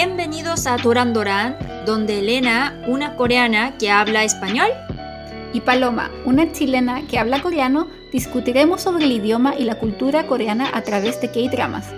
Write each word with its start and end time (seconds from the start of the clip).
Bienvenidos 0.00 0.66
a 0.66 0.78
Doran 0.78 1.12
Doran, 1.12 1.56
donde 1.86 2.18
Elena, 2.18 2.82
una 2.88 3.14
coreana 3.14 3.78
que 3.78 3.90
habla 3.90 4.24
español, 4.24 4.68
y 5.52 5.60
Paloma, 5.60 6.10
una 6.24 6.50
chilena 6.50 7.06
que 7.06 7.18
habla 7.18 7.40
coreano, 7.40 7.88
discutiremos 8.10 8.82
sobre 8.82 9.04
el 9.04 9.12
idioma 9.12 9.54
y 9.56 9.64
la 9.64 9.78
cultura 9.78 10.26
coreana 10.26 10.70
a 10.74 10.82
través 10.82 11.20
de 11.20 11.30
K-dramas. 11.30 11.92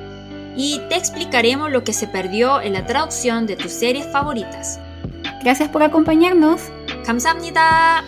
y 0.57 0.81
te 0.89 0.97
explicaremos 0.97 1.71
lo 1.71 1.85
que 1.85 1.93
se 1.93 2.09
perdió 2.09 2.61
en 2.61 2.73
la 2.73 2.85
traducción 2.85 3.47
de 3.47 3.57
tus 3.57 3.71
series 3.71 4.11
favoritas. 4.11 4.81
Gracias 5.43 5.69
por 5.69 5.85
acompañarnos. 5.85 6.61
감사합니다. 7.07 8.05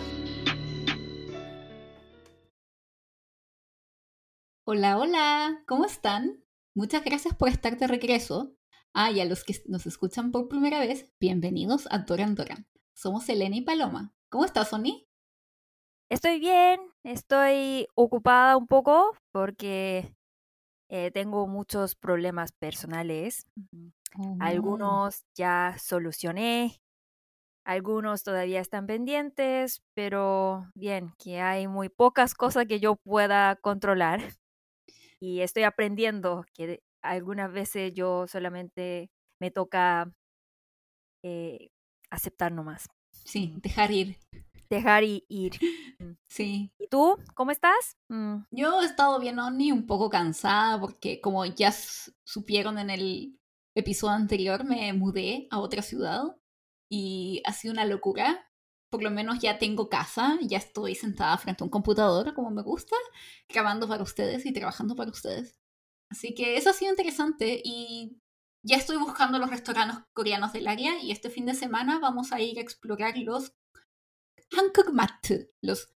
Hola, 4.65 4.97
hola, 4.97 5.63
¿cómo 5.65 5.85
están? 5.85 6.43
Muchas 6.75 7.03
gracias 7.03 7.33
por 7.33 7.49
estar 7.49 7.77
de 7.77 7.87
regreso. 7.87 8.51
Ah, 8.98 9.10
y 9.10 9.20
a 9.20 9.26
los 9.26 9.44
que 9.44 9.54
nos 9.66 9.84
escuchan 9.84 10.32
por 10.32 10.48
primera 10.48 10.80
vez, 10.80 11.06
bienvenidos 11.20 11.86
a 11.90 11.98
Doran 11.98 12.34
Doran. 12.34 12.66
Somos 12.94 13.28
Elena 13.28 13.54
y 13.54 13.60
Paloma. 13.60 14.14
¿Cómo 14.30 14.46
estás, 14.46 14.70
Sony? 14.70 15.06
Estoy 16.08 16.40
bien, 16.40 16.80
estoy 17.02 17.88
ocupada 17.94 18.56
un 18.56 18.66
poco 18.66 19.14
porque 19.32 20.16
eh, 20.88 21.10
tengo 21.10 21.46
muchos 21.46 21.94
problemas 21.94 22.52
personales. 22.52 23.46
Algunos 24.40 25.26
ya 25.34 25.76
solucioné, 25.78 26.80
algunos 27.66 28.22
todavía 28.22 28.62
están 28.62 28.86
pendientes, 28.86 29.82
pero 29.92 30.70
bien, 30.74 31.12
que 31.18 31.42
hay 31.42 31.68
muy 31.68 31.90
pocas 31.90 32.34
cosas 32.34 32.64
que 32.66 32.80
yo 32.80 32.96
pueda 32.96 33.56
controlar. 33.56 34.20
Y 35.18 35.40
estoy 35.40 35.62
aprendiendo 35.62 36.44
que 36.52 36.82
algunas 37.10 37.52
veces 37.52 37.92
yo 37.94 38.26
solamente 38.28 39.10
me 39.40 39.50
toca 39.50 40.10
eh, 41.24 41.70
aceptar 42.10 42.52
nomás, 42.52 42.86
Sí, 43.24 43.54
dejar 43.62 43.90
ir. 43.90 44.16
dejar 44.70 45.04
y 45.04 45.24
ir. 45.28 45.54
Mm. 45.98 46.12
Sí. 46.28 46.70
¿Y 46.78 46.88
tú? 46.88 47.16
¿Cómo 47.34 47.50
estás? 47.50 47.96
Mm, 48.08 48.42
Yo 48.50 48.82
he 48.82 48.84
estado 48.84 49.18
bien, 49.18 49.38
Oni, 49.38 49.72
un 49.72 49.86
poco 49.86 50.10
cansada 50.10 50.78
porque 50.80 51.20
como 51.20 51.44
ya 51.46 51.72
supieron 52.24 52.78
en 52.78 52.90
el 52.90 53.38
episodio 53.74 54.14
anterior, 54.14 54.64
me 54.64 54.92
mudé 54.92 55.48
a 55.50 55.58
otra 55.60 55.82
ciudad 55.82 56.22
y 56.90 57.42
ha 57.46 57.52
sido 57.52 57.72
una 57.72 57.84
locura. 57.86 58.42
Por 58.90 59.02
lo 59.02 59.10
menos 59.10 59.40
ya 59.40 59.58
tengo 59.58 59.88
casa, 59.88 60.38
ya 60.42 60.58
estoy 60.58 60.94
sentada 60.94 61.36
frente 61.38 61.62
a 61.62 61.66
un 61.66 61.70
computador 61.70 62.34
como 62.34 62.50
me 62.50 62.62
gusta, 62.62 62.94
grabando 63.48 63.88
para 63.88 64.02
ustedes 64.04 64.46
y 64.46 64.52
trabajando 64.52 64.94
para 64.94 65.10
ustedes. 65.10 65.58
Así 66.10 66.34
que 66.34 66.56
eso 66.56 66.70
ha 66.70 66.72
sido 66.72 66.90
interesante 66.90 67.60
y 67.64 68.18
ya 68.62 68.76
estoy 68.76 68.96
buscando 68.96 69.38
los 69.38 69.50
restaurantes 69.50 69.98
coreanos 70.12 70.52
del 70.52 70.68
área 70.68 71.00
y 71.02 71.10
este 71.10 71.30
fin 71.30 71.46
de 71.46 71.54
semana 71.54 71.98
vamos 71.98 72.32
a 72.32 72.40
ir 72.40 72.58
a 72.58 72.62
explorar 72.62 73.16
los 73.18 73.52
Hankook 74.52 74.92
Mat, 74.92 75.26
los 75.62 75.92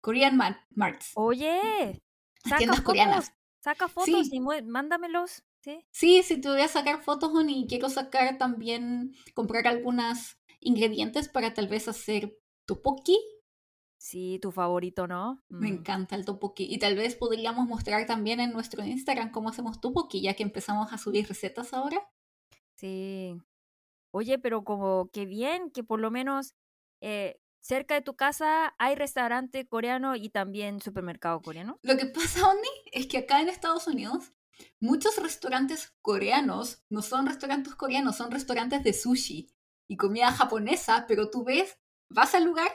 Korean 0.00 0.36
Marts. 0.36 1.12
Oye, 1.14 2.02
saca 2.42 2.58
tiendas 2.58 2.76
fotos, 2.78 2.84
coreanas. 2.84 3.32
saca 3.62 3.88
fotos 3.88 4.28
Sí. 4.28 4.36
y 4.36 4.40
mándamelos, 4.40 5.44
¿sí? 5.62 5.86
Sí, 5.90 6.22
sí, 6.22 6.40
te 6.40 6.48
voy 6.48 6.60
a 6.60 6.68
sacar 6.68 7.02
fotos, 7.02 7.32
y 7.48 7.66
quiero 7.68 7.88
sacar 7.88 8.36
también, 8.38 9.14
comprar 9.34 9.66
algunos 9.66 10.36
ingredientes 10.60 11.28
para 11.28 11.54
tal 11.54 11.68
vez 11.68 11.88
hacer 11.88 12.36
topoki. 12.66 13.18
Sí, 14.04 14.38
tu 14.42 14.52
favorito, 14.52 15.06
¿no? 15.06 15.42
Me 15.48 15.70
Mm. 15.70 15.76
encanta 15.78 16.14
el 16.14 16.26
topoki. 16.26 16.64
Y 16.64 16.78
tal 16.78 16.94
vez 16.94 17.14
podríamos 17.14 17.66
mostrar 17.66 18.04
también 18.06 18.38
en 18.38 18.52
nuestro 18.52 18.84
Instagram 18.84 19.30
cómo 19.30 19.48
hacemos 19.48 19.80
topoki, 19.80 20.20
ya 20.20 20.34
que 20.34 20.42
empezamos 20.42 20.92
a 20.92 20.98
subir 20.98 21.26
recetas 21.26 21.72
ahora. 21.72 22.06
Sí. 22.76 23.40
Oye, 24.10 24.38
pero 24.38 24.62
como 24.62 25.08
que 25.10 25.24
bien 25.24 25.70
que 25.70 25.82
por 25.84 26.00
lo 26.00 26.10
menos 26.10 26.54
eh, 27.00 27.40
cerca 27.60 27.94
de 27.94 28.02
tu 28.02 28.14
casa 28.14 28.74
hay 28.78 28.94
restaurante 28.94 29.66
coreano 29.66 30.16
y 30.16 30.28
también 30.28 30.82
supermercado 30.82 31.40
coreano. 31.40 31.78
Lo 31.82 31.96
que 31.96 32.04
pasa, 32.04 32.46
Oni, 32.46 32.68
es 32.92 33.06
que 33.06 33.16
acá 33.16 33.40
en 33.40 33.48
Estados 33.48 33.86
Unidos 33.86 34.34
muchos 34.80 35.16
restaurantes 35.16 35.94
coreanos 36.02 36.84
no 36.90 37.00
son 37.00 37.26
restaurantes 37.26 37.74
coreanos, 37.74 38.16
son 38.18 38.30
restaurantes 38.30 38.84
de 38.84 38.92
sushi 38.92 39.48
y 39.88 39.96
comida 39.96 40.30
japonesa, 40.30 41.06
pero 41.08 41.30
tú 41.30 41.42
ves, 41.42 41.78
vas 42.10 42.34
al 42.34 42.44
lugar 42.44 42.68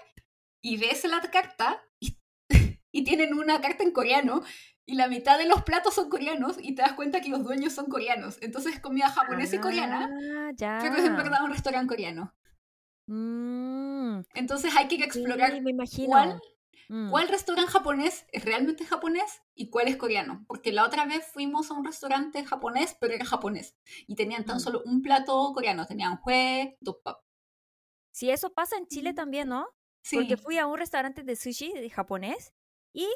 y 0.62 0.78
ves 0.78 1.04
la 1.06 1.22
carta 1.32 1.84
y, 2.00 2.18
y 2.92 3.04
tienen 3.04 3.34
una 3.34 3.62
carta 3.62 3.84
en 3.84 3.92
coreano 3.92 4.44
y 4.86 4.96
la 4.96 5.08
mitad 5.08 5.38
de 5.38 5.46
los 5.46 5.64
platos 5.64 5.94
son 5.94 6.10
coreanos 6.10 6.58
y 6.62 6.74
te 6.76 6.82
das 6.82 6.94
cuenta 6.94 7.22
que 7.22 7.30
los 7.30 7.44
dueños 7.44 7.74
son 7.74 7.86
coreanos. 7.86 8.38
Entonces 8.42 8.74
es 8.76 8.80
comida 8.80 9.10
japonesa 9.10 9.56
y 9.56 9.60
coreana, 9.60 10.10
Ah, 10.12 10.52
ya. 10.56 10.80
pero 10.82 10.96
es 10.96 11.06
en 11.06 11.16
verdad 11.16 11.44
un 11.44 11.52
restaurante 11.52 11.88
coreano. 11.88 12.34
Mm, 13.08 14.22
Entonces 14.36 14.76
hay 14.76 14.88
que 14.88 14.96
explorar 15.04 15.52
sí, 15.54 15.62
me 15.62 15.72
imagino. 15.72 16.08
cuál 16.08 16.42
Mm, 16.92 17.12
¿Cuál 17.12 17.28
restaurante 17.28 17.72
japonés 17.72 18.26
es 18.32 18.46
realmente 18.46 18.84
japonés 18.84 19.44
y 19.54 19.70
cuál 19.70 19.88
es 19.90 19.96
coreano? 19.98 20.44
Porque 20.48 20.72
la 20.72 20.84
otra 20.84 21.06
vez 21.06 21.24
fuimos 21.28 21.70
a 21.70 21.76
un 21.76 21.86
restaurante 21.86 22.44
japonés, 22.44 22.98
pero 23.00 23.14
era 23.14 23.26
japonés. 23.26 23.76
Y 24.08 24.16
tenían 24.16 24.44
tan 24.44 24.58
Mm. 24.58 24.60
solo 24.60 24.82
un 24.86 25.04
plato 25.04 25.52
coreano. 25.54 25.86
Tenían 25.86 26.20
hue, 26.26 26.78
doppap. 26.82 27.20
Sí, 28.12 28.32
eso 28.32 28.52
pasa 28.56 28.76
en 28.78 28.88
Chile 28.88 29.14
también, 29.14 29.50
¿no? 29.50 29.68
Sí. 30.04 30.16
Porque 30.18 30.38
fui 30.38 30.58
a 30.58 30.66
un 30.68 30.78
restaurante 30.78 31.24
de 31.24 31.36
sushi 31.36 31.74
de 31.74 31.90
japonés 31.90 32.52
y 32.96 33.08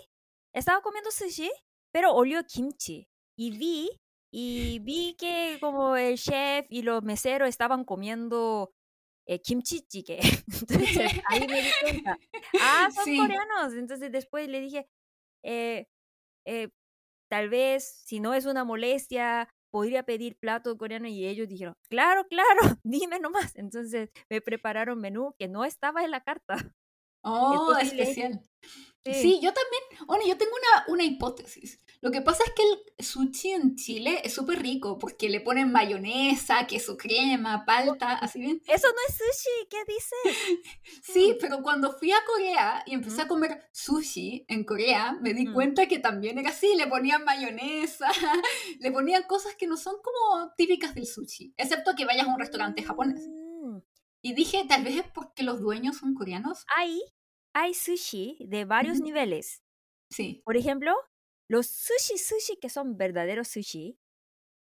estaba 0.54 0.82
comiendo 0.82 1.12
sushi, 1.12 1.50
pero 1.92 2.14
olió 2.14 2.44
kimchi. 2.46 3.08
Y 3.38 3.58
vi, 3.58 3.90
y 4.32 4.80
vi 4.80 5.16
que 5.18 5.58
como 5.60 5.96
el 5.96 6.18
chef 6.18 6.66
y 6.70 6.82
los 6.84 7.04
meseros 7.04 7.50
estaban 7.50 7.84
comiendo 7.86 8.72
eh, 9.28 9.40
kimchi 9.42 9.86
jjigae. 9.90 10.20
Entonces 10.68 11.12
ahí 11.30 11.48
me 11.48 11.62
di 11.62 11.70
cuenta. 11.82 12.18
Ah, 12.62 12.90
son 12.94 13.06
Sí. 13.06 13.18
coreanos. 13.18 13.74
Entonces 13.74 14.12
después 14.12 14.48
le 14.50 14.60
dije, 14.62 14.88
eh, 15.44 15.86
eh, 16.46 16.70
tal 17.30 17.50
vez 17.50 17.86
si 18.06 18.20
no 18.20 18.34
es 18.34 18.46
una 18.46 18.64
molestia, 18.66 19.50
podría 19.74 20.04
pedir 20.04 20.38
plato 20.38 20.78
coreano 20.78 21.08
y 21.08 21.26
ellos 21.26 21.48
dijeron, 21.48 21.76
claro, 21.90 22.28
claro, 22.28 22.62
dime 22.84 23.20
nomás. 23.20 23.56
Entonces 23.56 24.12
me 24.30 24.40
prepararon 24.40 25.00
menú 25.00 25.34
que 25.40 25.48
no 25.48 25.66
estaba 25.66 26.04
en 26.04 26.12
la 26.12 26.22
carta. 26.22 26.56
Oh, 27.26 27.74
especial. 27.80 28.42
Sí. 29.06 29.14
Sí. 29.14 29.40
yo 29.41 29.52
también. 29.53 30.08
Bueno, 30.08 30.24
yo 30.25 30.38
tengo 30.38 30.52
una, 30.53 30.86
una 30.94 31.03
hipótesis. 31.03 31.80
Lo 32.02 32.12
que 32.12 32.22
pasa 32.22 32.44
es 32.46 32.52
que 32.53 32.64
el 32.64 33.06
sushi 33.06 33.52
en 33.52 33.75
Chile 33.78 34.22
es 34.25 34.34
súper 34.34 34.62
rico 34.62 34.97
porque 35.00 35.30
le 35.30 35.40
ponen 35.40 35.72
mayonesa, 35.72 36.68
queso 36.68 36.97
crema, 36.97 37.63
palta, 37.66 38.13
así 38.18 38.40
bien. 38.40 38.62
Eso 38.68 38.88
no 38.88 38.96
es 39.08 39.16
sushi, 39.16 39.68
¿qué 39.69 39.78
dices? 39.88 40.63
Sí, 41.03 41.38
pero 41.40 41.62
cuando 41.62 41.92
fui 41.97 42.12
a 42.12 42.18
Corea 42.25 42.84
y 42.86 42.94
empecé 42.94 43.22
a 43.22 43.25
Mm. 43.25 43.28
comer 43.30 43.63
sushi 43.72 44.46
en 44.47 44.63
Corea, 44.66 45.18
me 45.22 45.34
di 45.34 45.47
Mm. 45.47 45.53
cuenta 45.53 45.88
que 45.88 46.00
también 46.00 46.38
era 46.40 46.50
así, 46.50 46.75
le 46.75 46.88
ponían 46.88 47.24
mayonesa, 47.24 48.08
le 48.80 48.92
ponían 48.92 49.24
cosas 49.24 49.56
que 49.56 49.68
no 49.68 49.78
son 49.78 49.96
como 50.03 50.52
típicas 50.58 50.96
del 50.96 51.08
sushi, 51.08 51.53
excepto 51.58 51.94
que 51.96 52.06
vayas 52.06 52.28
a 52.28 52.34
un 52.34 52.40
restaurante 52.40 52.84
japonés. 52.84 53.28
Mm. 53.28 53.78
Y 54.22 54.34
dije, 54.34 54.63
tal 54.68 54.84
vez 54.84 54.96
es 54.97 55.03
porque 55.13 55.44
los 55.44 55.59
dueños 55.62 55.97
son 55.97 56.13
coreanos. 56.16 56.66
Hay, 56.78 57.02
hay 57.53 57.74
sushi 57.74 58.38
de 58.47 58.66
varios 58.66 59.00
niveles. 59.00 59.64
Sí. 60.12 60.41
Por 60.46 60.58
ejemplo, 60.58 60.94
los 61.50 61.68
sushi 61.68 62.18
sushi 62.18 62.58
que 62.58 62.69
son 62.69 62.97
verdaderos 62.97 63.47
sushi, 63.47 63.97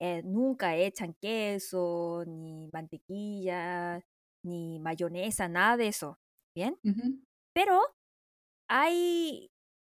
eh, 0.00 0.22
nunca 0.24 0.76
echan 0.76 1.14
queso, 1.20 2.24
ni 2.26 2.68
mantequilla, 2.72 4.04
ni 4.44 4.78
mayonesa, 4.78 5.48
nada 5.48 5.76
de 5.76 5.88
eso. 5.88 6.18
¿Bien? 6.54 6.78
Pero 7.54 7.80
hay, 8.68 9.50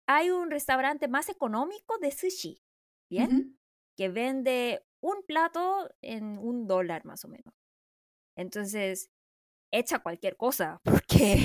hay 0.09 0.31
un 0.31 0.51
restaurante 0.51 1.09
más 1.09 1.29
económico 1.29 1.99
de 1.99 2.13
sushi, 2.13 2.63
¿bien? 3.11 3.59
Que 3.97 4.09
vende 4.09 4.85
un 5.03 5.25
plato 5.27 5.91
en 6.01 6.39
un 6.39 6.67
dólar 6.69 7.05
más 7.05 7.25
o 7.25 7.29
menos. 7.29 7.55
Entonces, 8.37 9.11
echa 9.73 9.99
cualquier 10.01 10.37
cosa, 10.37 10.81
porque 10.85 11.37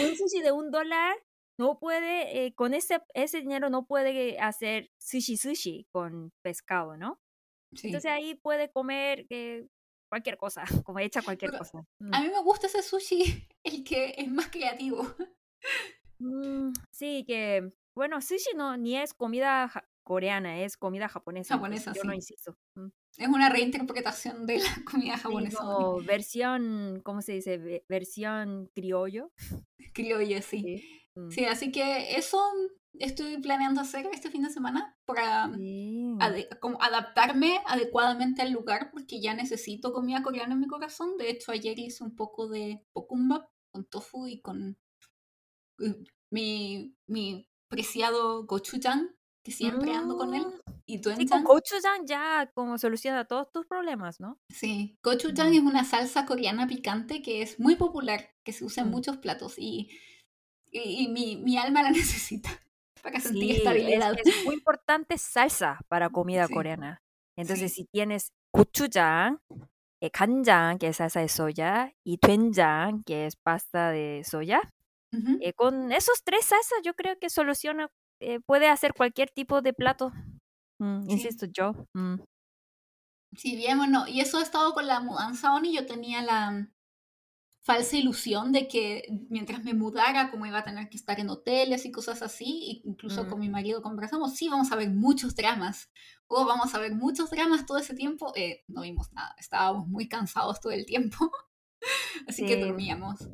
un 0.00 0.16
sushi 0.16 0.40
de 0.40 0.52
un 0.52 0.70
dólar 0.70 1.16
no 1.58 1.78
puede, 1.78 2.46
eh, 2.46 2.54
con 2.54 2.72
ese, 2.72 3.00
ese 3.14 3.40
dinero 3.40 3.68
no 3.68 3.86
puede 3.86 4.38
hacer 4.38 4.90
sushi 4.98 5.36
sushi 5.36 5.86
con 5.90 6.32
pescado, 6.42 6.96
¿no? 6.96 7.20
Sí. 7.74 7.88
Entonces 7.88 8.10
ahí 8.10 8.34
puede 8.36 8.70
comer 8.70 9.26
eh, 9.30 9.66
cualquier 10.08 10.38
cosa, 10.38 10.64
como 10.86 11.00
echa 11.00 11.22
cualquier 11.22 11.50
Pero 11.50 11.58
cosa. 11.58 11.84
Mm. 12.00 12.14
A 12.14 12.20
mí 12.20 12.28
me 12.28 12.42
gusta 12.42 12.68
ese 12.68 12.82
sushi, 12.82 13.48
el 13.64 13.84
que 13.84 14.14
es 14.16 14.28
más 14.30 14.48
creativo. 14.48 15.06
Mm, 16.20 16.72
sí, 16.92 17.24
que 17.26 17.72
bueno, 17.94 18.20
sushi 18.20 18.54
no 18.56 18.76
ni 18.76 18.96
es 18.96 19.12
comida 19.12 19.70
coreana, 20.04 20.60
es 20.62 20.76
comida 20.76 21.08
japonesa. 21.08 21.54
Japonesa, 21.54 21.92
yo 21.92 22.04
no 22.04 22.14
insisto. 22.14 22.56
Mm. 22.76 22.88
Es 23.18 23.28
una 23.28 23.48
reinterpretación 23.50 24.46
de 24.46 24.58
la 24.58 24.64
comida 24.90 25.18
japonesa. 25.18 25.58
como 25.58 26.00
versión, 26.02 27.00
¿cómo 27.04 27.20
se 27.20 27.32
dice? 27.32 27.58
Ve- 27.58 27.84
Versión 27.88 28.70
criollo. 28.74 29.32
Criollo, 29.94 30.40
sí. 30.42 30.60
Sí. 30.62 31.02
Mm. 31.16 31.30
Sí, 31.30 31.44
así 31.44 31.72
que 31.72 32.16
eso 32.16 32.40
estoy 32.94 33.38
planeando 33.38 33.80
hacer 33.80 34.08
este 34.12 34.30
fin 34.30 34.42
de 34.42 34.50
semana 34.50 34.96
para 35.04 35.50
como 36.60 36.80
adaptarme 36.82 37.60
adecuadamente 37.66 38.42
al 38.42 38.52
lugar 38.52 38.90
porque 38.92 39.20
ya 39.20 39.34
necesito 39.34 39.92
comida 39.92 40.22
coreana 40.22 40.54
en 40.54 40.60
mi 40.60 40.66
corazón. 40.66 41.16
De 41.16 41.30
hecho, 41.30 41.52
ayer 41.52 41.78
hice 41.78 42.04
un 42.04 42.14
poco 42.16 42.48
de 42.48 42.84
bokumbap 42.94 43.48
con 43.72 43.84
tofu 43.84 44.26
y 44.28 44.40
con 44.40 44.78
mi, 46.30 46.94
mi 47.06 47.48
preciado 47.68 48.44
gochujang, 48.46 49.14
que 49.48 49.54
siempre 49.54 49.92
ando 49.92 50.16
con 50.16 50.34
él. 50.34 50.42
Mm. 50.46 50.72
Y 50.84 50.98
sí, 50.98 51.26
con 51.26 51.44
gochujang 51.44 52.06
ya 52.06 52.50
como 52.54 52.76
soluciona 52.76 53.24
todos 53.24 53.50
tus 53.50 53.66
problemas, 53.66 54.20
¿no? 54.20 54.38
Sí, 54.50 54.98
gochujang 55.02 55.54
es 55.54 55.60
una 55.60 55.84
salsa 55.84 56.26
coreana 56.26 56.66
picante 56.66 57.22
que 57.22 57.42
es 57.42 57.58
muy 57.58 57.76
popular, 57.76 58.30
que 58.44 58.52
se 58.52 58.64
usa 58.64 58.82
en 58.82 58.90
mm. 58.90 58.92
muchos 58.92 59.16
platos 59.16 59.54
y, 59.58 59.88
y, 60.70 61.08
mi, 61.08 61.36
mi, 61.36 61.56
alma 61.56 61.82
la 61.82 61.90
necesita 61.92 62.50
para 63.02 63.20
sentir 63.20 63.56
estabilidad. 63.56 64.14
Es, 64.22 64.44
muy 64.44 64.54
importante 64.54 65.16
salsa 65.16 65.80
para 65.88 66.10
comida 66.10 66.46
coreana. 66.46 67.02
Entonces, 67.36 67.72
si 67.72 67.84
tienes 67.84 68.32
gochujang, 68.52 69.40
eh, 70.00 70.10
kanjang, 70.10 70.78
que 70.78 70.88
es 70.88 70.96
salsa 70.96 71.20
de 71.20 71.28
soya, 71.28 71.94
y 72.04 72.18
doenjang, 72.20 73.02
que 73.04 73.26
es 73.26 73.36
pasta 73.36 73.90
de 73.90 74.22
soya, 74.24 74.60
eh, 75.40 75.54
con 75.54 75.90
esos 75.90 76.22
tres 76.22 76.44
salsas 76.44 76.80
yo 76.84 76.92
creo 76.94 77.18
que 77.18 77.30
soluciona, 77.30 77.90
eh, 78.20 78.40
puede 78.40 78.68
hacer 78.68 78.94
cualquier 78.94 79.30
tipo 79.30 79.62
de 79.62 79.72
plato. 79.72 80.12
Mm, 80.78 81.10
insisto 81.10 81.46
yo. 81.46 81.72
Mm. 81.94 82.16
Sí, 83.36 83.56
bien, 83.56 83.78
bueno, 83.78 84.08
y 84.08 84.20
eso 84.20 84.38
ha 84.38 84.42
estado 84.42 84.72
con 84.72 84.86
la 84.86 85.00
mudanza, 85.00 85.54
Oni. 85.54 85.74
Yo 85.74 85.86
tenía 85.86 86.22
la 86.22 86.70
falsa 87.68 87.98
ilusión 87.98 88.50
de 88.50 88.66
que 88.66 89.02
mientras 89.28 89.62
me 89.62 89.74
mudara, 89.74 90.30
como 90.30 90.46
iba 90.46 90.58
a 90.58 90.64
tener 90.64 90.88
que 90.88 90.96
estar 90.96 91.20
en 91.20 91.28
hoteles 91.28 91.84
y 91.84 91.92
cosas 91.92 92.22
así, 92.22 92.80
incluso 92.84 93.28
con 93.28 93.40
mi 93.40 93.50
marido 93.50 93.82
conversamos, 93.82 94.34
sí, 94.34 94.48
vamos 94.48 94.72
a 94.72 94.76
ver 94.76 94.88
muchos 94.88 95.36
dramas, 95.36 95.90
o 96.28 96.46
vamos 96.46 96.74
a 96.74 96.78
ver 96.78 96.94
muchos 96.94 97.28
dramas 97.28 97.66
todo 97.66 97.76
ese 97.76 97.94
tiempo. 97.94 98.32
Eh, 98.36 98.64
no 98.68 98.80
vimos 98.80 99.12
nada, 99.12 99.34
estábamos 99.38 99.86
muy 99.86 100.08
cansados 100.08 100.60
todo 100.62 100.72
el 100.72 100.86
tiempo, 100.86 101.30
así 102.26 102.46
que 102.46 102.56
dormíamos. 102.56 103.28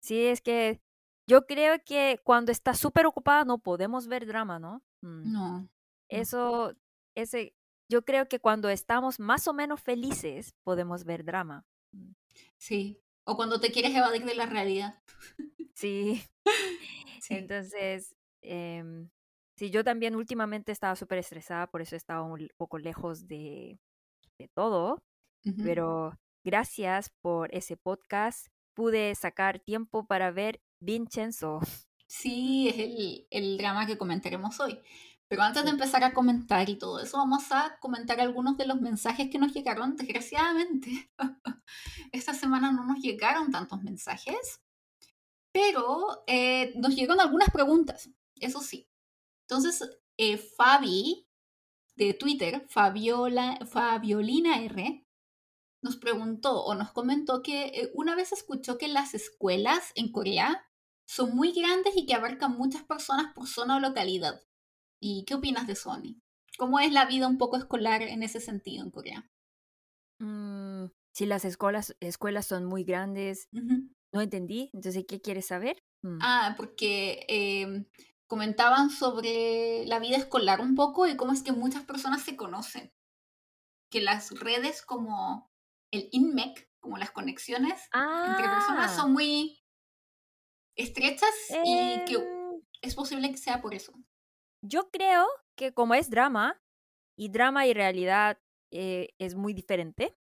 Sí, 0.00 0.22
es 0.22 0.40
que 0.40 0.80
yo 1.28 1.46
creo 1.46 1.76
que 1.84 2.20
cuando 2.24 2.50
está 2.50 2.72
súper 2.74 3.04
ocupada 3.06 3.44
no 3.44 3.58
podemos 3.58 4.08
ver 4.08 4.26
drama, 4.26 4.58
¿no? 4.58 4.82
Mm. 5.02 5.32
No. 5.32 5.68
Eso, 6.08 6.74
ese, 7.14 7.54
yo 7.90 8.02
creo 8.02 8.28
que 8.28 8.40
cuando 8.40 8.70
estamos 8.70 9.20
más 9.20 9.46
o 9.46 9.52
menos 9.52 9.82
felices 9.82 10.54
podemos 10.64 11.04
ver 11.04 11.24
drama. 11.24 11.66
Mm. 11.92 12.12
Sí, 12.56 12.98
o 13.24 13.36
cuando 13.36 13.60
te 13.60 13.70
quieres 13.70 13.94
evadir 13.94 14.24
de 14.24 14.34
la 14.34 14.46
realidad. 14.46 15.02
Sí. 15.78 16.20
Entonces, 17.28 18.16
eh, 18.42 18.82
sí, 19.56 19.70
yo 19.70 19.84
también 19.84 20.16
últimamente 20.16 20.72
estaba 20.72 20.96
súper 20.96 21.18
estresada, 21.18 21.68
por 21.68 21.82
eso 21.82 21.94
estaba 21.94 22.22
un 22.22 22.48
poco 22.56 22.78
lejos 22.78 23.28
de, 23.28 23.78
de 24.38 24.48
todo, 24.48 25.00
pero 25.62 26.18
gracias 26.42 27.10
por 27.20 27.54
ese 27.54 27.76
podcast. 27.76 28.48
Pude 28.74 29.14
sacar 29.14 29.60
tiempo 29.60 30.04
para 30.04 30.32
ver 30.32 30.60
Vincenzo. 30.80 31.60
Sí, 32.06 32.68
es 32.68 32.78
el, 32.78 33.26
el 33.30 33.58
drama 33.58 33.86
que 33.86 33.98
comentaremos 33.98 34.58
hoy. 34.60 34.80
Pero 35.28 35.42
antes 35.42 35.62
de 35.64 35.70
empezar 35.70 36.02
a 36.04 36.14
comentar 36.14 36.70
y 36.70 36.76
todo 36.76 37.00
eso, 37.00 37.18
vamos 37.18 37.52
a 37.52 37.78
comentar 37.80 38.18
algunos 38.18 38.56
de 38.56 38.66
los 38.66 38.80
mensajes 38.80 39.28
que 39.30 39.38
nos 39.38 39.52
llegaron, 39.52 39.94
desgraciadamente. 39.96 41.10
Esta 42.12 42.32
semana 42.32 42.72
no 42.72 42.84
nos 42.84 42.98
llegaron 43.00 43.52
tantos 43.52 43.82
mensajes, 43.82 44.62
pero 45.52 46.24
eh, 46.26 46.72
nos 46.76 46.96
llegaron 46.96 47.20
algunas 47.20 47.50
preguntas, 47.50 48.10
eso 48.36 48.62
sí. 48.62 48.88
Entonces, 49.42 49.82
eh, 50.16 50.38
Fabi, 50.38 51.26
de 51.94 52.14
Twitter, 52.14 52.64
Fabiola, 52.68 53.58
Fabiolina 53.66 54.62
R, 54.62 55.04
nos 55.82 55.96
preguntó 55.96 56.64
o 56.64 56.74
nos 56.74 56.92
comentó 56.92 57.42
que 57.42 57.66
eh, 57.66 57.90
una 57.94 58.14
vez 58.14 58.32
escuchó 58.32 58.78
que 58.78 58.88
las 58.88 59.14
escuelas 59.14 59.92
en 59.94 60.10
Corea 60.10 60.67
son 61.08 61.34
muy 61.34 61.52
grandes 61.52 61.96
y 61.96 62.04
que 62.04 62.14
abarcan 62.14 62.56
muchas 62.56 62.82
personas 62.82 63.32
por 63.34 63.46
zona 63.46 63.76
o 63.76 63.80
localidad. 63.80 64.42
¿Y 65.00 65.24
qué 65.24 65.34
opinas 65.34 65.66
de 65.66 65.74
Sony? 65.74 66.20
¿Cómo 66.58 66.80
es 66.80 66.92
la 66.92 67.06
vida 67.06 67.26
un 67.26 67.38
poco 67.38 67.56
escolar 67.56 68.02
en 68.02 68.22
ese 68.22 68.40
sentido 68.40 68.84
en 68.84 68.90
Corea? 68.90 69.30
Mm, 70.18 70.86
si 71.14 71.24
las 71.24 71.46
escuelas, 71.46 71.96
escuelas 72.00 72.46
son 72.46 72.66
muy 72.66 72.84
grandes, 72.84 73.48
no 74.12 74.20
entendí. 74.20 74.68
Entonces, 74.74 75.06
¿qué 75.08 75.22
quieres 75.22 75.46
saber? 75.46 75.82
Mm. 76.02 76.18
Ah, 76.20 76.54
porque 76.58 77.24
em, 77.28 77.86
comentaban 78.26 78.90
sobre 78.90 79.86
la 79.86 80.00
vida 80.00 80.18
escolar 80.18 80.60
un 80.60 80.74
poco 80.74 81.06
y 81.06 81.16
cómo 81.16 81.32
es 81.32 81.42
que 81.42 81.52
muchas 81.52 81.84
personas 81.84 82.22
se 82.22 82.36
conocen. 82.36 82.92
Que 83.90 84.02
las 84.02 84.38
redes 84.38 84.82
como 84.82 85.50
el 85.90 86.10
INMEC, 86.12 86.70
como 86.80 86.98
las 86.98 87.12
conexiones 87.12 87.80
entre 87.94 88.44
personas, 88.44 88.92
ah. 88.92 88.94
son 88.94 89.14
muy 89.14 89.57
estrechas 90.78 91.34
y 91.64 92.04
que 92.06 92.14
em. 92.14 92.62
es 92.80 92.94
posible 92.94 93.30
que 93.30 93.36
sea 93.36 93.60
por 93.60 93.74
eso. 93.74 93.92
Yo 94.64 94.90
creo 94.90 95.26
que 95.56 95.72
como 95.72 95.94
es 95.94 96.08
drama, 96.08 96.60
y 97.18 97.28
drama 97.28 97.66
y 97.66 97.74
realidad 97.74 98.40
eh, 98.72 99.10
es 99.18 99.34
muy 99.34 99.52
diferente, 99.52 100.16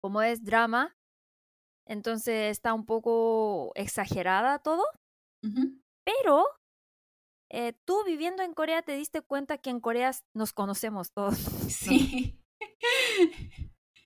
como 0.00 0.22
es 0.22 0.44
drama, 0.44 0.96
entonces 1.86 2.50
está 2.50 2.72
un 2.72 2.86
poco 2.86 3.72
exagerada 3.74 4.60
todo, 4.60 4.84
pero 6.04 6.46
eh, 7.50 7.74
tú 7.84 8.02
viviendo 8.04 8.42
en 8.42 8.54
Corea 8.54 8.82
te 8.82 8.96
diste 8.96 9.20
cuenta 9.22 9.58
que 9.58 9.70
en 9.70 9.80
Corea 9.80 10.12
nos 10.34 10.52
conocemos 10.52 11.12
todos. 11.12 11.36
Sí. 11.68 12.38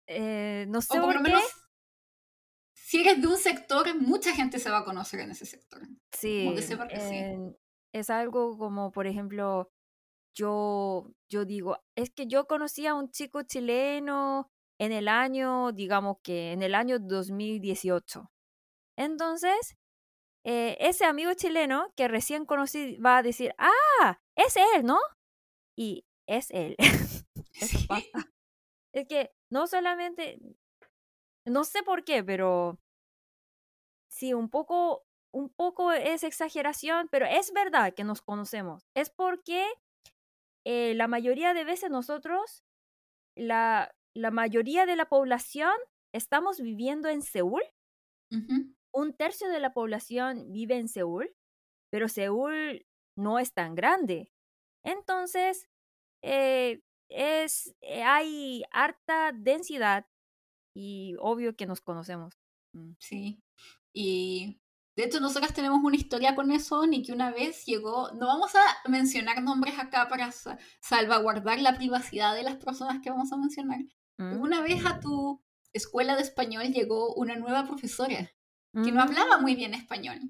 Eh, 0.07 0.67
no 0.69 0.81
sé 0.81 1.01
por, 1.01 1.23
qué. 1.23 1.35
Si 2.97 3.03
eres 3.03 3.21
de 3.21 3.29
un 3.29 3.37
sector, 3.37 3.95
mucha 4.01 4.33
gente 4.33 4.59
se 4.59 4.71
va 4.71 4.79
a 4.79 4.85
conocer 4.85 5.21
en 5.21 5.31
ese 5.31 5.45
sector. 5.45 5.83
Sí. 6.13 6.55
sí 6.63 6.75
es 7.93 8.11
algo 8.11 8.57
como, 8.59 8.91
por 8.91 9.07
ejemplo, 9.07 9.71
yo, 10.35 11.11
yo 11.31 11.45
digo, 11.45 11.79
es 11.95 12.11
que 12.11 12.27
yo 12.27 12.47
conocí 12.47 12.87
a 12.87 12.95
un 12.95 13.11
chico 13.11 13.43
chileno 13.43 14.51
en 14.79 14.93
el 14.93 15.09
año, 15.09 15.73
digamos 15.73 16.19
que 16.23 16.53
en 16.53 16.63
el 16.63 16.75
año 16.75 16.99
2018. 16.99 18.31
Entonces, 18.99 19.77
eh, 20.45 20.77
ese 20.81 21.05
amigo 21.05 21.33
chileno 21.35 21.93
que 21.97 22.09
recién 22.09 22.45
conocí 22.47 22.97
va 22.97 23.19
a 23.19 23.23
decir, 23.23 23.55
ah, 23.59 24.21
es 24.37 24.57
él, 24.57 24.85
¿no? 24.85 24.99
Y 25.77 26.05
es 26.27 26.51
él. 26.51 26.77
Es 28.93 29.07
que 29.07 29.31
no 29.51 29.67
solamente, 29.67 30.39
no 31.45 31.65
sé 31.65 31.83
por 31.83 32.03
qué, 32.03 32.25
pero 32.25 32.79
sí, 34.17 34.35
un 34.35 34.49
poco 34.49 35.05
un 35.33 35.51
poco 35.51 35.93
es 35.93 36.25
exageración, 36.25 37.09
pero 37.11 37.27
es 37.27 37.53
verdad 37.53 37.93
que 37.93 38.05
nos 38.05 38.23
conocemos. 38.23 38.89
Es 38.95 39.11
porque 39.11 39.67
eh, 40.65 40.95
la 40.95 41.09
mayoría 41.09 41.53
de 41.53 41.65
veces 41.65 41.91
nosotros, 41.91 42.65
la, 43.37 43.95
la, 44.15 44.31
mayoría 44.31 44.87
de 44.87 44.97
la 44.97 45.11
población, 45.11 45.75
estamos 46.15 46.59
viviendo 46.59 47.11
en 47.11 47.21
Seúl. 47.21 47.63
Un 48.93 49.13
tercio 49.13 49.49
de 49.51 49.61
la 49.61 49.75
población 49.75 50.53
vive 50.53 50.79
en 50.79 50.89
Seúl, 50.89 51.37
pero 51.91 52.09
Seúl 52.09 52.87
no 53.15 53.39
es 53.39 53.53
tan 53.53 53.75
grande. 53.75 54.33
Entonces, 54.85 55.69
eh, 56.23 56.81
es, 57.11 57.77
eh, 57.83 58.03
hay 58.03 58.65
harta 58.71 59.33
densidad 59.33 60.07
y 60.75 61.15
obvio 61.19 61.57
que 61.57 61.67
nos 61.67 61.83
conocemos. 61.83 62.39
Sí. 62.99 63.43
Y 63.99 64.61
de 64.95 65.05
hecho, 65.05 65.21
nosotras 65.21 65.55
tenemos 65.55 65.83
una 65.83 65.97
historia 65.97 66.35
con 66.35 66.53
eso, 66.53 66.87
ni 66.87 67.03
que 67.03 67.13
una 67.13 67.31
vez 67.31 67.65
llegó, 67.65 68.11
no 68.13 68.27
vamos 68.27 68.55
a 68.55 68.89
mencionar 68.91 69.43
nombres 69.43 69.79
acá 69.79 70.07
para 70.11 70.31
salvaguardar 70.81 71.61
la 71.61 71.79
privacidad 71.79 72.35
de 72.35 72.43
las 72.43 72.57
personas 72.57 73.01
que 73.03 73.09
vamos 73.09 73.33
a 73.33 73.39
mencionar. 73.39 73.81
Mm. 74.19 74.39
Una 74.39 74.61
vez 74.61 74.85
a 74.85 75.01
tu 75.01 75.43
escuela 75.73 76.15
de 76.15 76.21
español 76.21 76.75
llegó 76.75 77.15
una 77.15 77.37
nueva 77.37 77.67
profesora 77.67 78.31
que 78.85 78.93
no 78.93 79.01
hablaba 79.01 79.39
muy 79.39 79.55
bien 79.55 79.73
español 79.73 80.21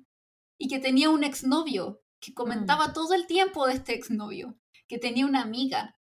y 0.57 0.69
que 0.69 0.79
tenía 0.79 1.11
un 1.11 1.25
exnovio 1.25 2.01
que 2.21 2.33
comentaba 2.33 2.89
mm. 2.89 2.93
todo 2.93 3.15
el 3.15 3.27
tiempo 3.27 3.67
de 3.67 3.75
este 3.75 3.95
exnovio, 3.95 4.57
que 4.87 4.99
tenía 4.99 5.27
una 5.27 5.43
amiga 5.43 5.99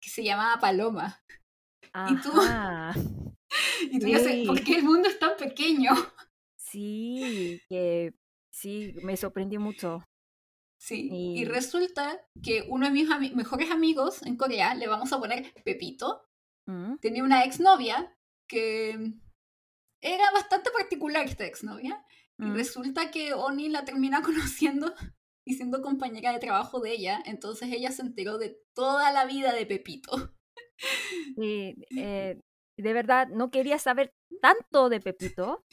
que 0.00 0.10
se 0.10 0.24
llamaba 0.24 0.60
Paloma. 0.60 1.22
Y 2.10 2.16
tú, 2.20 2.32
y 3.92 4.00
tú 4.00 4.06
dices, 4.06 4.48
¿por 4.48 4.64
qué 4.64 4.78
el 4.78 4.82
mundo 4.82 5.08
es 5.08 5.20
tan 5.20 5.36
pequeño? 5.36 5.92
Sí, 6.70 7.60
que 7.68 8.14
sí, 8.50 8.94
me 9.02 9.16
sorprendió 9.16 9.60
mucho. 9.60 10.04
Sí, 10.80 11.08
y, 11.10 11.44
resulta 11.44 12.20
que 12.42 12.64
uno 12.68 12.86
de 12.86 12.92
mis 12.92 13.08
mejores 13.34 13.70
amigos 13.70 14.22
en 14.22 14.36
Corea, 14.36 14.74
le 14.74 14.86
vamos 14.86 15.12
a 15.12 15.18
poner 15.18 15.52
Pepito, 15.64 16.22
mm. 16.66 16.98
tenía 16.98 17.24
una 17.24 17.42
exnovia 17.42 18.16
que 18.48 19.12
era 20.00 20.30
bastante 20.32 20.70
particular 20.70 21.26
esta 21.26 21.46
exnovia, 21.46 22.04
Y 22.38 22.44
mm. 22.44 22.54
resulta 22.54 23.10
que 23.10 23.34
Oni 23.34 23.68
la 23.68 23.84
termina 23.84 24.22
conociendo 24.22 24.94
y 25.44 25.54
siendo 25.54 25.82
compañera 25.82 26.32
de 26.32 26.38
trabajo 26.38 26.80
de 26.80 26.92
ella, 26.92 27.22
entonces 27.24 27.72
ella 27.72 27.90
se 27.90 28.02
enteró 28.02 28.38
de 28.38 28.60
toda 28.74 29.10
la 29.12 29.24
vida 29.24 29.52
de 29.52 29.66
Pepito. 29.66 30.32
Sí, 31.36 31.74
eh, 31.98 32.40
de 32.76 32.92
verdad 32.92 33.28
no 33.28 33.50
quería 33.50 33.78
saber 33.78 34.14
tanto 34.40 34.88
de 34.88 35.00
Pepito. 35.00 35.64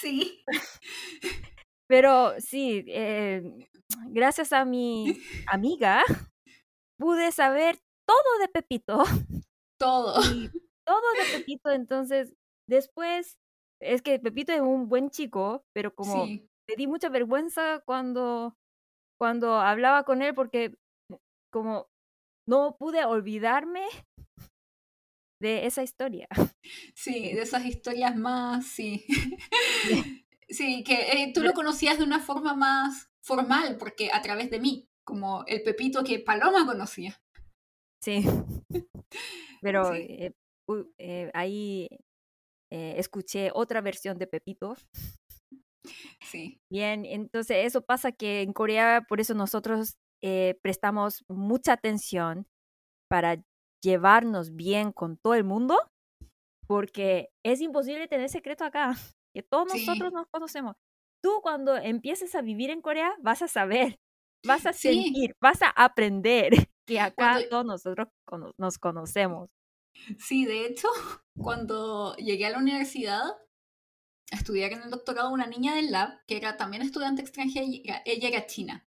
Sí. 0.00 0.44
Pero 1.88 2.34
sí, 2.38 2.84
eh, 2.88 3.42
gracias 4.08 4.52
a 4.52 4.64
mi 4.64 5.18
amiga 5.46 6.02
pude 6.98 7.32
saber 7.32 7.78
todo 8.06 8.38
de 8.40 8.48
Pepito. 8.48 9.02
Todo. 9.80 10.14
todo 10.14 11.12
de 11.18 11.38
Pepito, 11.38 11.70
entonces 11.70 12.32
después 12.68 13.38
es 13.82 14.02
que 14.02 14.20
Pepito 14.20 14.52
es 14.52 14.60
un 14.60 14.88
buen 14.88 15.10
chico, 15.10 15.64
pero 15.74 15.94
como 15.94 16.26
me 16.26 16.76
di 16.76 16.86
mucha 16.86 17.08
vergüenza 17.08 17.82
cuando, 17.84 18.56
cuando 19.18 19.54
hablaba 19.56 20.04
con 20.04 20.22
él 20.22 20.32
porque 20.32 20.74
como 21.52 21.88
no 22.48 22.76
pude 22.78 23.04
olvidarme 23.04 23.86
de 25.40 25.66
esa 25.66 25.82
historia. 25.82 26.28
Sí, 26.94 27.32
de 27.32 27.42
esas 27.42 27.64
historias 27.66 28.16
más, 28.16 28.66
sí. 28.66 29.04
Sí, 30.48 30.84
que 30.84 30.94
eh, 30.94 31.32
tú 31.34 31.42
lo 31.42 31.52
conocías 31.52 31.98
de 31.98 32.04
una 32.04 32.20
forma 32.20 32.54
más 32.54 33.10
formal, 33.22 33.76
porque 33.78 34.10
a 34.12 34.20
través 34.22 34.50
de 34.50 34.60
mí, 34.60 34.88
como 35.02 35.44
el 35.46 35.62
Pepito 35.62 36.04
que 36.04 36.18
Paloma 36.18 36.66
conocía. 36.66 37.20
Sí. 38.02 38.24
Pero 39.62 39.94
eh, 39.94 40.34
eh, 40.98 41.30
ahí 41.32 41.88
escuché 42.70 43.50
otra 43.54 43.80
versión 43.80 44.18
de 44.18 44.26
Pepito. 44.26 44.76
Sí. 46.20 46.60
Bien, 46.70 47.04
entonces 47.04 47.64
eso 47.64 47.82
pasa 47.82 48.12
que 48.12 48.42
en 48.42 48.52
Corea, 48.52 49.06
por 49.08 49.20
eso 49.20 49.34
nosotros 49.34 49.96
prestamos 50.62 51.24
mucha 51.28 51.72
atención 51.72 52.46
para 53.08 53.42
llevarnos 53.84 54.56
bien 54.56 54.90
con 54.90 55.16
todo 55.16 55.34
el 55.34 55.44
mundo, 55.44 55.78
porque 56.66 57.28
es 57.44 57.60
imposible 57.60 58.08
tener 58.08 58.28
secreto 58.28 58.64
acá, 58.64 58.94
que 59.34 59.42
todos 59.42 59.68
nosotros 59.72 60.12
nos 60.12 60.26
conocemos. 60.28 60.74
Tú 61.22 61.40
cuando 61.42 61.76
empieces 61.76 62.34
a 62.34 62.42
vivir 62.42 62.70
en 62.70 62.80
Corea 62.80 63.14
vas 63.20 63.42
a 63.42 63.48
saber, 63.48 63.98
vas 64.46 64.66
a 64.66 64.72
sentir, 64.72 65.34
vas 65.40 65.62
a 65.62 65.68
aprender 65.68 66.52
que 66.86 67.00
acá 67.00 67.38
todos 67.48 67.64
nosotros 67.64 68.08
nos 68.58 68.78
conocemos. 68.78 69.48
Sí, 70.18 70.44
de 70.44 70.66
hecho, 70.66 70.88
cuando 71.38 72.16
llegué 72.16 72.46
a 72.46 72.50
la 72.50 72.58
universidad, 72.58 73.22
a 74.32 74.36
estudiar 74.36 74.72
en 74.72 74.82
el 74.82 74.90
doctorado, 74.90 75.30
una 75.30 75.46
niña 75.46 75.76
del 75.76 75.92
lab, 75.92 76.18
que 76.26 76.36
era 76.36 76.56
también 76.56 76.82
estudiante 76.82 77.22
extranjera, 77.22 78.02
ella 78.04 78.28
era 78.28 78.46
china. 78.46 78.86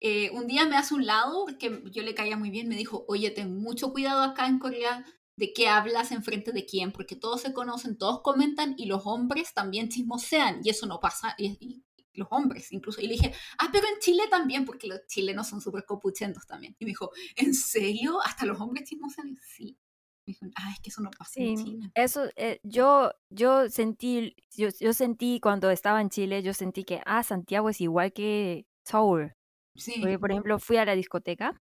Eh, 0.00 0.30
un 0.32 0.46
día 0.46 0.66
me 0.66 0.76
hace 0.76 0.94
un 0.94 1.06
lado, 1.06 1.44
porque 1.44 1.82
yo 1.90 2.02
le 2.02 2.14
caía 2.14 2.36
muy 2.36 2.50
bien, 2.50 2.68
me 2.68 2.76
dijo, 2.76 3.04
oye, 3.08 3.30
ten 3.30 3.58
mucho 3.58 3.92
cuidado 3.92 4.22
acá 4.22 4.46
en 4.46 4.58
Corea 4.58 5.04
de 5.36 5.52
qué 5.52 5.68
hablas 5.68 6.12
en 6.12 6.22
frente 6.22 6.52
de 6.52 6.66
quién, 6.66 6.92
porque 6.92 7.16
todos 7.16 7.40
se 7.42 7.52
conocen, 7.52 7.96
todos 7.96 8.22
comentan 8.22 8.74
y 8.76 8.86
los 8.86 9.02
hombres 9.06 9.54
también 9.54 9.88
chismosean 9.88 10.60
y 10.64 10.70
eso 10.70 10.86
no 10.86 11.00
pasa, 11.00 11.34
y, 11.38 11.84
los 12.14 12.28
hombres 12.32 12.72
incluso. 12.72 13.00
Y 13.00 13.06
le 13.06 13.14
dije, 13.14 13.32
ah, 13.58 13.68
pero 13.72 13.86
en 13.86 14.00
Chile 14.00 14.24
también, 14.28 14.64
porque 14.64 14.88
los 14.88 15.06
chilenos 15.06 15.48
son 15.48 15.60
súper 15.60 15.84
copuchentos 15.84 16.46
también. 16.46 16.74
Y 16.78 16.84
me 16.84 16.90
dijo, 16.90 17.12
¿en 17.36 17.54
serio? 17.54 18.18
¿Hasta 18.24 18.44
los 18.44 18.60
hombres 18.60 18.88
chismosean? 18.88 19.36
sí. 19.40 19.78
Me 20.26 20.32
dijo, 20.32 20.46
ah, 20.56 20.70
es 20.74 20.80
que 20.80 20.90
eso 20.90 21.00
no 21.00 21.10
pasa 21.16 21.40
en 21.40 21.56
China. 21.56 21.90
Eso, 21.94 22.24
eh, 22.36 22.60
yo, 22.62 23.12
yo 23.30 23.70
sentí, 23.70 24.34
yo, 24.54 24.68
yo 24.78 24.92
sentí 24.92 25.40
cuando 25.40 25.70
estaba 25.70 26.02
en 26.02 26.10
Chile, 26.10 26.42
yo 26.42 26.52
sentí 26.52 26.84
que, 26.84 27.00
ah, 27.06 27.22
Santiago 27.22 27.70
es 27.70 27.80
igual 27.80 28.12
que 28.12 28.66
Seoul. 28.84 29.37
Sí. 29.74 30.02
por 30.18 30.30
ejemplo, 30.30 30.58
fui 30.58 30.76
a 30.76 30.84
la 30.84 30.94
discoteca 30.94 31.60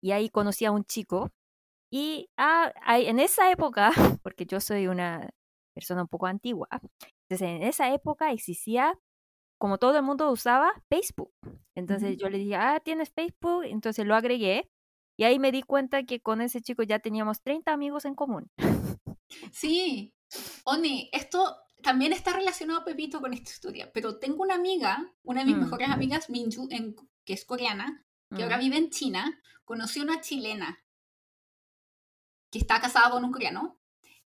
y 0.00 0.12
ahí 0.12 0.28
conocí 0.28 0.64
a 0.64 0.70
un 0.70 0.84
chico 0.84 1.30
y 1.90 2.28
ah, 2.36 2.72
en 2.86 3.18
esa 3.18 3.50
época, 3.50 3.90
porque 4.22 4.46
yo 4.46 4.60
soy 4.60 4.86
una 4.86 5.30
persona 5.74 6.02
un 6.02 6.08
poco 6.08 6.26
antigua, 6.26 6.68
entonces 7.28 7.48
en 7.48 7.62
esa 7.62 7.92
época 7.92 8.32
existía, 8.32 8.98
como 9.58 9.78
todo 9.78 9.96
el 9.96 10.02
mundo 10.02 10.30
usaba, 10.30 10.72
Facebook. 10.88 11.32
Entonces 11.74 12.16
yo 12.16 12.28
le 12.28 12.38
dije, 12.38 12.56
ah, 12.56 12.80
¿tienes 12.84 13.10
Facebook? 13.10 13.64
Entonces 13.64 14.06
lo 14.06 14.14
agregué 14.14 14.68
y 15.16 15.24
ahí 15.24 15.38
me 15.38 15.52
di 15.52 15.62
cuenta 15.62 16.04
que 16.04 16.20
con 16.20 16.40
ese 16.40 16.60
chico 16.60 16.82
ya 16.82 16.98
teníamos 16.98 17.42
30 17.42 17.72
amigos 17.72 18.04
en 18.04 18.14
común. 18.14 18.50
Sí, 19.52 20.14
Oni, 20.64 21.08
esto 21.12 21.56
también 21.82 22.12
está 22.12 22.32
relacionado, 22.32 22.84
Pepito, 22.84 23.20
con 23.20 23.32
esta 23.32 23.50
historia, 23.50 23.90
pero 23.92 24.18
tengo 24.18 24.42
una 24.42 24.54
amiga, 24.54 25.12
una 25.22 25.40
de 25.40 25.46
mis 25.46 25.56
mm. 25.56 25.60
mejores 25.60 25.88
amigas, 25.88 26.30
Minju, 26.30 26.68
en, 26.70 26.96
que 27.28 27.34
es 27.34 27.44
coreana, 27.44 28.06
que 28.34 28.42
ahora 28.42 28.56
mm. 28.56 28.60
vive 28.60 28.76
en 28.78 28.88
China, 28.88 29.38
conoció 29.66 30.02
una 30.02 30.22
chilena 30.22 30.82
que 32.50 32.58
está 32.58 32.80
casada 32.80 33.10
con 33.10 33.22
un 33.22 33.32
coreano. 33.32 33.78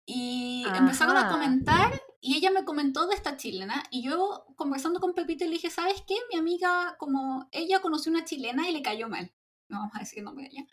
Y 0.04 0.64
empezaron 0.75 1.16
a 1.16 1.30
comentar 1.30 2.02
y 2.20 2.35
ella 2.35 2.50
me 2.50 2.64
comentó 2.64 3.06
de 3.06 3.14
esta 3.14 3.37
chilena 3.37 3.85
y 3.92 4.02
yo 4.02 4.44
conversando 4.56 4.99
con 4.99 5.14
Pepito 5.14 5.44
le 5.44 5.52
dije, 5.52 5.70
¿sabes 5.70 6.02
qué? 6.04 6.16
Mi 6.32 6.37
amiga, 6.37 6.97
como 6.99 7.49
ella 7.52 7.80
conoció 7.80 8.11
una 8.11 8.25
chilena 8.25 8.68
y 8.68 8.73
le 8.73 8.82
cayó 8.82 9.09
mal. 9.09 9.32
No 9.68 9.78
vamos 9.78 9.94
a 9.94 10.00
decir 10.00 10.18
el 10.18 10.25
nombre 10.25 10.49
de 10.49 10.50
ella. 10.50 10.66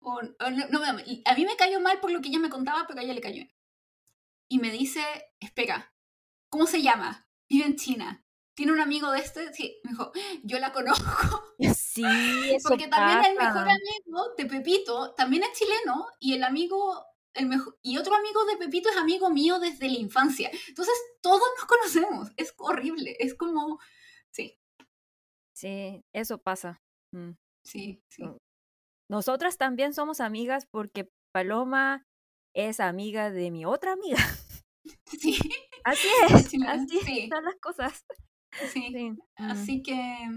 no, 0.00 0.84
a 0.84 1.34
mí 1.34 1.44
me 1.44 1.56
cayó 1.56 1.80
mal 1.80 1.98
por 1.98 2.12
lo 2.12 2.20
que 2.20 2.28
ella 2.28 2.38
me 2.38 2.50
contaba, 2.50 2.86
pero 2.86 3.00
a 3.00 3.02
ella 3.02 3.14
le 3.14 3.20
cayó. 3.20 3.44
Y 4.46 4.58
me 4.60 4.70
dice, 4.70 5.02
espera, 5.40 5.92
¿cómo 6.50 6.66
se 6.66 6.82
llama? 6.82 7.26
Vive 7.48 7.66
en 7.66 7.74
China. 7.74 8.24
¿Tiene 8.54 8.72
un 8.72 8.80
amigo 8.80 9.10
de 9.10 9.20
este? 9.20 9.52
Sí, 9.54 9.80
me 9.82 9.92
dijo, 9.92 10.12
yo 10.42 10.58
la 10.58 10.72
conozco. 10.72 11.42
Sí, 11.74 12.02
eso 12.54 12.68
Porque 12.68 12.88
también 12.88 13.24
el 13.24 13.38
mejor 13.38 13.68
amigo 13.68 14.34
de 14.36 14.46
Pepito 14.46 15.14
también 15.14 15.42
es 15.42 15.52
chileno 15.52 16.06
y 16.20 16.34
el 16.34 16.44
amigo, 16.44 17.04
el 17.34 17.46
mejor, 17.46 17.78
y 17.82 17.96
otro 17.96 18.14
amigo 18.14 18.44
de 18.44 18.56
Pepito 18.56 18.90
es 18.90 18.96
amigo 18.96 19.30
mío 19.30 19.58
desde 19.58 19.88
la 19.88 19.98
infancia. 19.98 20.50
Entonces, 20.68 20.94
todos 21.22 21.48
nos 21.58 21.66
conocemos. 21.66 22.30
Es 22.36 22.54
horrible. 22.58 23.16
Es 23.18 23.34
como, 23.34 23.78
sí. 24.30 24.58
Sí, 25.54 26.04
eso 26.12 26.38
pasa. 26.38 26.82
Mm. 27.12 27.32
Sí, 27.64 28.02
sí. 28.08 28.24
Nosotras 29.08 29.56
también 29.56 29.94
somos 29.94 30.20
amigas 30.20 30.66
porque 30.66 31.10
Paloma 31.32 32.06
es 32.54 32.80
amiga 32.80 33.30
de 33.30 33.50
mi 33.50 33.64
otra 33.64 33.92
amiga. 33.92 34.18
Sí. 35.06 35.38
Así 35.84 36.08
es. 36.28 36.32
Así 36.66 37.28
son 37.28 37.44
las 37.44 37.54
cosas. 37.60 38.04
Sí. 38.72 39.12
Así 39.36 39.82
que 39.82 40.28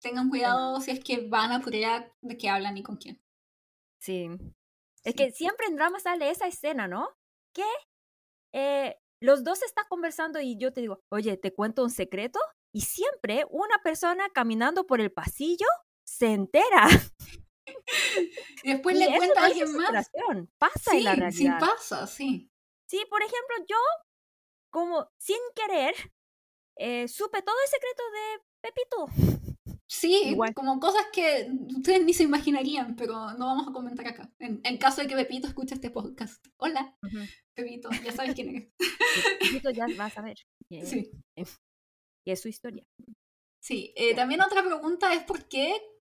tengan 0.00 0.28
cuidado 0.28 0.80
si 0.80 0.90
es 0.90 1.02
que 1.02 1.26
van 1.28 1.52
a 1.52 1.62
Corea 1.62 2.10
de 2.20 2.36
qué 2.36 2.48
hablan 2.48 2.76
y 2.76 2.82
con 2.82 2.96
quién. 2.96 3.20
Sí. 4.00 4.28
Es 5.02 5.14
que 5.14 5.30
siempre 5.30 5.66
en 5.66 5.76
drama 5.76 5.98
sale 6.00 6.30
esa 6.30 6.46
escena, 6.46 6.88
¿no? 6.88 7.08
Que 7.52 7.64
eh, 8.52 8.96
los 9.20 9.44
dos 9.44 9.62
están 9.62 9.84
conversando 9.88 10.40
y 10.40 10.56
yo 10.56 10.72
te 10.72 10.80
digo, 10.80 11.02
oye, 11.10 11.36
te 11.36 11.52
cuento 11.52 11.82
un 11.82 11.90
secreto. 11.90 12.38
Y 12.72 12.82
siempre 12.82 13.46
una 13.50 13.78
persona 13.82 14.28
caminando 14.30 14.86
por 14.86 15.00
el 15.00 15.12
pasillo 15.12 15.66
se 16.04 16.32
entera. 16.32 16.88
y 18.64 18.72
después 18.72 18.98
le 18.98 19.16
cuenta 19.16 19.42
a 19.42 19.46
alguien 19.46 19.72
más. 19.76 20.10
Pasa 20.58 20.96
en 20.96 21.04
la 21.04 21.14
realidad. 21.14 21.58
Sí, 21.60 21.66
pasa, 21.66 22.06
sí. 22.06 22.50
Sí, 22.86 23.04
por 23.08 23.22
ejemplo, 23.22 23.56
yo, 23.68 23.76
como 24.70 25.08
sin 25.18 25.38
querer, 25.54 25.94
eh, 26.76 27.08
supe 27.08 27.42
todo 27.42 27.56
el 27.64 27.70
secreto 27.70 28.02
de 28.12 28.42
Pepito. 28.62 29.06
Sí, 29.86 30.36
como 30.54 30.80
cosas 30.80 31.06
que 31.12 31.48
ustedes 31.76 32.04
ni 32.04 32.14
se 32.14 32.24
imaginarían, 32.24 32.96
pero 32.96 33.32
no 33.34 33.46
vamos 33.46 33.68
a 33.68 33.72
comentar 33.72 34.08
acá. 34.08 34.32
En, 34.38 34.78
caso 34.78 35.02
de 35.02 35.06
que 35.06 35.14
Pepito 35.14 35.46
escuche 35.46 35.74
este 35.74 35.90
podcast. 35.90 36.44
Hola, 36.56 36.98
Pepito, 37.54 37.90
ya 38.02 38.10
sabes 38.10 38.34
quién 38.34 38.48
eres. 38.48 38.72
Pepito 39.40 39.70
ya 39.70 39.86
va 40.00 40.06
a 40.06 40.10
saber. 40.10 40.38
sí. 40.68 41.10
Y 42.26 42.30
es 42.32 42.40
su 42.40 42.48
historia. 42.48 42.84
Sí, 43.62 43.92
eh, 43.96 44.14
también 44.14 44.40
otra 44.40 44.64
pregunta 44.64 45.12
es 45.14 45.22
por 45.22 45.46
qué 45.48 45.74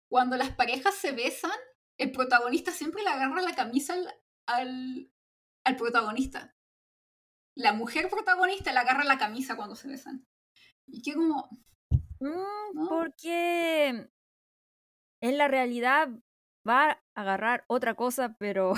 cuando 0.09 0.35
las 0.35 0.51
parejas 0.51 0.95
se 0.95 1.11
besan, 1.11 1.51
el 1.97 2.11
protagonista 2.11 2.71
siempre 2.71 3.03
le 3.03 3.09
agarra 3.09 3.41
la 3.41 3.55
camisa 3.55 3.95
al, 4.47 5.11
al 5.63 5.75
protagonista. 5.77 6.55
La 7.55 7.73
mujer 7.73 8.09
protagonista 8.09 8.73
le 8.73 8.79
agarra 8.79 9.03
la 9.03 9.17
camisa 9.17 9.55
cuando 9.55 9.75
se 9.75 9.87
besan. 9.87 10.27
Y 10.91 11.01
que 11.01 11.13
como... 11.13 11.49
Mm, 12.19 12.87
porque 12.87 14.09
en 15.21 15.37
la 15.37 15.47
realidad 15.47 16.09
va 16.67 16.91
a 16.91 17.01
agarrar 17.15 17.63
otra 17.67 17.95
cosa, 17.95 18.35
pero... 18.39 18.73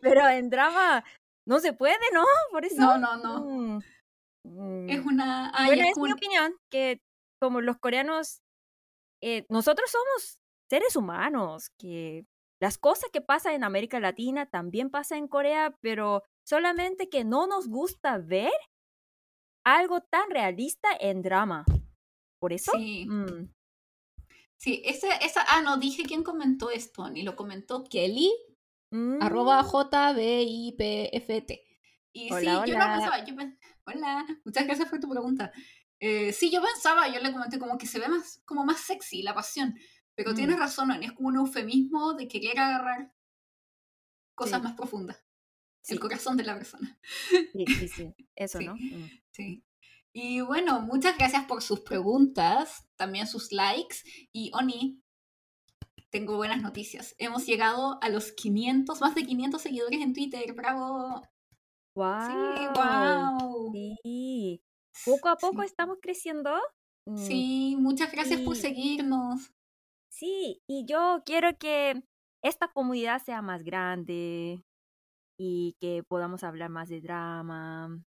pero... 0.00 0.28
en 0.28 0.50
drama 0.50 1.04
no 1.46 1.60
se 1.60 1.72
puede, 1.72 2.04
¿no? 2.12 2.24
Por 2.50 2.64
eso... 2.64 2.80
No, 2.80 2.98
no, 2.98 3.16
no. 3.16 3.80
Mm, 4.44 4.90
es 4.90 5.04
una... 5.04 5.52
bueno, 5.66 5.84
es, 5.88 5.96
mi 5.98 6.12
opinión, 6.12 6.54
que 6.70 7.00
como 7.40 7.60
los 7.60 7.78
coreanos, 7.78 8.40
eh, 9.20 9.46
nosotros 9.48 9.90
somos 9.90 10.38
seres 10.70 10.96
humanos, 10.96 11.70
que 11.78 12.24
las 12.60 12.78
cosas 12.78 13.10
que 13.12 13.20
pasan 13.20 13.54
en 13.54 13.64
América 13.64 13.98
Latina 13.98 14.46
también 14.46 14.90
pasan 14.90 15.18
en 15.18 15.28
Corea, 15.28 15.76
pero 15.80 16.22
solamente 16.44 17.08
que 17.08 17.24
no 17.24 17.46
nos 17.46 17.68
gusta 17.68 18.18
ver 18.18 18.52
algo 19.64 20.00
tan 20.02 20.30
realista 20.30 20.88
en 20.98 21.22
drama. 21.22 21.64
¿Por 22.40 22.52
eso? 22.52 22.72
Sí. 22.76 23.06
Mm, 23.06 23.52
Sí, 24.56 24.80
ese, 24.84 25.08
esa, 25.22 25.44
ah, 25.48 25.60
no 25.60 25.76
dije 25.76 26.04
quién 26.04 26.22
comentó 26.22 26.70
esto, 26.70 27.10
ni 27.10 27.22
lo 27.22 27.34
comentó 27.34 27.82
Kelly, 27.82 28.32
mm, 28.92 29.20
arroba 29.20 29.60
JBIPFT. 29.64 31.50
Y 32.12 32.28
sí, 32.28 32.32
Hola, 32.32 32.64
yo 32.64 32.78
no 32.78 32.84
hola. 32.84 32.94
pensaba, 32.94 33.24
yo 33.24 33.34
pen- 33.34 33.58
hola, 33.86 34.24
muchas 34.44 34.64
gracias 34.64 34.88
por 34.88 35.00
tu 35.00 35.08
pregunta. 35.08 35.50
Eh, 35.98 36.32
sí, 36.32 36.48
yo 36.52 36.62
pensaba, 36.62 37.08
yo 37.08 37.18
le 37.20 37.32
comenté 37.32 37.58
como 37.58 37.76
que 37.76 37.86
se 37.88 37.98
ve 37.98 38.06
más, 38.06 38.40
como 38.44 38.64
más 38.64 38.78
sexy 38.80 39.22
la 39.22 39.34
pasión, 39.34 39.74
pero 40.14 40.30
Mm. 40.30 40.34
tienes 40.36 40.58
razón, 40.60 40.92
Oni, 40.92 41.06
es 41.06 41.12
como 41.12 41.26
un 41.30 41.36
eufemismo 41.38 42.14
de 42.14 42.28
querer 42.28 42.60
agarrar 42.60 43.12
cosas 44.36 44.60
Sí. 44.60 44.62
más 44.64 44.74
profundas. 44.74 45.24
El 45.88 46.00
corazón 46.00 46.36
de 46.36 46.44
la 46.44 46.54
persona. 46.56 46.98
Sí, 47.52 47.64
sí, 47.78 47.88
sí. 47.88 48.14
Eso, 48.36 48.58
Sí. 48.58 48.64
¿no? 48.66 48.74
Mm. 48.76 49.10
Sí. 49.32 49.64
Y 50.14 50.40
bueno, 50.42 50.80
muchas 50.82 51.16
gracias 51.16 51.44
por 51.46 51.62
sus 51.62 51.80
preguntas, 51.80 52.86
también 52.96 53.26
sus 53.26 53.50
likes. 53.52 53.96
Y 54.32 54.50
Oni, 54.54 55.02
tengo 56.10 56.36
buenas 56.36 56.60
noticias. 56.60 57.14
Hemos 57.18 57.46
llegado 57.46 57.98
a 58.02 58.08
los 58.10 58.32
500, 58.32 59.00
más 59.00 59.14
de 59.14 59.24
500 59.24 59.62
seguidores 59.62 60.00
en 60.00 60.12
Twitter. 60.12 60.52
¡Bravo! 60.54 61.22
Wow. 61.94 62.56
Sí, 62.56 62.66
wow. 62.74 63.72
Sí. 63.72 64.62
Poco 65.06 65.28
a 65.30 65.36
poco 65.36 65.62
Sí. 65.62 65.66
estamos 65.66 65.98
creciendo. 66.02 66.54
Mm, 67.06 67.16
Sí, 67.16 67.76
muchas 67.78 68.12
gracias 68.12 68.40
por 68.42 68.56
seguirnos. 68.56 69.50
Sí, 70.10 70.62
y 70.68 70.84
yo 70.86 71.22
quiero 71.24 71.56
que 71.58 72.02
esta 72.42 72.68
comunidad 72.68 73.22
sea 73.24 73.40
más 73.42 73.62
grande 73.64 74.62
y 75.44 75.76
que 75.80 76.04
podamos 76.04 76.44
hablar 76.44 76.70
más 76.70 76.88
de 76.88 77.00
drama. 77.00 78.00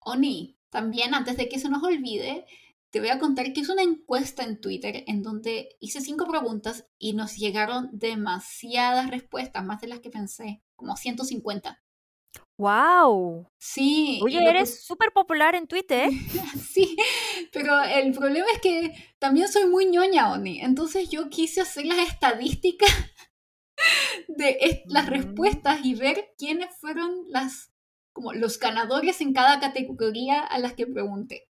Oni, 0.00 0.58
también 0.70 1.14
antes 1.14 1.36
de 1.38 1.48
que 1.48 1.58
se 1.58 1.70
nos 1.70 1.82
olvide, 1.82 2.44
te 2.90 3.00
voy 3.00 3.08
a 3.08 3.18
contar 3.18 3.52
que 3.54 3.60
es 3.62 3.68
una 3.70 3.82
encuesta 3.82 4.44
en 4.44 4.60
Twitter 4.60 5.02
en 5.06 5.22
donde 5.22 5.70
hice 5.80 6.00
cinco 6.02 6.26
preguntas 6.28 6.86
y 6.98 7.14
nos 7.14 7.36
llegaron 7.36 7.88
demasiadas 7.92 9.08
respuestas, 9.10 9.64
más 9.64 9.80
de 9.80 9.88
las 9.88 10.00
que 10.00 10.10
pensé, 10.10 10.62
como 10.76 10.94
150. 10.96 11.82
¡Wow! 12.58 13.48
Sí. 13.58 14.20
Oye, 14.22 14.38
lo 14.40 14.44
que- 14.44 14.50
eres 14.50 14.84
súper 14.84 15.12
popular 15.12 15.54
en 15.54 15.66
Twitter. 15.66 16.10
Sí, 16.76 16.94
pero 17.52 17.82
el 17.84 18.12
problema 18.12 18.44
es 18.52 18.60
que 18.60 18.92
también 19.18 19.48
soy 19.48 19.64
muy 19.64 19.86
ñoña, 19.86 20.30
Oni. 20.30 20.60
Entonces 20.60 21.08
yo 21.08 21.30
quise 21.30 21.62
hacer 21.62 21.86
las 21.86 21.98
estadísticas 22.06 22.90
de 24.27 24.57
es- 24.61 24.81
las 24.85 25.05
Mm. 25.05 25.09
respuestas 25.09 25.83
y 25.83 25.95
ver 25.95 26.33
quiénes 26.37 26.75
fueron 26.79 27.25
las 27.29 27.71
como 28.13 28.33
los 28.33 28.59
ganadores 28.59 29.21
en 29.21 29.33
cada 29.33 29.59
categoría 29.59 30.41
a 30.41 30.59
las 30.59 30.73
que 30.73 30.85
pregunté. 30.85 31.47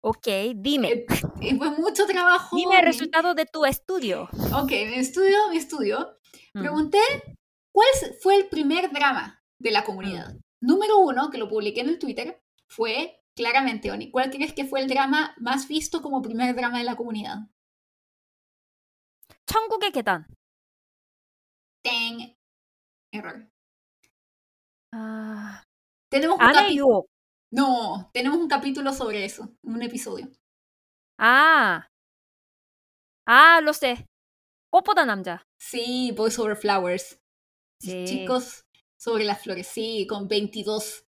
Ok, 0.00 0.26
dime. 0.56 0.88
Eh, 0.88 1.06
Y 1.40 1.56
fue 1.56 1.70
mucho 1.70 2.04
trabajo. 2.06 2.56
Dime 2.56 2.74
el 2.74 2.80
Oni. 2.82 2.86
resultado 2.86 3.34
de 3.34 3.46
tu 3.46 3.64
estudio. 3.64 4.28
Ok, 4.52 4.70
mi 4.90 4.96
estudio, 4.98 5.36
mi 5.50 5.56
estudio. 5.56 6.18
Mm. 6.54 6.60
Pregunté 6.60 6.98
cuál 7.72 7.86
s- 7.94 8.12
fue 8.20 8.34
el 8.34 8.48
primer 8.48 8.90
drama 8.90 9.40
de 9.60 9.70
la 9.70 9.84
comunidad. 9.84 10.34
Número 10.60 10.98
uno, 10.98 11.30
que 11.30 11.38
lo 11.38 11.48
publiqué 11.48 11.80
en 11.82 11.90
el 11.90 11.98
Twitter, 12.00 12.42
fue 12.66 13.22
claramente, 13.36 13.92
Oni. 13.92 14.10
¿Cuál 14.10 14.30
crees 14.30 14.52
que 14.52 14.64
fue 14.64 14.80
el 14.80 14.88
drama 14.88 15.32
más 15.38 15.68
visto 15.68 16.02
como 16.02 16.22
primer 16.22 16.56
drama 16.56 16.78
de 16.78 16.84
la 16.84 16.96
comunidad? 16.96 17.38
천국의 19.46 19.92
계단. 19.92 20.26
Ten. 21.83 22.35
Error. 23.11 23.47
Ah. 24.93 25.63
Tenemos 26.09 26.37
un 26.37 26.43
ah, 26.43 26.51
capítulo. 26.53 27.05
No, 27.51 28.09
tenemos 28.13 28.39
un 28.39 28.47
capítulo 28.47 28.93
sobre 28.93 29.25
eso, 29.25 29.55
un 29.61 29.81
episodio. 29.81 30.31
Ah. 31.19 31.87
Ah, 33.27 33.61
lo 33.61 33.73
sé. 33.73 34.07
Copoda 34.71 35.05
Namja. 35.05 35.45
Sí, 35.59 36.11
Voice 36.15 36.41
Over 36.41 36.57
Flowers. 36.57 37.19
Chicos 37.79 38.65
sobre 38.97 39.25
las 39.25 39.41
flores, 39.41 39.67
sí, 39.67 40.07
con 40.07 40.27
22 40.27 41.05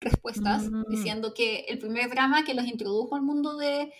respuestas, 0.00 0.70
mm. 0.70 0.84
diciendo 0.88 1.34
que 1.34 1.60
el 1.68 1.78
primer 1.78 2.08
drama 2.08 2.44
que 2.44 2.54
los 2.54 2.66
introdujo 2.66 3.14
al 3.14 3.22
mundo 3.22 3.56
de 3.56 3.92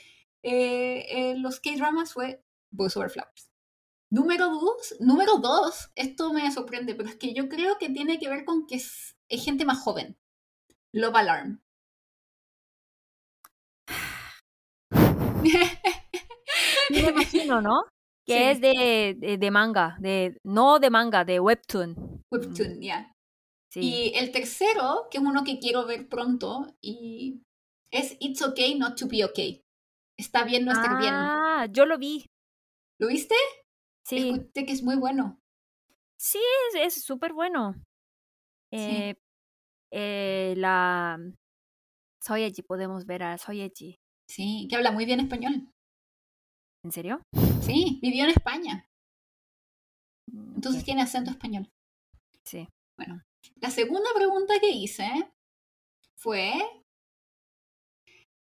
eh, 0.42 1.06
eh, 1.10 1.34
los 1.36 1.60
K-dramas 1.60 2.14
fue 2.14 2.42
Voice 2.70 2.98
Over 2.98 3.10
Flowers. 3.10 3.45
Número 4.10 4.48
dos, 4.50 4.94
número 5.00 5.38
dos, 5.38 5.90
esto 5.96 6.32
me 6.32 6.50
sorprende, 6.52 6.94
pero 6.94 7.08
es 7.08 7.16
que 7.16 7.34
yo 7.34 7.48
creo 7.48 7.76
que 7.78 7.90
tiene 7.90 8.18
que 8.18 8.28
ver 8.28 8.44
con 8.44 8.66
que 8.66 8.76
es, 8.76 9.16
es 9.28 9.44
gente 9.44 9.64
más 9.64 9.80
joven. 9.80 10.16
Love 10.92 11.16
Alarm. 11.16 11.60
Me 16.90 17.00
imagino, 17.00 17.60
¿no? 17.60 17.82
Que 18.26 18.34
Sí. 18.38 18.42
es 18.44 18.60
de, 18.60 19.14
de, 19.18 19.38
de 19.38 19.50
manga, 19.50 19.96
de, 20.00 20.36
no 20.44 20.78
de 20.80 20.90
manga, 20.90 21.24
de 21.24 21.38
webtoon. 21.38 22.22
Webtoon, 22.32 22.80
ya. 22.82 23.12
Sí. 23.72 23.80
Y 23.80 24.14
el 24.16 24.32
tercero, 24.32 25.06
que 25.10 25.18
es 25.18 25.24
uno 25.24 25.44
que 25.44 25.58
quiero 25.58 25.86
ver 25.86 26.08
pronto, 26.08 26.66
y 26.80 27.42
es 27.90 28.16
It's 28.20 28.42
Okay 28.42 28.74
Not 28.76 28.98
to 28.98 29.06
Be 29.08 29.24
Okay. 29.24 29.60
Está 30.18 30.44
bien 30.44 30.64
no 30.64 30.72
estar 30.72 30.98
bien. 30.98 31.12
ah, 31.14 31.66
yo 31.70 31.84
lo 31.84 31.98
vi. 31.98 32.26
¿Lo 32.98 33.08
viste? 33.08 33.34
Sí, 34.06 34.28
Escuché 34.30 34.64
que 34.66 34.72
es 34.72 34.82
muy 34.82 34.96
bueno. 34.96 35.40
sí, 36.16 36.38
es 36.74 36.96
es 36.96 37.04
súper 37.04 37.32
bueno. 37.32 37.74
Sí. 38.70 38.78
Eh, 38.78 39.14
eh, 39.92 40.54
la 40.56 41.18
Soyeji, 42.22 42.62
podemos 42.62 43.04
ver 43.06 43.22
a 43.24 43.38
Soyeji. 43.38 43.98
Sí, 44.28 44.66
que 44.68 44.76
habla 44.76 44.92
muy 44.92 45.06
bien 45.06 45.20
español. 45.20 45.70
¿En 46.84 46.92
serio? 46.92 47.20
Sí, 47.62 47.98
vivió 48.00 48.24
en 48.24 48.30
España. 48.30 48.88
Mm, 50.30 50.54
Entonces 50.56 50.84
tiene 50.84 51.02
acento 51.02 51.30
español. 51.30 51.68
Sí. 52.44 52.68
Bueno, 52.96 53.22
la 53.56 53.70
segunda 53.70 54.08
pregunta 54.14 54.54
que 54.60 54.70
hice 54.70 55.08
fue, 56.16 56.52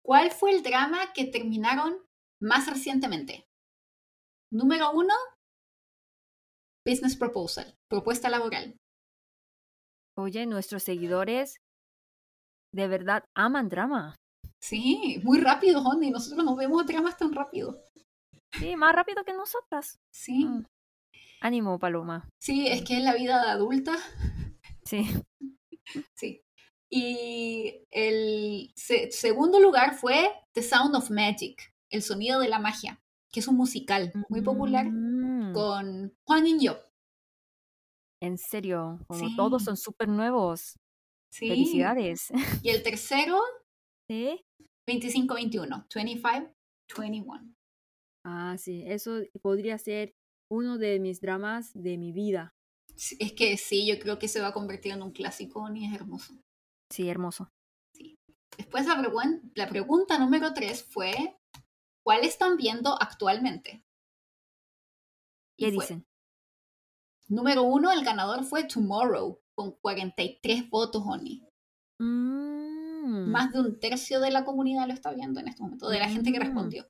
¿cuál 0.02 0.32
fue 0.32 0.52
el 0.52 0.63
drama 0.63 1.13
que 1.13 1.26
terminaron 1.26 1.97
más 2.41 2.67
recientemente? 2.69 3.45
Número 4.52 4.91
uno, 4.91 5.13
Business 6.85 7.15
Proposal, 7.15 7.73
propuesta 7.89 8.29
laboral. 8.29 8.75
Oye, 10.17 10.45
nuestros 10.45 10.83
seguidores 10.83 11.57
de 12.73 12.87
verdad 12.87 13.23
aman 13.35 13.69
drama. 13.69 14.15
Sí, 14.61 15.19
muy 15.23 15.39
rápido, 15.39 15.81
Honey. 15.81 16.11
Nosotros 16.11 16.43
no 16.45 16.55
vemos 16.55 16.85
dramas 16.85 17.17
tan 17.17 17.33
rápido. 17.33 17.83
Sí, 18.59 18.75
más 18.75 18.93
rápido 18.95 19.23
que 19.23 19.33
nosotras. 19.33 19.97
Sí, 20.13 20.45
Mm. 20.45 20.65
Ánimo, 21.41 21.77
Paloma. 21.79 22.29
sí, 22.41 22.67
es 22.67 22.83
que 22.83 22.97
es 22.97 23.03
la 23.03 23.13
vida 23.15 23.43
de 23.43 23.49
adulta. 23.51 23.95
Sí. 24.85 25.03
Sí. 26.15 26.41
Y 26.89 27.85
el 27.91 28.71
se- 28.75 29.11
segundo 29.11 29.59
lugar 29.59 29.95
fue 29.95 30.31
The 30.53 30.61
Sound 30.63 30.95
of 30.95 31.09
Magic, 31.11 31.73
el 31.91 32.01
sonido 32.01 32.39
de 32.39 32.47
la 32.47 32.57
magia, 32.59 32.99
que 33.33 33.39
es 33.41 33.47
un 33.49 33.55
musical 33.57 34.13
muy 34.29 34.41
popular 34.41 34.85
Mm, 34.89 35.53
con 35.53 36.13
Juan 36.23 36.47
In-yo. 36.47 36.77
En 38.21 38.37
serio, 38.37 38.99
como 39.07 39.19
Sí. 39.27 39.35
todos 39.35 39.63
son 39.63 39.75
súper 39.75 40.07
nuevos. 40.07 40.79
Sí. 41.31 41.49
Felicidades. 41.49 42.31
Y 42.65 42.69
el 42.69 42.83
tercero, 42.83 43.41
Sí. 44.07 44.45
25-21, 44.87 45.87
25-21. 45.89 47.53
Ah, 48.25 48.55
sí, 48.57 48.83
eso 48.85 49.19
podría 49.41 49.77
ser 49.77 50.13
uno 50.49 50.77
de 50.77 50.99
mis 50.99 51.19
dramas 51.19 51.71
de 51.73 51.97
mi 51.97 52.11
vida. 52.13 52.53
Sí, 52.95 53.17
Es 53.19 53.33
que 53.33 53.57
sí, 53.57 53.87
yo 53.87 53.97
creo 53.99 54.19
que 54.19 54.27
se 54.27 54.39
va 54.39 54.49
a 54.49 54.53
convertir 54.53 54.91
en 54.93 55.01
un 55.01 55.11
clásico 55.11 55.67
y 55.73 55.85
es 55.85 55.93
hermoso. 55.93 56.33
Sí, 56.91 57.09
hermoso. 57.09 57.49
Después 58.57 58.85
la, 58.85 58.95
pregun- 59.01 59.51
la 59.55 59.67
pregunta 59.67 60.19
número 60.19 60.53
tres 60.53 60.83
fue, 60.83 61.35
¿cuál 62.03 62.23
están 62.23 62.57
viendo 62.57 62.95
actualmente? 63.01 63.83
Y 65.57 65.65
¿Qué 65.65 65.71
fue- 65.73 65.83
dicen? 65.83 66.05
Número 67.27 67.63
uno, 67.63 67.91
el 67.91 68.03
ganador 68.03 68.43
fue 68.43 68.65
Tomorrow, 68.65 69.39
con 69.55 69.71
43 69.71 70.69
votos, 70.69 71.03
Oni. 71.05 71.47
Mm, 71.99 73.29
Más 73.31 73.51
de 73.53 73.59
un 73.59 73.79
tercio 73.79 74.19
de 74.19 74.31
la 74.31 74.43
comunidad 74.45 74.87
lo 74.87 74.93
está 74.93 75.11
viendo 75.13 75.39
en 75.39 75.47
este 75.47 75.61
momento, 75.63 75.89
de 75.89 75.99
la 75.99 76.09
gente 76.09 76.31
que 76.31 76.39
Mm. 76.39 76.43
respondió. 76.43 76.89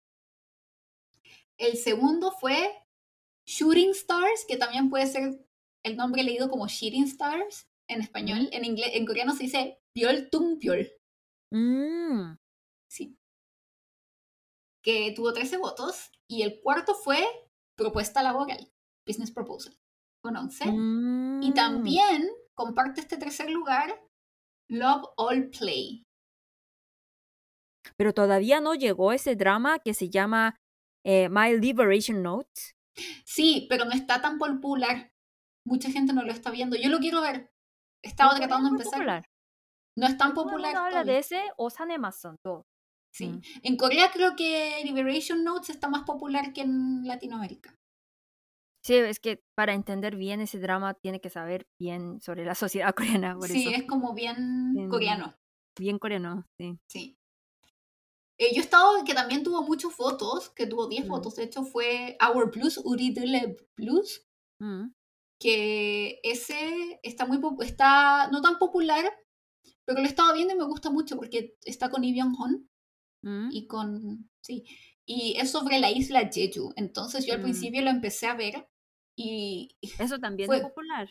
El 1.58 1.78
segundo 1.78 2.32
fue 2.32 2.72
Shooting 3.46 3.92
Stars, 3.92 4.46
que 4.48 4.58
también 4.58 4.90
puede 4.90 5.08
ser 5.08 5.46
el 5.84 5.98
nombre 5.98 6.24
leído 6.24 6.50
como 6.50 6.68
Shooting 6.68 7.04
Stars 7.06 7.68
en 7.88 8.02
español. 8.02 8.50
En 8.52 8.66
inglés, 8.66 8.92
en 8.94 9.06
coreano 9.06 9.34
se 9.34 9.44
dice 9.44 9.82
Pyol 9.94 10.30
Tung 10.32 10.58
Pyol. 10.60 10.90
mm, 11.52 12.36
Sí. 12.90 13.18
Que 14.84 15.14
tuvo 15.16 15.34
13 15.34 15.58
votos. 15.58 16.12
Y 16.28 16.44
el 16.44 16.60
cuarto 16.62 16.94
fue 16.94 17.26
Propuesta 17.76 18.22
Laboral, 18.22 18.72
Business 19.08 19.32
Proposal, 19.32 19.78
con 20.22 20.36
11. 20.36 20.66
Y 20.66 20.70
mm. 20.70 21.54
también 21.54 22.28
comparte 22.54 23.02
este 23.02 23.18
tercer 23.18 23.50
lugar 23.50 24.00
Love 24.70 25.06
All 25.18 25.50
Play. 25.50 26.06
Pero 27.98 28.14
todavía 28.14 28.62
no 28.62 28.76
llegó 28.76 29.12
ese 29.12 29.36
drama 29.36 29.80
que 29.80 29.94
se 29.94 30.10
llama 30.10 30.56
eh, 31.04 31.30
My 31.30 31.58
Liberation 31.58 32.24
Notes. 32.24 32.76
Sí, 33.26 33.68
pero 33.70 33.86
no 33.86 33.92
está 33.92 34.22
tan 34.22 34.38
popular. 34.38 35.12
Mucha 35.66 35.90
gente 35.92 36.14
no 36.14 36.24
lo 36.24 36.32
está 36.32 36.52
viendo. 36.52 36.76
Yo 36.76 36.90
lo 36.90 37.00
quiero 37.00 37.22
ver. 37.22 37.52
Estaba 38.02 38.36
tratando 38.36 38.70
de 38.70 38.84
empezar. 38.84 39.26
No 39.96 40.08
es 40.08 40.18
tan 40.18 40.34
popular. 40.34 40.76
habla 40.76 41.04
de 41.04 41.20
ese 41.20 41.42
o 41.58 41.70
Sanemason 41.70 42.38
todo. 42.44 42.66
Sí. 43.14 43.28
Mm. 43.28 43.42
En 43.62 43.78
Corea 43.78 44.10
creo 44.12 44.36
que 44.36 44.82
Liberation 44.84 45.44
Notes 45.44 45.70
está 45.70 45.88
más 45.88 46.02
popular 46.04 46.52
que 46.52 46.62
en 46.62 47.06
Latinoamérica. 47.08 47.78
Sí, 48.84 48.96
es 48.96 49.20
que 49.20 49.42
para 49.56 49.74
entender 49.74 50.16
bien 50.16 50.42
ese 50.42 50.60
drama 50.60 50.96
tiene 50.96 51.22
que 51.22 51.30
saber 51.30 51.68
bien 51.80 52.20
sobre 52.22 52.44
la 52.44 52.56
sociedad 52.56 52.94
coreana. 52.94 53.38
sí, 53.48 53.72
es 53.74 53.84
como 53.84 54.14
bien, 54.14 54.90
coreano. 54.90 55.36
Bien 55.78 56.00
coreano, 56.00 56.46
sí. 56.58 56.80
Sí. 56.88 57.18
Eh, 58.40 58.50
yo 58.54 58.62
he 58.62 58.64
estado, 58.64 59.04
que 59.06 59.14
también 59.14 59.44
tuvo 59.44 59.62
muchas 59.62 59.94
fotos, 59.94 60.50
que 60.50 60.66
tuvo 60.66 60.88
10 60.88 61.06
mm. 61.06 61.08
fotos, 61.08 61.36
de 61.36 61.44
hecho 61.44 61.64
fue 61.64 62.18
Our 62.20 62.50
Plus, 62.50 62.80
Uri 62.84 63.14
Plus, 63.76 64.26
mm. 64.60 64.88
que 65.40 66.20
ese 66.24 67.00
está 67.04 67.28
muy, 67.28 67.40
está 67.64 68.28
no 68.32 68.42
tan 68.42 68.58
popular, 68.58 69.06
pero 69.86 70.00
lo 70.00 70.06
he 70.06 70.10
estado 70.10 70.34
viendo 70.34 70.56
y 70.56 70.58
me 70.58 70.66
gusta 70.66 70.90
mucho 70.90 71.16
porque 71.16 71.56
está 71.64 71.92
con 71.92 72.02
Lee 72.02 72.14
Byung-hun 72.14 72.68
mm. 73.24 73.50
y 73.52 73.68
con, 73.68 74.30
sí, 74.42 74.66
y 75.06 75.36
es 75.40 75.52
sobre 75.52 75.80
la 75.80 75.92
isla 75.92 76.30
Jeju, 76.32 76.74
entonces 76.76 77.26
yo 77.26 77.34
al 77.34 77.42
principio 77.42 77.82
lo 77.82 77.90
empecé 77.90 78.28
a 78.28 78.36
ver 78.36 78.70
y... 79.18 79.76
Eso 80.00 80.20
también 80.20 80.48
fue, 80.48 80.58
es 80.58 80.64
popular. 80.64 81.10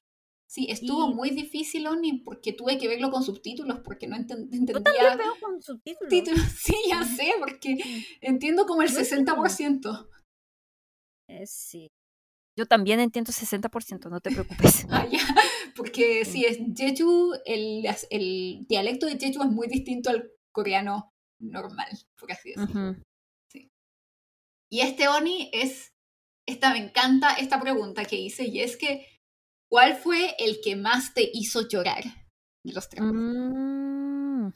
Sí, 0.53 0.66
estuvo 0.68 1.09
muy 1.09 1.31
difícil, 1.31 1.87
Oni, 1.87 2.18
porque 2.18 2.53
tuve 2.53 2.77
que 2.77 2.87
verlo 2.87 3.11
con 3.11 3.22
subtítulos, 3.22 3.81
porque 3.81 4.07
no 4.07 4.16
entendía. 4.16 4.75
Yo 4.75 4.83
también 4.83 5.16
veo 5.16 5.35
con 5.40 5.62
subtítulos. 5.62 6.38
Sí, 6.62 6.75
ya 6.90 7.03
sé, 7.05 7.33
porque 7.38 7.79
entiendo 8.20 8.66
como 8.66 8.83
el 8.83 8.90
60%. 8.90 10.09
Eh, 11.29 11.46
sí. 11.46 11.90
Yo 12.55 12.66
también 12.66 13.01
entiendo 13.01 13.33
60%, 13.33 14.11
no 14.11 14.20
te 14.20 14.31
preocupes. 14.31 14.87
ah, 14.90 15.07
ya. 15.11 15.20
Porque 15.75 16.27
sí, 16.27 16.44
es 16.44 16.59
Jeju, 16.77 17.33
el, 17.46 17.85
el 18.11 18.66
dialecto 18.68 19.07
de 19.07 19.18
Jeju 19.18 19.42
es 19.42 19.51
muy 19.51 19.68
distinto 19.68 20.11
al 20.11 20.31
coreano 20.53 21.12
normal, 21.42 21.90
por 22.18 22.33
así 22.33 22.55
decirlo. 22.55 22.96
sí. 23.50 23.68
Y 24.70 24.81
este 24.81 25.09
Oni 25.09 25.50
es, 25.52 25.92
esta 26.48 26.72
me 26.72 26.78
encanta 26.78 27.35
esta 27.35 27.61
pregunta 27.61 28.05
que 28.05 28.16
hice, 28.16 28.46
y 28.46 28.61
es 28.61 28.76
que 28.76 29.07
¿Cuál 29.72 29.96
fue 29.96 30.37
el 30.38 30.61
que 30.62 30.76
más 30.76 31.14
te 31.14 31.31
hizo 31.33 31.66
llorar 31.66 32.05
de 32.62 32.74
los 32.74 32.90
tres? 32.90 33.02
Mm. 33.02 34.50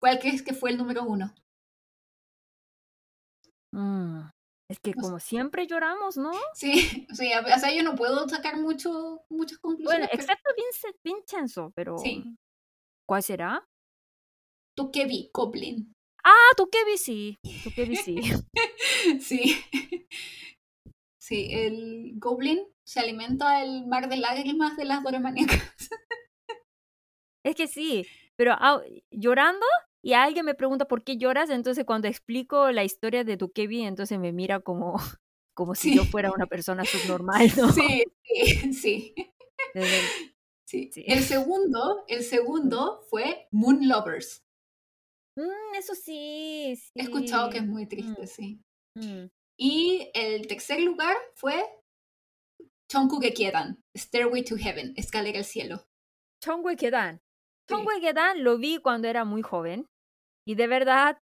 ¿Cuál 0.00 0.18
crees 0.18 0.42
que 0.42 0.54
fue 0.54 0.70
el 0.70 0.78
número 0.78 1.04
uno? 1.04 1.34
Mm. 3.70 4.30
Es 4.70 4.78
que 4.80 4.94
como 4.94 5.20
siempre 5.20 5.66
lloramos, 5.66 6.16
¿no? 6.16 6.32
Sí, 6.54 6.72
sí, 7.12 7.30
o 7.34 7.58
sea, 7.58 7.74
yo 7.74 7.82
no 7.82 7.96
puedo 7.96 8.26
sacar 8.30 8.58
mucho, 8.58 9.26
muchas 9.28 9.58
conclusiones. 9.58 10.08
Bueno, 10.08 10.08
excepto 10.10 10.48
Vincenzo, 11.04 11.70
pero 11.76 11.98
sí. 11.98 12.24
¿cuál 13.06 13.22
será? 13.22 13.68
Tú 14.74 14.90
que 14.90 15.04
vi, 16.26 16.32
Goblin. 16.32 16.34
Ah, 16.34 16.54
tú 16.56 16.68
que 16.70 16.84
vi, 16.84 16.98
sí. 16.98 17.38
Tú 17.64 17.70
que 17.74 17.84
vi, 17.84 17.96
sí. 17.96 18.20
sí. 19.20 19.56
Sí, 21.18 21.48
el 21.50 22.12
Goblin 22.18 22.60
se 22.84 23.00
alimenta 23.00 23.62
el 23.62 23.86
mar 23.86 24.08
de 24.08 24.16
lágrimas 24.16 24.76
de 24.76 24.84
las 24.84 25.02
doremaníacas. 25.02 25.60
Es 27.44 27.54
que 27.54 27.68
sí, 27.68 28.04
pero 28.34 28.56
llorando 29.12 29.64
y 30.02 30.14
alguien 30.14 30.44
me 30.44 30.54
pregunta 30.54 30.88
por 30.88 31.04
qué 31.04 31.16
lloras, 31.16 31.48
entonces 31.48 31.84
cuando 31.84 32.08
explico 32.08 32.72
la 32.72 32.84
historia 32.84 33.24
de 33.24 33.36
tu 33.36 33.52
Kevin, 33.52 33.86
entonces 33.86 34.18
me 34.18 34.32
mira 34.32 34.60
como, 34.60 34.96
como 35.54 35.74
si 35.76 35.94
yo 35.96 36.04
fuera 36.04 36.32
una 36.32 36.46
persona 36.46 36.84
subnormal, 36.84 37.50
¿no? 37.56 37.72
Sí, 37.72 38.04
sí, 38.72 39.14
sí. 40.64 40.90
sí. 40.90 41.04
El 41.06 41.22
segundo, 41.22 42.04
el 42.08 42.24
segundo 42.24 43.02
fue 43.10 43.48
Moon 43.52 43.88
Lovers. 43.88 44.45
Mm, 45.36 45.74
eso 45.76 45.94
sí, 45.94 46.74
sí, 46.76 46.92
He 46.94 47.02
escuchado 47.02 47.50
que 47.50 47.58
es 47.58 47.66
muy 47.66 47.86
triste, 47.86 48.22
mm. 48.22 48.26
sí. 48.26 48.60
Mm. 48.94 49.26
Y 49.58 50.10
el 50.14 50.46
tercer 50.46 50.80
lugar 50.80 51.16
fue 51.34 51.64
Chongku 52.90 53.20
Quedan, 53.20 53.82
Stairway 53.96 54.44
to 54.44 54.56
Heaven, 54.56 54.94
Escalera 54.96 55.38
al 55.38 55.44
Cielo. 55.44 55.86
Chongku 56.42 56.76
Quedan. 56.76 57.20
Chongku 57.68 58.00
Quedan 58.00 58.44
lo 58.44 58.58
vi 58.58 58.78
cuando 58.78 59.08
era 59.08 59.24
muy 59.24 59.42
joven. 59.42 59.86
Y 60.46 60.54
de 60.54 60.66
verdad, 60.68 61.18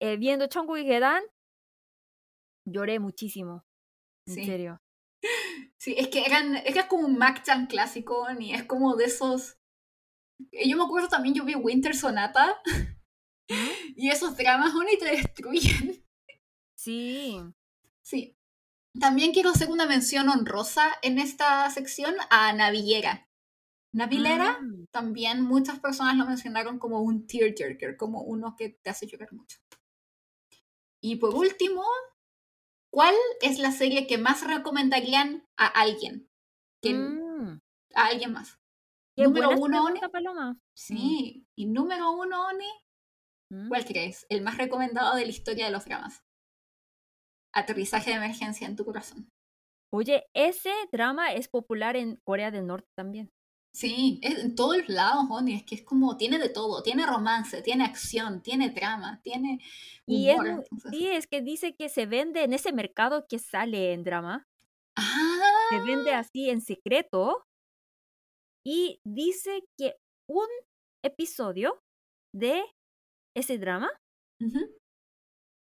eh, 0.00 0.16
viendo 0.16 0.46
Chongku 0.46 0.74
Quedan, 0.74 1.22
lloré 2.66 2.98
muchísimo. 2.98 3.64
En 4.26 4.34
serio. 4.34 4.78
Sí, 5.80 5.94
es 5.98 6.08
que 6.08 6.24
eran, 6.24 6.56
es 6.56 6.82
como 6.86 7.06
un 7.06 7.18
Mac-chan 7.18 7.66
clásico, 7.66 8.26
y 8.38 8.52
es 8.52 8.64
como 8.64 8.96
de 8.96 9.04
esos... 9.04 9.58
Yo 10.50 10.78
me 10.78 10.84
acuerdo 10.84 11.08
también, 11.08 11.34
yo 11.34 11.44
vi 11.44 11.54
Winter 11.54 11.94
Sonata, 11.94 12.58
y 13.48 14.10
esos 14.10 14.36
dramas, 14.36 14.72
y 14.92 14.98
te 14.98 15.06
destruyen. 15.06 16.00
Sí. 16.76 17.40
Sí. 18.02 18.36
También 19.00 19.32
quiero 19.32 19.48
hacer 19.48 19.70
una 19.70 19.86
mención 19.86 20.28
honrosa 20.28 20.92
en 21.00 21.18
esta 21.18 21.70
sección 21.70 22.14
a 22.28 22.52
Navillera. 22.52 23.26
Navillera, 23.92 24.58
mm. 24.60 24.88
también 24.90 25.40
muchas 25.40 25.80
personas 25.80 26.16
lo 26.16 26.26
mencionaron 26.26 26.78
como 26.78 27.00
un 27.00 27.26
tearjerker, 27.26 27.96
como 27.96 28.22
uno 28.22 28.54
que 28.54 28.68
te 28.68 28.90
hace 28.90 29.06
llorar 29.06 29.32
mucho. 29.32 29.58
Y 31.00 31.16
por 31.16 31.34
último, 31.34 31.84
¿cuál 32.90 33.14
es 33.40 33.58
la 33.58 33.72
serie 33.72 34.06
que 34.06 34.18
más 34.18 34.46
recomendarían 34.46 35.46
a 35.56 35.66
alguien? 35.66 36.28
Mm. 36.82 37.60
A 37.94 38.06
alguien 38.06 38.32
más. 38.32 38.58
número 39.16 39.50
uno, 39.50 39.84
Oni. 39.84 40.00
Paloma. 40.12 40.58
Sí. 40.74 41.38
Mm. 41.38 41.46
Y 41.54 41.66
número 41.66 42.10
uno, 42.10 42.46
Oni. 42.48 42.68
¿Cuál 43.68 43.84
crees? 43.84 44.26
El 44.28 44.42
más 44.42 44.56
recomendado 44.56 45.16
de 45.16 45.24
la 45.24 45.30
historia 45.30 45.66
de 45.66 45.72
los 45.72 45.84
dramas 45.84 46.22
aterrizaje 47.54 48.10
de 48.10 48.16
emergencia 48.16 48.66
en 48.66 48.76
tu 48.76 48.84
corazón. 48.84 49.30
Oye, 49.92 50.24
ese 50.34 50.72
drama 50.92 51.32
es 51.32 51.48
popular 51.48 51.96
en 51.96 52.16
Corea 52.24 52.50
del 52.50 52.66
Norte 52.66 52.88
también. 52.96 53.30
Sí, 53.72 54.20
en 54.22 54.54
todos 54.54 54.88
lados, 54.88 55.24
Honey, 55.28 55.56
es 55.56 55.64
que 55.64 55.74
es 55.76 55.82
como, 55.82 56.16
tiene 56.16 56.38
de 56.38 56.48
todo, 56.48 56.82
tiene 56.82 57.06
romance, 57.06 57.60
tiene 57.62 57.84
acción, 57.84 58.40
tiene 58.40 58.70
drama, 58.70 59.20
tiene 59.22 59.60
humor. 60.06 60.64
Y 60.92 60.96
sí, 60.96 61.08
es 61.08 61.26
que 61.26 61.42
dice 61.42 61.74
que 61.74 61.88
se 61.88 62.06
vende 62.06 62.44
en 62.44 62.52
ese 62.52 62.72
mercado 62.72 63.26
que 63.28 63.40
sale 63.40 63.92
en 63.92 64.04
drama. 64.04 64.46
Ah. 64.96 65.66
Se 65.70 65.78
vende 65.80 66.12
así 66.12 66.50
en 66.50 66.60
secreto. 66.60 67.44
Y 68.64 69.00
dice 69.04 69.64
que 69.76 69.96
un 70.28 70.46
episodio 71.04 71.82
de 72.32 72.62
ese 73.34 73.58
drama 73.58 73.90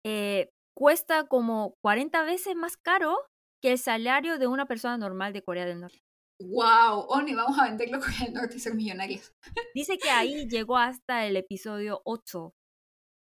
eh, 0.05 0.51
cuesta 0.77 1.27
como 1.27 1.75
40 1.83 2.23
veces 2.25 2.55
más 2.55 2.77
caro 2.77 3.17
que 3.63 3.73
el 3.73 3.79
salario 3.79 4.39
de 4.39 4.47
una 4.47 4.67
persona 4.67 4.97
normal 4.99 5.33
de 5.33 5.43
Corea 5.43 5.65
del 5.65 5.81
Norte. 5.81 6.01
¡Wow! 6.41 7.07
Oni, 7.09 7.35
vamos 7.35 7.59
a 7.59 7.65
venderlo 7.65 7.99
Corea 7.99 8.27
del 8.27 8.35
Norte 8.35 8.57
y 8.57 8.61
ser 8.61 8.75
millonarios. 8.75 9.35
Dice 9.75 9.99
que 9.99 10.11
ahí 10.11 10.47
llegó 10.49 10.77
hasta 10.77 11.27
el 11.27 11.37
episodio 11.37 12.03
8. 12.05 12.55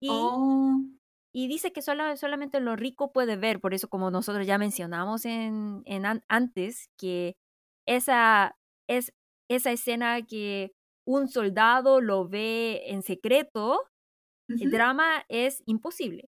Y, 0.02 0.08
oh. 0.10 0.78
y 1.32 1.48
dice 1.48 1.72
que 1.72 1.80
solo, 1.80 2.14
solamente 2.18 2.60
lo 2.60 2.76
rico 2.76 3.12
puede 3.12 3.36
ver, 3.36 3.60
por 3.60 3.72
eso 3.72 3.88
como 3.88 4.10
nosotros 4.10 4.46
ya 4.46 4.58
mencionamos 4.58 5.24
en, 5.24 5.82
en 5.86 6.22
antes, 6.28 6.90
que 6.98 7.36
esa, 7.86 8.54
es, 8.86 9.14
esa 9.48 9.70
escena 9.70 10.20
que 10.26 10.72
un 11.06 11.28
soldado 11.28 12.02
lo 12.02 12.28
ve 12.28 12.82
en 12.90 13.02
secreto, 13.02 13.80
el 14.48 14.70
drama 14.70 15.24
es 15.28 15.62
imposible. 15.66 16.28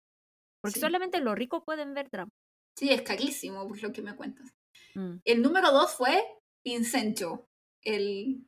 Porque 0.61 0.79
solamente 0.79 1.19
los 1.19 1.35
ricos 1.35 1.63
pueden 1.65 1.93
ver 1.93 2.09
drama. 2.09 2.31
Sí, 2.77 2.89
es 2.89 3.01
carísimo, 3.01 3.67
por 3.67 3.81
lo 3.81 3.91
que 3.91 4.01
me 4.01 4.15
cuentas. 4.15 4.51
Mm. 4.95 5.17
El 5.25 5.41
número 5.41 5.71
dos 5.71 5.93
fue 5.95 6.23
Vincenzo, 6.65 7.47
el, 7.83 8.45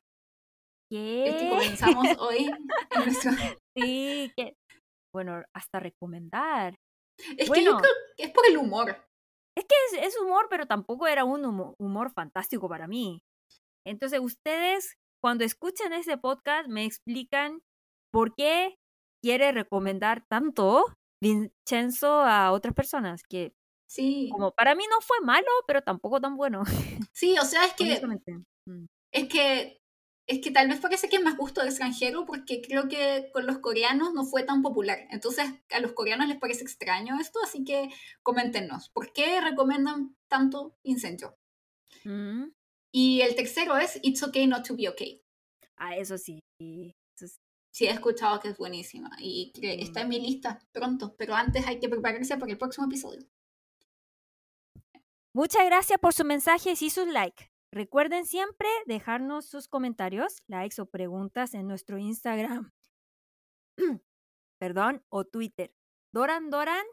¿Qué? 0.90 1.28
el 1.28 1.38
que 1.38 1.50
comenzamos 1.50 2.08
hoy. 2.20 2.52
Sí, 3.76 4.32
que, 4.38 4.56
bueno, 5.14 5.44
hasta 5.56 5.80
recomendar. 5.80 6.76
Es 7.38 7.50
que 7.50 7.64
yo 7.64 7.78
creo 7.78 7.94
que 8.18 8.24
es 8.24 8.32
por 8.32 8.46
el 8.48 8.58
humor. 8.58 8.98
Es 9.56 9.66
que 9.66 10.00
es, 10.00 10.18
humor, 10.20 10.48
pero 10.50 10.66
tampoco 10.66 11.08
era 11.08 11.26
un 11.26 11.46
humor, 11.46 12.12
fantástico 12.14 12.68
para 12.68 12.88
mí. 12.88 13.22
Entonces, 13.86 14.20
ustedes, 14.20 14.96
cuando 15.22 15.44
escuchen 15.44 15.94
ese 15.94 16.18
podcast, 16.18 16.68
me 16.68 16.86
explican 16.86 17.60
por 18.12 18.34
qué 18.36 18.76
quiere 19.24 19.54
recomendar 19.54 20.28
tanto 20.28 20.86
Vincenzo 21.22 22.22
a 22.24 22.52
otras 22.52 22.74
personas, 22.74 23.24
que 23.24 23.56
sí. 23.88 24.30
como 24.30 24.52
para 24.52 24.76
mí 24.76 24.84
no 24.90 25.00
fue 25.00 25.22
malo, 25.22 25.48
pero 25.66 25.82
tampoco 25.82 26.20
tan 26.20 26.36
bueno. 26.36 26.64
Sí, 27.14 27.38
o 27.40 27.46
sea, 27.46 27.66
es 27.66 27.74
que 27.74 27.86
mm. 28.66 28.86
es 29.12 29.28
que 29.30 29.80
es 30.26 30.40
que 30.40 30.52
tal 30.52 30.68
vez 30.68 30.80
parece 30.80 31.10
que 31.10 31.18
es 31.18 31.22
más 31.22 31.38
gusto 31.38 31.62
de 31.62 31.68
extranjero 31.68 32.26
porque 32.26 32.62
creo 32.62 32.88
que 32.88 33.30
con 33.34 33.46
los 33.46 33.60
coreanos 33.60 34.14
no 34.14 34.26
fue 34.26 34.44
tan 34.44 34.62
popular. 34.62 35.00
Entonces 35.10 35.46
a 35.72 35.80
los 35.80 35.94
coreanos 35.94 36.28
les 36.28 36.38
parece 36.38 36.64
extraño 36.64 37.20
esto, 37.20 37.40
así 37.44 37.64
que 37.64 37.90
coméntenos, 38.24 38.90
¿por 38.90 39.14
qué 39.14 39.40
recomiendan 39.42 40.16
tanto 40.28 40.76
Incendio? 40.84 41.38
Mm. 42.04 42.50
Y 42.92 43.22
el 43.22 43.36
tercero 43.36 43.78
es 43.78 44.00
It's 44.02 44.24
Okay 44.24 44.48
Not 44.48 44.68
to 44.68 44.76
Be 44.76 44.90
Okay. 44.90 45.22
Ah, 45.78 45.96
eso 45.96 46.18
sí. 46.18 46.40
Sí, 47.74 47.88
he 47.88 47.90
escuchado 47.92 48.40
que 48.40 48.50
es 48.50 48.58
buenísima 48.58 49.10
y 49.20 49.52
que 49.52 49.82
está 49.82 50.02
en 50.02 50.10
mi 50.10 50.20
Mm. 50.20 50.24
lista 50.24 50.60
pronto, 50.72 51.16
pero 51.18 51.34
antes 51.34 51.66
hay 51.66 51.80
que 51.80 51.90
prepararse 51.90 52.38
para 52.38 52.52
el 52.52 52.58
próximo 52.60 52.86
episodio. 52.86 53.28
Muchas 55.34 55.66
gracias 55.66 56.00
por 56.00 56.14
sus 56.14 56.26
mensajes 56.26 56.84
y 56.84 56.92
sus 56.92 57.08
likes. 57.08 57.50
Recuerden 57.72 58.28
siempre 58.28 58.70
dejarnos 58.86 59.48
sus 59.48 59.68
comentarios, 59.68 60.44
likes 60.46 60.80
o 60.80 60.86
preguntas 60.86 61.56
en 61.56 61.68
nuestro 61.68 61.98
Instagram. 61.98 62.72
Perdón, 64.60 65.04
o 65.10 65.26
Twitter. 65.26 65.74
Doran 66.12 66.52
Doran 66.52 66.86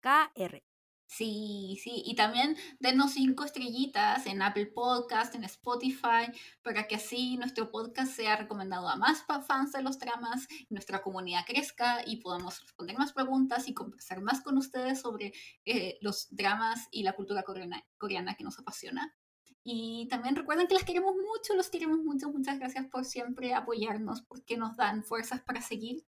KR. 0.00 0.64
Sí, 1.11 1.79
sí, 1.83 2.03
y 2.05 2.13
también 2.13 2.55
denos 2.79 3.13
cinco 3.13 3.43
estrellitas 3.43 4.27
en 4.27 4.43
Apple 4.43 4.67
Podcast, 4.67 5.33
en 5.33 5.43
Spotify, 5.43 6.31
para 6.61 6.87
que 6.87 6.97
así 6.97 7.35
nuestro 7.37 7.71
podcast 7.71 8.11
sea 8.13 8.35
recomendado 8.35 8.87
a 8.87 8.95
más 8.95 9.23
pa- 9.23 9.41
fans 9.41 9.71
de 9.71 9.81
los 9.81 9.97
dramas, 9.97 10.47
nuestra 10.69 11.01
comunidad 11.01 11.45
crezca 11.47 12.03
y 12.05 12.17
podamos 12.17 12.61
responder 12.61 12.95
más 12.95 13.11
preguntas 13.13 13.67
y 13.67 13.73
conversar 13.73 14.21
más 14.21 14.41
con 14.41 14.55
ustedes 14.59 15.01
sobre 15.01 15.33
eh, 15.65 15.97
los 16.01 16.27
dramas 16.29 16.87
y 16.91 17.01
la 17.01 17.13
cultura 17.13 17.41
coreana, 17.41 17.83
coreana 17.97 18.35
que 18.35 18.43
nos 18.43 18.59
apasiona. 18.59 19.15
Y 19.63 20.07
también 20.09 20.35
recuerden 20.35 20.67
que 20.67 20.75
las 20.75 20.83
queremos 20.83 21.15
mucho, 21.15 21.55
los 21.55 21.69
queremos 21.71 21.97
mucho. 22.03 22.29
Muchas 22.31 22.59
gracias 22.59 22.85
por 22.85 23.03
siempre 23.03 23.55
apoyarnos, 23.55 24.21
porque 24.21 24.57
nos 24.57 24.77
dan 24.77 25.03
fuerzas 25.03 25.41
para 25.41 25.61
seguir. 25.61 26.05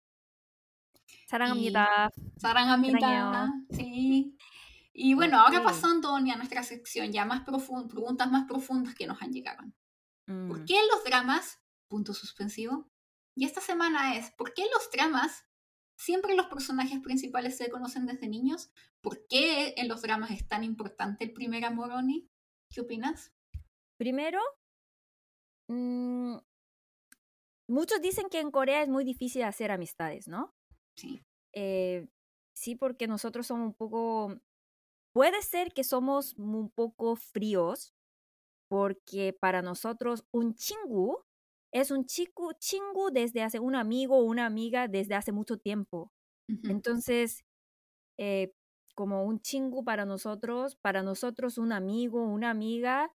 사랑합니다. 1.28 2.10
Sarangamita, 2.38 2.98
Sarangueo. 3.00 3.52
sí. 3.70 4.36
Y 4.93 5.13
bueno, 5.13 5.39
ahora 5.39 5.59
Ok. 5.59 5.65
pasando 5.65 6.15
a 6.15 6.19
nuestra 6.21 6.63
sección 6.63 7.11
ya 7.11 7.25
más 7.25 7.43
profunda, 7.45 7.87
preguntas 7.87 8.29
más 8.29 8.45
profundas 8.47 8.93
que 8.95 9.07
nos 9.07 9.21
han 9.21 9.31
llegado. 9.31 9.63
¿Por 10.25 10.61
Mm. 10.61 10.65
qué 10.65 10.79
en 10.79 10.87
los 10.89 11.03
dramas? 11.03 11.59
Punto 11.87 12.13
suspensivo. 12.13 12.89
Y 13.35 13.45
esta 13.45 13.61
semana 13.61 14.15
es, 14.17 14.31
¿por 14.31 14.53
qué 14.53 14.63
los 14.73 14.89
dramas 14.91 15.45
siempre 15.97 16.35
los 16.35 16.47
personajes 16.47 16.99
principales 17.01 17.57
se 17.57 17.69
conocen 17.69 18.05
desde 18.05 18.27
niños? 18.27 18.71
¿Por 19.01 19.25
qué 19.27 19.73
en 19.77 19.87
los 19.87 20.01
dramas 20.01 20.31
es 20.31 20.47
tan 20.47 20.63
importante 20.63 21.23
el 21.25 21.33
primer 21.33 21.63
amor, 21.65 21.91
Oni? 21.91 22.29
¿Qué 22.69 22.81
opinas? 22.81 23.33
Primero, 23.97 24.39
mm, 25.67 26.37
muchos 27.67 28.01
dicen 28.01 28.29
que 28.29 28.39
en 28.39 28.51
Corea 28.51 28.81
es 28.83 28.89
muy 28.89 29.03
difícil 29.03 29.43
hacer 29.43 29.71
amistades, 29.71 30.27
¿no? 30.27 30.53
Sí. 30.95 31.23
Eh, 31.53 32.07
sí, 32.53 32.75
porque 32.75 33.07
nosotros 33.07 33.47
somos 33.47 33.67
un 33.67 33.73
poco, 33.73 34.35
puede 35.13 35.41
ser 35.41 35.73
que 35.73 35.83
somos 35.83 36.33
un 36.37 36.69
poco 36.69 37.15
fríos, 37.15 37.93
porque 38.69 39.33
para 39.39 39.61
nosotros 39.61 40.25
un 40.31 40.55
chingu 40.55 41.17
es 41.73 41.91
un 41.91 42.05
chico, 42.05 42.53
chingu 42.53 43.11
desde 43.11 43.41
hace 43.43 43.59
un 43.59 43.75
amigo 43.75 44.17
o 44.17 44.23
una 44.23 44.45
amiga 44.45 44.87
desde 44.87 45.15
hace 45.15 45.31
mucho 45.31 45.57
tiempo. 45.57 46.11
Entonces, 46.63 47.45
eh, 48.19 48.53
como 48.95 49.23
un 49.25 49.39
chingu 49.39 49.83
para 49.85 50.05
nosotros, 50.05 50.75
para 50.81 51.01
nosotros 51.01 51.57
un 51.57 51.71
amigo, 51.71 52.23
una 52.23 52.49
amiga, 52.49 53.11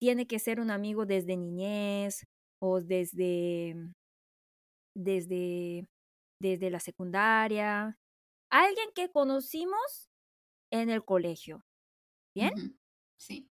tiene 0.00 0.26
que 0.26 0.38
ser 0.38 0.60
un 0.60 0.70
amigo 0.70 1.06
desde 1.06 1.36
niñez 1.36 2.24
o 2.60 2.80
desde, 2.80 3.74
desde, 4.94 5.88
desde 6.40 6.70
la 6.70 6.80
secundaria. 6.80 7.98
Alguien 8.50 8.90
que 8.94 9.10
conocimos 9.10 10.11
en 10.72 10.90
el 10.90 11.04
colegio. 11.04 11.64
¿Bien? 12.34 12.52
Sí. 13.16 13.48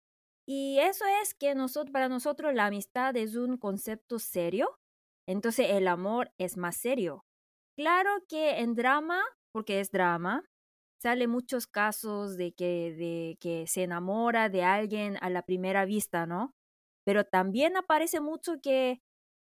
Y 0.47 0.79
eso 0.79 1.05
es 1.21 1.33
que 1.35 1.53
nosotros, 1.55 1.91
para 1.91 2.09
nosotros 2.09 2.53
la 2.53 2.65
amistad 2.67 3.15
es 3.17 3.35
un 3.35 3.57
concepto 3.57 4.17
serio, 4.19 4.79
entonces 5.27 5.67
el 5.69 5.87
amor 5.87 6.31
es 6.37 6.57
más 6.57 6.75
serio. 6.77 7.25
Claro 7.77 8.09
que 8.27 8.59
en 8.59 8.73
drama, 8.75 9.21
porque 9.51 9.79
es 9.79 9.91
drama, 9.91 10.43
sale 11.01 11.27
muchos 11.27 11.67
casos 11.67 12.35
de 12.37 12.53
que, 12.53 12.93
de 12.93 13.37
que 13.39 13.67
se 13.67 13.83
enamora 13.83 14.49
de 14.49 14.63
alguien 14.63 15.17
a 15.21 15.29
la 15.29 15.43
primera 15.43 15.85
vista, 15.85 16.25
¿no? 16.25 16.55
Pero 17.05 17.23
también 17.25 17.77
aparece 17.77 18.19
mucho 18.21 18.55
que, 18.61 19.01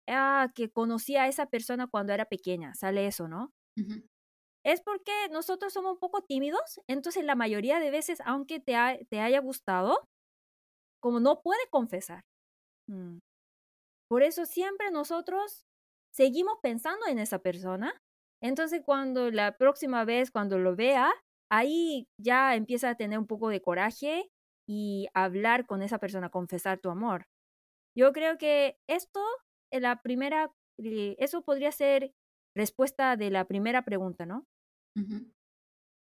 ah, 0.09 0.51
que 0.55 0.71
conocía 0.73 1.25
a 1.25 1.29
esa 1.29 1.47
persona 1.47 1.89
cuando 1.89 2.13
era 2.15 2.27
pequeña, 2.27 2.75
sale 2.75 3.07
eso, 3.09 3.29
¿no? 3.29 3.53
ujú, 3.77 4.03
es 4.67 4.83
porque 4.83 5.13
nosotros 5.31 5.73
somos 5.73 5.95
un 5.95 5.99
poco 6.01 6.23
tímidos, 6.23 6.81
entonces 6.89 7.25
la 7.25 7.37
mayoría 7.37 7.81
de 7.81 7.91
veces, 7.93 8.21
aunque 8.27 8.61
te, 8.61 8.77
ha- 8.77 8.99
te 9.11 9.21
haya 9.21 9.41
gustado, 9.41 9.99
como 11.01 11.21
no 11.21 11.41
puede 11.43 11.61
confesar. 11.71 12.23
Mm. 12.91 13.19
Por 14.09 14.23
eso 14.23 14.47
siempre 14.47 14.91
nosotros 14.91 15.67
seguimos 16.15 16.59
pensando 16.63 17.07
en 17.07 17.19
esa 17.19 17.41
persona. 17.41 17.95
Entonces 18.43 18.83
cuando 18.85 19.31
la 19.31 19.57
próxima 19.57 20.05
vez, 20.05 20.31
cuando 20.31 20.59
lo 20.59 20.77
vea, 20.77 21.13
ahí 21.51 22.07
ya 22.21 22.55
empieza 22.55 22.91
a 22.91 22.95
tener 22.97 23.19
un 23.19 23.27
poco 23.27 23.49
de 23.49 23.63
coraje 23.63 24.29
y 24.69 25.09
hablar 25.15 25.67
con 25.67 25.83
esa 25.83 25.99
persona, 25.99 26.29
confesar 26.31 26.79
tu 26.81 26.91
amor. 26.91 27.25
Yo 27.97 28.13
creo 28.13 28.39
que 28.39 28.77
esto, 28.89 29.21
es 29.73 29.83
la 29.83 30.03
primera, 30.03 30.53
eh, 30.83 31.17
eso 31.19 31.43
podría 31.43 31.73
ser 31.73 32.13
respuesta 32.57 33.17
de 33.17 33.31
la 33.31 33.47
primera 33.47 33.85
pregunta, 33.85 34.27
¿no? 34.27 34.45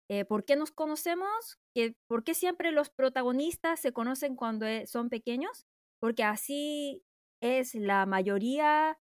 Eh, 0.09 0.25
¿por 0.25 0.45
qué 0.45 0.55
nos 0.55 0.71
conocemos? 0.71 1.57
Que, 1.75 1.95
¿Por 2.07 2.23
qué 2.23 2.33
siempre 2.33 2.71
los 2.71 2.89
protagonistas 2.89 3.79
se 3.79 3.91
conocen 3.91 4.35
cuando 4.35 4.65
e- 4.65 4.87
son 4.87 5.09
pequeños? 5.09 5.65
Porque 5.99 6.23
así 6.23 7.03
es 7.41 7.75
la 7.75 8.05
mayoría, 8.05 8.97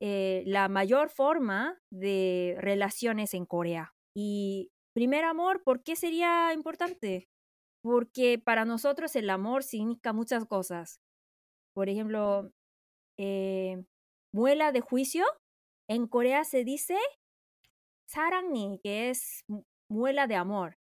eh, 0.00 0.44
la 0.46 0.68
mayor 0.68 1.10
forma 1.10 1.80
de 1.92 2.56
relaciones 2.60 3.34
en 3.34 3.46
Corea. 3.46 3.94
Y 4.16 4.70
primer 4.94 5.24
amor, 5.24 5.62
¿por 5.64 5.82
qué 5.82 5.96
sería 5.96 6.52
importante? 6.54 7.28
Porque 7.82 8.38
para 8.38 8.64
nosotros 8.64 9.16
el 9.16 9.30
amor 9.30 9.64
significa 9.64 10.12
muchas 10.12 10.46
cosas. 10.46 11.00
Por 11.74 11.88
ejemplo, 11.88 12.50
eh, 13.18 13.84
muela 14.34 14.72
de 14.72 14.80
juicio. 14.80 15.24
En 15.88 16.06
Corea 16.08 16.44
se 16.44 16.64
dice 16.64 16.96
sarangni, 18.10 18.80
que 18.82 19.10
es 19.10 19.42
mu- 19.48 19.64
muela 19.90 20.26
de 20.26 20.36
amor. 20.36 20.76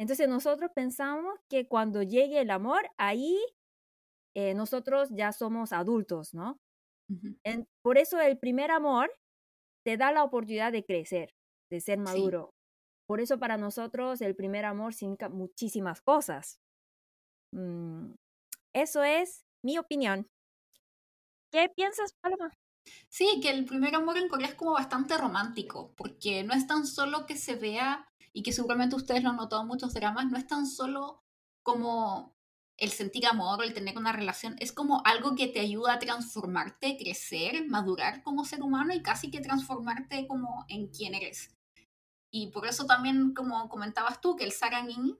Entonces 0.00 0.28
nosotros 0.28 0.70
pensamos 0.74 1.34
que 1.50 1.68
cuando 1.68 2.02
llegue 2.02 2.40
el 2.40 2.50
amor, 2.50 2.82
ahí 2.98 3.38
eh, 4.34 4.54
nosotros 4.54 5.08
ya 5.12 5.32
somos 5.32 5.72
adultos, 5.72 6.34
¿no? 6.34 6.56
En- 7.44 7.66
por 7.82 7.98
eso 7.98 8.20
el 8.20 8.38
primer 8.38 8.70
amor 8.70 9.10
te 9.84 9.96
da 9.96 10.12
la 10.12 10.24
oportunidad 10.24 10.72
de 10.72 10.84
crecer, 10.84 11.30
de 11.70 11.80
ser 11.80 11.98
Sí. 11.98 12.02
maduro. 12.04 12.50
Por 13.08 13.20
eso 13.20 13.38
para 13.38 13.58
nosotros 13.58 14.20
el 14.22 14.36
primer 14.36 14.64
amor 14.66 14.94
significa 14.94 15.28
muchísimas 15.30 16.02
cosas. 16.02 16.58
Mm, 17.52 18.14
eso 18.74 19.02
es 19.04 19.42
mi 19.64 19.78
opinión. 19.78 20.26
¿Qué 21.52 21.68
piensas, 21.68 22.12
Paloma? 22.20 22.52
Sí, 23.08 23.40
que 23.42 23.50
el 23.50 23.64
primer 23.64 23.94
amor 23.94 24.18
en 24.18 24.28
Corea 24.28 24.48
es 24.48 24.54
como 24.54 24.72
bastante 24.72 25.16
romántico, 25.16 25.94
porque 25.96 26.44
no 26.44 26.54
es 26.54 26.66
tan 26.66 26.86
solo 26.86 27.26
que 27.26 27.36
se 27.36 27.56
vea, 27.56 28.06
y 28.32 28.42
que 28.42 28.52
seguramente 28.52 28.96
ustedes 28.96 29.22
lo 29.22 29.30
han 29.30 29.36
notado 29.36 29.62
en 29.62 29.68
muchos 29.68 29.92
dramas, 29.94 30.26
no 30.30 30.38
es 30.38 30.46
tan 30.46 30.66
solo 30.66 31.22
como 31.62 32.36
el 32.76 32.90
sentir 32.90 33.26
amor 33.26 33.60
o 33.60 33.62
el 33.62 33.74
tener 33.74 33.98
una 33.98 34.12
relación, 34.12 34.56
es 34.58 34.72
como 34.72 35.02
algo 35.04 35.34
que 35.34 35.48
te 35.48 35.60
ayuda 35.60 35.94
a 35.94 35.98
transformarte, 35.98 36.96
crecer, 36.96 37.66
madurar 37.68 38.22
como 38.22 38.44
ser 38.44 38.62
humano 38.62 38.94
y 38.94 39.02
casi 39.02 39.30
que 39.30 39.40
transformarte 39.40 40.26
como 40.26 40.64
en 40.68 40.88
quien 40.88 41.14
eres. 41.14 41.50
Y 42.30 42.48
por 42.52 42.66
eso 42.66 42.86
también, 42.86 43.34
como 43.34 43.68
comentabas 43.68 44.20
tú, 44.20 44.36
que 44.36 44.44
el 44.44 44.52
sarangin 44.52 45.18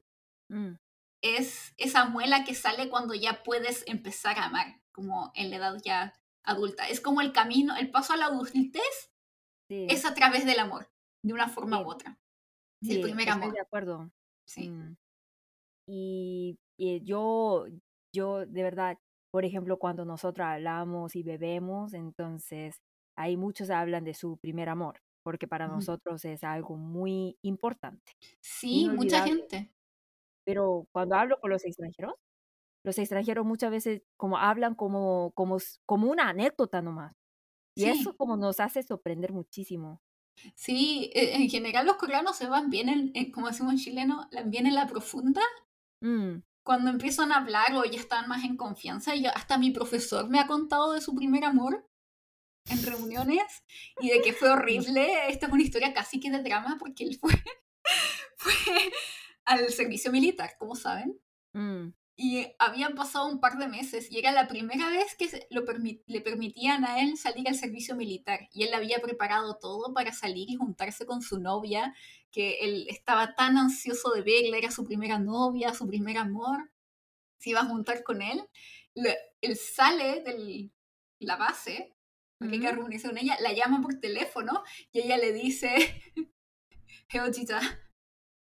Mm, 0.50 0.78
es 1.22 1.74
esa 1.76 2.06
muela 2.06 2.44
que 2.44 2.54
sale 2.54 2.90
cuando 2.90 3.14
ya 3.14 3.44
puedes 3.44 3.84
empezar 3.86 4.38
a 4.38 4.46
amar, 4.46 4.80
como 4.92 5.30
en 5.34 5.50
la 5.50 5.56
edad 5.56 5.76
ya 5.84 6.12
adulta. 6.44 6.88
Es 6.88 7.00
como 7.00 7.20
el 7.20 7.32
camino, 7.32 7.76
el 7.76 7.90
paso 7.90 8.12
a 8.12 8.16
la 8.16 8.26
adultez 8.26 9.12
sí, 9.68 9.86
es 9.88 10.04
a 10.04 10.14
través 10.14 10.44
del 10.46 10.58
amor, 10.58 10.90
de 11.24 11.32
una 11.34 11.48
forma 11.48 11.78
Sí. 11.78 11.84
u 11.84 11.88
otra. 11.90 12.18
Sí, 12.82 12.96
el 12.96 13.02
primer 13.02 13.28
estoy 13.28 13.42
amor. 13.42 13.54
de 13.54 13.60
acuerdo. 13.60 14.10
Sí. 14.46 14.70
Mm. 14.70 14.96
Y, 15.88 16.58
y 16.78 17.04
yo, 17.04 17.66
yo 18.14 18.46
de 18.46 18.62
verdad, 18.62 18.98
por 19.30 19.44
ejemplo, 19.44 19.78
cuando 19.78 20.04
nosotros 20.04 20.46
hablamos 20.46 21.16
y 21.16 21.22
bebemos, 21.22 21.94
entonces 21.94 22.80
ahí 23.16 23.36
muchos 23.36 23.70
hablan 23.70 24.04
de 24.04 24.14
su 24.14 24.38
primer 24.38 24.68
amor, 24.68 25.00
porque 25.22 25.46
para 25.48 25.68
nosotros 25.68 26.24
es 26.24 26.42
algo 26.44 26.76
muy 26.76 27.36
importante. 27.42 28.12
Sí, 28.40 28.88
mucha 28.88 29.24
gente. 29.24 29.72
Pero 30.44 30.86
cuando 30.92 31.16
hablo 31.16 31.38
con 31.40 31.50
los 31.50 31.64
extranjeros, 31.64 32.14
los 32.82 32.98
extranjeros 32.98 33.44
muchas 33.44 33.70
veces 33.70 34.02
como 34.16 34.38
hablan 34.38 34.74
como, 34.74 35.32
como, 35.34 35.58
como 35.86 36.10
una 36.10 36.28
anécdota 36.28 36.82
nomás. 36.82 37.14
Y 37.74 37.84
eso 37.84 38.16
como 38.16 38.36
nos 38.36 38.60
hace 38.60 38.82
sorprender 38.82 39.32
muchísimo. 39.32 40.02
Sí, 40.54 41.10
e, 41.14 41.36
en 41.36 41.48
general 41.48 41.86
los 41.86 41.96
coreanos 41.96 42.36
se 42.36 42.46
van 42.46 42.70
bien, 42.70 43.12
en, 43.14 43.30
como 43.30 43.48
decimos 43.48 43.72
en 43.72 43.78
chileno, 43.78 44.28
bien 44.46 44.66
en 44.66 44.74
la 44.74 44.86
profunda. 44.86 45.42
Mm. 46.00 46.42
Cuando 46.62 46.90
empiezan 46.90 47.32
a 47.32 47.36
hablar 47.36 47.74
o 47.74 47.84
ya 47.84 47.98
están 47.98 48.28
más 48.28 48.44
en 48.44 48.56
confianza, 48.56 49.14
y 49.14 49.26
hasta 49.26 49.58
mi 49.58 49.70
profesor 49.70 50.28
me 50.28 50.38
ha 50.38 50.46
contado 50.46 50.92
de 50.92 51.00
su 51.00 51.14
primer 51.14 51.44
amor 51.44 51.86
en 52.68 52.82
reuniones 52.84 53.64
y 54.00 54.10
de 54.10 54.20
que 54.20 54.32
fue 54.32 54.50
horrible. 54.50 55.28
Esta 55.28 55.46
es 55.46 55.52
una 55.52 55.62
historia 55.62 55.92
casi 55.94 56.20
que 56.20 56.30
de 56.30 56.42
drama 56.42 56.76
porque 56.78 57.04
él 57.04 57.16
fue, 57.18 57.32
fue 58.36 58.52
al 59.44 59.68
servicio 59.70 60.12
militar, 60.12 60.56
como 60.58 60.74
saben. 60.74 61.18
Mm. 61.54 61.88
Y 62.22 62.46
habían 62.58 62.96
pasado 62.96 63.28
un 63.28 63.40
par 63.40 63.56
de 63.56 63.66
meses 63.66 64.12
y 64.12 64.18
era 64.18 64.30
la 64.30 64.46
primera 64.46 64.90
vez 64.90 65.16
que 65.16 65.46
lo 65.48 65.62
le 66.06 66.20
permitían 66.20 66.84
a 66.84 67.00
él 67.00 67.16
salir 67.16 67.48
al 67.48 67.54
servicio 67.54 67.96
militar. 67.96 68.40
Y 68.52 68.64
él 68.64 68.74
había 68.74 68.98
preparado 69.00 69.56
todo 69.56 69.94
para 69.94 70.12
salir 70.12 70.50
y 70.50 70.56
juntarse 70.56 71.06
con 71.06 71.22
su 71.22 71.40
novia, 71.40 71.94
que 72.30 72.58
él 72.60 72.86
estaba 72.90 73.34
tan 73.36 73.56
ansioso 73.56 74.10
de 74.10 74.20
verla, 74.20 74.58
era 74.58 74.70
su 74.70 74.84
primera 74.84 75.18
novia, 75.18 75.72
su 75.72 75.86
primer 75.86 76.18
amor. 76.18 76.70
Se 77.38 77.50
iba 77.50 77.60
a 77.60 77.64
juntar 77.64 78.02
con 78.02 78.20
él. 78.20 78.46
él 79.40 79.56
sale 79.56 80.22
de 80.22 80.70
la 81.20 81.36
base, 81.36 81.94
porque 82.36 82.56
hay 82.56 82.60
que 82.60 82.72
reunirse 82.72 83.08
con 83.08 83.16
ella, 83.16 83.38
la 83.40 83.54
llama 83.54 83.80
por 83.80 83.94
teléfono 83.98 84.62
y 84.92 85.00
ella 85.00 85.16
le 85.16 85.32
dice, 85.32 86.02
Heojita. 87.08 87.60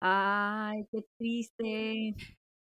Ay, 0.00 0.84
qué 0.90 1.04
triste 1.16 2.16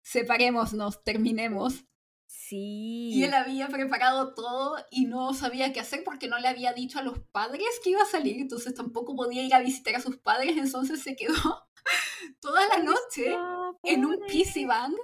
separémonos, 0.07 1.03
terminemos. 1.03 1.85
Sí. 2.27 3.09
Y 3.13 3.23
él 3.25 3.33
había 3.33 3.67
preparado 3.67 4.33
todo 4.33 4.77
y 4.89 5.05
no 5.05 5.33
sabía 5.33 5.73
qué 5.73 5.81
hacer 5.81 6.03
porque 6.05 6.29
no 6.29 6.39
le 6.39 6.47
había 6.47 6.71
dicho 6.71 6.99
a 6.99 7.01
los 7.01 7.19
padres 7.31 7.67
que 7.83 7.89
iba 7.89 8.01
a 8.01 8.05
salir, 8.05 8.37
entonces 8.37 8.73
tampoco 8.73 9.15
podía 9.15 9.43
ir 9.43 9.53
a 9.53 9.59
visitar 9.59 9.95
a 9.95 10.01
sus 10.01 10.17
padres, 10.17 10.55
entonces 10.57 11.01
se 11.01 11.15
quedó 11.15 11.33
toda 12.39 12.65
la 12.69 12.83
noche 12.83 13.35
en 13.83 14.05
un 14.05 14.19
PC 14.27 14.65
Bang, 14.65 14.95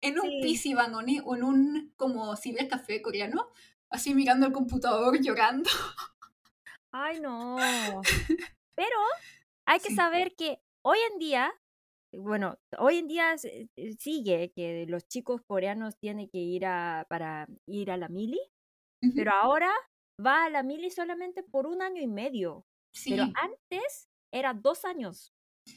en 0.00 0.20
un 0.20 0.28
PC 0.40 0.74
Bang 0.74 0.94
o 0.94 1.34
en 1.34 1.42
un 1.42 1.92
como 1.96 2.36
cibercafé 2.36 3.02
coreano, 3.02 3.50
así 3.90 4.14
mirando 4.14 4.46
el 4.46 4.52
computador 4.52 5.20
llorando. 5.20 5.70
Ay, 6.92 7.18
no. 7.20 7.56
Pero 8.76 8.98
hay 9.64 9.80
que 9.80 9.92
saber 9.94 10.36
que 10.36 10.60
hoy 10.82 10.98
en 11.12 11.18
día 11.18 11.52
bueno, 12.18 12.58
hoy 12.78 12.98
en 12.98 13.08
día 13.08 13.34
eh, 13.44 13.68
sigue 13.98 14.52
que 14.54 14.86
los 14.88 15.06
chicos 15.08 15.42
coreanos 15.46 15.98
tienen 15.98 16.28
que 16.28 16.38
ir 16.38 16.66
a, 16.66 17.06
para 17.08 17.46
ir 17.66 17.90
a 17.90 17.96
la 17.96 18.08
mili, 18.08 18.40
pero 19.14 19.32
ahora 19.32 19.70
va 20.24 20.44
a 20.46 20.50
la 20.50 20.62
mili 20.62 20.90
solamente 20.90 21.42
por 21.42 21.66
un 21.66 21.82
año 21.82 22.02
y 22.02 22.08
medio. 22.08 22.66
Pero 23.08 23.24
antes 23.34 24.08
era 24.32 24.54
dos 24.54 24.84
años. 24.84 25.34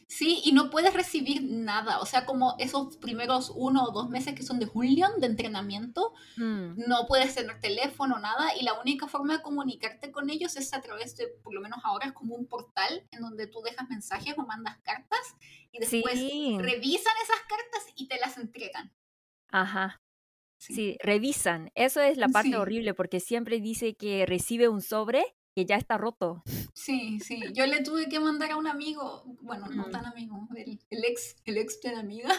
Sí, 0.07 0.41
y 0.43 0.51
no 0.51 0.69
puedes 0.69 0.93
recibir 0.93 1.43
nada, 1.43 1.99
o 1.99 2.05
sea, 2.05 2.25
como 2.25 2.55
esos 2.59 2.97
primeros 2.97 3.51
uno 3.55 3.83
o 3.83 3.91
dos 3.91 4.09
meses 4.09 4.35
que 4.35 4.43
son 4.43 4.59
de 4.59 4.65
julio 4.65 5.07
de 5.17 5.27
entrenamiento, 5.27 6.13
mm. 6.37 6.87
no 6.87 7.07
puedes 7.07 7.35
tener 7.35 7.59
teléfono, 7.59 8.17
nada, 8.19 8.55
y 8.59 8.63
la 8.63 8.79
única 8.79 9.07
forma 9.07 9.37
de 9.37 9.43
comunicarte 9.43 10.11
con 10.11 10.29
ellos 10.29 10.55
es 10.57 10.73
a 10.73 10.81
través 10.81 11.15
de, 11.17 11.27
por 11.43 11.53
lo 11.53 11.61
menos 11.61 11.79
ahora 11.83 12.07
es 12.07 12.13
como 12.13 12.35
un 12.35 12.47
portal 12.47 13.05
en 13.11 13.21
donde 13.21 13.47
tú 13.47 13.61
dejas 13.61 13.89
mensajes 13.89 14.33
o 14.37 14.45
mandas 14.45 14.77
cartas 14.79 15.19
y 15.71 15.79
después 15.79 16.15
revisan 16.15 17.13
esas 17.23 17.41
cartas 17.47 17.93
y 17.95 18.07
te 18.07 18.17
las 18.19 18.37
entregan. 18.37 18.93
Ajá. 19.51 20.01
Sí, 20.57 20.97
revisan. 21.01 21.71
Eso 21.75 22.01
es 22.01 22.17
la 22.17 22.29
parte 22.29 22.57
horrible 22.57 22.93
porque 22.93 23.19
siempre 23.19 23.61
dice 23.61 23.95
que 23.95 24.25
recibe 24.25 24.67
un 24.67 24.81
sobre 24.81 25.36
que 25.57 25.65
ya 25.65 25.75
está 25.77 25.97
roto. 25.97 26.43
Sí, 26.75 27.19
sí. 27.19 27.41
Yo 27.51 27.65
le 27.65 27.81
tuve 27.81 28.07
que 28.07 28.19
mandar 28.19 28.51
a 28.51 28.57
un 28.57 28.67
amigo, 28.67 29.23
bueno, 29.41 29.65
no 29.69 29.89
tan 29.89 30.05
amigo, 30.05 30.47
el, 30.55 31.03
ex, 31.03 31.35
el 31.45 31.57
ex 31.57 31.81
de 31.81 31.93
la 31.93 32.01
amiga. 32.01 32.29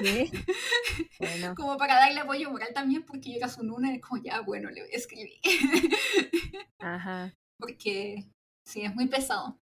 ¿Sí? 0.00 0.30
Bueno. 1.18 1.56
Como 1.56 1.76
para 1.76 1.96
darle 1.96 2.20
apoyo 2.20 2.48
moral 2.52 2.68
también, 2.72 3.02
porque 3.02 3.30
yo 3.30 3.38
era 3.38 3.48
su 3.48 3.64
nuna 3.64 3.92
y 3.92 3.98
como 3.98 4.22
ya, 4.22 4.42
bueno, 4.42 4.70
le 4.70 4.82
escribí. 4.92 5.40
Ajá. 6.78 7.34
Porque 7.58 8.28
sí, 8.64 8.82
es 8.82 8.94
muy 8.94 9.08
pesado. 9.08 9.58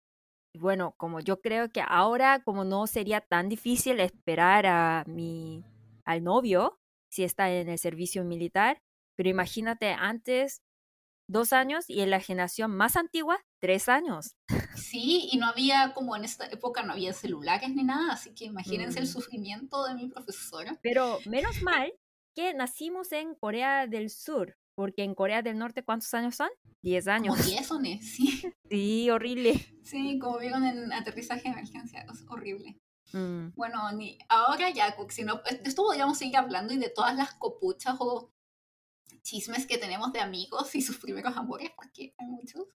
Bueno, 0.59 0.95
como 0.97 1.21
yo 1.21 1.43
creo 1.43 1.71
que 1.71 1.83
ahora, 1.87 2.43
como 2.43 2.65
no 2.65 2.87
sería 2.87 3.21
tan 3.21 3.51
difícil 3.51 4.01
esperar 4.01 4.65
a 4.65 5.05
mi, 5.07 5.63
al 6.07 6.25
novio, 6.25 6.79
si 7.11 7.25
está 7.25 7.53
en 7.53 7.69
el 7.69 7.79
servicio 7.79 8.25
militar, 8.25 8.81
pero 9.17 9.29
imagínate 9.29 9.93
antes 9.93 10.63
dos 11.31 11.53
años 11.53 11.89
y 11.89 12.01
en 12.01 12.11
la 12.11 12.21
generación 12.21 12.73
más 12.73 12.97
antigua, 12.97 13.39
tres 13.61 13.89
años. 13.89 14.35
Sí, 14.75 15.29
y 15.31 15.39
no 15.39 15.47
había, 15.47 15.95
como 15.95 16.17
en 16.17 16.25
esta 16.25 16.47
época, 16.47 16.83
no 16.83 16.93
había 16.93 17.13
celulares 17.13 17.71
ni 17.71 17.85
nada, 17.85 18.13
así 18.13 18.35
que 18.35 18.47
imagínense 18.47 18.99
el 18.99 19.05
mm. 19.05 19.09
sufrimiento 19.09 19.85
de 19.85 19.95
mi 19.95 20.09
profesora. 20.09 20.79
Pero 20.83 21.19
menos 21.27 21.63
mal 21.63 21.93
que 22.35 22.53
nacimos 22.55 23.13
en 23.13 23.35
Corea 23.35 23.87
del 23.87 24.11
Sur, 24.11 24.57
porque 24.75 25.05
en 25.05 25.15
Corea 25.15 25.43
del 25.43 25.59
Norte, 25.59 25.85
¿cuántos 25.85 26.13
años 26.15 26.35
son? 26.35 26.51
Diez 26.83 27.07
años. 27.07 27.37
Como 27.37 27.49
diez 27.49 27.67
son, 27.67 27.85
sí. 28.01 28.43
Sí, 28.71 29.11
horrible. 29.11 29.67
Sí, 29.85 30.19
como 30.19 30.39
vieron 30.39 30.65
en 30.65 30.93
aterrizaje 30.93 31.43
de 31.43 31.51
emergencia, 31.51 32.07
es 32.13 32.25
horrible. 32.29 32.79
Mm. 33.13 33.49
Bueno, 33.57 33.91
ni, 33.93 34.19
ahora 34.29 34.71
ya, 34.71 34.97
si 35.09 35.25
no, 35.25 35.43
esto 35.65 35.83
podríamos 35.83 36.19
seguir 36.19 36.37
hablando 36.37 36.73
y 36.73 36.79
de 36.79 36.91
todas 36.91 37.17
las 37.17 37.35
copuchas 37.35 37.97
o 37.99 38.31
chismes 39.23 39.67
que 39.67 39.79
tenemos 39.79 40.13
de 40.13 40.21
amigos 40.21 40.75
y 40.75 40.83
sus 40.83 40.99
primeros 40.99 41.37
amores, 41.37 41.71
porque 41.77 42.15
hay 42.19 42.27
muchos. 42.27 42.67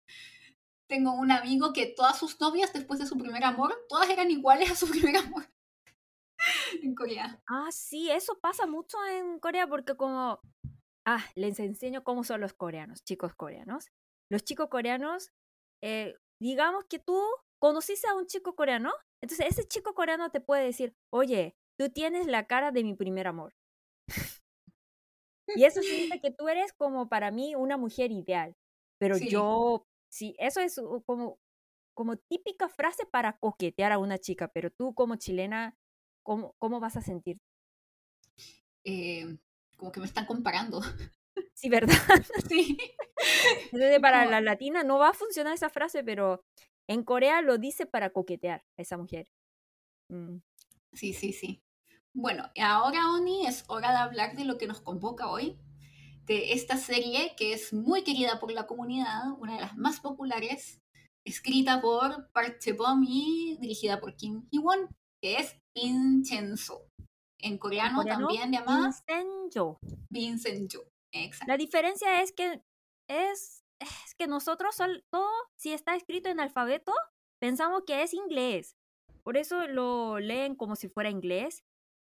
Tengo 0.86 1.12
un 1.12 1.30
amigo 1.30 1.72
que 1.72 1.86
todas 1.86 2.18
sus 2.18 2.38
novias 2.40 2.72
después 2.72 3.00
de 3.00 3.06
su 3.06 3.16
primer 3.16 3.44
amor, 3.44 3.74
todas 3.88 4.08
eran 4.10 4.30
iguales 4.30 4.70
a 4.70 4.76
su 4.76 4.86
primer 4.90 5.16
amor 5.16 5.46
en 6.82 6.94
Corea. 6.94 7.42
Ah, 7.48 7.68
sí, 7.70 8.10
eso 8.10 8.38
pasa 8.40 8.66
mucho 8.66 8.98
en 9.06 9.38
Corea 9.38 9.66
porque 9.66 9.96
como... 9.96 10.40
Ah, 11.06 11.22
les 11.34 11.60
enseño 11.60 12.02
cómo 12.02 12.24
son 12.24 12.40
los 12.40 12.54
coreanos, 12.54 13.04
chicos 13.04 13.34
coreanos. 13.34 13.90
Los 14.30 14.42
chicos 14.42 14.68
coreanos, 14.68 15.32
eh, 15.82 16.16
digamos 16.40 16.84
que 16.84 16.98
tú 16.98 17.20
conociste 17.58 18.08
a 18.08 18.14
un 18.14 18.26
chico 18.26 18.54
coreano, 18.54 18.90
entonces 19.20 19.46
ese 19.50 19.68
chico 19.68 19.94
coreano 19.94 20.30
te 20.30 20.40
puede 20.40 20.64
decir, 20.64 20.96
oye, 21.10 21.56
tú 21.78 21.90
tienes 21.90 22.26
la 22.26 22.46
cara 22.46 22.72
de 22.72 22.84
mi 22.84 22.94
primer 22.94 23.26
amor. 23.26 23.54
Y 25.56 25.64
eso 25.64 25.82
significa 25.82 26.18
que 26.18 26.30
tú 26.30 26.48
eres 26.48 26.72
como 26.72 27.08
para 27.08 27.30
mí 27.30 27.54
una 27.54 27.76
mujer 27.76 28.10
ideal. 28.12 28.56
Pero 28.98 29.18
yo, 29.18 29.86
sí, 30.08 30.34
eso 30.38 30.60
es 30.60 30.80
como, 31.04 31.38
como 31.94 32.16
típica 32.16 32.68
frase 32.68 33.04
para 33.10 33.36
coquetear 33.38 33.92
a 33.92 33.98
una 33.98 34.18
chica, 34.18 34.48
pero 34.48 34.70
tú 34.70 34.94
como 34.94 35.16
chilena, 35.16 35.76
¿cómo, 36.22 36.54
cómo 36.58 36.80
vas 36.80 36.96
a 36.96 37.02
sentir? 37.02 37.38
Eh, 38.84 39.36
como 39.76 39.92
que 39.92 40.00
me 40.00 40.06
están 40.06 40.26
comparando. 40.26 40.80
Sí, 41.54 41.68
¿verdad? 41.68 41.94
Sí. 42.48 42.76
Entonces, 43.72 44.00
para 44.00 44.26
la 44.26 44.40
latina 44.40 44.82
no 44.82 44.98
va 44.98 45.10
a 45.10 45.14
funcionar 45.14 45.54
esa 45.54 45.70
frase, 45.70 46.04
pero 46.04 46.44
en 46.88 47.02
Corea 47.04 47.42
lo 47.42 47.58
dice 47.58 47.86
para 47.86 48.10
coquetear 48.10 48.64
a 48.76 48.82
esa 48.82 48.96
mujer. 48.96 49.28
Mm. 50.08 50.38
Sí, 50.92 51.12
sí, 51.12 51.32
sí. 51.32 51.62
Bueno, 52.16 52.48
ahora 52.60 53.10
Oni 53.10 53.44
es 53.44 53.64
hora 53.66 53.90
de 53.90 53.96
hablar 53.96 54.36
de 54.36 54.44
lo 54.44 54.56
que 54.56 54.68
nos 54.68 54.80
convoca 54.80 55.28
hoy, 55.28 55.58
de 56.26 56.52
esta 56.52 56.76
serie 56.76 57.34
que 57.36 57.52
es 57.52 57.72
muy 57.72 58.04
querida 58.04 58.38
por 58.38 58.52
la 58.52 58.68
comunidad, 58.68 59.32
una 59.38 59.56
de 59.56 59.60
las 59.60 59.76
más 59.76 59.98
populares, 59.98 60.80
escrita 61.24 61.80
por 61.80 62.30
Park 62.30 62.60
Chae-bom 62.60 63.04
y 63.04 63.58
dirigida 63.60 63.98
por 63.98 64.14
Kim 64.14 64.46
Hee-won, 64.52 64.88
que 65.20 65.38
es 65.38 65.56
Vincenzo. 65.74 66.86
En 67.38 67.58
coreano, 67.58 68.04
también 68.04 68.52
llamada 68.52 68.92
Vincenzo. 69.08 69.80
Vincenzo, 70.08 70.84
exacto. 71.10 71.50
La 71.50 71.56
diferencia 71.56 72.22
es 72.22 72.30
que 72.30 72.62
es, 73.08 73.64
es 73.80 74.14
que 74.16 74.28
nosotros 74.28 74.76
todo, 75.10 75.28
si 75.56 75.72
está 75.72 75.96
escrito 75.96 76.28
en 76.28 76.38
alfabeto, 76.38 76.92
pensamos 77.40 77.82
que 77.84 78.04
es 78.04 78.14
inglés. 78.14 78.76
Por 79.24 79.36
eso 79.36 79.66
lo 79.66 80.20
leen 80.20 80.54
como 80.54 80.76
si 80.76 80.88
fuera 80.88 81.10
inglés 81.10 81.64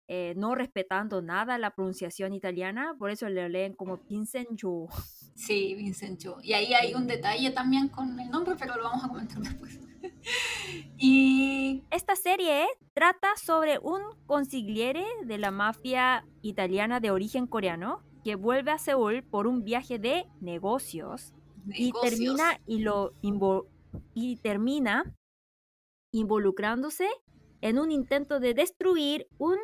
eh, 0.09 0.35
no 0.37 0.55
respetando 0.55 1.23
nada 1.23 1.59
la 1.59 1.75
pronunciación 1.75 2.33
italiana, 2.33 2.95
por 2.99 3.11
eso 3.11 3.29
le 3.29 3.49
leen 3.49 3.75
como 3.75 3.99
Vincenzo. 4.09 4.89
Sí, 5.35 5.75
Vincenzo. 5.75 6.39
Y 6.43 6.53
ahí 6.53 6.73
hay 6.75 6.95
un 6.95 7.07
detalle 7.07 7.51
también 7.51 7.89
con 7.89 8.19
el 8.19 8.31
nombre, 8.31 8.55
pero 8.59 8.77
lo 8.77 8.85
vamos 8.85 9.05
a 9.05 9.09
comentar 9.09 9.39
después. 9.43 9.81
y 10.99 11.83
esta 11.91 12.17
serie 12.17 12.67
trata 12.95 13.29
sobre 13.37 13.79
un 13.79 14.01
consigliere 14.27 15.05
de 15.25 15.39
la 15.39 15.51
mafia 15.51 16.25
italiana 16.43 17.01
de 17.01 17.11
origen 17.11 17.47
coreano 17.47 18.03
que 18.25 18.35
vuelve 18.35 18.71
a 18.71 18.79
Seúl 18.79 19.23
por 19.23 19.47
un 19.47 19.63
viaje 19.63 19.99
de 19.99 20.27
negocios, 20.41 21.35
y 21.75 21.93
termina 22.01 22.61
y 22.67 22.79
lo 22.79 23.15
y 24.15 24.37
termina 24.37 25.17
involucrándose 26.13 27.09
en 27.61 27.79
un 27.79 27.91
intento 27.91 28.41
de 28.41 28.55
destruir 28.55 29.27
un 29.39 29.59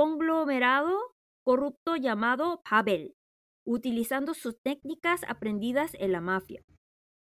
conglomerado 0.00 0.96
corrupto 1.44 1.94
llamado 1.94 2.62
Pavel, 2.62 3.14
utilizando 3.66 4.32
sus 4.32 4.58
técnicas 4.62 5.20
aprendidas 5.28 5.92
en 5.92 6.12
la 6.12 6.22
mafia. 6.22 6.62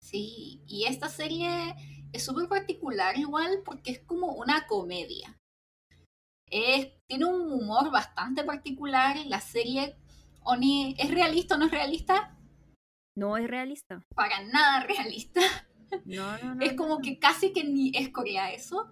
Sí, 0.02 0.64
y 0.66 0.86
esta 0.86 1.08
serie 1.08 1.76
es 2.12 2.26
súper 2.26 2.50
particular 2.50 3.20
igual 3.20 3.62
porque 3.64 3.92
es 3.92 4.00
como 4.00 4.34
una 4.34 4.66
comedia. 4.66 5.38
Es, 6.50 6.92
tiene 7.08 7.26
un 7.26 7.52
humor 7.52 7.92
bastante 7.92 8.44
particular. 8.44 9.16
La 9.28 9.42
serie 9.42 9.96
Oni 10.42 10.96
es 10.98 11.12
realista 11.12 11.54
o 11.54 11.58
no 11.60 11.66
es 11.66 11.72
realista. 11.72 12.36
No 13.16 13.38
es 13.38 13.48
realista. 13.48 14.02
Para 14.16 14.44
nada 14.44 14.80
realista. 14.88 15.42
No, 16.04 16.36
no, 16.40 16.56
no. 16.56 16.66
es 16.66 16.74
como 16.74 17.00
que 17.00 17.20
casi 17.20 17.54
que 17.54 17.64
ni 17.64 17.92
es 17.96 18.10
Corea 18.10 18.52
eso. 18.52 18.90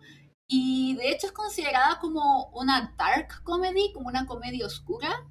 Y 0.47 0.95
de 0.95 1.11
hecho 1.11 1.27
es 1.27 1.33
considerada 1.33 1.99
como 1.99 2.49
una 2.49 2.93
dark 2.97 3.43
comedy, 3.43 3.91
como 3.93 4.07
una 4.07 4.25
comedia 4.25 4.65
oscura. 4.65 5.27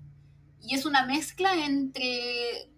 Y 0.60 0.74
es 0.74 0.86
una 0.86 1.06
mezcla 1.06 1.64
entre 1.64 2.72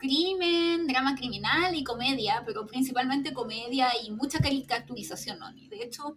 crimen, 0.00 0.86
drama 0.86 1.14
criminal 1.14 1.74
y 1.74 1.84
comedia, 1.84 2.42
pero 2.46 2.66
principalmente 2.66 3.34
comedia 3.34 3.90
y 4.02 4.10
mucha 4.10 4.38
caricaturización, 4.38 5.38
¿no? 5.38 5.52
de 5.52 5.82
hecho, 5.82 6.16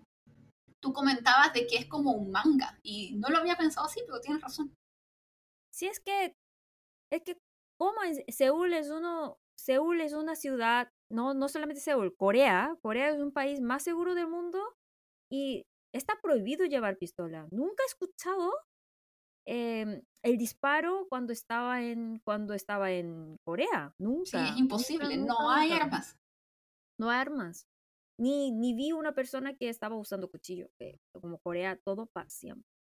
tú 0.80 0.94
comentabas 0.94 1.54
de 1.54 1.68
que 1.68 1.76
es 1.76 1.86
como 1.86 2.12
un 2.12 2.32
manga, 2.32 2.80
y 2.82 3.14
no 3.16 3.30
lo 3.30 3.38
había 3.38 3.58
pensado 3.58 3.86
así, 3.86 4.02
pero 4.06 4.22
tienes 4.22 4.42
razón. 4.42 4.74
Sí, 5.72 5.88
es 5.88 6.00
que, 6.00 6.34
es 7.12 7.24
que, 7.24 7.38
como 7.78 8.00
Seúl 8.30 8.74
es 8.74 8.90
uno, 8.90 9.38
Seúl 9.58 10.00
es 10.00 10.14
una 10.14 10.36
ciudad, 10.36 10.90
no, 11.10 11.34
no 11.34 11.50
solamente 11.50 11.82
Seúl, 11.82 12.16
Corea, 12.16 12.78
Corea 12.82 13.10
es 13.10 13.20
un 13.20 13.34
país 13.34 13.60
más 13.60 13.84
seguro 13.84 14.16
del 14.16 14.28
mundo 14.28 14.60
y 15.34 15.66
está 15.94 16.20
prohibido 16.22 16.66
llevar 16.66 16.98
pistola. 16.98 17.48
Nunca 17.52 17.84
he 17.84 17.88
escuchado 17.88 18.52
Em, 19.46 20.02
el 20.24 20.38
disparo 20.38 21.06
cuando 21.10 21.34
estaba 21.34 21.84
en 21.84 22.20
cuando 22.24 22.54
estaba 22.54 22.92
en 22.92 23.38
Corea. 23.46 23.94
Nunca. 24.00 24.46
Sí, 24.46 24.54
es 24.54 24.58
imposible. 24.58 25.18
no 25.18 25.50
hay 25.50 25.72
armas. 25.72 26.18
No 26.98 27.10
hay 27.10 27.20
armas. 27.20 27.68
Ni, 28.18 28.52
ni 28.52 28.74
vi 28.74 28.92
una 28.92 29.14
persona 29.14 29.56
que 29.56 29.70
estaba 29.70 29.98
usando 29.98 30.30
cuchillo. 30.30 30.70
Como 31.20 31.40
Corea 31.40 31.78
todo 31.84 32.08
pasa 32.08 32.30
siempre. 32.30 32.68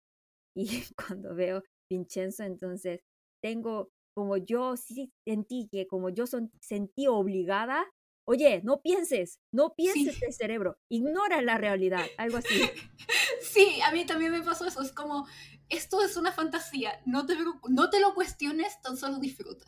Y 0.55 0.85
cuando 0.95 1.35
veo 1.35 1.63
Vincenzo, 1.91 2.45
entonces 2.45 3.01
tengo 3.43 3.91
como 4.15 4.37
yo 4.37 4.77
sí 4.77 5.11
sentí 5.27 5.67
que 5.73 5.87
como 5.87 6.11
yo 6.11 6.27
son, 6.27 6.53
sentí 6.61 7.07
obligada 7.07 7.91
Oye, 8.25 8.61
no 8.63 8.81
pienses, 8.81 9.41
no 9.53 9.75
pienses 9.75 10.23
el 10.23 10.33
cerebro, 10.33 10.79
ignora 10.89 11.43
la 11.43 11.59
realidad, 11.59 12.05
algo 12.19 12.39
así. 12.39 12.49
Sí, 13.43 13.81
a 13.83 13.91
mí 13.91 14.07
también 14.07 14.33
me 14.33 14.41
pasó 14.41 14.65
eso, 14.65 14.81
es 14.81 14.93
como, 14.93 15.27
esto 15.69 16.01
es 16.03 16.17
una 16.17 16.33
fantasía, 16.33 17.03
no 17.05 17.27
te, 17.27 17.37
no 17.69 17.91
te 17.91 18.01
lo 18.01 18.15
cuestiones, 18.15 18.81
tan 18.81 18.97
solo 18.97 19.19
disfruta. 19.19 19.67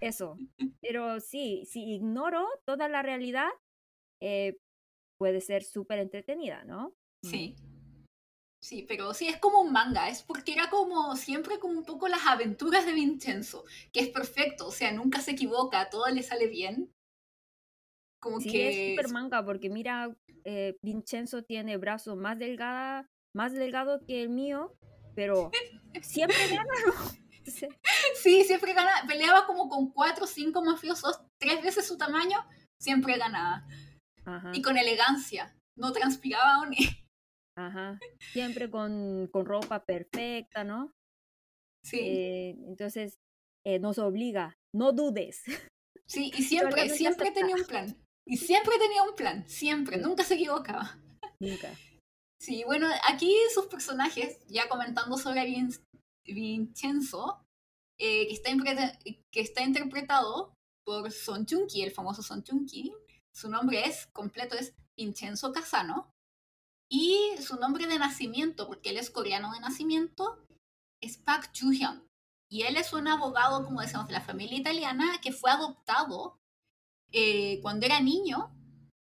Eso, 0.00 0.36
pero 0.80 1.20
sí, 1.20 1.64
si 1.64 1.94
ignoro 1.94 2.46
toda 2.66 2.88
la 2.88 3.02
realidad, 3.02 3.48
eh, 4.20 4.58
puede 5.16 5.40
ser 5.40 5.62
súper 5.62 6.00
entretenida, 6.00 6.64
¿no? 6.64 6.92
Mm. 7.22 7.28
Sí. 7.28 7.56
Sí, 8.60 8.84
pero 8.86 9.14
sí, 9.14 9.26
es 9.26 9.38
como 9.38 9.60
un 9.60 9.72
manga, 9.72 10.08
es 10.08 10.22
porque 10.22 10.52
era 10.52 10.70
como 10.70 11.16
siempre 11.16 11.58
como 11.58 11.78
un 11.78 11.84
poco 11.84 12.08
las 12.08 12.26
aventuras 12.26 12.84
de 12.84 12.92
Vincenzo, 12.92 13.64
que 13.92 14.00
es 14.00 14.08
perfecto, 14.08 14.68
o 14.68 14.72
sea, 14.72 14.92
nunca 14.92 15.20
se 15.20 15.32
equivoca, 15.32 15.90
todo 15.90 16.08
le 16.08 16.22
sale 16.22 16.46
bien, 16.46 16.92
como 18.22 18.40
sí, 18.40 18.50
que... 18.50 18.68
es 18.68 18.90
súper 18.90 19.12
manga, 19.12 19.44
porque 19.44 19.68
mira, 19.68 20.14
eh, 20.44 20.76
Vincenzo 20.82 21.42
tiene 21.42 21.76
brazo 21.76 22.16
más 22.16 22.38
delgada, 22.38 23.06
más 23.34 23.52
delgado 23.52 24.00
que 24.06 24.22
el 24.22 24.28
mío, 24.28 24.72
pero 25.14 25.50
siempre 26.00 26.38
gana, 26.48 26.70
Sí, 28.22 28.44
siempre 28.44 28.72
gana. 28.72 29.04
Peleaba 29.08 29.46
como 29.46 29.68
con 29.68 29.90
cuatro 29.90 30.24
o 30.24 30.28
cinco 30.28 30.62
mafiosos, 30.62 31.20
tres 31.40 31.62
veces 31.62 31.86
su 31.86 31.96
tamaño, 31.96 32.38
siempre 32.80 33.18
ganaba. 33.18 33.66
Y 34.52 34.62
con 34.62 34.78
elegancia, 34.78 35.52
no 35.76 35.92
transpiraba 35.92 36.64
ni. 36.66 36.76
Ajá. 37.58 37.98
Siempre 38.32 38.70
con, 38.70 39.26
con 39.32 39.44
ropa 39.44 39.84
perfecta, 39.84 40.62
¿no? 40.62 40.92
Sí. 41.84 41.98
Eh, 42.00 42.50
entonces, 42.68 43.18
eh, 43.66 43.80
nos 43.80 43.98
obliga, 43.98 44.54
no 44.72 44.92
dudes. 44.92 45.42
Sí, 46.06 46.30
y 46.36 46.42
siempre, 46.44 46.88
siempre 46.88 47.32
tenía 47.32 47.56
un 47.56 47.64
plan. 47.64 48.01
Y 48.26 48.36
siempre 48.36 48.78
tenía 48.78 49.02
un 49.02 49.14
plan, 49.14 49.48
siempre, 49.48 49.96
nunca 49.98 50.24
se 50.24 50.34
equivocaba. 50.34 50.98
Nunca. 51.40 51.76
Sí, 52.40 52.64
bueno, 52.64 52.88
aquí 53.06 53.36
sus 53.54 53.66
personajes, 53.66 54.44
ya 54.48 54.68
comentando 54.68 55.16
sobre 55.16 55.46
Vincenzo, 56.26 57.44
eh, 57.98 58.26
que, 58.26 58.34
está 58.34 58.98
que 59.30 59.40
está 59.40 59.62
interpretado 59.62 60.54
por 60.84 61.10
Son 61.12 61.46
Joong-ki, 61.46 61.82
el 61.82 61.92
famoso 61.92 62.22
Son 62.22 62.42
Joong-ki. 62.42 62.92
Su 63.34 63.48
nombre 63.48 63.84
es 63.86 64.06
completo 64.08 64.56
es 64.56 64.74
Vincenzo 64.96 65.52
Casano. 65.52 66.10
Y 66.90 67.36
su 67.40 67.56
nombre 67.56 67.86
de 67.86 67.98
nacimiento, 67.98 68.66
porque 68.66 68.90
él 68.90 68.98
es 68.98 69.10
coreano 69.10 69.52
de 69.52 69.60
nacimiento, 69.60 70.44
es 71.00 71.16
Park 71.16 71.52
Joo-hyun. 71.54 72.06
Y 72.50 72.62
él 72.62 72.76
es 72.76 72.92
un 72.92 73.08
abogado, 73.08 73.64
como 73.64 73.80
decimos, 73.80 74.08
de 74.08 74.12
la 74.12 74.20
familia 74.20 74.58
italiana 74.58 75.20
que 75.22 75.32
fue 75.32 75.50
adoptado 75.50 76.38
eh, 77.12 77.60
cuando 77.60 77.86
era 77.86 78.00
niño, 78.00 78.50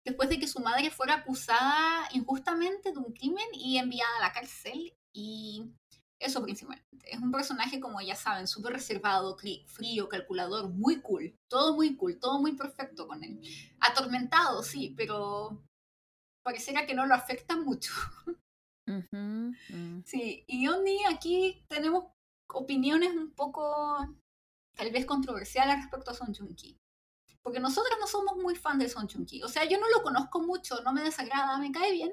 después 0.05 0.29
de 0.29 0.39
que 0.39 0.49
su 0.49 0.61
madre 0.61 0.91
fuera 0.91 1.15
acusada 1.17 2.09
injustamente 2.13 2.93
de 2.93 2.99
un 2.99 3.13
crimen 3.13 3.47
y 3.53 3.79
enviada 3.79 4.17
a 4.19 4.23
la 4.23 4.33
cárcel. 4.33 4.95
Y 5.13 5.73
eso 6.19 6.43
principalmente. 6.43 6.87
Es 7.13 7.21
un 7.21 7.31
personaje, 7.31 7.81
como 7.81 8.01
ya 8.01 8.15
saben, 8.15 8.47
súper 8.47 8.75
reservado, 8.75 9.37
frío, 9.67 10.09
calculador, 10.09 10.69
muy 10.69 11.01
cool. 11.01 11.35
Todo 11.49 11.75
muy 11.75 11.97
cool, 11.97 12.19
todo 12.19 12.41
muy 12.41 12.53
perfecto 12.53 13.07
con 13.07 13.23
él. 13.23 13.41
Atormentado, 13.81 14.63
sí, 14.63 14.95
pero 14.97 15.63
pareciera 16.43 16.87
que 16.87 16.95
no 16.95 17.07
lo 17.07 17.15
afecta 17.15 17.57
mucho. 17.57 17.93
Mm. 19.11 20.03
Sí, 20.05 20.45
y 20.47 20.69
Oni, 20.69 21.05
aquí 21.07 21.65
tenemos 21.69 22.05
opiniones 22.49 23.17
un 23.17 23.33
poco, 23.33 23.97
tal 24.77 24.93
vez 24.93 25.05
controversiales 25.05 25.77
respecto 25.79 26.13
a 26.13 26.15
Son 26.15 26.33
Joong-ki. 26.33 26.79
Porque 27.47 27.61
nosotras 27.61 27.97
no 28.01 28.09
somos 28.09 28.37
muy 28.39 28.57
fan 28.57 28.77
de 28.77 28.89
Son 28.89 29.07
Joong-ki. 29.07 29.45
O 29.45 29.49
sea, 29.49 29.65
yo 29.69 29.79
no 29.79 29.89
lo 29.89 30.03
conozco 30.03 30.41
mucho, 30.41 30.83
no 30.83 30.93
me 30.93 31.05
desagrada, 31.05 31.57
me 31.59 31.71
cae 31.71 31.93
bien, 31.93 32.13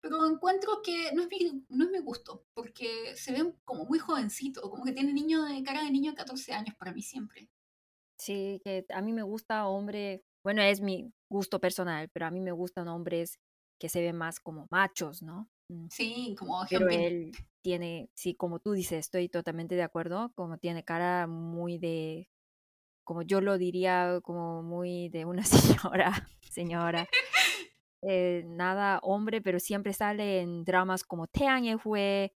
pero 0.00 0.24
encuentro 0.24 0.82
que 0.84 1.10
no 1.14 1.22
es 1.22 1.28
mi, 1.28 1.64
no 1.68 1.86
es 1.86 1.90
mi 1.90 1.98
gusto, 1.98 2.44
porque 2.54 3.16
se 3.16 3.32
ve 3.32 3.52
como 3.64 3.86
muy 3.86 3.98
jovencito, 3.98 4.70
como 4.70 4.84
que 4.84 4.92
tiene 4.92 5.12
niño 5.12 5.42
de 5.42 5.64
cara 5.64 5.82
de 5.82 5.90
niño 5.90 6.12
de 6.12 6.16
14 6.18 6.52
años 6.52 6.76
para 6.76 6.92
mí 6.92 7.02
siempre. 7.02 7.50
Sí, 8.20 8.60
que 8.62 8.86
a 8.90 9.02
mí 9.02 9.12
me 9.12 9.24
gusta 9.24 9.66
hombre, 9.66 10.22
bueno, 10.44 10.62
es 10.62 10.80
mi 10.80 11.12
gusto 11.28 11.58
personal, 11.58 12.08
pero 12.12 12.26
a 12.26 12.30
mí 12.30 12.40
me 12.40 12.52
gustan 12.52 12.86
hombres 12.86 13.40
que 13.80 13.88
se 13.88 14.00
ven 14.00 14.16
más 14.16 14.38
como 14.38 14.68
machos, 14.70 15.22
¿no? 15.22 15.50
Mm. 15.72 15.88
Sí, 15.90 16.36
como 16.38 16.64
Pero 16.70 16.88
él 16.88 17.32
tiene, 17.62 18.10
sí, 18.14 18.36
como 18.36 18.60
tú 18.60 18.74
dices, 18.74 19.00
estoy 19.00 19.28
totalmente 19.28 19.74
de 19.74 19.82
acuerdo, 19.82 20.30
como 20.36 20.56
tiene 20.58 20.84
cara 20.84 21.26
muy 21.26 21.78
de 21.78 22.28
como 23.08 23.22
yo 23.22 23.40
lo 23.40 23.56
diría, 23.56 24.20
como 24.22 24.62
muy 24.62 25.08
de 25.08 25.24
una 25.24 25.42
señora, 25.42 26.28
señora. 26.42 27.08
Eh, 28.02 28.42
nada 28.44 28.98
hombre, 29.02 29.40
pero 29.40 29.58
siempre 29.58 29.94
sale 29.94 30.42
en 30.42 30.62
dramas 30.62 31.04
como 31.04 31.26
Teang 31.26 31.78
fue, 31.78 32.34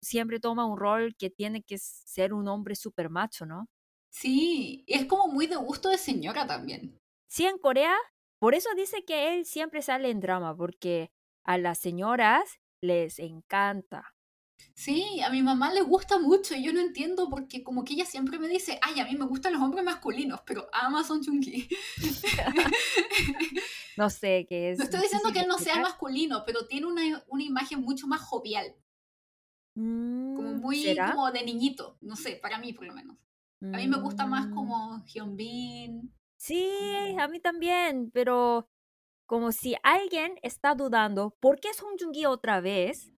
siempre 0.00 0.40
toma 0.40 0.66
un 0.66 0.76
rol 0.76 1.14
que 1.16 1.30
tiene 1.30 1.62
que 1.62 1.78
ser 1.78 2.34
un 2.34 2.48
hombre 2.48 2.74
súper 2.74 3.10
macho, 3.10 3.46
¿no? 3.46 3.68
Sí, 4.10 4.82
es 4.88 5.06
como 5.06 5.28
muy 5.28 5.46
de 5.46 5.54
gusto 5.54 5.88
de 5.88 5.98
señora 5.98 6.48
también. 6.48 6.98
Sí, 7.28 7.46
en 7.46 7.58
Corea, 7.58 7.94
por 8.40 8.56
eso 8.56 8.70
dice 8.74 9.04
que 9.04 9.32
él 9.36 9.46
siempre 9.46 9.82
sale 9.82 10.10
en 10.10 10.18
drama, 10.18 10.56
porque 10.56 11.12
a 11.44 11.58
las 11.58 11.78
señoras 11.78 12.58
les 12.80 13.20
encanta. 13.20 14.16
Sí, 14.74 15.20
a 15.20 15.30
mi 15.30 15.42
mamá 15.42 15.72
le 15.72 15.82
gusta 15.82 16.18
mucho 16.18 16.54
y 16.54 16.64
yo 16.64 16.72
no 16.72 16.80
entiendo 16.80 17.28
porque 17.28 17.62
como 17.62 17.84
que 17.84 17.94
ella 17.94 18.06
siempre 18.06 18.38
me 18.38 18.48
dice, 18.48 18.78
ay, 18.82 19.00
a 19.00 19.04
mí 19.04 19.16
me 19.16 19.26
gustan 19.26 19.52
los 19.52 19.62
hombres 19.62 19.84
masculinos, 19.84 20.40
pero 20.46 20.68
ama 20.72 21.04
Son 21.04 21.22
Chunki. 21.22 21.68
no 23.96 24.08
sé 24.08 24.46
qué 24.48 24.70
es. 24.70 24.78
No 24.78 24.84
estoy 24.84 25.02
diciendo 25.02 25.30
que 25.32 25.40
él 25.40 25.48
no 25.48 25.58
sea 25.58 25.80
masculino, 25.80 26.44
pero 26.46 26.66
tiene 26.66 26.86
una, 26.86 27.22
una 27.28 27.42
imagen 27.42 27.82
mucho 27.82 28.06
más 28.06 28.22
jovial. 28.22 28.74
como 29.74 29.84
mm, 29.84 30.60
muy 30.60 30.96
como 30.96 31.30
de 31.30 31.44
niñito, 31.44 31.98
no 32.00 32.16
sé, 32.16 32.36
para 32.36 32.58
mí 32.58 32.72
por 32.72 32.86
lo 32.86 32.94
menos. 32.94 33.16
A 33.60 33.76
mí 33.76 33.86
me 33.86 34.00
gusta 34.00 34.26
más 34.26 34.48
mm. 34.48 34.54
como 34.54 35.04
Hyunbin. 35.06 36.12
Sí, 36.36 36.66
a 37.16 37.28
mí 37.28 37.38
también, 37.38 38.10
pero 38.12 38.68
como 39.26 39.52
si 39.52 39.76
alguien 39.84 40.34
está 40.42 40.74
dudando, 40.74 41.36
¿por 41.38 41.60
qué 41.60 41.72
Son 41.72 41.96
Joong-ki 41.96 42.26
otra 42.26 42.60
vez? 42.60 43.11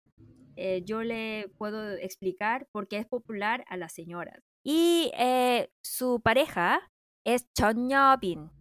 Eh, 0.55 0.83
yo 0.85 1.03
le 1.03 1.49
puedo 1.57 1.91
explicar 1.93 2.67
por 2.71 2.87
qué 2.87 2.97
es 2.97 3.05
popular 3.05 3.63
a 3.67 3.77
las 3.77 3.93
señoras. 3.93 4.43
Y 4.63 5.11
eh, 5.17 5.69
su 5.83 6.21
pareja 6.21 6.81
es 7.25 7.51
Chon 7.53 7.89
Yobin. 7.89 8.51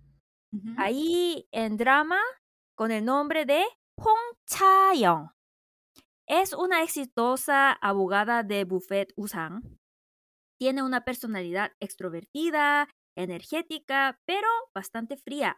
Ahí 0.77 1.49
en 1.51 1.79
drama 1.79 2.19
con 2.77 2.91
el 2.91 3.07
nombre 3.07 3.47
de 3.47 3.65
Hong 3.99 4.37
Cha-young. 4.47 5.31
Es 6.29 6.53
una 6.53 6.83
exitosa 6.83 7.73
abogada 7.73 8.43
de 8.43 8.65
buffet 8.65 9.13
Usang. 9.17 9.63
Tiene 10.59 10.83
una 10.83 11.05
personalidad 11.05 11.73
extrovertida, 11.81 12.89
energética, 13.17 14.21
pero 14.27 14.49
bastante 14.75 15.17
fría. 15.17 15.57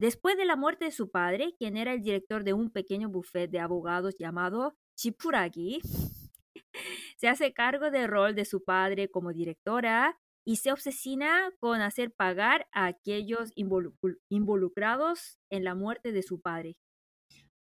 Después 0.00 0.36
de 0.36 0.46
la 0.46 0.56
muerte 0.56 0.86
de 0.86 0.92
su 0.92 1.10
padre, 1.10 1.54
quien 1.58 1.76
era 1.76 1.92
el 1.92 2.02
director 2.02 2.42
de 2.42 2.54
un 2.54 2.70
pequeño 2.70 3.10
buffet 3.10 3.50
de 3.50 3.60
abogados 3.60 4.14
llamado 4.18 4.74
Chipuragi, 4.96 5.80
se 7.16 7.28
hace 7.28 7.52
cargo 7.52 7.90
del 7.90 8.08
rol 8.08 8.34
de 8.34 8.44
su 8.44 8.62
padre 8.64 9.10
como 9.10 9.32
directora 9.32 10.18
y 10.46 10.56
se 10.56 10.72
obsesiona 10.72 11.52
con 11.60 11.80
hacer 11.80 12.12
pagar 12.12 12.66
a 12.72 12.86
aquellos 12.86 13.52
involucrados 13.54 15.38
en 15.50 15.64
la 15.64 15.74
muerte 15.74 16.12
de 16.12 16.22
su 16.22 16.40
padre. 16.40 16.76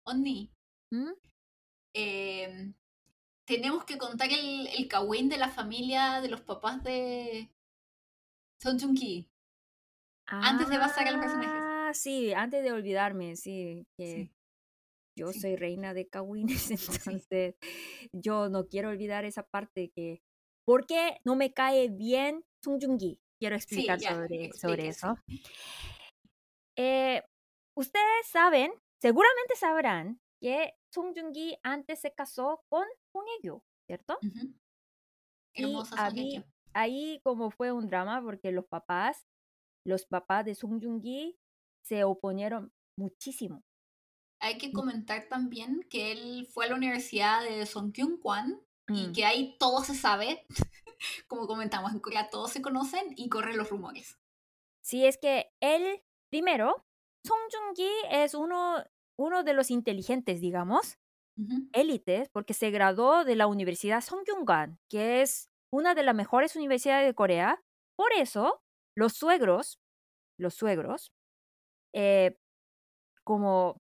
Onni, 0.06 0.50
¿Mm? 0.92 1.12
em, 1.94 2.74
tenemos 3.46 3.84
que 3.84 3.98
contar 3.98 4.28
el, 4.30 4.68
el 4.68 5.28
de 5.28 5.38
la 5.38 5.48
familia 5.48 6.20
de 6.20 6.28
los 6.28 6.42
papás 6.42 6.82
de 6.84 7.50
Son 8.62 8.78
Jung 8.78 8.96
Ki. 8.96 9.28
antes 10.26 10.68
de 10.68 10.78
pasar 10.78 11.08
a 11.08 11.12
los 11.12 11.20
personajes. 11.20 11.62
Ah, 11.62 11.90
sí, 11.94 12.32
antes 12.34 12.62
de 12.62 12.72
olvidarme, 12.72 13.36
sí. 13.36 13.84
Que 13.96 14.30
Yo 15.16 15.32
soy 15.32 15.56
reina 15.56 15.94
de 15.94 16.08
Kawines, 16.08 16.70
entonces 17.24 17.56
yo 18.12 18.48
no 18.48 18.68
quiero 18.68 18.90
olvidar 18.90 19.24
esa 19.24 19.42
parte 19.42 19.90
que. 19.94 20.22
¿Por 20.64 20.86
qué 20.86 21.20
no 21.24 21.36
me 21.36 21.52
cae 21.52 21.88
bien 21.88 22.44
Sung 22.62 22.82
Jung 22.82 22.98
Ki? 22.98 23.20
Quiero 23.38 23.54
explicar 23.54 24.00
sobre, 24.00 24.52
sobre 24.52 24.88
eso. 24.88 25.16
Eh, 26.76 27.22
ustedes 27.74 28.26
saben, 28.26 28.72
seguramente 29.00 29.54
sabrán 29.56 30.20
que 30.40 30.74
Sung 30.92 31.14
Jung 31.16 31.32
Ki 31.32 31.56
antes 31.62 32.00
se 32.00 32.12
casó 32.12 32.64
con 32.68 32.84
Song 33.12 33.24
Hye 33.42 33.52
¿cierto? 33.86 34.18
y 35.54 35.74
ahí, 35.96 36.44
ahí 36.74 37.20
como 37.22 37.50
fue 37.50 37.72
un 37.72 37.88
drama 37.88 38.20
porque 38.22 38.50
los 38.50 38.66
papás, 38.66 39.26
los 39.86 40.04
papás 40.06 40.44
de 40.44 40.54
Sung 40.54 40.82
Jung 40.82 41.00
Ki 41.00 41.38
se 41.82 42.04
oponieron 42.04 42.72
muchísimo. 42.98 43.62
Hay 44.41 44.59
que 44.59 44.72
comentar 44.72 45.28
también 45.28 45.87
que 45.89 46.12
él 46.12 46.47
fue 46.53 46.66
a 46.66 46.68
la 46.68 46.74
universidad 46.74 47.43
de 47.43 47.66
Kyung 47.93 48.20
Kwan 48.20 48.61
y 48.89 49.09
mm. 49.09 49.12
que 49.12 49.24
ahí 49.24 49.57
todo 49.59 49.82
se 49.82 49.95
sabe. 49.95 50.47
Como 51.28 51.47
comentamos, 51.47 51.93
en 51.93 52.01
Corea 52.01 52.30
todos 52.30 52.51
se 52.51 52.62
conocen 52.62 53.14
y 53.16 53.28
corren 53.28 53.57
los 53.57 53.70
rumores. 53.70 54.18
Sí, 54.82 55.05
es 55.05 55.18
que 55.18 55.53
él, 55.61 56.03
primero, 56.30 56.87
Song 57.24 57.41
Joong-ki 57.53 57.91
es 58.11 58.34
uno, 58.34 58.84
uno 59.18 59.43
de 59.43 59.53
los 59.53 59.70
inteligentes, 59.70 60.41
digamos, 60.41 60.99
élites, 61.72 62.30
porque 62.30 62.55
se 62.55 62.70
graduó 62.70 63.24
de 63.24 63.37
la 63.37 63.47
Universidad 63.47 64.03
Kwan, 64.45 64.78
que 64.89 65.22
es 65.22 65.51
una 65.70 65.95
de 65.95 66.03
las 66.03 66.14
mejores 66.14 66.57
universidades 66.57 67.07
de 67.07 67.14
Corea. 67.14 67.62
Por 67.97 68.12
eso, 68.12 68.62
los 68.97 69.14
suegros, 69.14 69.80
los 70.39 70.55
suegros, 70.55 71.12
eh, 71.93 72.39
como 73.24 73.82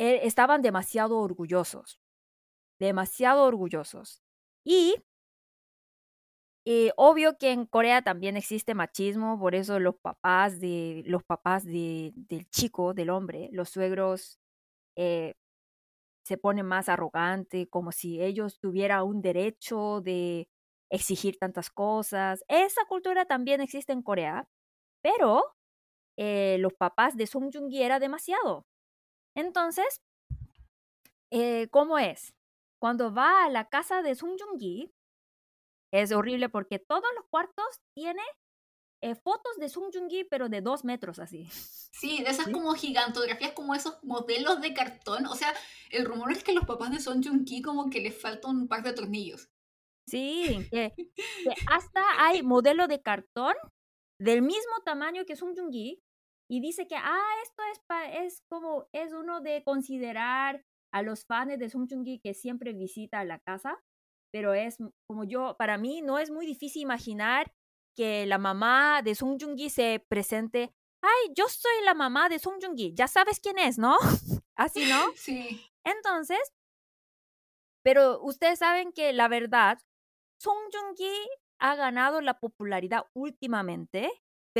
estaban 0.00 0.62
demasiado 0.62 1.18
orgullosos, 1.18 2.00
demasiado 2.80 3.44
orgullosos. 3.44 4.22
Y 4.64 4.96
eh, 6.66 6.92
obvio 6.96 7.38
que 7.38 7.52
en 7.52 7.64
Corea 7.66 8.02
también 8.02 8.36
existe 8.36 8.74
machismo, 8.74 9.38
por 9.38 9.54
eso 9.54 9.78
los 9.80 9.96
papás 9.96 10.60
de 10.60 11.02
los 11.06 11.22
papás 11.24 11.64
de, 11.64 12.12
del 12.14 12.48
chico, 12.50 12.92
del 12.94 13.10
hombre, 13.10 13.48
los 13.52 13.70
suegros 13.70 14.38
eh, 14.96 15.34
se 16.24 16.38
ponen 16.38 16.66
más 16.66 16.88
arrogantes, 16.88 17.68
como 17.70 17.92
si 17.92 18.22
ellos 18.22 18.58
tuvieran 18.60 19.04
un 19.04 19.22
derecho 19.22 20.00
de 20.02 20.48
exigir 20.90 21.38
tantas 21.38 21.70
cosas. 21.70 22.44
Esa 22.48 22.84
cultura 22.88 23.24
también 23.26 23.60
existe 23.60 23.92
en 23.92 24.02
Corea, 24.02 24.48
pero 25.02 25.44
eh, 26.18 26.58
los 26.60 26.74
papás 26.74 27.16
de 27.16 27.26
Song 27.26 27.50
Joong-gi 27.52 27.82
era 27.82 28.00
demasiado. 28.00 28.66
Entonces, 29.40 30.02
eh, 31.30 31.68
¿cómo 31.70 31.98
es? 31.98 32.34
Cuando 32.78 33.12
va 33.12 33.44
a 33.44 33.50
la 33.50 33.68
casa 33.68 34.02
de 34.02 34.14
Song 34.14 34.36
Joong-gi, 34.38 34.92
es 35.92 36.12
horrible 36.12 36.48
porque 36.48 36.78
todos 36.78 37.08
los 37.16 37.26
cuartos 37.30 37.80
tiene 37.94 38.22
eh, 39.00 39.14
fotos 39.14 39.56
de 39.58 39.70
Song 39.70 39.90
Joong-gi, 39.92 40.24
pero 40.24 40.50
de 40.50 40.60
dos 40.60 40.84
metros 40.84 41.18
así. 41.18 41.48
Sí, 41.50 42.22
de 42.22 42.30
esas 42.30 42.48
como 42.48 42.74
gigantografías, 42.74 43.52
como 43.52 43.74
esos 43.74 44.02
modelos 44.02 44.60
de 44.60 44.74
cartón. 44.74 45.26
O 45.26 45.34
sea, 45.34 45.54
el 45.90 46.04
rumor 46.04 46.32
es 46.32 46.44
que 46.44 46.52
los 46.52 46.66
papás 46.66 46.90
de 46.90 47.00
Song 47.00 47.24
Joong-ki 47.24 47.62
como 47.62 47.88
que 47.88 48.00
les 48.00 48.20
falta 48.20 48.48
un 48.48 48.68
par 48.68 48.82
de 48.82 48.92
tornillos. 48.92 49.48
Sí, 50.06 50.68
que, 50.70 50.92
hasta 51.70 52.02
hay 52.18 52.42
modelo 52.42 52.88
de 52.88 53.00
cartón 53.00 53.54
del 54.18 54.42
mismo 54.42 54.82
tamaño 54.84 55.24
que 55.24 55.36
Song 55.36 55.54
Joong-gi, 55.56 56.02
y 56.50 56.60
dice 56.60 56.88
que, 56.88 56.96
ah, 56.96 57.28
esto 57.44 57.62
es, 57.72 58.24
es 58.24 58.42
como, 58.48 58.88
es 58.92 59.12
uno 59.12 59.40
de 59.40 59.62
considerar 59.62 60.64
a 60.92 61.02
los 61.02 61.24
fans 61.24 61.56
de 61.56 61.70
Song 61.70 61.86
Joong-ki 61.88 62.18
que 62.18 62.34
siempre 62.34 62.72
visita 62.72 63.22
la 63.22 63.38
casa, 63.38 63.78
pero 64.32 64.52
es 64.52 64.78
como 65.08 65.22
yo, 65.22 65.54
para 65.56 65.78
mí 65.78 66.02
no 66.02 66.18
es 66.18 66.32
muy 66.32 66.46
difícil 66.46 66.82
imaginar 66.82 67.54
que 67.96 68.26
la 68.26 68.38
mamá 68.38 69.00
de 69.02 69.14
Song 69.14 69.38
Joong-ki 69.40 69.70
se 69.70 70.04
presente, 70.08 70.74
ay, 71.02 71.32
yo 71.36 71.48
soy 71.48 71.84
la 71.84 71.94
mamá 71.94 72.28
de 72.28 72.40
Song 72.40 72.58
Joong-ki, 72.60 72.94
ya 72.96 73.06
sabes 73.06 73.38
quién 73.38 73.60
es, 73.60 73.78
¿no? 73.78 73.96
Así, 74.56 74.88
¿no? 74.88 75.12
Sí. 75.14 75.70
Entonces, 75.84 76.52
pero 77.84 78.20
ustedes 78.22 78.58
saben 78.58 78.92
que 78.92 79.12
la 79.12 79.28
verdad, 79.28 79.78
Song 80.40 80.58
Joong-ki 80.72 81.28
ha 81.60 81.76
ganado 81.76 82.20
la 82.20 82.40
popularidad 82.40 83.04
últimamente 83.14 84.10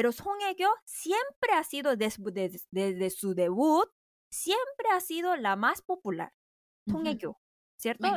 pero 0.01 0.13
Song 0.13 0.39
Hye-kyo 0.41 0.71
siempre 0.87 1.53
ha 1.53 1.63
sido, 1.63 1.95
desde, 1.95 3.11
su 3.11 3.35
debut, 3.35 3.87
siempre 4.33 4.89
ha 4.95 5.01
sido 5.01 5.37
la 5.37 5.57
más 5.57 5.83
popular. 5.83 6.33
Song 6.89 7.07
Hye-kyo, 7.07 7.37
¿cierto? 7.79 8.09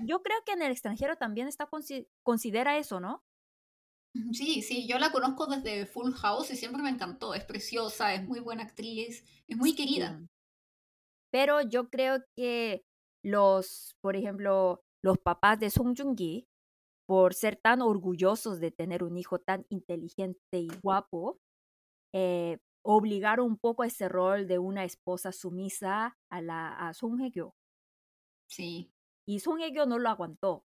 Yo 0.00 0.20
creo 0.22 0.38
que 0.44 0.54
en 0.54 0.62
el 0.62 0.72
extranjero 0.72 1.14
también 1.14 1.46
está 1.46 1.68
considera 2.24 2.76
eso, 2.76 2.98
¿no? 2.98 3.22
Sí, 4.32 4.62
sí, 4.62 4.88
yo 4.88 4.98
la 4.98 5.12
conozco 5.12 5.46
desde 5.46 5.86
Full 5.86 6.12
House 6.14 6.50
y 6.50 6.56
siempre 6.56 6.82
me 6.82 6.90
encantó. 6.90 7.34
Es 7.34 7.44
preciosa, 7.44 8.12
es 8.14 8.24
muy 8.24 8.40
buena 8.40 8.64
actriz, 8.64 9.24
es 9.46 9.56
muy 9.56 9.76
querida. 9.76 10.20
Pero 11.30 11.60
yo 11.60 11.88
creo 11.88 12.24
que 12.34 12.84
los, 13.22 13.96
por 14.00 14.16
ejemplo, 14.16 14.82
los 15.04 15.18
papás 15.18 15.60
de 15.60 15.70
Song 15.70 15.94
Joong-gi 15.96 16.48
por 17.06 17.34
ser 17.34 17.56
tan 17.56 17.82
orgullosos 17.82 18.60
de 18.60 18.70
tener 18.70 19.02
un 19.02 19.16
hijo 19.16 19.38
tan 19.38 19.66
inteligente 19.68 20.58
y 20.58 20.68
guapo, 20.82 21.38
eh, 22.14 22.58
obligaron 22.84 23.46
un 23.46 23.58
poco 23.58 23.82
a 23.82 23.86
ese 23.86 24.08
rol 24.08 24.46
de 24.46 24.58
una 24.58 24.84
esposa 24.84 25.32
sumisa 25.32 26.16
a, 26.30 26.42
la, 26.42 26.88
a 26.88 26.94
Song 26.94 27.18
Hye-kyo. 27.18 27.54
Sí. 28.50 28.90
Y 29.28 29.40
Song 29.40 29.58
Hye-kyo 29.58 29.86
no 29.86 29.98
lo 29.98 30.08
aguantó 30.08 30.64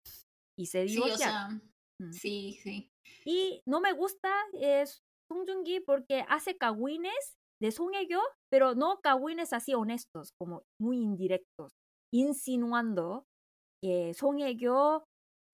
y 0.59 0.66
se 0.66 0.84
dio 0.84 1.05
mm. 1.05 2.12
Sí, 2.12 2.59
sí, 2.62 2.91
Y 3.24 3.61
no 3.66 3.80
me 3.80 3.93
gusta 3.93 4.32
es 4.55 5.03
Song 5.30 5.47
Joong-gi 5.47 5.80
porque 5.80 6.24
hace 6.28 6.57
kawines 6.57 7.37
de 7.61 7.70
Song 7.70 7.93
Hye-kyo, 7.93 8.20
pero 8.51 8.74
no 8.74 9.01
kawines 9.03 9.53
así 9.53 9.74
honestos, 9.74 10.32
como 10.39 10.62
muy 10.80 10.99
indirectos, 10.99 11.72
insinuando 12.12 13.24
que 13.82 14.14
Song 14.14 14.39
Hye-kyo 14.39 15.05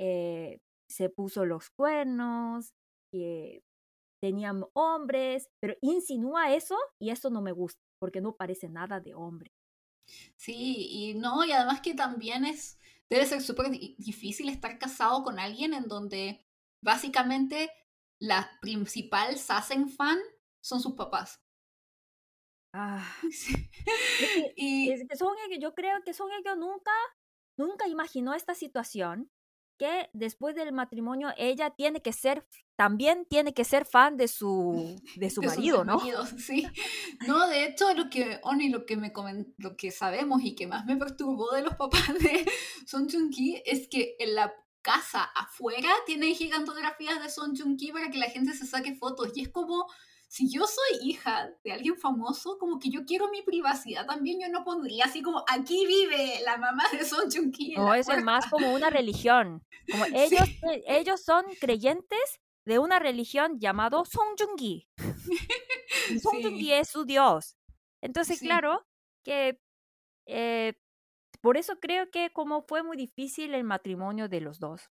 eh, 0.00 0.58
se 0.92 1.08
puso 1.08 1.44
los 1.44 1.70
cuernos, 1.70 2.72
que 3.10 3.62
tenían 4.22 4.64
hombres, 4.74 5.50
pero 5.60 5.74
insinúa 5.80 6.54
eso 6.54 6.76
y 7.00 7.10
eso 7.10 7.30
no 7.30 7.42
me 7.42 7.52
gusta 7.52 7.80
porque 7.98 8.20
no 8.20 8.36
parece 8.36 8.68
nada 8.68 9.00
de 9.00 9.14
hombre. 9.14 9.52
Sí, 10.36 10.86
y 10.90 11.14
no, 11.14 11.44
y 11.44 11.52
además 11.52 11.80
que 11.80 11.94
también 11.94 12.44
es, 12.44 12.78
debe 13.08 13.26
ser 13.26 13.40
súper 13.40 13.70
difícil 13.70 14.48
estar 14.48 14.78
casado 14.78 15.22
con 15.22 15.38
alguien 15.38 15.74
en 15.74 15.88
donde 15.88 16.44
básicamente 16.82 17.70
la 18.20 18.50
principal 18.60 19.36
Sassen 19.38 19.88
fan 19.88 20.18
son 20.62 20.80
sus 20.80 20.94
papás. 20.94 21.40
Ah. 22.74 23.06
y 24.56 24.88
yo 25.60 25.74
creo 25.74 26.02
que 26.04 26.14
Son 26.14 26.30
ellos 26.32 26.56
nunca, 26.56 26.92
nunca 27.58 27.86
imaginó 27.86 28.34
esta 28.34 28.54
situación 28.54 29.30
que 29.82 30.08
después 30.12 30.54
del 30.54 30.70
matrimonio 30.70 31.30
ella 31.36 31.70
tiene 31.70 32.00
que 32.00 32.12
ser, 32.12 32.46
también 32.76 33.26
tiene 33.28 33.52
que 33.52 33.64
ser 33.64 33.84
fan 33.84 34.16
de 34.16 34.28
su, 34.28 34.96
de 35.16 35.28
su 35.28 35.42
marido, 35.42 35.84
¿no? 35.84 35.98
sí. 36.38 36.68
No, 37.26 37.48
de 37.48 37.64
hecho, 37.64 37.92
lo 37.94 38.08
que, 38.08 38.38
Oni, 38.44 38.68
lo 38.68 38.86
que 38.86 38.96
me 38.96 39.12
lo 39.58 39.76
que 39.76 39.90
sabemos 39.90 40.40
y 40.44 40.54
que 40.54 40.68
más 40.68 40.86
me 40.86 40.96
perturbó 40.96 41.50
de 41.50 41.62
los 41.62 41.74
papás 41.74 42.14
de 42.20 42.48
Son 42.86 43.08
Chun 43.08 43.30
Ki 43.30 43.60
es 43.66 43.88
que 43.88 44.14
en 44.20 44.36
la 44.36 44.54
casa 44.82 45.24
afuera 45.24 45.88
tienen 46.06 46.32
gigantografías 46.36 47.20
de 47.20 47.28
Son 47.28 47.56
Chun 47.56 47.76
Ki 47.76 47.90
para 47.90 48.08
que 48.08 48.18
la 48.18 48.30
gente 48.30 48.52
se 48.52 48.66
saque 48.66 48.94
fotos 48.94 49.32
y 49.34 49.42
es 49.42 49.48
como 49.48 49.88
si 50.32 50.50
yo 50.50 50.66
soy 50.66 51.06
hija 51.10 51.50
de 51.62 51.72
alguien 51.72 51.94
famoso, 51.94 52.56
como 52.58 52.78
que 52.78 52.88
yo 52.88 53.04
quiero 53.04 53.28
mi 53.28 53.42
privacidad 53.42 54.06
también, 54.06 54.40
yo 54.40 54.48
no 54.48 54.64
pondría 54.64 55.04
así 55.04 55.20
como 55.20 55.44
aquí 55.46 55.84
vive 55.86 56.40
la 56.42 56.56
mamá 56.56 56.84
de 56.90 57.04
Son 57.04 57.30
Joong 57.30 57.52
Ki. 57.52 57.74
No, 57.74 57.92
eso 57.92 58.12
es 58.12 58.24
más 58.24 58.46
como 58.46 58.72
una 58.72 58.88
religión. 58.88 59.62
Como 59.90 60.06
ellos, 60.14 60.48
eh, 60.72 60.84
ellos 60.86 61.22
son 61.22 61.44
creyentes 61.60 62.40
de 62.64 62.78
una 62.78 62.98
religión 62.98 63.58
llamado 63.60 64.06
Song 64.06 64.34
Joong 64.38 64.56
Ki. 64.56 64.88
Song 66.22 66.40
Joong 66.42 66.56
Ki 66.56 66.72
es 66.72 66.88
su 66.88 67.04
dios. 67.04 67.58
Entonces, 68.00 68.38
Sí. 68.38 68.46
claro, 68.46 68.86
que 69.26 69.60
eh, 70.26 70.72
por 71.42 71.58
eso 71.58 71.78
creo 71.78 72.10
que 72.10 72.32
como 72.32 72.62
fue 72.62 72.82
muy 72.82 72.96
difícil 72.96 73.52
el 73.52 73.64
matrimonio 73.64 74.30
de 74.30 74.40
los 74.40 74.58
dos. 74.58 74.88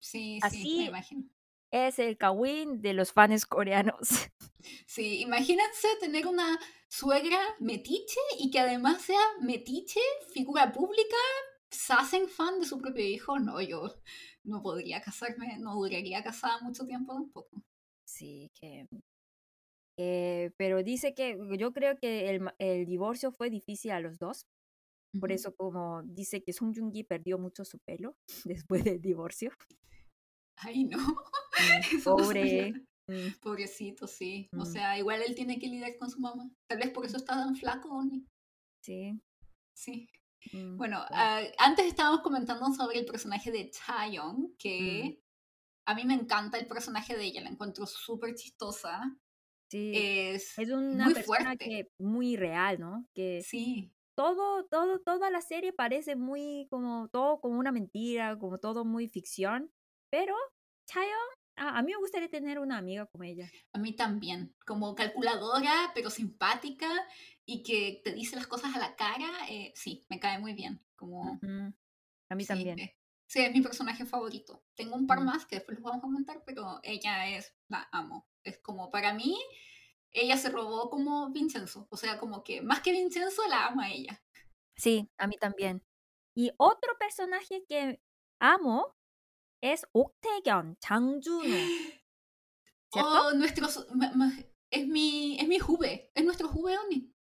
Sí, 0.00 0.40
sí, 0.50 0.78
me 0.78 0.84
imagino. 0.86 1.28
Es 1.70 1.98
el 1.98 2.16
kawin 2.18 2.80
de 2.82 2.92
los 2.94 3.12
fans 3.12 3.46
coreanos. 3.46 4.08
Sí, 4.86 5.20
imagínense 5.20 5.86
tener 6.00 6.26
una 6.26 6.58
suegra 6.88 7.38
metiche 7.60 8.18
y 8.38 8.50
que 8.50 8.58
además 8.58 9.02
sea 9.02 9.20
metiche, 9.40 10.00
figura 10.32 10.72
pública, 10.72 11.16
se 11.70 11.92
hacen 11.92 12.28
fan 12.28 12.58
de 12.60 12.66
su 12.66 12.78
propio 12.80 13.04
hijo. 13.04 13.38
No, 13.38 13.60
yo 13.60 13.94
no 14.44 14.62
podría 14.62 15.00
casarme, 15.00 15.58
no 15.58 15.74
duraría 15.76 16.22
casada 16.24 16.60
mucho 16.60 16.84
tiempo 16.86 17.14
tampoco. 17.14 17.62
Sí, 18.04 18.50
que... 18.60 18.86
eh, 19.96 20.50
pero 20.56 20.82
dice 20.82 21.14
que 21.14 21.38
yo 21.58 21.72
creo 21.72 21.96
que 21.98 22.30
el, 22.30 22.48
el 22.58 22.86
divorcio 22.86 23.32
fue 23.32 23.50
difícil 23.50 23.90
a 23.92 24.00
los 24.00 24.18
dos. 24.18 24.46
Por 25.20 25.32
eso 25.32 25.54
como 25.56 26.02
dice 26.04 26.42
que 26.42 26.52
Sung 26.52 26.74
Joong-gi 26.76 27.04
perdió 27.04 27.38
mucho 27.38 27.64
su 27.64 27.78
pelo 27.80 28.16
después 28.44 28.84
del 28.84 29.00
divorcio. 29.00 29.52
Ay, 30.60 30.84
no. 30.84 30.98
Mm, 30.98 31.04
Eso 31.92 32.16
Pobre. 32.16 32.72
mm, 33.08 33.40
Pobrecito, 33.40 34.06
sí. 34.06 34.48
O 34.54 34.62
Mm. 34.62 34.66
sea, 34.66 34.98
igual 34.98 35.22
él 35.22 35.34
tiene 35.34 35.58
que 35.58 35.68
lidiar 35.68 35.96
con 35.96 36.10
su 36.10 36.20
mamá. 36.20 36.48
Tal 36.68 36.78
vez 36.78 36.90
por 36.90 37.04
eso 37.06 37.16
está 37.16 37.34
tan 37.34 37.54
flaco, 37.56 37.88
Oni. 37.90 38.26
Sí. 38.84 39.18
Sí. 39.74 40.08
mm, 40.52 40.76
Bueno, 40.76 40.98
ah, 41.10 41.40
antes 41.58 41.86
estábamos 41.86 42.20
comentando 42.22 42.66
sobre 42.72 42.98
el 42.98 43.06
personaje 43.06 43.50
de 43.50 43.70
Chaeyoung, 43.70 44.56
que 44.58 45.20
a 45.86 45.94
mí 45.94 46.04
me 46.04 46.14
encanta 46.14 46.58
el 46.58 46.66
personaje 46.66 47.16
de 47.16 47.24
ella, 47.24 47.40
la 47.42 47.50
encuentro 47.50 47.86
súper 47.86 48.34
chistosa. 48.34 49.00
sí. 49.70 49.92
Es, 49.94 50.58
es 50.58 50.70
una 50.70 51.04
muy 51.04 51.14
persona 51.14 51.44
fuerte. 51.44 51.64
que 51.64 51.90
muy 51.98 52.36
real, 52.36 52.78
¿no? 52.80 53.06
Que 53.14 53.42
Sí, 53.42 53.92
todo, 54.16 54.64
todo, 54.66 54.98
toda 55.00 55.30
la 55.30 55.40
serie 55.40 55.72
parece 55.72 56.16
muy 56.16 56.66
como 56.70 57.08
todo 57.08 57.40
como 57.40 57.58
una 57.58 57.70
mentira, 57.72 58.36
como 58.38 58.58
todo 58.58 58.84
muy 58.84 59.08
ficción. 59.08 59.70
Pero 60.10 60.34
Chaeyoung, 60.86 61.30
a, 61.56 61.78
a 61.78 61.82
mí 61.82 61.92
me 61.92 61.98
gustaría 61.98 62.28
tener 62.28 62.58
una 62.58 62.78
amiga 62.78 63.06
como 63.06 63.24
ella. 63.24 63.50
a 63.72 63.78
mí 63.78 63.94
también. 63.94 64.54
Como 64.66 64.94
calculadora, 64.94 65.92
pero 65.94 66.10
simpática 66.10 66.88
y 67.44 67.62
que 67.62 68.00
te 68.04 68.12
dice 68.12 68.36
las 68.36 68.46
cosas 68.46 68.74
a 68.74 68.78
la 68.78 68.96
cara. 68.96 69.30
eh, 69.48 69.72
sí, 69.74 70.04
me 70.08 70.20
cae 70.20 70.38
muy 70.38 70.52
bien. 70.54 70.84
Como, 70.96 71.38
A 72.30 72.34
mí 72.34 72.42
sí, 72.44 72.48
también. 72.48 72.78
eh, 72.78 72.96
sí, 73.26 73.40
es 73.40 73.52
mi 73.52 73.60
personaje 73.60 74.04
favorito. 74.06 74.64
Tengo 74.74 74.96
un 74.96 75.06
par 75.06 75.20
más 75.20 75.46
que 75.46 75.56
después 75.56 75.76
los 75.78 75.84
vamos 75.84 75.98
a 75.98 76.02
comentar, 76.02 76.42
pero 76.44 76.80
ella 76.82 77.28
es, 77.28 77.54
la 77.68 77.88
amo. 77.92 78.28
Es 78.44 78.58
como, 78.58 78.90
para 78.90 79.12
mí, 79.14 79.36
ella 80.12 80.36
se 80.36 80.50
robó 80.50 80.90
como 80.90 81.30
Vincenzo. 81.30 81.86
O 81.90 81.96
sea, 81.96 82.18
como 82.18 82.42
que 82.42 82.62
más 82.62 82.80
que 82.80 82.92
Vincenzo, 82.92 83.42
la 83.48 83.66
ama 83.66 83.84
a 83.86 83.90
ella. 83.92 84.22
Sí, 84.76 85.08
a 85.18 85.26
mí 85.26 85.36
también. 85.38 85.82
Y 86.34 86.52
otro 86.56 86.96
personaje 86.98 87.64
que 87.68 88.00
amo 88.40 88.94
es 89.60 89.86
Ok 89.92 90.14
Tae-yeon, 90.20 90.76
Chang 90.80 91.20
Juno. 91.22 91.56
¿Cierto? 92.92 93.26
Oh, 93.28 93.34
ma- 94.14 94.32
es 94.70 94.86
mi, 94.86 95.38
es 95.40 95.48
mi 95.48 95.58
juve, 95.58 96.10
es 96.14 96.24
nuestro 96.24 96.48
juve 96.48 96.78
Oni. 96.78 97.12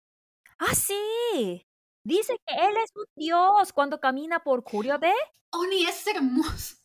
¡Ah, 0.59 0.73
sí! 0.75 1.67
Dice 2.03 2.37
que 2.45 2.55
él 2.55 2.77
es 2.77 2.91
un 2.95 3.05
dios 3.15 3.73
cuando 3.73 3.99
camina 3.99 4.39
por 4.43 4.63
Goryeo-dae. 4.63 5.13
Oni 5.51 5.83
es 5.85 6.07
hermoso. 6.07 6.75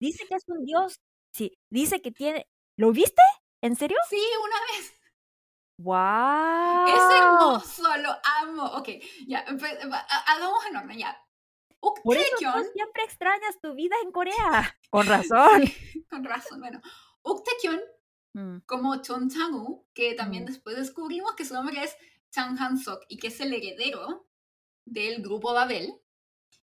Dice 0.00 0.26
que 0.28 0.34
es 0.34 0.44
un 0.48 0.64
dios. 0.64 1.00
Sí, 1.32 1.58
dice 1.70 2.00
que 2.02 2.10
tiene... 2.10 2.46
¿Lo 2.76 2.92
viste? 2.92 3.22
¿En 3.62 3.76
serio? 3.76 3.96
Sí, 4.08 4.20
una 4.44 4.56
vez. 4.72 4.92
¡Wow! 5.80 6.86
Es 6.88 7.16
hermoso, 7.20 7.96
lo 7.98 8.10
amo. 8.42 8.64
Ok, 8.78 8.88
ya, 9.26 9.44
ha- 9.48 10.32
hagamos 10.34 10.66
en 10.66 10.76
orden, 10.76 10.98
ya. 10.98 11.24
Uk 11.80 12.00
Por 12.02 12.16
eso 12.16 12.26
tú 12.40 12.64
siempre 12.74 13.04
extrañas 13.04 13.60
tu 13.62 13.74
vida 13.74 13.94
en 14.04 14.10
Corea. 14.12 14.76
Con 14.90 15.06
razón. 15.06 15.62
con 16.10 16.24
razón, 16.24 16.60
bueno. 16.60 16.80
Uk 17.22 17.44
Taekyon, 17.44 17.80
Mm, 18.34 18.58
como 18.66 19.00
Chon 19.00 19.30
Chang-woo, 19.30 19.86
que 19.94 20.14
también 20.14 20.44
Mm. 20.44 20.46
después 20.48 20.76
descubrimos 20.76 21.32
que 21.34 21.46
su 21.46 21.54
nombre 21.54 21.82
es 21.82 21.96
Chang 22.30 22.58
Han-sok 22.58 23.04
y 23.08 23.16
que 23.16 23.28
es 23.28 23.40
el 23.40 23.54
heredero 23.54 24.28
del 24.84 25.22
grupo 25.22 25.54
Babel, 25.54 25.94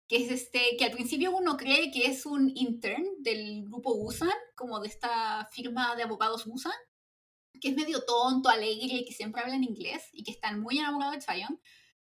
que 0.07 0.17
es 0.17 0.31
este, 0.31 0.77
que 0.77 0.85
al 0.85 0.91
principio 0.91 1.31
uno 1.31 1.57
cree 1.57 1.91
que 1.91 2.05
es 2.05 2.27
un 2.27 2.51
intern 2.55 3.03
del 3.17 3.63
grupo 3.65 3.95
Busan, 3.97 4.29
como 4.53 4.79
de 4.79 4.87
esta 4.89 5.49
firma 5.51 5.95
de 5.95 6.03
abogados 6.03 6.45
Busan, 6.45 6.71
que 7.59 7.69
es 7.69 7.75
medio 7.75 8.03
tonto, 8.05 8.49
alegre 8.49 9.03
que 9.03 9.11
siempre 9.13 9.41
habla 9.41 9.55
en 9.55 9.63
inglés 9.63 10.07
y 10.13 10.23
que 10.23 10.31
están 10.31 10.59
muy 10.61 10.77
enamorados 10.77 11.15
de 11.15 11.21
Chaeyoung, 11.25 11.59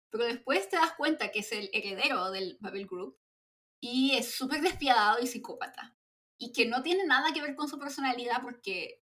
pero 0.09 0.25
después 0.25 0.69
te 0.69 0.77
das 0.77 0.93
cuenta 0.93 1.31
que 1.31 1.39
es 1.39 1.51
el 1.51 1.69
heredero 1.73 2.31
del 2.31 2.57
Babel 2.59 2.87
Group 2.87 3.17
y 3.79 4.13
es 4.15 4.31
súper 4.31 4.61
despiadado 4.61 5.19
y 5.19 5.27
psicópata 5.27 5.95
y 6.37 6.51
que 6.51 6.65
no 6.65 6.83
tiene 6.83 7.05
nada 7.05 7.33
que 7.33 7.41
ver 7.41 7.55
con 7.55 7.67
su 7.67 7.79
personalidad 7.79 8.41
porque 8.41 9.03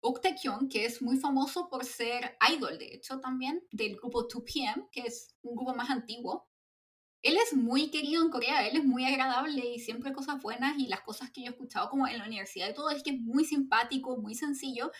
Ok 0.00 0.20
Taekyon, 0.22 0.68
que 0.68 0.84
es 0.84 1.02
muy 1.02 1.16
famoso 1.16 1.68
por 1.68 1.84
ser 1.84 2.36
idol, 2.52 2.78
de 2.78 2.94
hecho, 2.94 3.18
también, 3.18 3.66
del 3.72 3.96
grupo 3.96 4.28
2PM, 4.28 4.88
que 4.92 5.00
es 5.00 5.34
un 5.42 5.56
grupo 5.56 5.74
más 5.74 5.90
antiguo. 5.90 6.48
Él 7.20 7.36
es 7.36 7.52
muy 7.52 7.90
querido 7.90 8.22
en 8.22 8.30
Corea, 8.30 8.68
él 8.68 8.76
es 8.76 8.84
muy 8.84 9.04
agradable 9.04 9.66
y 9.74 9.80
siempre 9.80 10.12
cosas 10.12 10.40
buenas 10.40 10.78
y 10.78 10.86
las 10.86 11.00
cosas 11.00 11.32
que 11.32 11.40
yo 11.40 11.48
he 11.48 11.50
escuchado 11.50 11.90
como 11.90 12.06
en 12.06 12.16
la 12.18 12.26
universidad 12.26 12.70
y 12.70 12.74
todo 12.74 12.90
es 12.90 13.02
que 13.02 13.10
es 13.10 13.20
muy 13.20 13.44
simpático, 13.44 14.16
muy 14.18 14.36
sencillo. 14.36 14.92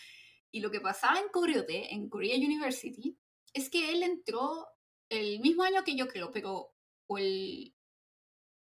Y 0.51 0.61
lo 0.61 0.73
que 0.73 0.81
pasaba 0.81 1.21
en 1.21 1.29
Koreote, 1.29 1.95
en 1.95 2.09
Korea 2.09 2.37
University, 2.37 3.17
es 3.53 3.71
que 3.71 3.93
él 3.93 4.03
entró 4.03 4.67
el 5.09 5.41
mismo 5.41 5.63
año 5.63 5.85
que 5.85 5.97
yo 5.97 6.09
creo, 6.09 6.31
pero 6.31 6.75
o 7.07 7.19
el, 7.19 7.75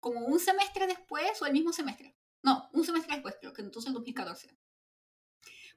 como 0.00 0.20
un 0.20 0.40
semestre 0.40 0.86
después 0.86 1.40
o 1.42 1.46
el 1.46 1.52
mismo 1.52 1.72
semestre. 1.72 2.16
No, 2.42 2.68
un 2.72 2.84
semestre 2.84 3.14
después, 3.14 3.36
creo 3.40 3.52
que 3.52 3.62
entonces 3.62 3.88
el 3.88 3.94
2014 3.94 4.56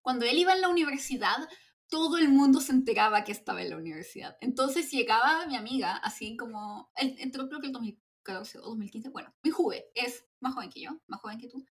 cuando 0.02 0.26
él 0.26 0.38
iba 0.38 0.54
en 0.54 0.62
la 0.62 0.70
universidad, 0.70 1.48
todo 1.88 2.18
el 2.18 2.30
mundo 2.30 2.62
se 2.62 2.72
enteraba 2.72 3.24
que 3.24 3.32
estaba 3.32 3.62
en 3.62 3.70
la 3.70 3.78
universidad. 3.78 4.38
Entonces 4.42 4.92
llegaba 4.92 5.46
mi 5.46 5.56
amiga, 5.56 5.96
así 5.98 6.36
como, 6.38 6.92
él 6.96 7.16
entró 7.20 7.48
creo 7.48 7.60
que 7.60 7.68
el 7.68 7.74
2014 7.74 8.60
o 8.60 8.62
2015, 8.62 9.10
bueno, 9.10 9.34
mi 9.44 9.52
juve 9.52 9.92
es 9.94 10.26
más 10.40 10.54
joven 10.54 10.70
que 10.70 10.82
yo, 10.82 10.92
más 11.08 11.22
joven 11.22 11.38
que 11.38 11.50
tú. 11.50 11.66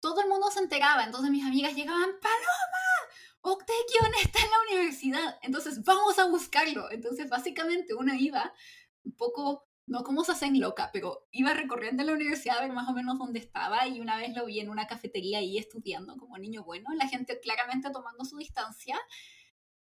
Todo 0.00 0.20
el 0.22 0.28
mundo 0.28 0.50
se 0.50 0.60
enteraba, 0.60 1.04
entonces 1.04 1.30
mis 1.30 1.44
amigas 1.44 1.74
llegaban, 1.74 2.10
Paloma, 2.20 3.14
Octequion 3.42 4.12
está 4.22 4.38
en 4.40 4.50
la 4.50 4.60
universidad, 4.70 5.38
entonces 5.42 5.82
vamos 5.84 6.18
a 6.18 6.26
buscarlo. 6.26 6.90
Entonces 6.90 7.28
básicamente 7.28 7.94
uno 7.94 8.14
iba 8.14 8.52
un 9.04 9.12
poco, 9.16 9.68
no 9.86 10.04
como 10.04 10.24
se 10.24 10.32
hacen 10.32 10.60
loca, 10.60 10.90
pero 10.92 11.26
iba 11.30 11.54
recorriendo 11.54 12.04
la 12.04 12.12
universidad 12.12 12.58
a 12.58 12.62
ver 12.62 12.72
más 12.72 12.88
o 12.88 12.92
menos 12.92 13.18
dónde 13.18 13.38
estaba 13.38 13.86
y 13.88 14.00
una 14.00 14.16
vez 14.16 14.34
lo 14.34 14.46
vi 14.46 14.60
en 14.60 14.68
una 14.68 14.86
cafetería 14.86 15.38
ahí 15.38 15.58
estudiando 15.58 16.16
como 16.16 16.38
niño 16.38 16.64
bueno, 16.64 16.90
la 16.94 17.08
gente 17.08 17.40
claramente 17.40 17.90
tomando 17.90 18.24
su 18.24 18.36
distancia, 18.36 18.98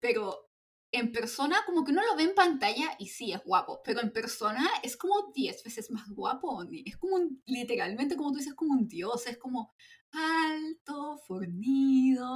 pero 0.00 0.50
en 0.92 1.12
persona 1.12 1.56
como 1.66 1.84
que 1.84 1.92
uno 1.92 2.02
lo 2.06 2.16
ve 2.16 2.22
en 2.24 2.34
pantalla 2.34 2.90
y 2.98 3.06
sí, 3.08 3.32
es 3.32 3.42
guapo, 3.44 3.80
pero 3.84 4.00
en 4.00 4.12
persona 4.12 4.66
es 4.82 4.96
como 4.96 5.30
10 5.34 5.62
veces 5.64 5.90
más 5.90 6.08
guapo, 6.10 6.62
es 6.84 6.96
como 6.96 7.16
un, 7.16 7.42
literalmente 7.46 8.16
como 8.16 8.30
tú 8.32 8.38
dices, 8.38 8.54
como 8.54 8.72
un 8.74 8.88
dios, 8.88 9.26
es 9.26 9.36
como 9.38 9.72
alto, 10.12 11.18
fornido, 11.26 12.34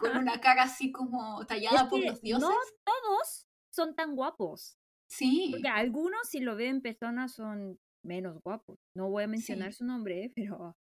con 0.00 0.16
una 0.28 0.40
cara 0.40 0.64
así 0.64 0.90
como 0.92 1.44
tallada 1.46 1.82
Es 1.82 1.88
por 1.88 2.00
que 2.00 2.06
los 2.10 2.20
dioses. 2.20 2.42
no 2.48 2.54
todos 2.84 3.46
son 3.72 3.94
tan 3.94 4.14
guapos. 4.16 4.76
Sí, 5.10 5.48
Porque 5.52 5.68
algunos, 5.68 6.28
si 6.28 6.40
lo 6.40 6.56
ven 6.56 6.76
en 6.76 6.82
persona, 6.82 7.28
son 7.28 7.78
menos 8.04 8.40
guapos. 8.44 8.78
No 8.96 9.10
voy 9.10 9.24
a 9.24 9.28
mencionar 9.28 9.72
Sí. 9.72 9.78
su 9.78 9.84
nombre, 9.84 10.32
pero 10.36 10.74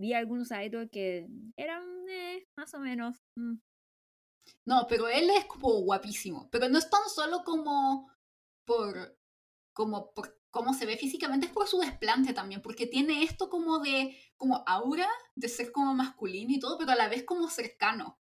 vi 0.00 0.12
algunos 0.12 0.50
idols 0.50 0.90
que 0.90 1.28
eran 1.56 1.82
eh, 2.08 2.44
más 2.58 2.74
o 2.74 2.80
menos. 2.80 3.16
mm. 3.38 3.54
No, 4.64 4.86
pero 4.88 5.08
él 5.08 5.30
es 5.30 5.44
como 5.46 5.70
guapísimo. 5.80 6.48
Pero 6.50 6.68
no 6.68 6.78
es 6.78 6.90
tan 6.90 7.08
solo 7.08 7.42
como 7.44 8.10
por, 8.64 9.18
como 9.72 10.12
por 10.12 10.36
cómo 10.50 10.72
se 10.72 10.86
ve 10.86 10.96
físicamente, 10.96 11.46
es 11.46 11.52
por 11.52 11.68
su 11.68 11.78
desplante 11.78 12.32
también, 12.32 12.62
porque 12.62 12.86
tiene 12.86 13.22
esto 13.22 13.50
como 13.50 13.78
de, 13.78 14.16
como 14.36 14.64
aura 14.66 15.08
de 15.34 15.48
ser 15.48 15.70
como 15.70 15.94
masculino 15.94 16.50
y 16.50 16.58
todo, 16.58 16.78
pero 16.78 16.92
a 16.92 16.96
la 16.96 17.08
vez 17.08 17.24
como 17.24 17.48
cercano, 17.50 18.18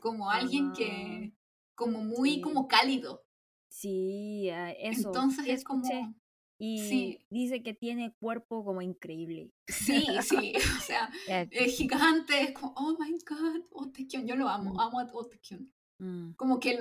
como 0.00 0.30
alguien 0.30 0.72
que, 0.72 1.32
como 1.76 2.02
muy 2.02 2.34
sí. 2.34 2.40
como 2.40 2.66
cálido. 2.66 3.24
Sí, 3.68 4.50
ah, 4.50 4.72
eso. 4.72 5.08
Entonces 5.08 5.46
es 5.46 5.62
como. 5.62 5.88
Y 6.58 6.78
sí. 6.88 7.18
dice 7.30 7.62
que 7.62 7.74
tiene 7.74 8.14
cuerpo 8.18 8.64
como 8.64 8.80
increíble. 8.82 9.52
sí, 9.68 10.06
sí, 10.22 10.52
o 10.78 10.80
sea, 10.80 11.10
Eh, 11.28 11.48
es 11.50 11.76
gigante, 11.76 12.40
es 12.42 12.52
como, 12.52 12.72
oh 12.76 12.96
my 12.98 13.12
god, 13.28 13.62
Otekion, 13.72 14.26
yo 14.26 14.36
lo 14.36 14.48
amo, 14.48 14.72
Mm. 14.74 14.80
amo 14.80 15.00
a 15.00 15.04
Otekion. 15.12 15.70
mm, 15.98 16.32
como 16.32 16.58
que 16.58 16.78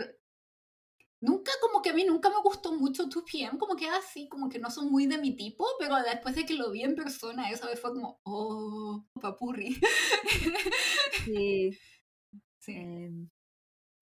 nunca, 1.21 1.51
como 1.61 1.81
que 1.81 1.89
a 1.89 1.93
mí 1.93 2.03
nunca 2.05 2.29
me 2.29 2.41
gustó 2.43 2.71
mucho 2.73 3.07
2PM, 3.09 3.57
como 3.57 3.75
que 3.75 3.87
así, 3.89 4.29
como 4.29 4.47
que 4.47 4.59
no 4.59 4.69
son 4.69 4.89
muy 4.91 5.07
de 5.07 5.17
mi 5.17 5.35
tipo, 5.35 5.65
pero 5.79 5.95
después 6.03 6.35
de 6.35 6.45
que 6.45 6.53
lo 6.53 6.71
vi 6.71 6.83
en 6.83 6.95
persona, 6.95 7.49
esa 7.49 7.67
vez 7.67 7.79
fue 7.79 7.91
como, 7.93 8.19
oh, 8.23 9.03
papurri. 9.19 9.77
sí, 11.25 11.71
sí. 12.59 12.71
em, 12.73 13.29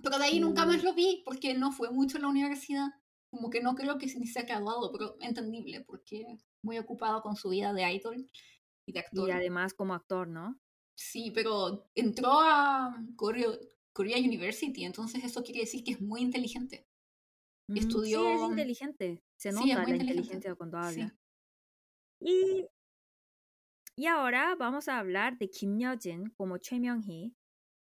Pero 0.04 0.18
de 0.20 0.26
ahí 0.26 0.40
nunca 0.40 0.66
más 0.66 0.84
lo 0.84 0.94
vi, 0.94 1.22
porque 1.26 1.54
no 1.54 1.72
fue 1.72 1.92
mucho 1.92 2.18
en 2.18 2.24
la 2.24 2.30
universidad. 2.30 2.90
Como 3.34 3.50
que 3.50 3.62
no 3.62 3.74
creo 3.74 3.98
que 3.98 4.06
ni 4.06 4.28
se 4.28 4.42
ha 4.42 4.44
graduado, 4.44 4.92
pero 4.92 5.18
entendible, 5.20 5.82
porque 5.82 6.38
muy 6.62 6.78
ocupado 6.78 7.24
con 7.24 7.36
su 7.36 7.50
vida 7.50 7.74
de 7.74 7.92
idol 7.92 8.30
y 8.86 8.94
de 8.94 9.00
actor. 9.00 9.28
Y 9.28 9.32
además 9.32 9.74
como 9.74 9.96
actor, 9.96 10.28
¿no? 10.28 10.62
Sí, 10.96 11.32
pero 11.34 11.90
entró 11.96 12.30
a 12.42 12.96
Korea, 13.16 13.50
University, 14.20 14.86
entonces 14.86 15.24
eso 15.24 15.42
quiere 15.42 15.62
decir 15.62 15.84
que 15.84 15.94
es 15.94 16.02
muy 16.02 16.22
inteligente. 16.22 16.86
Estudió... 17.74 18.22
Mm, 18.22 18.28
sí, 18.28 18.34
es 18.34 18.50
inteligente. 18.52 19.24
Se 19.36 19.52
nota 19.52 19.84
la 19.84 19.90
inteligencia 19.90 20.54
cuando 20.54 20.78
habla. 20.78 21.18
Y, 22.20 22.68
y 23.96 24.06
ahora 24.06 24.56
vamos 24.60 24.88
a 24.90 25.00
hablar 25.00 25.40
de 25.40 25.50
Kim 25.50 25.80
Yo-jin 25.80 26.30
como 26.38 26.60
Choi 26.60 26.80
Myung-hee. 26.80 27.34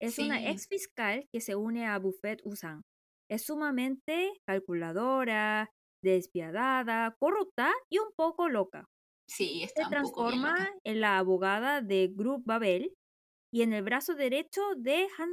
Es 0.00 0.20
una 0.20 0.48
ex 0.48 0.68
fiscal 0.68 1.28
que 1.32 1.40
se 1.40 1.56
une 1.56 1.88
a 1.88 1.98
Buffet 1.98 2.42
Usang. 2.44 2.84
Es 3.32 3.46
sumamente 3.46 4.30
calculadora, 4.46 5.70
despiadada, 6.02 7.16
corrupta 7.18 7.72
y 7.88 7.96
un 7.96 8.12
poco 8.14 8.50
loca. 8.50 8.84
Sí, 9.26 9.62
está 9.62 9.84
Se 9.84 9.88
transforma 9.88 10.68
en 10.84 11.00
la 11.00 11.16
abogada 11.16 11.80
de 11.80 12.12
Group 12.14 12.42
Babel 12.44 12.92
y 13.50 13.62
en 13.62 13.72
el 13.72 13.84
brazo 13.84 14.14
derecho 14.16 14.60
de 14.76 15.06
Han 15.16 15.30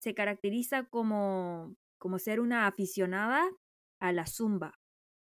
se 0.00 0.14
caracteriza 0.14 0.84
como, 0.84 1.74
como 1.98 2.20
ser 2.20 2.38
una 2.38 2.68
aficionada 2.68 3.42
a 4.00 4.12
la 4.12 4.28
zumba. 4.28 4.78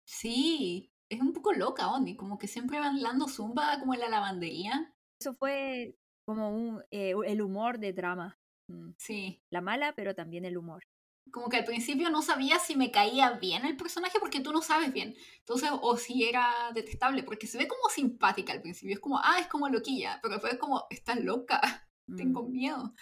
Sí, 0.05 0.91
es 1.09 1.19
un 1.19 1.33
poco 1.33 1.51
loca, 1.51 1.91
Oni, 1.91 2.15
como 2.15 2.37
que 2.37 2.47
siempre 2.47 2.79
bailando 2.79 3.27
zumba 3.27 3.79
como 3.79 3.95
en 3.95 4.01
la 4.01 4.09
lavandería. 4.09 4.93
Eso 5.19 5.33
fue 5.33 5.95
como 6.27 6.55
un, 6.55 6.83
eh, 6.91 7.15
el 7.25 7.41
humor 7.41 7.79
de 7.79 7.91
drama. 7.91 8.37
Mm. 8.67 8.91
Sí. 8.99 9.41
La 9.49 9.61
mala, 9.61 9.93
pero 9.95 10.13
también 10.13 10.45
el 10.45 10.59
humor 10.59 10.83
como 11.31 11.49
que 11.49 11.57
al 11.57 11.65
principio 11.65 12.09
no 12.09 12.21
sabía 12.21 12.59
si 12.59 12.75
me 12.75 12.91
caía 12.91 13.31
bien 13.31 13.65
el 13.65 13.77
personaje 13.77 14.19
porque 14.19 14.41
tú 14.41 14.51
no 14.51 14.61
sabes 14.61 14.93
bien. 14.93 15.15
Entonces, 15.39 15.69
o 15.81 15.97
si 15.97 16.23
era 16.25 16.71
detestable, 16.73 17.23
porque 17.23 17.47
se 17.47 17.57
ve 17.57 17.67
como 17.67 17.89
simpática 17.89 18.53
al 18.53 18.61
principio. 18.61 18.95
Es 18.95 18.99
como, 18.99 19.19
ah, 19.19 19.39
es 19.39 19.47
como 19.47 19.69
loquilla, 19.69 20.19
pero 20.21 20.33
después 20.33 20.53
es 20.53 20.59
como, 20.59 20.85
estás 20.89 21.19
loca, 21.19 21.61
tengo 22.17 22.43
mm. 22.43 22.51
miedo. 22.51 22.93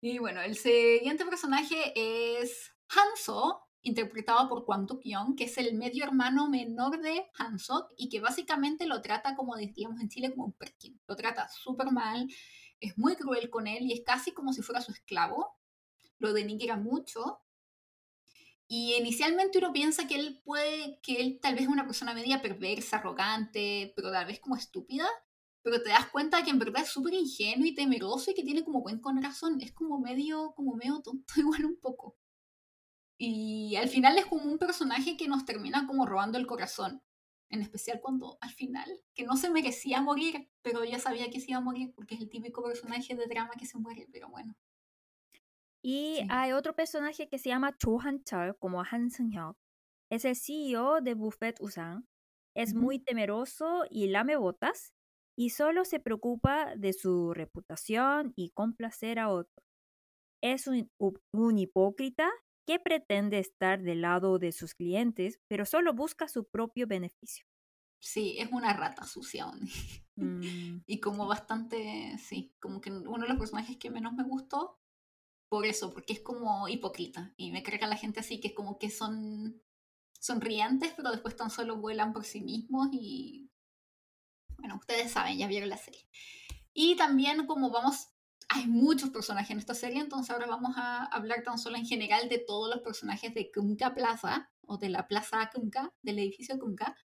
Y 0.00 0.18
bueno, 0.18 0.42
el 0.42 0.56
siguiente 0.56 1.24
personaje 1.24 1.92
es 1.94 2.72
Hanso, 2.88 3.62
interpretado 3.82 4.48
por 4.48 4.64
Kwang 4.64 4.86
Young, 5.02 5.36
que 5.36 5.44
es 5.44 5.56
el 5.58 5.74
medio 5.74 6.04
hermano 6.04 6.48
menor 6.48 7.00
de 7.00 7.26
Hanso 7.38 7.88
y 7.96 8.08
que 8.08 8.20
básicamente 8.20 8.86
lo 8.86 9.00
trata 9.00 9.36
como 9.36 9.56
diríamos 9.56 10.00
en 10.00 10.08
Chile 10.08 10.30
como 10.30 10.46
un 10.46 10.52
perkin. 10.52 11.00
Lo 11.06 11.16
trata 11.16 11.48
súper 11.48 11.90
mal, 11.92 12.28
es 12.80 12.98
muy 12.98 13.16
cruel 13.16 13.48
con 13.50 13.66
él 13.66 13.84
y 13.84 13.92
es 13.92 14.02
casi 14.04 14.32
como 14.32 14.52
si 14.52 14.62
fuera 14.62 14.80
su 14.80 14.92
esclavo 14.92 15.58
lo 16.18 16.32
denigra 16.32 16.76
mucho. 16.76 17.40
Y 18.66 18.94
inicialmente 18.94 19.58
uno 19.58 19.72
piensa 19.72 20.06
que 20.06 20.16
él 20.16 20.40
puede, 20.44 20.98
que 21.02 21.20
él 21.20 21.38
tal 21.40 21.54
vez 21.54 21.64
es 21.64 21.68
una 21.68 21.84
persona 21.84 22.14
media 22.14 22.40
perversa, 22.40 22.96
arrogante, 22.96 23.92
pero 23.94 24.10
tal 24.10 24.26
vez 24.26 24.40
como 24.40 24.56
estúpida, 24.56 25.06
pero 25.62 25.82
te 25.82 25.90
das 25.90 26.08
cuenta 26.10 26.42
que 26.44 26.50
en 26.50 26.58
verdad 26.58 26.82
es 26.82 26.90
súper 26.90 27.14
ingenuo 27.14 27.66
y 27.66 27.74
temeroso 27.74 28.30
y 28.30 28.34
que 28.34 28.42
tiene 28.42 28.64
como 28.64 28.82
buen 28.82 29.00
corazón. 29.00 29.60
Es 29.60 29.72
como 29.72 29.98
medio, 29.98 30.52
como 30.56 30.74
medio 30.76 31.00
tonto, 31.02 31.34
igual 31.36 31.64
un 31.64 31.76
poco. 31.80 32.16
Y 33.18 33.76
al 33.76 33.88
final 33.88 34.18
es 34.18 34.26
como 34.26 34.44
un 34.44 34.58
personaje 34.58 35.16
que 35.16 35.28
nos 35.28 35.44
termina 35.44 35.86
como 35.86 36.06
robando 36.06 36.38
el 36.38 36.46
corazón. 36.46 37.02
En 37.48 37.62
especial 37.62 38.00
cuando 38.00 38.36
al 38.40 38.50
final, 38.50 38.90
que 39.14 39.24
no 39.24 39.36
se 39.36 39.50
merecía 39.50 40.00
morir, 40.00 40.50
pero 40.62 40.84
ya 40.84 40.98
sabía 40.98 41.30
que 41.30 41.40
se 41.40 41.50
iba 41.50 41.58
a 41.58 41.62
morir 41.62 41.92
porque 41.94 42.16
es 42.16 42.20
el 42.20 42.28
típico 42.28 42.62
personaje 42.64 43.14
de 43.14 43.26
drama 43.26 43.52
que 43.58 43.66
se 43.66 43.78
muere, 43.78 44.08
pero 44.12 44.28
bueno. 44.28 44.56
Y 45.86 46.20
hay 46.30 46.52
otro 46.52 46.74
personaje 46.74 47.28
que 47.28 47.38
se 47.38 47.50
llama 47.50 47.76
Cho 47.76 48.00
Han-chul, 48.00 48.56
como 48.58 48.80
Han 48.80 49.10
Seung-hyuk. 49.10 49.54
Es 50.10 50.24
el 50.24 50.34
CEO 50.34 51.02
de 51.02 51.12
Buffet 51.12 51.60
Usang. 51.60 52.06
Es 52.56 52.74
muy 52.74 53.00
temeroso 53.00 53.84
y 53.90 54.06
lame 54.06 54.36
botas 54.36 54.94
y 55.36 55.50
solo 55.50 55.84
se 55.84 56.00
preocupa 56.00 56.74
de 56.74 56.94
su 56.94 57.34
reputación 57.34 58.32
y 58.34 58.50
complacer 58.50 59.18
a 59.18 59.28
otros. 59.28 59.62
Es 60.42 60.66
un, 60.66 60.90
un, 61.32 61.58
hipócrita 61.58 62.30
que 62.66 62.78
pretende 62.78 63.38
estar 63.38 63.82
del 63.82 64.00
lado 64.00 64.38
de 64.38 64.52
sus 64.52 64.74
clientes, 64.74 65.38
pero 65.48 65.66
solo 65.66 65.92
busca 65.92 66.28
su 66.28 66.46
propio 66.48 66.86
beneficio. 66.86 67.44
Sí, 68.00 68.36
es 68.38 68.50
una 68.52 68.72
rata 68.72 69.04
sucia. 69.04 69.46
Mm. 70.16 70.84
y 70.86 71.00
como 71.00 71.26
bastante, 71.26 72.16
sí, 72.18 72.54
como 72.60 72.80
que 72.80 72.88
uno 72.92 73.18
de 73.18 73.28
los 73.28 73.36
personajes 73.36 73.78
que 73.78 73.90
menos 73.90 74.12
me 74.12 74.22
gustó 74.22 74.78
por 75.54 75.66
eso, 75.66 75.92
porque 75.92 76.14
es 76.14 76.20
como 76.20 76.66
hipócrita. 76.66 77.32
Y 77.36 77.52
me 77.52 77.62
carga 77.62 77.86
la 77.86 77.96
gente 77.96 78.18
así, 78.18 78.40
que 78.40 78.48
es 78.48 78.54
como 78.54 78.76
que 78.76 78.90
son 78.90 79.62
sonrientes, 80.18 80.94
pero 80.96 81.12
después 81.12 81.36
tan 81.36 81.48
solo 81.48 81.76
vuelan 81.76 82.12
por 82.12 82.24
sí 82.24 82.40
mismos 82.40 82.88
y... 82.90 83.52
Bueno, 84.58 84.74
ustedes 84.74 85.12
saben, 85.12 85.38
ya 85.38 85.46
vieron 85.46 85.68
la 85.68 85.76
serie. 85.76 86.08
Y 86.72 86.96
también 86.96 87.46
como 87.46 87.70
vamos, 87.70 88.08
hay 88.48 88.66
muchos 88.66 89.10
personajes 89.10 89.52
en 89.52 89.60
esta 89.60 89.74
serie, 89.74 90.00
entonces 90.00 90.32
ahora 90.32 90.48
vamos 90.48 90.74
a 90.76 91.04
hablar 91.04 91.44
tan 91.44 91.56
solo 91.56 91.76
en 91.76 91.86
general 91.86 92.28
de 92.28 92.38
todos 92.40 92.68
los 92.74 92.82
personajes 92.82 93.32
de 93.32 93.52
Kunka 93.52 93.94
Plaza, 93.94 94.50
o 94.62 94.76
de 94.76 94.88
la 94.88 95.06
Plaza 95.06 95.48
Kunka, 95.54 95.94
del 96.02 96.18
edificio 96.18 96.58
Kunka, 96.58 96.96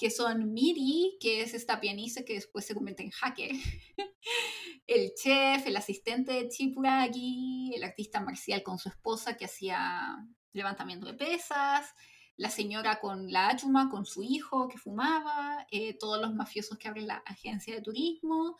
que 0.00 0.10
son 0.10 0.54
Miri, 0.54 1.18
que 1.20 1.42
es 1.42 1.52
esta 1.52 1.78
pianista 1.78 2.24
que 2.24 2.32
después 2.32 2.64
se 2.64 2.74
convierte 2.74 3.02
en 3.02 3.10
hacker, 3.10 3.50
el 4.86 5.12
chef, 5.14 5.66
el 5.66 5.76
asistente 5.76 6.32
de 6.32 6.48
Chipuragi, 6.48 7.74
el 7.76 7.84
artista 7.84 8.22
marcial 8.22 8.62
con 8.62 8.78
su 8.78 8.88
esposa 8.88 9.36
que 9.36 9.44
hacía 9.44 10.16
levantamiento 10.54 11.06
de 11.06 11.12
pesas, 11.12 11.94
la 12.38 12.48
señora 12.48 12.98
con 12.98 13.30
la 13.30 13.48
Achuma, 13.48 13.90
con 13.90 14.06
su 14.06 14.22
hijo 14.22 14.68
que 14.68 14.78
fumaba, 14.78 15.66
eh, 15.70 15.98
todos 15.98 16.18
los 16.18 16.34
mafiosos 16.34 16.78
que 16.78 16.88
abren 16.88 17.06
la 17.06 17.22
agencia 17.26 17.74
de 17.74 17.82
turismo, 17.82 18.56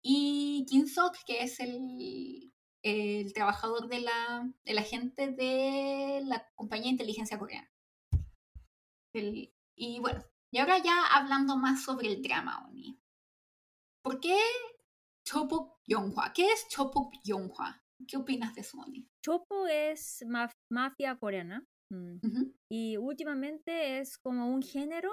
y 0.00 0.64
Kim 0.68 0.86
Sok, 0.86 1.16
que 1.26 1.42
es 1.42 1.58
el, 1.58 2.52
el 2.82 3.32
trabajador 3.32 3.88
de 3.88 3.98
la, 3.98 4.48
de 4.64 4.74
la 4.74 4.82
gente 4.82 5.32
de 5.32 6.20
la 6.24 6.46
compañía 6.54 6.84
de 6.86 6.92
inteligencia 6.92 7.36
coreana. 7.36 7.68
y 9.76 9.98
bueno, 9.98 10.24
y 10.54 10.58
ahora 10.58 10.78
ya 10.78 11.06
hablando 11.10 11.56
más 11.56 11.82
sobre 11.82 12.12
el 12.12 12.22
drama, 12.22 12.64
Oni. 12.68 12.96
¿Por 14.04 14.20
qué 14.20 14.38
Chopok 15.26 15.80
Yonghua? 15.84 16.32
¿Qué 16.32 16.46
es 16.46 16.68
Chopok 16.68 17.12
Yonghua? 17.24 17.82
¿Qué 18.06 18.16
opinas 18.16 18.54
de 18.54 18.60
eso, 18.60 18.78
Oni? 18.78 19.04
Chopo 19.20 19.66
es 19.66 20.24
mafia 20.70 21.16
coreana. 21.16 21.66
Mm. 21.90 22.20
Y 22.70 22.96
últimamente 22.98 23.98
es 23.98 24.16
como 24.16 24.48
un 24.48 24.62
género 24.62 25.10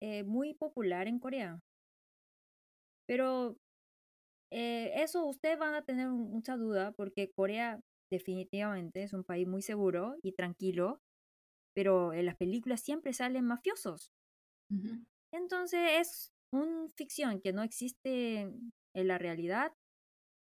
eh, 0.00 0.24
muy 0.24 0.54
popular 0.54 1.06
en 1.06 1.18
Corea. 1.18 1.60
Pero 3.06 3.58
eh, 4.50 5.02
eso 5.02 5.26
ustedes 5.26 5.58
van 5.58 5.74
a 5.74 5.82
tener 5.82 6.08
mucha 6.08 6.56
duda 6.56 6.92
porque 6.92 7.30
Corea 7.30 7.78
definitivamente 8.10 9.02
es 9.02 9.12
un 9.12 9.22
país 9.22 9.46
muy 9.46 9.60
seguro 9.60 10.16
y 10.22 10.32
tranquilo, 10.32 11.02
pero 11.74 12.14
en 12.14 12.24
las 12.24 12.36
películas 12.36 12.80
siempre 12.80 13.12
salen 13.12 13.44
mafiosos. 13.44 14.10
Entonces 15.32 15.80
es 16.00 16.32
una 16.52 16.88
ficción 16.88 17.40
que 17.40 17.52
no 17.52 17.62
existe 17.62 18.40
en 18.40 19.08
la 19.08 19.18
realidad. 19.18 19.72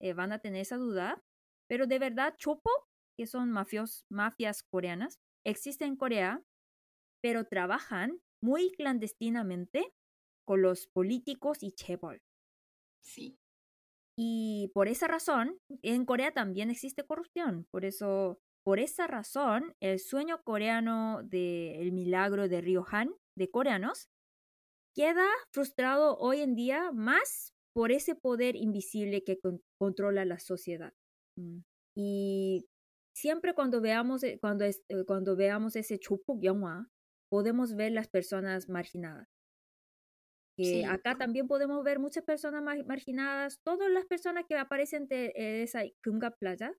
Eh, 0.01 0.13
van 0.13 0.33
a 0.33 0.39
tener 0.39 0.63
esa 0.63 0.77
duda. 0.77 1.23
Pero 1.69 1.87
de 1.87 1.99
verdad, 1.99 2.35
Chopo, 2.37 2.71
que 3.17 3.27
son 3.27 3.51
mafios, 3.51 4.05
mafias 4.11 4.63
coreanas, 4.63 5.21
existen 5.45 5.89
en 5.89 5.97
Corea, 5.97 6.43
pero 7.23 7.45
trabajan 7.45 8.21
muy 8.43 8.73
clandestinamente 8.73 9.93
con 10.47 10.63
los 10.63 10.87
políticos 10.89 11.63
y 11.63 11.73
chebol. 11.73 12.23
Sí. 13.03 13.39
Y 14.19 14.71
por 14.75 14.89
esa 14.89 15.07
razón, 15.07 15.59
en 15.83 16.05
Corea 16.05 16.33
también 16.33 16.71
existe 16.71 17.05
corrupción. 17.05 17.67
Por 17.71 17.85
eso, 17.85 18.41
por 18.65 18.79
esa 18.81 19.07
razón, 19.07 19.75
el 19.81 19.99
sueño 19.99 20.43
coreano 20.43 21.23
del 21.23 21.93
milagro 21.93 22.49
de 22.49 22.61
Río 22.61 22.85
Han 22.91 23.15
de 23.37 23.51
coreanos, 23.51 24.09
queda 24.95 25.27
frustrado 25.53 26.17
hoy 26.19 26.41
en 26.41 26.55
día 26.55 26.93
más 26.93 27.55
por 27.73 27.93
ese 27.93 28.15
poder 28.15 28.57
invisible 28.57 29.23
que 29.25 29.39
controla 29.79 30.25
la 30.25 30.39
sociedad. 30.39 30.93
Mm. 31.37 31.61
Y 31.97 32.67
siempre 33.15 33.55
cuando 33.55 33.81
veamos, 33.81 34.23
e, 34.23 34.39
cuando, 34.39 34.65
eh, 34.65 34.77
cuando 35.07 35.37
veamos 35.37 35.77
ese 35.77 35.99
chupuk 35.99 36.43
yonghwa, 36.43 36.89
podemos 37.31 37.75
ver 37.75 37.93
las 37.93 38.09
personas 38.09 38.69
marginadas. 38.69 39.29
Que 40.57 40.85
acá 40.85 41.17
también 41.17 41.49
podemos 41.49 41.83
ver 41.83 41.99
muchas 41.99 42.23
personas 42.23 42.63
marginadas. 42.87 43.61
Todas 43.65 43.91
las 43.91 44.05
personas 44.05 44.45
que 44.47 44.57
aparecen 44.57 45.07
en 45.09 45.63
esa 45.63 45.81
Kumga 46.05 46.33
Playa 46.33 46.75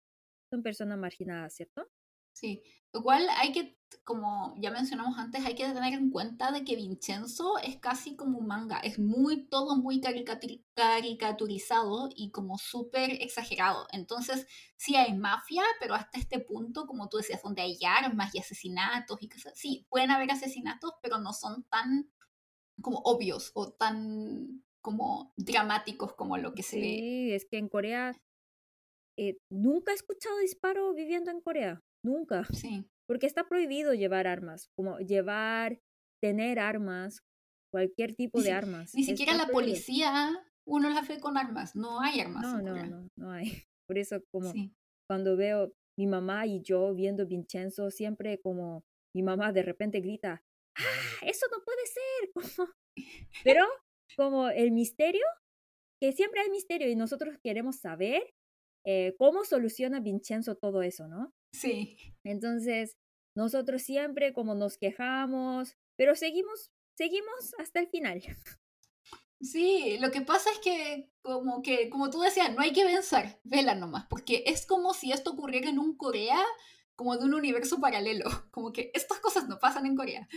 son 0.52 0.62
personas 0.62 1.00
marginadas, 1.00 1.56
¿cierto? 1.56 1.90
Sí, 2.34 2.64
igual 2.94 3.28
hay 3.38 3.52
que, 3.52 3.78
como 4.04 4.56
ya 4.58 4.72
mencionamos 4.72 5.18
antes, 5.18 5.46
hay 5.46 5.56
que 5.56 5.68
tener 5.68 5.94
en 5.94 6.12
cuenta 6.12 6.52
de 6.52 6.64
que 6.64 6.76
Vincenzo 6.76 7.58
es 7.60 7.78
casi 7.78 8.16
como 8.16 8.40
un 8.40 8.48
manga, 8.48 8.80
es 8.80 9.00
muy, 9.00 9.48
todo 9.48 9.76
muy 9.76 10.02
caricaturizado 10.02 12.10
y 12.16 12.32
como 12.32 12.58
súper 12.58 13.12
exagerado. 13.22 13.88
Entonces, 13.92 14.48
sí 14.78 14.96
hay 14.96 15.14
mafia, 15.14 15.64
pero 15.80 15.94
hasta 15.94 16.20
este 16.20 16.40
punto, 16.40 16.88
como 16.88 17.10
tú 17.10 17.18
decías, 17.18 17.44
donde 17.44 17.62
hay 17.62 17.78
armas 17.86 18.34
y 18.34 18.40
asesinatos 18.40 19.22
y 19.22 19.30
cosas, 19.30 19.54
sí, 19.56 19.86
pueden 19.90 20.12
haber 20.12 20.32
asesinatos, 20.32 20.94
pero 21.02 21.20
no 21.20 21.34
son 21.34 21.64
tan 21.66 22.10
como 22.82 23.00
obvios 23.04 23.52
o 23.54 23.74
tan 23.74 24.64
como 24.82 25.34
dramáticos 25.38 26.14
como 26.14 26.38
lo 26.38 26.54
que 26.54 26.64
se 26.64 26.78
ve. 26.78 26.82
Sí, 26.82 27.34
es 27.34 27.46
que 27.46 27.58
en 27.58 27.70
Corea 27.70 28.14
eh, 29.18 29.38
nunca 29.50 29.92
he 29.92 29.96
escuchado 29.96 30.38
disparo 30.40 30.94
viviendo 30.94 31.32
en 31.32 31.42
Corea. 31.42 31.84
Nunca. 32.04 32.46
Sí. 32.54 32.86
Porque 33.08 33.28
está 33.28 33.48
prohibido 33.48 33.94
llevar 33.94 34.28
armas, 34.28 34.70
como 34.76 35.00
llevar, 35.00 35.80
tener 36.22 36.60
armas, 36.60 37.24
cualquier 37.72 38.16
tipo 38.16 38.42
de 38.42 38.52
armas. 38.52 38.94
Ni 38.94 39.04
siquiera 39.04 39.34
la 39.34 39.48
policía 39.48 40.32
uno 40.66 40.90
la 40.90 41.02
ve 41.02 41.20
con 41.20 41.38
armas, 41.38 41.76
no 41.76 42.00
hay 42.00 42.20
armas. 42.20 42.44
No, 42.44 42.62
no, 42.62 42.86
no, 42.86 43.08
no 43.18 43.32
hay. 43.32 43.46
Por 43.88 43.98
eso 43.98 44.22
como 44.32 44.54
cuando 45.10 45.36
veo 45.36 45.74
mi 45.98 46.08
mamá 46.08 46.46
y 46.46 46.62
yo 46.62 46.94
viendo 46.94 47.26
Vincenzo, 47.26 47.92
siempre 47.92 48.40
como 48.40 48.86
mi 49.14 49.24
mamá 49.24 49.52
de 49.52 49.64
repente 49.64 50.00
grita, 50.00 50.44
¡Ah, 50.78 51.26
eso 51.26 51.46
no 51.52 51.62
puede 51.64 51.82
ser. 51.86 52.36
Pero 53.44 53.66
como 54.16 54.50
el 54.50 54.72
misterio, 54.72 55.26
que 56.02 56.14
siempre 56.14 56.42
hay 56.42 56.50
misterio 56.50 56.90
y 56.90 56.96
nosotros 56.96 57.38
queremos 57.44 57.78
saber 57.78 58.34
eh, 58.86 59.16
cómo 59.18 59.44
soluciona 59.44 60.00
Vincenzo 60.00 60.56
todo 60.56 60.82
eso, 60.82 61.08
¿no? 61.08 61.34
Sí. 61.52 61.98
Entonces, 62.24 62.98
nosotros 63.36 63.82
siempre 63.82 64.34
como 64.34 64.56
nos 64.56 64.78
quejamos, 64.78 65.78
pero 65.96 66.16
seguimos, 66.16 66.72
seguimos 66.96 67.54
hasta 67.60 67.80
el 67.80 67.88
final. 67.88 68.22
Sí, 69.44 69.98
lo 70.00 70.12
que 70.12 70.22
pasa 70.22 70.52
es 70.52 70.60
que 70.60 71.10
como 71.24 71.64
que, 71.64 71.90
como 71.90 72.12
tú 72.12 72.22
decías, 72.22 72.54
no 72.54 72.62
hay 72.62 72.74
que 72.74 72.86
pensar, 72.86 73.40
vela 73.44 73.74
nomás, 73.74 74.06
porque 74.08 74.44
es 74.46 74.68
como 74.68 74.94
si 74.94 75.12
esto 75.12 75.32
ocurriera 75.32 75.68
en 75.68 75.80
un 75.80 75.98
Corea, 75.98 76.40
como 76.96 77.18
de 77.18 77.26
un 77.26 77.34
universo 77.34 77.80
paralelo, 77.80 78.26
como 78.52 78.72
que 78.72 78.92
estas 78.94 79.20
cosas 79.20 79.48
no 79.48 79.58
pasan 79.58 79.88
en 79.88 79.96
Corea. 79.96 80.28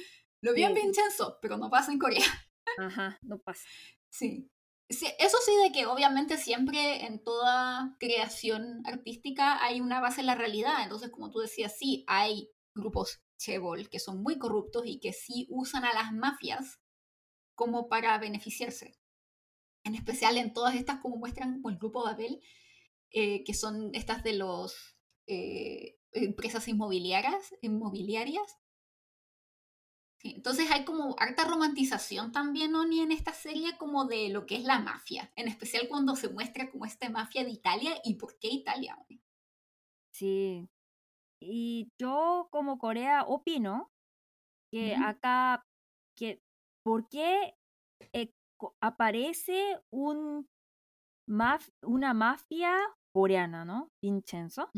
Lo 0.40 0.54
vi 0.54 0.62
en 0.62 0.72
Vincenzo, 0.72 1.38
pero 1.42 1.58
no 1.58 1.68
pasa 1.68 1.92
en 1.92 1.98
Corea. 1.98 2.24
Ajá, 2.78 3.18
no 3.20 3.38
pasa. 3.38 3.66
Sí. 4.08 4.50
Eso 4.88 5.38
sí, 5.44 5.52
de 5.62 5.72
que 5.72 5.86
obviamente 5.86 6.36
siempre 6.36 7.06
en 7.06 7.22
toda 7.22 7.96
creación 7.98 8.82
artística 8.84 9.64
hay 9.64 9.80
una 9.80 10.00
base 10.00 10.20
en 10.20 10.26
la 10.26 10.34
realidad. 10.34 10.82
Entonces, 10.82 11.10
como 11.10 11.30
tú 11.30 11.38
decías, 11.40 11.76
sí, 11.78 12.04
hay 12.06 12.50
grupos 12.74 13.22
chebol 13.38 13.88
que 13.88 13.98
son 13.98 14.22
muy 14.22 14.38
corruptos 14.38 14.84
y 14.86 15.00
que 15.00 15.12
sí 15.12 15.46
usan 15.50 15.84
a 15.84 15.94
las 15.94 16.12
mafias 16.12 16.80
como 17.54 17.88
para 17.88 18.18
beneficiarse. 18.18 18.98
En 19.84 19.94
especial 19.94 20.36
en 20.38 20.52
todas 20.52 20.74
estas, 20.74 21.00
como 21.00 21.16
muestran 21.16 21.62
con 21.62 21.72
el 21.72 21.78
grupo 21.78 22.04
Babel, 22.04 22.40
eh, 23.10 23.44
que 23.44 23.54
son 23.54 23.90
estas 23.94 24.22
de 24.22 24.34
los 24.34 24.96
eh, 25.26 25.98
empresas 26.12 26.68
inmobiliarias 26.68 27.52
entonces 30.24 30.70
hay 30.70 30.84
como 30.84 31.14
harta 31.18 31.44
romantización 31.44 32.32
también, 32.32 32.74
Oni, 32.74 33.00
en 33.00 33.12
esta 33.12 33.32
serie 33.32 33.76
como 33.76 34.06
de 34.06 34.30
lo 34.30 34.46
que 34.46 34.56
es 34.56 34.64
la 34.64 34.78
mafia, 34.78 35.30
en 35.36 35.48
especial 35.48 35.86
cuando 35.88 36.16
se 36.16 36.30
muestra 36.30 36.70
como 36.70 36.86
esta 36.86 37.10
mafia 37.10 37.44
de 37.44 37.50
Italia 37.50 37.92
y 38.04 38.14
por 38.14 38.38
qué 38.38 38.48
Italia, 38.48 38.96
Oni. 39.04 39.20
Sí, 40.14 40.68
y 41.42 41.88
yo 42.00 42.48
como 42.50 42.78
Corea 42.78 43.24
opino 43.24 43.90
que 44.72 44.96
acá, 44.96 45.62
que 46.16 46.40
¿por 46.84 47.08
qué 47.08 47.54
eh, 48.12 48.30
aparece 48.80 49.80
un 49.92 50.48
una 51.82 52.12
mafia 52.14 52.76
coreana, 53.14 53.64
¿no? 53.64 53.90
Vincenzo. 54.02 54.70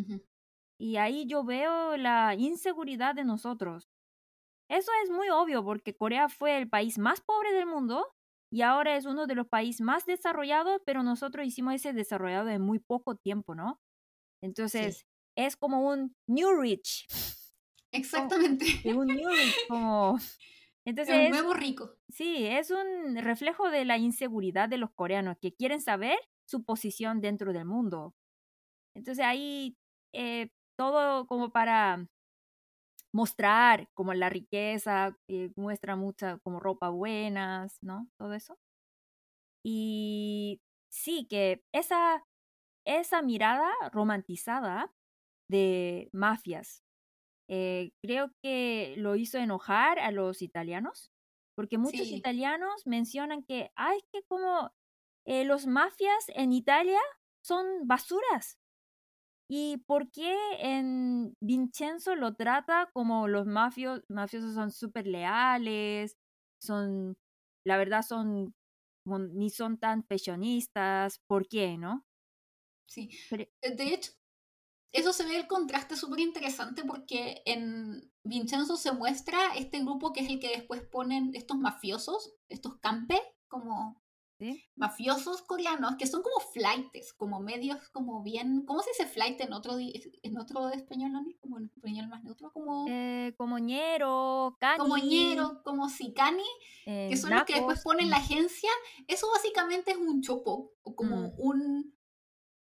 Y 0.78 0.97
ahí 0.97 1.26
yo 1.26 1.42
veo 1.44 1.97
la 1.97 2.34
inseguridad 2.34 3.14
de 3.14 3.24
nosotros 3.24 3.88
eso 4.69 4.91
es 5.05 5.11
muy 5.11 5.29
obvio 5.29 5.64
porque 5.64 5.97
Corea 5.97 6.29
fue 6.29 6.59
el 6.59 6.69
país 6.69 6.99
más 6.99 7.21
pobre 7.21 7.53
del 7.53 7.67
mundo 7.67 8.07
y 8.51 8.62
ahora 8.62 8.97
es 8.97 9.07
uno 9.07 9.27
de 9.27 9.35
los 9.35 9.49
países 9.49 9.81
más 9.81 10.07
desarrollados, 10.07 10.81
pero 10.85 11.03
nosotros 11.03 11.47
hicimos 11.47 11.75
ese 11.75 11.93
desarrollado 11.93 12.49
en 12.51 12.62
muy 12.62 12.79
poco 12.79 13.17
tiempo, 13.17 13.55
¿no? 13.55 13.81
Entonces, 14.43 15.07
es 15.37 15.57
como 15.57 15.89
un 15.89 16.14
New 16.29 16.61
Rich. 16.61 17.07
Exactamente. 17.93 18.67
un 18.85 19.07
New 19.07 19.29
Rich, 19.29 19.69
como... 19.69 20.19
Entonces, 20.85 21.17
un 21.17 21.31
nuevo 21.31 21.53
rico. 21.53 21.97
Sí, 22.09 22.47
es 22.47 22.71
un 22.71 23.17
reflejo 23.17 23.71
de 23.71 23.85
la 23.85 23.99
inseguridad 23.99 24.69
de 24.69 24.79
los 24.79 24.93
coreanos 24.93 25.37
que 25.41 25.53
quieren 25.53 25.81
saber 25.81 26.17
su 26.47 26.64
posición 26.64 27.21
dentro 27.21 27.53
del 27.53 27.64
mundo. 27.64 28.14
Entonces 28.95 29.25
ahí 29.25 29.77
eh, 30.14 30.51
todo 30.77 31.27
como 31.27 31.51
para 31.51 32.07
mostrar 33.17 33.89
como 33.95 34.14
la 34.14 34.29
riqueza, 34.31 35.17
eh, 35.29 35.51
muestra 35.57 35.97
mucha 35.97 36.39
como 36.41 36.61
ropa 36.61 36.91
buenas, 36.91 37.79
¿no? 37.83 38.09
Todo 38.19 38.35
eso. 38.35 38.59
Y 39.64 40.61
sí, 40.91 41.27
que 41.29 41.62
esa, 41.73 42.25
esa 42.87 43.23
mirada 43.23 43.71
romantizada 43.93 44.95
de 45.49 46.11
mafias, 46.12 46.85
eh, 47.49 47.93
creo 48.03 48.33
que 48.43 48.95
lo 48.99 49.17
hizo 49.17 49.39
enojar 49.39 49.99
a 50.01 50.11
los 50.12 50.43
italianos, 50.43 51.12
porque 51.57 51.79
muchos 51.79 52.12
italianos 52.12 52.87
mencionan 52.87 53.45
que, 53.45 53.73
ay, 53.77 54.01
que 54.12 54.23
como 54.25 54.73
eh, 55.27 55.45
los 55.45 55.67
mafias 55.67 56.27
en 56.31 56.53
Italia 56.53 57.01
son 57.45 57.87
basuras, 57.89 58.59
¿Y 59.49 59.78
por 59.86 60.11
qué 60.11 60.36
en 60.59 61.36
Vincenzo 61.40 62.16
lo 62.16 62.34
trata 62.34 62.90
como 62.92 63.28
los 63.28 63.47
mafios, 63.47 64.03
mafiosos 64.09 64.55
son 64.55 64.72
súper 64.72 65.07
leales, 65.07 66.16
son, 66.61 67.16
la 67.64 67.76
verdad 67.76 68.03
son, 68.03 68.55
ni 69.05 69.51
son 69.51 69.78
tan 69.78 70.03
pensionistas, 70.03 71.20
¿por 71.28 71.47
qué, 71.47 71.78
no? 71.78 72.05
Sí, 72.88 73.11
eh, 73.30 73.74
de 73.76 73.94
hecho, 73.94 74.12
eso 74.92 75.12
se 75.12 75.24
ve 75.24 75.36
el 75.36 75.47
contraste 75.47 75.94
súper 75.94 76.20
interesante 76.20 76.84
porque 76.84 77.42
en 77.44 78.11
Vincenzo 78.24 78.76
se 78.76 78.92
muestra 78.92 79.55
este 79.55 79.80
grupo 79.80 80.12
que 80.12 80.20
es 80.20 80.28
el 80.28 80.40
que 80.40 80.49
después 80.49 80.82
ponen 80.82 81.34
estos 81.34 81.59
mafiosos, 81.59 82.34
estos 82.49 82.78
campe, 82.78 83.20
como 83.49 84.03
mafiosos 84.74 85.43
coreanos 85.43 85.97
que 85.97 86.07
son 86.07 86.22
como 86.22 86.41
flightes, 86.53 87.12
como 87.14 87.41
medios 87.41 87.89
como 87.91 88.22
bien, 88.22 88.64
¿cómo 88.66 88.82
se 88.82 88.91
dice 88.91 89.07
flight 89.07 89.41
en 89.41 89.53
otro 89.53 89.78
en 89.78 90.39
otro 90.39 90.68
español, 90.70 91.12
¿no? 91.12 91.24
Como 91.41 91.59
en 91.59 91.70
español 91.74 92.09
más 92.09 92.22
neutro, 92.22 92.53
como 92.53 92.87
eh, 92.89 93.34
como 93.37 93.59
ñero, 93.59 94.57
cani, 94.61 94.78
como 94.78 94.99
ñero, 94.99 95.62
como 95.64 95.89
sicani, 95.89 96.45
que 96.84 97.12
eh, 97.12 97.16
son 97.16 97.30
los 97.30 97.45
que 97.45 97.55
después 97.55 97.82
ponen 97.82 98.11
la 98.11 98.16
agencia, 98.16 98.70
eso 99.09 99.26
básicamente 99.32 99.93
es 99.93 99.97
un 99.97 100.20
chopo 100.20 100.72
o 100.82 100.95
como 100.95 101.16
mm. 101.16 101.32
un 101.39 101.97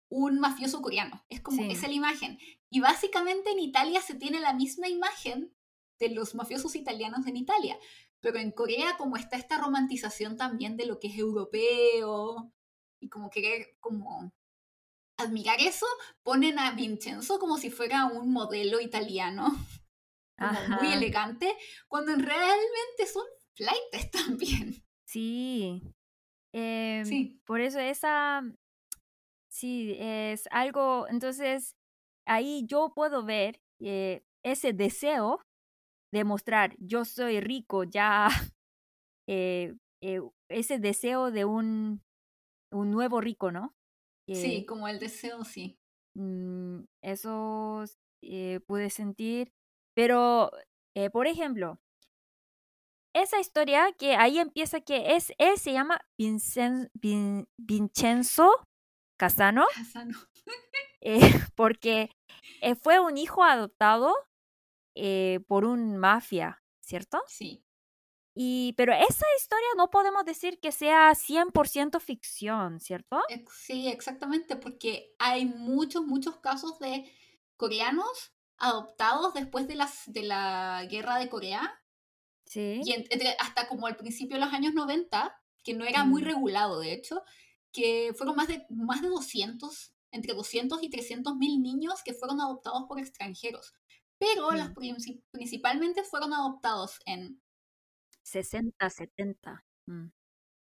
un 0.10 0.40
mafioso 0.40 0.82
coreano, 0.82 1.26
es 1.30 1.42
como 1.42 1.64
esa 1.64 1.86
es 1.86 1.90
la 1.90 1.94
imagen. 1.94 2.38
Y 2.70 2.80
básicamente 2.80 3.52
en 3.52 3.60
Italia 3.60 4.02
se 4.02 4.16
tiene 4.16 4.40
la 4.40 4.54
misma 4.54 4.88
imagen 4.88 5.54
de 6.00 6.10
los 6.10 6.36
mafiosos 6.36 6.76
italianos 6.76 7.26
en 7.28 7.38
Italia. 7.38 7.78
Pero 8.22 8.40
en 8.40 8.52
Corea 8.52 8.98
como 8.98 9.16
está 9.16 9.38
esta 9.38 9.58
romantización 9.58 10.38
también 10.38 10.76
de 10.78 10.86
lo 10.86 11.00
que 11.00 11.08
es 11.08 11.18
europeo 11.18 12.52
y 13.00 13.10
como 13.10 13.30
querer 13.30 13.78
como 13.80 14.32
admirar 15.18 15.60
eso, 15.60 15.86
ponen 16.24 16.60
a 16.60 16.72
Vincenzo 16.72 17.40
como 17.40 17.58
si 17.58 17.70
fuera 17.70 18.06
un 18.06 18.32
modelo 18.32 18.80
italiano, 18.80 19.48
muy 20.82 20.94
elegante, 20.94 21.56
cuando 21.88 22.14
realmente 22.16 23.08
son 23.12 23.26
flightes 23.56 24.12
también. 24.28 24.84
Sí. 25.06 25.82
Em, 26.54 27.06
sí. 27.06 27.42
Por 27.46 27.62
eso 27.62 27.80
esa, 27.80 28.42
sí, 29.50 29.96
es 30.00 30.48
algo, 30.52 31.08
entonces 31.10 31.76
ahí 32.26 32.66
yo 32.68 32.94
puedo 32.94 33.24
ver 33.24 33.60
eh, 33.80 34.24
ese 34.44 34.74
deseo 34.74 35.42
demostrar 36.12 36.76
yo 36.80 37.06
soy 37.06 37.40
rico, 37.40 37.84
ya 37.84 38.28
eh, 39.28 39.76
eh, 40.02 40.22
ese 40.50 40.80
deseo 40.80 41.32
de 41.32 41.46
un, 41.46 42.02
un 42.72 42.92
nuevo 42.92 43.22
rico, 43.22 43.52
¿no? 43.52 43.74
sí, 44.28 44.66
como 44.66 44.88
el 44.88 45.00
deseo, 45.00 45.44
sí. 45.44 45.78
Mm, 46.16 46.82
eso 47.02 47.84
eh, 48.22 48.60
pude 48.68 48.90
sentir, 48.90 49.52
pero, 49.96 50.52
por 51.14 51.28
ejemplo, 51.28 51.80
esa 53.14 53.40
historia 53.40 53.92
que 53.98 54.16
ahí 54.16 54.38
empieza 54.40 54.82
que 54.82 55.16
es, 55.16 55.34
él 55.38 55.58
se 55.58 55.74
llama 55.74 56.02
Vincenzo 57.58 58.52
Casano. 59.18 59.66
Casano. 59.74 60.18
porque 61.56 62.10
eh, 62.62 62.76
fue 62.76 63.00
un 63.00 63.18
hijo 63.18 63.44
adoptado 63.44 64.14
eh, 64.98 65.40
por 65.48 65.66
un 65.66 65.98
mafia, 65.98 66.64
¿cierto? 66.80 67.22
Sí. 67.28 67.64
Y, 68.40 68.74
pero 68.74 68.94
esa 68.94 69.26
historia 69.38 69.68
no 69.78 69.90
podemos 69.90 70.24
decir 70.24 70.60
que 70.60 70.72
sea 70.72 71.12
100% 71.12 72.00
ficción, 72.00 72.80
¿cierto? 72.80 73.20
Sí, 73.52 73.88
exactamente, 73.88 74.56
porque 74.56 75.16
hay 75.18 75.46
muchos, 75.46 76.06
muchos 76.06 76.38
casos 76.38 76.78
de 76.80 77.12
coreanos 77.56 78.34
adoptados 78.58 79.34
después 79.34 79.68
de, 79.68 79.76
las, 79.76 80.04
de 80.06 80.22
la 80.22 80.86
guerra 80.90 81.18
de 81.18 81.30
Corea. 81.30 81.82
Sí. 82.46 82.82
Y 82.84 82.94
hasta 83.40 83.68
como 83.68 83.88
al 83.88 83.98
principio 83.98 84.38
de 84.38 84.46
los 84.46 84.54
años 84.54 84.74
90, 84.74 85.36
que 85.64 85.74
no 85.74 85.86
era 85.86 86.04
muy 86.04 86.22
mm. 86.22 86.26
regulado, 86.26 86.80
de 86.80 86.94
hecho, 86.94 87.24
que 87.72 88.14
fueron 88.16 88.36
más 88.36 88.48
de, 88.48 88.66
más 88.70 89.02
de 89.02 89.10
200, 89.10 89.94
entre 90.12 90.34
200 90.34 90.82
y 90.84 90.90
300 90.90 91.36
mil 91.36 91.62
niños 91.62 92.04
que 92.04 92.14
fueron 92.14 92.40
adoptados 92.40 92.84
por 92.88 93.00
extranjeros. 93.00 93.74
Pero 94.20 94.52
las 94.52 94.72
mm. 94.72 95.22
principalmente 95.32 96.04
fueron 96.04 96.34
adoptados 96.34 97.00
en 97.06 97.42
60, 98.24 98.90
70. 98.90 99.66
Mm. 99.88 100.08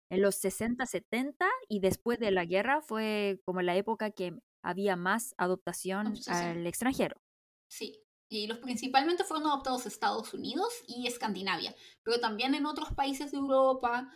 En 0.09 0.21
los 0.21 0.35
60, 0.35 0.85
70 0.85 1.45
y 1.69 1.79
después 1.79 2.19
de 2.19 2.31
la 2.31 2.45
guerra 2.45 2.81
fue 2.81 3.41
como 3.45 3.61
la 3.61 3.75
época 3.75 4.11
que 4.11 4.37
había 4.63 4.95
más 4.95 5.33
adoptación 5.37 6.13
al 6.27 6.65
extranjero. 6.67 7.21
Sí, 7.67 8.03
y 8.29 8.47
los 8.47 8.59
principalmente 8.59 9.23
fueron 9.23 9.47
adoptados 9.47 9.85
Estados 9.85 10.33
Unidos 10.33 10.73
y 10.87 11.07
Escandinavia, 11.07 11.75
pero 12.03 12.19
también 12.19 12.55
en 12.55 12.65
otros 12.65 12.93
países 12.93 13.31
de 13.31 13.37
Europa. 13.37 14.09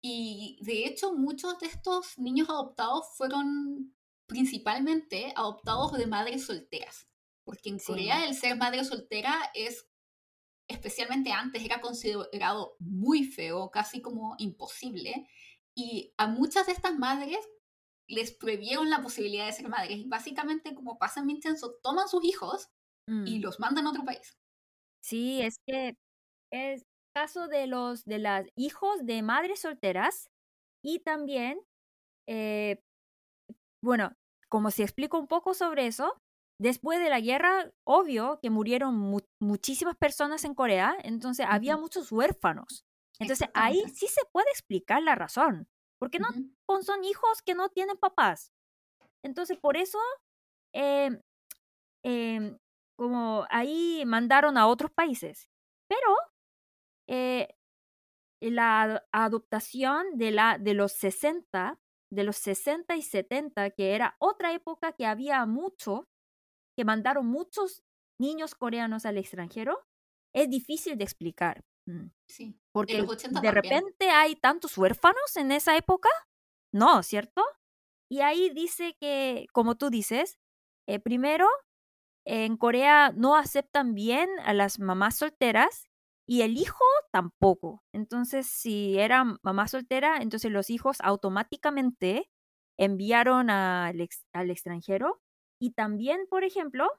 Y 0.00 0.58
de 0.62 0.86
hecho 0.86 1.12
muchos 1.14 1.58
de 1.60 1.66
estos 1.66 2.18
niños 2.18 2.48
adoptados 2.48 3.06
fueron 3.16 3.94
principalmente 4.26 5.32
adoptados 5.36 5.92
de 5.92 6.06
madres 6.06 6.46
solteras, 6.46 7.08
porque 7.44 7.70
en 7.70 7.78
Corea 7.78 8.24
el 8.26 8.34
ser 8.34 8.56
madre 8.56 8.84
soltera 8.84 9.50
es 9.54 9.88
especialmente 10.68 11.32
antes, 11.32 11.64
era 11.64 11.80
considerado 11.80 12.76
muy 12.78 13.24
feo, 13.24 13.70
casi 13.70 14.00
como 14.00 14.34
imposible. 14.38 15.28
Y 15.74 16.12
a 16.16 16.26
muchas 16.26 16.66
de 16.66 16.72
estas 16.72 16.98
madres 16.98 17.38
les 18.08 18.32
prohibieron 18.32 18.90
la 18.90 19.02
posibilidad 19.02 19.46
de 19.46 19.52
ser 19.52 19.68
madres. 19.68 19.98
Y 19.98 20.08
básicamente, 20.08 20.74
como 20.74 20.98
pasa 20.98 21.20
en 21.20 21.26
Vincenzo, 21.26 21.74
toman 21.82 22.08
sus 22.08 22.24
hijos 22.24 22.68
y 23.08 23.38
mm. 23.38 23.42
los 23.42 23.58
mandan 23.58 23.86
a 23.86 23.90
otro 23.90 24.04
país. 24.04 24.38
Sí, 25.02 25.42
es 25.42 25.58
que 25.66 25.96
es 26.52 26.84
caso 27.14 27.48
de 27.48 27.66
los 27.66 28.04
de 28.04 28.18
las 28.18 28.46
hijos 28.56 29.04
de 29.04 29.22
madres 29.22 29.60
solteras 29.60 30.30
y 30.82 31.00
también, 31.00 31.60
eh, 32.28 32.80
bueno, 33.82 34.14
como 34.48 34.70
si 34.70 34.82
explico 34.82 35.18
un 35.18 35.26
poco 35.26 35.54
sobre 35.54 35.86
eso, 35.86 36.16
Después 36.58 37.00
de 37.00 37.10
la 37.10 37.20
guerra, 37.20 37.70
obvio 37.84 38.38
que 38.40 38.50
murieron 38.50 38.94
muchísimas 39.40 39.96
personas 39.96 40.44
en 40.44 40.54
Corea, 40.54 40.96
entonces 41.02 41.46
había 41.48 41.76
muchos 41.76 42.12
huérfanos. 42.12 42.84
Entonces 43.18 43.48
ahí 43.54 43.82
sí 43.94 44.06
se 44.06 44.22
puede 44.32 44.50
explicar 44.50 45.02
la 45.02 45.14
razón, 45.14 45.68
porque 45.98 46.18
no 46.18 46.28
son 46.82 47.04
hijos 47.04 47.42
que 47.42 47.54
no 47.54 47.68
tienen 47.68 47.96
papás. 47.96 48.52
Entonces 49.24 49.58
por 49.58 49.76
eso, 49.76 49.98
em, 50.72 51.20
em, 52.04 52.58
como 52.96 53.46
ahí 53.50 54.04
mandaron 54.06 54.58
a 54.58 54.66
otros 54.66 54.90
países. 54.92 55.48
Pero 55.88 56.16
eh, 57.08 57.48
la 58.40 59.04
adoptación 59.12 60.18
de, 60.18 60.32
la, 60.32 60.58
de 60.58 60.74
los 60.74 60.92
60, 60.92 61.78
de 62.10 62.24
los 62.24 62.36
60 62.36 62.96
y 62.96 63.02
70, 63.02 63.70
que 63.70 63.94
era 63.94 64.16
otra 64.18 64.52
época 64.52 64.92
que 64.92 65.06
había 65.06 65.46
mucho 65.46 66.08
que 66.76 66.84
mandaron 66.84 67.26
muchos 67.26 67.82
niños 68.18 68.54
coreanos 68.54 69.04
al 69.06 69.18
extranjero, 69.18 69.78
es 70.34 70.48
difícil 70.48 70.96
de 70.96 71.04
explicar. 71.04 71.64
Mm. 71.86 72.06
Sí. 72.26 72.58
Porque 72.72 73.02
de 73.02 73.50
repente 73.50 74.10
hay 74.10 74.36
tantos 74.36 74.78
huérfanos 74.78 75.36
en 75.36 75.52
esa 75.52 75.76
época. 75.76 76.08
No, 76.72 77.02
¿cierto? 77.02 77.42
Y 78.10 78.20
ahí 78.20 78.50
dice 78.50 78.96
que, 79.00 79.46
como 79.52 79.76
tú 79.76 79.90
dices, 79.90 80.38
eh, 80.86 80.98
primero, 80.98 81.46
en 82.24 82.56
Corea 82.56 83.12
no 83.14 83.36
aceptan 83.36 83.94
bien 83.94 84.28
a 84.44 84.54
las 84.54 84.78
mamás 84.78 85.16
solteras 85.16 85.88
y 86.26 86.42
el 86.42 86.56
hijo 86.56 86.84
tampoco. 87.10 87.82
Entonces, 87.92 88.46
si 88.46 88.98
era 88.98 89.24
mamá 89.42 89.68
soltera, 89.68 90.18
entonces 90.18 90.50
los 90.50 90.70
hijos 90.70 90.98
automáticamente 91.00 92.30
enviaron 92.78 93.50
al, 93.50 94.08
al 94.32 94.50
extranjero 94.50 95.20
y 95.62 95.70
también, 95.70 96.26
por 96.28 96.42
ejemplo, 96.42 96.90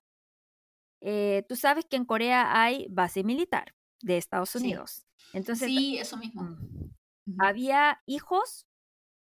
eh, 1.02 1.44
tú 1.50 1.58
sabes 1.58 1.84
que 1.84 1.98
en 1.98 2.06
Corea 2.06 2.64
hay 2.64 2.88
base 2.90 3.22
militar 3.26 3.76
de 4.02 4.16
Estados 4.16 4.56
Unidos. 4.56 5.06
Sí. 5.18 5.26
Entonces, 5.34 5.68
sí, 5.68 5.98
eso 5.98 6.16
mismo. 6.16 6.58
Había 7.40 8.02
hijos, 8.06 8.66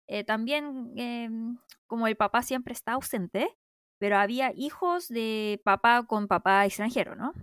eh, 0.06 0.24
también 0.24 0.94
em, 0.96 1.58
como 1.88 2.06
el 2.06 2.16
papá 2.16 2.44
siempre 2.44 2.74
está 2.74 2.92
ausente, 2.92 3.50
pero 3.98 4.18
había 4.18 4.54
hijos 4.56 5.08
de 5.08 5.60
papá 5.66 6.06
con 6.06 6.28
papá 6.28 6.64
extranjero, 6.68 7.16
¿no? 7.16 7.34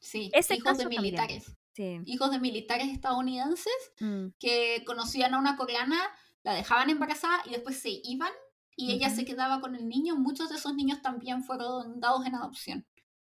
Sí, 0.00 0.32
hijos 0.32 0.78
de 0.78 0.86
militares. 0.86 1.54
Sí. 1.74 2.00
Hijos 2.06 2.30
de 2.30 2.38
militares 2.38 2.88
estadounidenses 2.88 3.92
mm. 4.00 4.28
que 4.38 4.84
conocían 4.86 5.34
a 5.34 5.38
una 5.38 5.58
coreana, 5.58 5.98
la 6.44 6.54
dejaban 6.54 6.88
embarazada 6.88 7.42
y 7.44 7.50
después 7.50 7.78
se 7.78 7.90
iban 8.04 8.32
y 8.76 8.92
ella 8.92 9.10
se 9.10 9.24
quedaba 9.24 9.60
con 9.60 9.74
el 9.74 9.88
niño, 9.88 10.16
muchos 10.16 10.50
de 10.50 10.56
esos 10.56 10.74
niños 10.74 11.00
también 11.02 11.42
fueron 11.42 11.98
dados 11.98 12.26
en 12.26 12.34
adopción. 12.34 12.86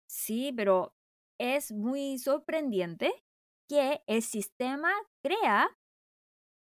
Sí, 0.08 0.52
pero 0.56 0.94
es 1.40 1.72
muy 1.72 2.18
sorprendente 2.20 3.14
que 3.70 4.04
el 4.08 4.22
sistema 4.22 4.92
crea 5.24 5.70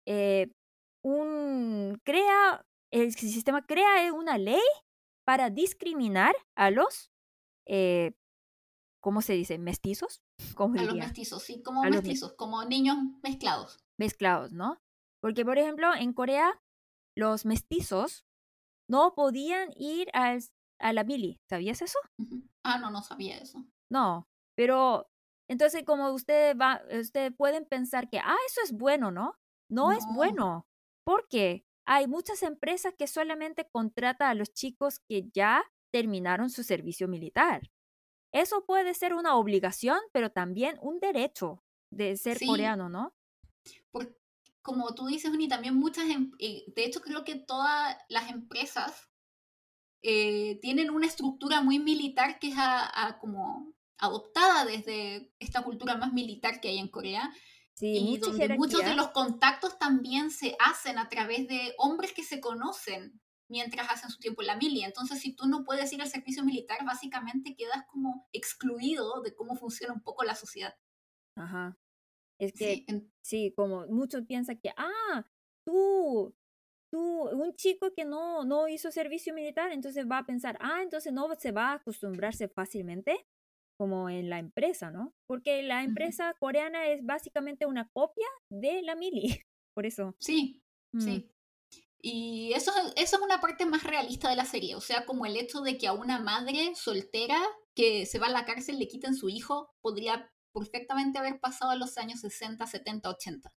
eh, 0.06 0.52
un 1.04 2.00
crea 2.04 2.66
el 2.92 3.14
sistema 3.14 3.66
crea 3.66 4.14
una 4.14 4.38
ley 4.38 4.62
para 5.26 5.50
discriminar 5.50 6.36
a 6.56 6.70
los 6.70 7.12
eh, 7.66 8.14
¿cómo 9.02 9.22
se 9.22 9.34
dice? 9.34 9.58
mestizos 9.58 10.22
a 10.58 10.84
los 10.84 10.96
mestizos 10.96 11.44
sí 11.44 11.62
como 11.64 11.84
mestizos 11.84 12.34
como 12.34 12.64
niños 12.66 12.98
mezclados 13.24 13.80
mezclados 13.98 14.52
no 14.52 14.78
porque 15.22 15.44
por 15.46 15.58
ejemplo 15.58 15.94
en 15.94 16.14
Corea 16.14 16.62
los 17.16 17.46
mestizos 17.46 18.27
no 18.90 19.14
podían 19.16 19.70
ir 19.76 20.10
a 20.14 20.94
la 20.94 21.04
mili. 21.04 21.40
¿Sabías 21.50 21.82
eso? 21.82 22.00
Ah, 22.64 22.80
no, 22.80 22.90
no 22.92 23.02
sabía 23.02 23.38
eso. 23.38 23.64
No, 23.90 24.28
pero 24.56 25.10
entonces 25.50 25.84
como 25.86 26.12
ustedes 26.12 26.56
va, 26.60 26.82
ustedes 27.00 27.34
pueden 27.36 27.66
pensar 27.66 28.10
que, 28.10 28.20
ah, 28.20 28.36
eso 28.48 28.62
es 28.64 28.74
bueno, 28.74 29.12
¿no? 29.12 29.36
No, 29.70 29.92
es 29.92 30.06
bueno. 30.14 30.66
porque 31.06 31.66
Hay 31.86 32.08
muchas 32.08 32.44
empresas 32.44 32.94
que 32.98 33.08
solamente 33.08 33.68
contratan 33.70 34.30
a 34.30 34.34
los 34.34 34.54
chicos 34.54 35.00
que 35.08 35.30
ya 35.34 35.64
terminaron 35.94 36.50
su 36.50 36.64
servicio 36.64 37.08
militar. 37.08 37.62
Eso 38.34 38.66
puede 38.66 38.94
ser 38.94 39.14
una 39.14 39.36
obligación, 39.36 40.00
pero 40.12 40.30
también 40.32 40.78
un 40.82 41.00
derecho 41.00 41.64
de 41.92 42.18
ser 42.18 42.40
coreano, 42.46 42.90
¿no? 42.90 43.14
Como 44.68 44.94
tú 44.94 45.08
dices, 45.08 45.32
Uni, 45.32 45.48
también 45.48 45.76
muchas, 45.76 46.10
em, 46.10 46.32
eh, 46.40 46.66
de 46.76 46.84
hecho 46.84 47.00
creo 47.00 47.24
que 47.24 47.36
todas 47.36 47.96
las 48.10 48.30
empresas 48.30 49.10
eh, 50.02 50.60
tienen 50.62 50.90
una 50.90 51.08
estructura 51.08 51.62
muy 51.62 51.80
militar 51.80 52.38
que 52.38 52.50
es 52.50 52.56
como 53.22 53.74
adoptada 53.98 54.66
desde 54.66 55.34
esta 55.40 55.64
cultura 55.64 55.96
más 55.96 56.12
militar 56.12 56.60
que 56.60 56.68
hay 56.68 56.80
en 56.80 56.90
Corea. 56.90 57.34
Sí, 57.76 57.96
y 57.96 58.18
donde 58.18 58.58
muchos 58.58 58.84
de 58.84 58.94
los 58.94 59.08
contactos 59.10 59.80
también 59.80 60.32
se 60.32 60.58
hacen 60.60 60.98
a 60.98 61.08
través 61.08 61.48
de 61.48 61.74
hombres 61.78 62.12
que 62.12 62.24
se 62.24 62.42
conocen 62.42 63.22
mientras 63.48 63.90
hacen 63.90 64.10
su 64.10 64.20
tiempo 64.20 64.42
en 64.42 64.48
la 64.48 64.58
mili. 64.58 64.84
Entonces, 64.84 65.22
si 65.22 65.34
tú 65.34 65.48
no 65.48 65.64
puedes 65.64 65.94
ir 65.94 66.02
al 66.02 66.10
servicio 66.10 66.44
militar, 66.44 66.84
básicamente 66.86 67.56
quedas 67.56 67.86
como 67.90 68.28
excluido 68.34 69.22
de 69.22 69.34
cómo 69.34 69.56
funciona 69.56 69.94
un 69.94 70.02
poco 70.02 70.26
la 70.26 70.36
sociedad. 70.36 70.76
Ajá. 71.36 71.78
Es 72.40 72.54
que, 72.54 72.86
sí, 73.22 73.54
como 73.56 73.88
muchos 73.88 74.26
piensan 74.26 74.60
que, 74.60 74.72
ah, 74.78 75.26
tú, 75.66 76.36
tú, 76.92 77.30
un 77.30 77.56
chico 77.56 77.94
que 77.96 78.06
no, 78.06 78.46
no 78.46 78.68
hizo 78.68 78.92
servicio 78.92 79.34
militar, 79.34 79.72
entonces 79.72 80.06
va 80.10 80.20
a 80.20 80.26
pensar, 80.26 80.58
ah, 80.62 80.82
entonces 80.84 81.14
no 81.14 81.28
se 81.36 81.52
va 81.52 81.72
a 81.72 81.76
acostumbrarse 81.76 82.48
fácilmente 82.48 83.28
como 83.78 84.10
en 84.10 84.30
la 84.30 84.40
empresa, 84.40 84.92
¿no? 84.92 85.14
Porque 85.28 85.62
la 85.64 85.84
empresa 85.84 86.34
coreana 86.40 86.88
es 86.88 87.06
básicamente 87.06 87.66
una 87.66 87.90
copia 87.94 88.28
de 88.50 88.82
la 88.82 88.96
mili, 88.96 89.24
por 89.76 89.86
eso. 89.86 90.16
Sí, 90.20 90.64
mm. 90.94 91.02
sí. 91.02 91.32
Y 92.02 92.54
eso, 92.54 92.72
eso 92.96 93.18
es 93.18 93.22
una 93.22 93.42
parte 93.42 93.66
más 93.66 93.84
realista 93.84 94.30
de 94.30 94.36
la 94.36 94.46
serie, 94.46 94.76
o 94.76 94.82
sea, 94.82 95.06
como 95.06 95.26
el 95.26 95.36
hecho 95.36 95.62
de 95.62 95.78
que 95.78 95.88
a 95.88 95.94
una 95.94 96.20
madre 96.20 96.74
soltera 96.76 97.40
que 97.76 98.06
se 98.06 98.20
va 98.20 98.28
a 98.28 98.32
la 98.32 98.46
cárcel 98.46 98.80
le 98.80 98.88
quiten 98.88 99.16
su 99.16 99.30
hijo 99.30 99.76
podría 99.82 100.32
perfectamente 100.58 101.20
haber 101.20 101.40
pasado 101.40 101.74
en 101.74 101.80
los 101.80 101.98
años 101.98 102.22
60, 102.22 102.66
70, 102.66 103.10
80. 103.10 103.54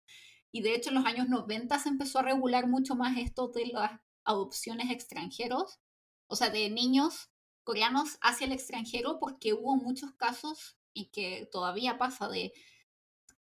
Y 0.50 0.62
de 0.62 0.74
hecho 0.74 0.90
en 0.90 0.96
los 0.96 1.04
años 1.04 1.28
90 1.28 1.78
se 1.78 1.88
empezó 1.88 2.18
a 2.18 2.22
regular 2.22 2.66
mucho 2.66 2.94
más 2.94 3.18
esto 3.18 3.48
de 3.48 3.66
las 3.66 4.00
adopciones 4.24 4.90
extranjeros, 4.90 5.78
o 6.26 6.36
sea, 6.36 6.50
de 6.50 6.70
niños 6.70 7.30
coreanos 7.64 8.18
hacia 8.22 8.46
el 8.46 8.52
extranjero 8.52 9.18
porque 9.20 9.52
hubo 9.52 9.76
muchos 9.76 10.12
casos 10.14 10.78
y 10.94 11.10
que 11.10 11.48
todavía 11.52 11.98
pasa 11.98 12.28
de 12.28 12.52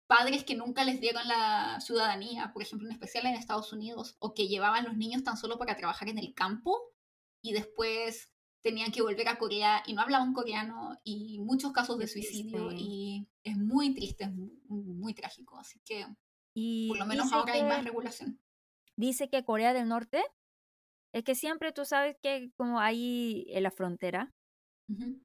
padres 0.07 0.45
que 0.45 0.55
nunca 0.57 0.85
les 0.85 1.01
dieron 1.01 1.27
la 1.29 1.81
ciudadanía, 1.81 2.51
por 2.53 2.63
ejemplo, 2.63 2.89
en 2.89 2.93
especial 2.93 3.27
en 3.27 3.35
Estados 3.35 3.73
Unidos, 3.73 4.17
o 4.19 4.35
que 4.35 4.49
llevaban 4.49 4.85
los 4.85 4.97
niños 4.97 5.23
tan 5.23 5.37
solo 5.37 5.57
para 5.57 5.77
trabajar 5.77 6.09
en 6.09 6.19
el 6.19 6.35
campo 6.35 6.81
y 7.43 7.53
después 7.53 8.31
tenían 8.63 8.93
que 8.93 9.03
volver 9.03 9.29
a 9.29 9.39
Corea 9.39 9.83
y 9.87 9.95
no 9.95 10.03
hablaban 10.03 10.33
coreano 10.33 10.99
y 11.05 11.39
muchos 11.41 11.73
casos 11.73 11.99
de 11.99 12.07
suicidio 12.07 12.73
y 12.73 13.27
es 13.43 13.57
muy 13.57 13.95
triste, 13.95 14.25
es 14.25 14.31
muy, 14.69 15.15
trágico, 15.15 15.59
así 15.59 15.81
que 15.85 16.07
y 16.55 16.89
por 16.89 16.99
lo 16.99 17.07
menos 17.07 17.33
ahora 17.33 17.55
hay 17.55 17.63
más 17.63 17.85
regulación. 17.85 18.41
Dice 18.97 19.29
que 19.29 19.45
Corea 19.45 19.73
del 19.73 19.89
Norte 19.89 20.23
es 21.13 21.25
que 21.25 21.35
siempre 21.35 21.73
tú 21.73 21.85
sabes 21.85 22.17
que 22.23 22.51
como 22.57 22.81
ahí 22.81 23.47
en 23.49 23.63
la 23.63 23.71
frontera 23.71 24.33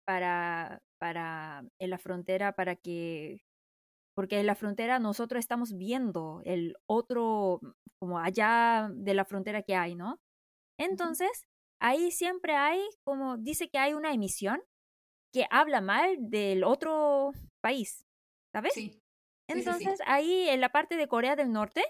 para 0.06 0.82
para 1.00 1.66
en 1.80 1.90
la 1.90 1.98
frontera 1.98 2.54
para 2.54 2.76
que 2.76 3.42
porque 4.16 4.40
en 4.40 4.46
la 4.46 4.56
frontera 4.56 5.00
nosotros 5.00 5.40
estamos 5.40 5.74
viendo 5.74 6.42
el 6.46 6.76
otro 6.88 7.60
como 8.00 8.20
allá 8.20 8.90
de 8.94 9.14
la 9.14 9.26
frontera 9.26 9.64
que 9.64 9.76
hay, 9.76 9.96
¿no? 9.96 10.20
Entonces, 10.78 11.48
ahí 11.86 12.10
siempre 12.10 12.56
hay, 12.56 12.82
como 13.04 13.38
dice 13.38 13.70
que 13.70 13.78
hay 13.78 13.94
una 13.94 14.12
emisión 14.12 14.60
que 15.32 15.46
habla 15.52 15.82
mal 15.82 16.16
del 16.18 16.64
otro 16.64 17.32
país, 17.62 18.06
¿sabes? 18.52 18.74
Sí. 18.74 19.00
Entonces, 19.48 20.00
ahí 20.08 20.50
en 20.50 20.62
la 20.62 20.70
parte 20.70 20.98
de 20.98 21.08
Corea 21.08 21.36
del 21.36 21.52
Norte, 21.52 21.84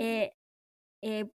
eh, 0.00 0.32
eh, 1.02 1.30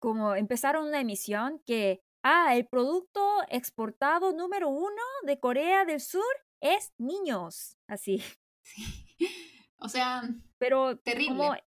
como 0.00 0.36
empezaron 0.36 0.86
una 0.86 1.00
emisión 1.00 1.60
que, 1.66 2.00
ah, 2.22 2.54
el 2.54 2.68
producto 2.68 3.20
exportado 3.48 4.32
número 4.32 4.68
uno 4.68 5.02
de 5.24 5.40
Corea 5.40 5.84
del 5.84 6.00
Sur 6.00 6.32
es 6.60 6.92
niños, 6.98 7.76
así. 7.88 8.22
O 9.84 9.88
sea, 9.88 10.22
pero 10.58 10.96
terrible. 10.98 11.64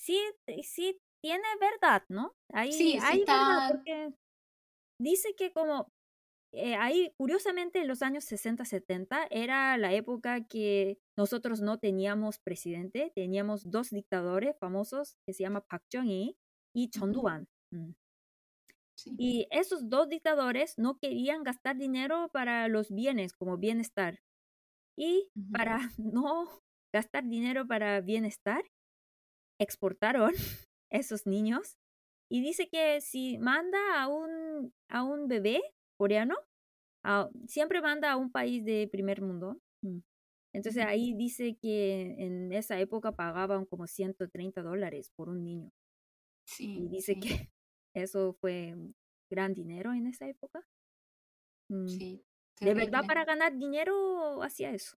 sí, 0.00 0.18
sí, 0.62 0.98
tiene 1.20 1.44
verdad, 1.60 2.02
¿no? 2.08 2.34
Ahí, 2.50 2.72
sí, 2.72 2.98
hay 3.02 3.18
verdad 3.18 3.72
porque 3.72 4.14
dice 4.98 5.34
que 5.36 5.52
como 5.52 5.92
eh, 6.52 6.76
ahí, 6.76 7.12
curiosamente, 7.18 7.80
en 7.80 7.88
los 7.88 8.02
años 8.02 8.24
60-70 8.24 9.28
era 9.30 9.76
la 9.76 9.92
época 9.92 10.44
que 10.46 10.98
nosotros 11.16 11.60
no 11.60 11.78
teníamos 11.78 12.38
presidente, 12.38 13.12
teníamos 13.14 13.70
dos 13.70 13.90
dictadores 13.90 14.56
famosos 14.58 15.16
que 15.26 15.34
se 15.34 15.42
llaman 15.42 15.64
Park 15.68 15.84
Chung-hee 15.90 16.36
y 16.74 16.88
Chon 16.88 17.12
Doo-hwan. 17.12 17.46
Mm. 17.70 17.90
Y 19.18 19.46
esos 19.50 19.88
dos 19.88 20.08
dictadores 20.08 20.74
no 20.78 20.98
querían 20.98 21.44
gastar 21.44 21.76
dinero 21.76 22.30
para 22.32 22.66
los 22.68 22.90
bienes 22.90 23.32
como 23.34 23.58
bienestar. 23.58 24.20
Y 24.96 25.30
para 25.52 25.78
no 25.98 26.62
gastar 26.92 27.24
dinero 27.24 27.66
para 27.66 28.00
bienestar, 28.00 28.64
exportaron 29.60 30.32
esos 30.90 31.26
niños 31.26 31.76
y 32.28 32.42
dice 32.42 32.68
que 32.68 33.00
si 33.00 33.38
manda 33.38 34.02
a 34.02 34.08
un, 34.08 34.72
a 34.88 35.02
un 35.02 35.28
bebé 35.28 35.62
coreano, 35.96 36.36
siempre 37.46 37.80
manda 37.80 38.12
a 38.12 38.16
un 38.16 38.30
país 38.30 38.64
de 38.64 38.88
primer 38.90 39.22
mundo. 39.22 39.60
Mm. 39.82 39.98
Entonces 40.52 40.84
ahí 40.84 41.14
dice 41.14 41.56
que 41.60 42.14
en 42.18 42.52
esa 42.52 42.78
época 42.80 43.12
pagaban 43.12 43.64
como 43.66 43.86
130 43.86 44.62
dólares 44.62 45.10
por 45.14 45.28
un 45.28 45.44
niño. 45.44 45.70
Sí, 46.46 46.78
y 46.78 46.88
dice 46.88 47.18
que 47.20 47.20
eso 47.94 48.34
fue 48.40 48.74
gran 49.30 49.54
dinero 49.54 49.92
en 49.92 50.06
esa 50.06 50.26
época. 50.26 50.66
Mm. 51.70 51.86
Sí, 51.88 52.24
de 52.60 52.74
verdad 52.74 53.04
para 53.06 53.24
ganar 53.24 53.56
dinero 53.56 54.42
hacía 54.42 54.70
eso. 54.70 54.96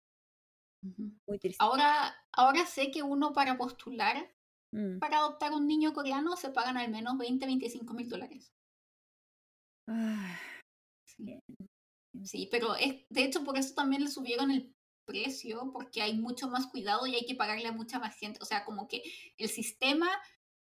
Muy 1.28 1.38
triste. 1.38 1.64
Ahora, 1.64 2.16
ahora 2.32 2.66
sé 2.66 2.90
que 2.90 3.04
uno 3.04 3.34
para 3.34 3.56
postular 3.58 4.34
mm. 4.72 5.00
para 5.00 5.18
adoptar 5.18 5.54
un 5.54 5.68
niño 5.68 5.94
coreano 5.94 6.36
se 6.36 6.50
pagan 6.50 6.78
al 6.78 6.90
menos 6.90 7.18
20, 7.18 7.46
25 7.46 7.94
mil 7.94 8.10
dólares. 8.10 8.52
Ah, 9.88 10.40
sí. 12.24 12.48
pero 12.50 12.76
es, 12.76 13.06
de 13.10 13.24
hecho 13.24 13.44
por 13.44 13.58
eso 13.58 13.74
también 13.74 14.04
le 14.04 14.10
subieron 14.10 14.52
el 14.52 14.74
precio, 15.06 15.72
porque 15.74 16.02
hay 16.02 16.18
mucho 16.18 16.48
más 16.50 16.68
cuidado 16.68 17.06
y 17.08 17.16
hay 17.16 17.26
que 17.26 17.36
pagarle 17.36 17.68
a 17.68 17.74
mucha 17.74 18.00
más 18.00 18.16
gente. 18.16 18.40
O 18.42 18.46
sea, 18.46 18.64
como 18.64 18.88
que 18.88 19.04
el 19.38 19.50
sistema 19.50 20.10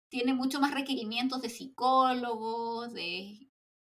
tiene 0.10 0.34
mucho 0.34 0.60
más 0.60 0.74
requerimientos 0.74 1.42
de 1.42 1.50
psicólogos, 1.50 2.94
de, 2.94 3.50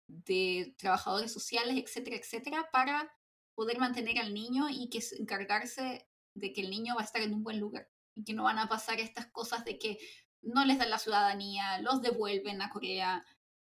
de 0.09 0.75
trabajadores 0.79 1.33
sociales, 1.33 1.77
etcétera, 1.77 2.17
etcétera, 2.17 2.69
para 2.73 3.13
poder 3.55 3.79
mantener 3.79 4.19
al 4.19 4.35
niño 4.35 4.69
y 4.71 4.89
que 4.89 5.01
encargarse 5.19 6.09
de 6.35 6.53
que 6.53 6.63
el 6.63 6.71
niño 6.71 6.95
va 6.97 7.03
a 7.03 7.05
estar 7.05 7.23
en 7.23 7.35
un 7.35 7.45
buen 7.45 7.61
lugar 7.61 7.92
y 8.15 8.25
que 8.25 8.35
no 8.35 8.45
van 8.45 8.59
a 8.59 8.69
pasar 8.69 9.01
estas 9.01 9.27
cosas 9.29 9.65
de 9.65 9.79
que 9.79 9.99
no 10.43 10.65
les 10.65 10.79
dan 10.79 10.91
la 10.91 10.99
ciudadanía, 10.99 11.81
los 11.81 12.03
devuelven 12.03 12.63
a 12.63 12.71
Corea, 12.71 13.25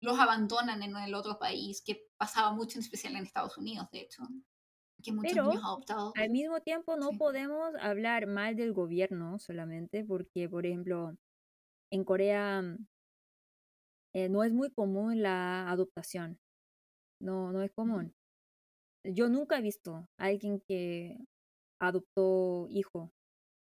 los 0.00 0.18
abandonan 0.18 0.82
en 0.82 0.96
el 0.96 1.14
otro 1.14 1.38
país, 1.38 1.82
que 1.82 2.08
pasaba 2.16 2.52
mucho 2.52 2.78
en 2.78 2.84
especial 2.84 3.16
en 3.16 3.24
Estados 3.24 3.56
Unidos, 3.58 3.88
de 3.92 4.00
hecho. 4.00 4.22
Que 5.02 5.12
muchos 5.12 5.34
niños 5.34 5.62
adoptados. 5.62 6.12
Al 6.16 6.30
mismo 6.30 6.60
tiempo 6.60 6.96
no 6.96 7.10
podemos 7.18 7.74
hablar 7.80 8.26
mal 8.26 8.56
del 8.56 8.72
gobierno 8.72 9.38
solamente 9.38 10.02
porque, 10.04 10.48
por 10.48 10.64
ejemplo, 10.64 11.14
en 11.90 12.04
Corea 12.04 12.62
eh, 14.14 14.28
no 14.30 14.44
es 14.44 14.52
muy 14.52 14.70
común 14.70 15.20
la 15.20 15.68
adoptación. 15.70 16.38
No, 17.20 17.52
no 17.52 17.62
es 17.62 17.70
común. 17.72 18.14
Yo 19.04 19.28
nunca 19.28 19.58
he 19.58 19.62
visto 19.62 20.08
a 20.16 20.24
alguien 20.24 20.60
que 20.60 21.18
adoptó 21.78 22.66
hijo 22.70 23.12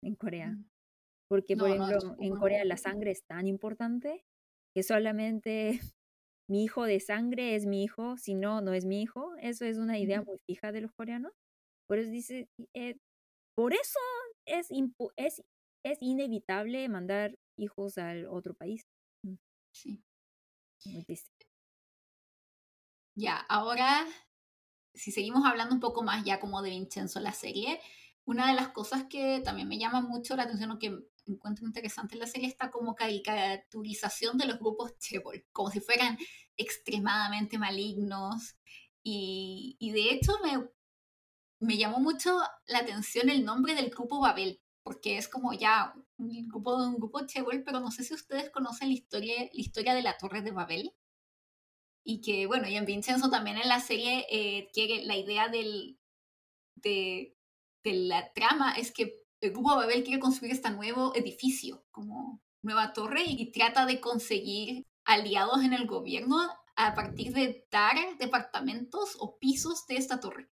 en 0.02 0.14
Corea. 0.14 0.48
Mm. 0.48 0.68
Porque, 1.28 1.56
por 1.56 1.70
ejemplo, 1.70 2.16
en 2.18 2.36
Corea 2.36 2.64
la 2.64 2.76
sangre 2.76 3.10
es 3.10 3.24
tan 3.24 3.46
importante 3.46 4.24
que 4.74 4.82
solamente 4.82 5.80
mi 6.50 6.64
hijo 6.64 6.84
de 6.84 7.00
sangre 7.00 7.54
es 7.54 7.66
mi 7.66 7.84
hijo, 7.84 8.16
si 8.18 8.34
no, 8.34 8.60
no 8.60 8.74
es 8.74 8.84
mi 8.84 9.02
hijo. 9.02 9.34
Eso 9.38 9.64
es 9.64 9.78
una 9.78 9.98
idea 9.98 10.22
muy 10.22 10.38
fija 10.46 10.72
de 10.72 10.82
los 10.82 10.92
coreanos. 10.92 11.32
Por 11.88 11.98
eso 11.98 12.10
dice, 12.10 12.48
eh, 12.74 12.98
por 13.56 13.72
eso 13.72 13.98
es, 14.46 14.68
es, 15.16 15.42
es 15.84 16.02
inevitable 16.02 16.88
mandar 16.88 17.38
hijos 17.58 17.96
al 17.98 18.26
otro 18.26 18.54
país. 18.54 18.86
Mm. 19.24 19.36
Sí. 19.74 20.02
Muy 20.84 21.04
triste. 21.04 21.30
Ya, 23.14 23.36
ahora 23.48 24.06
si 24.94 25.10
seguimos 25.10 25.44
hablando 25.44 25.74
un 25.74 25.80
poco 25.80 26.02
más 26.02 26.24
ya 26.24 26.40
como 26.40 26.62
de 26.62 26.70
Vincenzo 26.70 27.20
la 27.20 27.32
serie, 27.32 27.80
una 28.24 28.48
de 28.48 28.54
las 28.54 28.68
cosas 28.68 29.04
que 29.08 29.40
también 29.44 29.68
me 29.68 29.78
llama 29.78 30.00
mucho 30.00 30.36
la 30.36 30.44
atención 30.44 30.70
o 30.70 30.78
que 30.78 30.96
encuentro 31.26 31.66
interesante 31.66 32.14
en 32.14 32.20
la 32.20 32.26
serie 32.26 32.48
está 32.48 32.70
como 32.70 32.94
caricaturización 32.94 34.38
de 34.38 34.46
los 34.46 34.58
grupos 34.58 34.98
Chebol, 34.98 35.44
como 35.52 35.70
si 35.70 35.80
fueran 35.80 36.18
extremadamente 36.56 37.58
malignos. 37.58 38.56
Y, 39.04 39.76
de 39.92 40.10
hecho 40.12 40.32
me, 40.44 40.68
me 41.60 41.76
llamó 41.76 41.98
mucho 41.98 42.38
la 42.66 42.78
atención 42.78 43.28
el 43.30 43.44
nombre 43.44 43.74
del 43.74 43.90
grupo 43.90 44.20
Babel, 44.20 44.60
porque 44.84 45.18
es 45.18 45.28
como 45.28 45.52
ya 45.52 45.94
un 46.18 46.48
grupo 46.48 46.80
de 46.80 46.88
un 46.88 46.96
grupo 46.96 47.26
Chebol, 47.26 47.62
pero 47.64 47.80
no 47.80 47.90
sé 47.90 48.04
si 48.04 48.14
ustedes 48.14 48.50
conocen 48.50 48.88
la 48.88 48.94
historia, 48.94 49.34
la 49.38 49.60
historia 49.60 49.94
de 49.94 50.02
la 50.02 50.16
Torre 50.18 50.42
de 50.42 50.52
Babel 50.52 50.92
y 52.04 52.20
que, 52.20 52.46
bueno, 52.46 52.68
y 52.68 52.76
en 52.76 52.84
Vincenzo 52.84 53.30
también 53.30 53.58
en 53.58 53.68
la 53.68 53.80
serie 53.80 54.26
eh, 54.30 54.70
la 55.04 55.16
idea 55.16 55.48
del, 55.48 55.98
de, 56.76 57.36
de, 57.84 57.92
la 57.92 58.32
trama 58.32 58.72
es 58.72 58.92
que 58.92 59.22
el 59.40 59.50
grupo 59.50 59.76
Babel 59.76 60.04
quiere 60.04 60.20
construir 60.20 60.52
este 60.52 60.70
nuevo 60.70 61.14
edificio, 61.14 61.84
como 61.90 62.40
nueva 62.62 62.92
torre, 62.92 63.24
y 63.26 63.50
trata 63.50 63.86
de 63.86 64.00
conseguir 64.00 64.86
aliados 65.04 65.64
en 65.64 65.72
el 65.72 65.86
gobierno 65.86 66.38
a 66.76 66.94
partir 66.94 67.32
de 67.32 67.66
dar 67.70 67.96
departamentos 68.18 69.16
o 69.18 69.38
pisos 69.38 69.86
de 69.86 69.96
esta 69.96 70.20
torre. 70.20 70.50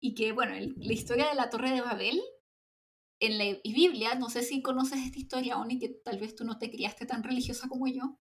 Y 0.00 0.14
que, 0.14 0.32
bueno, 0.32 0.54
la 0.54 0.92
historia 0.92 1.28
de 1.28 1.34
la 1.34 1.50
torre 1.50 1.72
de 1.72 1.80
Babel 1.80 2.20
en 3.20 3.38
la 3.38 3.58
Biblia, 3.64 4.14
no 4.14 4.30
sé 4.30 4.42
si 4.42 4.62
conoces 4.62 5.00
esta 5.00 5.18
historia, 5.18 5.58
Oni, 5.58 5.78
que 5.78 5.88
tal 5.88 6.18
vez 6.18 6.34
tú 6.34 6.44
no 6.44 6.58
te 6.58 6.70
criaste 6.70 7.04
tan 7.04 7.22
religiosa 7.22 7.68
como 7.68 7.86
yo, 7.86 8.18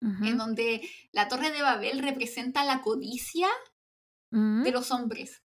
en 0.00 0.38
donde 0.38 0.88
la 1.10 1.26
Torre 1.26 1.50
de 1.50 1.60
Babel 1.60 1.98
representa 1.98 2.64
la 2.64 2.82
codicia 2.82 3.48
mm. 4.30 4.62
de 4.62 4.70
los 4.70 4.92
hombres 4.92 5.42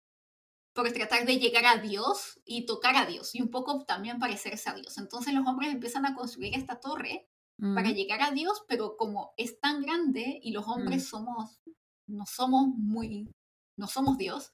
por 0.77 0.91
tratar 0.91 1.25
de 1.25 1.39
llegar 1.39 1.65
a 1.65 1.77
Dios 1.77 2.39
y 2.45 2.67
tocar 2.67 2.95
a 2.95 3.07
Dios 3.07 3.33
y 3.33 3.41
un 3.41 3.49
poco 3.49 3.83
también 3.85 4.19
parecerse 4.19 4.69
a 4.69 4.75
Dios. 4.75 4.99
Entonces 4.99 5.33
los 5.33 5.47
hombres 5.47 5.73
empiezan 5.73 6.05
a 6.05 6.13
construir 6.13 6.53
esta 6.53 6.79
torre 6.79 7.27
para 7.73 7.89
llegar 7.89 8.21
a 8.21 8.29
Dios, 8.29 8.63
pero 8.67 8.95
como 8.95 9.33
es 9.37 9.59
tan 9.59 9.81
grande 9.81 10.39
y 10.43 10.51
los 10.51 10.67
hombres 10.67 11.01
mm. 11.01 11.07
somos, 11.07 11.61
no 12.05 12.27
somos 12.27 12.67
muy, 12.67 13.27
no 13.75 13.87
somos 13.87 14.19
Dios, 14.19 14.51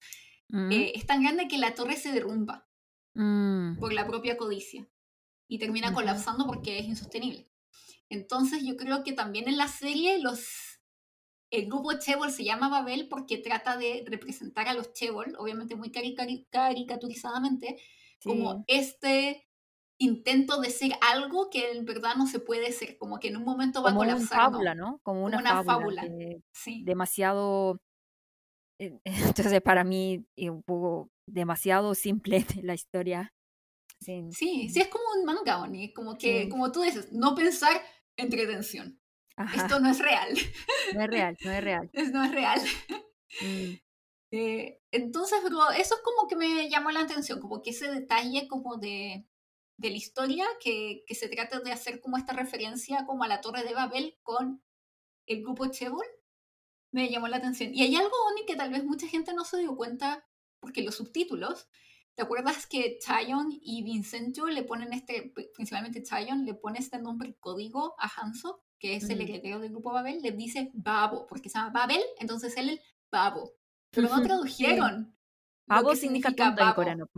mm. 0.48 0.72
eh, 0.72 0.92
es 0.96 1.06
tan 1.06 1.22
grande 1.22 1.50
que 1.50 1.58
la 1.58 1.76
torre 1.76 1.98
se 1.98 2.14
derrumba 2.14 2.70
por 3.14 3.92
la 3.92 4.08
propia 4.08 4.38
codicia 4.38 4.90
y 5.50 5.60
termina 5.60 5.94
colapsando 5.94 6.48
porque 6.48 6.80
es 6.80 6.86
insostenible. 6.86 7.50
Entonces 8.08 8.64
yo 8.64 8.78
creo 8.78 9.04
que 9.04 9.12
también 9.12 9.50
en 9.50 9.58
la 9.58 9.68
serie 9.68 10.20
los 10.20 10.73
el 11.54 11.68
grupo 11.68 11.94
Chebol 11.94 12.32
se 12.32 12.44
llama 12.44 12.68
Babel 12.68 13.08
porque 13.08 13.38
trata 13.38 13.78
de 13.78 14.04
representar 14.08 14.68
a 14.68 14.74
los 14.74 14.92
Chebol, 14.92 15.36
obviamente 15.38 15.76
muy 15.76 15.92
caricaturizadamente, 15.92 17.78
como 18.24 18.64
este 18.68 19.48
intento 20.00 20.60
de 20.60 20.72
ser 20.72 20.94
algo 21.02 21.52
que 21.52 21.72
en 21.72 21.86
verdad 21.86 22.16
no 22.16 22.26
se 22.26 22.40
puede 22.40 22.72
ser, 22.72 22.98
como 22.98 23.20
que 23.20 23.28
en 23.28 23.38
un 23.38 23.44
momento 23.44 23.84
va 23.84 23.92
a 23.92 23.96
colapsar. 23.96 24.30
Como 24.30 24.40
una 24.40 24.52
fábula, 24.52 24.76
¿no? 24.76 25.00
Como 25.04 25.26
una, 25.26 25.64
fábula. 25.64 26.08
sí. 26.52 26.84
Demasiado, 26.84 27.80
eh, 28.80 29.00
entonces 29.54 29.62
para 29.62 29.84
mí 29.84 30.26
un 30.38 30.64
poco 30.64 31.12
demasiado 31.28 31.94
simple 31.94 32.46
la 32.64 32.74
historia. 32.74 33.32
Sí, 34.00 34.28
sí, 34.32 34.70
es 34.76 34.88
como 34.88 35.06
un 35.18 35.24
manga, 35.24 35.62
Oni, 35.62 35.94
como 35.94 36.18
que, 36.18 36.50
como 36.50 36.72
tú 36.72 36.82
dices, 36.82 37.14
no 37.14 37.36
pensar 37.36 37.80
entretención. 38.18 39.00
Esto 39.56 39.80
no 39.80 39.90
es 39.90 40.00
real. 40.00 40.30
No 40.94 41.02
es 41.02 41.10
real, 41.10 41.38
no 41.44 41.52
es 41.52 41.64
real. 41.64 41.90
no 42.14 42.24
es 42.24 42.32
real. 42.32 42.62
Mm. 43.42 43.74
Eh, 44.36 44.82
entonces, 44.90 45.38
eso 45.78 45.96
es 45.96 46.02
como 46.02 46.28
que 46.28 46.36
me 46.36 46.68
llamó 46.68 46.90
la 46.90 47.02
atención, 47.02 47.40
como 47.40 47.62
que 47.62 47.70
ese 47.70 47.92
detalle 47.92 48.48
como 48.48 48.78
de, 48.78 49.28
de 49.78 49.90
la 49.92 49.96
historia, 49.96 50.44
que, 50.60 51.04
que, 51.06 51.14
se 51.14 51.30
trata 51.30 51.60
de 51.60 51.72
hacer 51.72 52.02
como 52.02 52.18
esta 52.18 52.34
referencia 52.34 53.06
como 53.06 53.24
a 53.24 53.28
la 53.28 53.42
Torre 53.42 53.64
de 53.64 53.76
Babel 53.76 54.18
con 54.24 54.64
el 55.28 55.44
grupo 55.44 55.68
Chebol, 55.68 56.08
me 56.92 57.12
llamó 57.12 57.28
la 57.28 57.38
atención. 57.38 57.76
Y 57.76 57.84
hay 57.84 57.96
algo, 57.96 58.16
Oni, 58.32 58.46
que 58.48 58.56
tal 58.56 58.72
vez 58.72 58.84
mucha 58.84 59.08
gente 59.08 59.36
no 59.36 59.46
se 59.46 59.60
dio 59.60 59.76
cuenta, 59.76 60.28
porque 60.60 60.82
los 60.82 60.96
subtítulos, 60.96 61.68
¿te 62.16 62.24
acuerdas 62.24 62.66
que 62.66 62.98
Chayon 63.00 63.60
y 63.62 63.84
Vincenzo 63.84 64.48
le 64.48 64.64
ponen 64.64 64.94
este, 64.94 65.32
principalmente 65.54 66.02
Chayon, 66.02 66.44
le 66.44 66.56
pone 66.56 66.80
este 66.80 67.00
nombre 67.00 67.36
código 67.40 67.94
a 68.00 68.08
Hanso? 68.08 68.64
Que 68.84 68.98
es 68.98 69.10
el 69.10 69.22
heredero 69.22 69.60
del 69.60 69.72
grupo 69.72 69.94
Babel, 69.94 70.22
le 70.22 70.34
dice 70.34 70.70
Babo, 70.74 71.26
porque 71.26 71.48
se 71.48 71.58
llama 71.58 71.70
Babel, 71.72 72.02
entonces 72.20 72.58
él 72.58 72.68
es 72.68 72.82
Babo. 73.10 73.54
Pero 73.92 74.10
no 74.10 74.22
tradujeron. 74.22 75.16
Babo 75.66 75.96
significa, 75.96 76.36
tonto 76.36 76.62
en 76.62 76.74
coreano, 76.74 77.10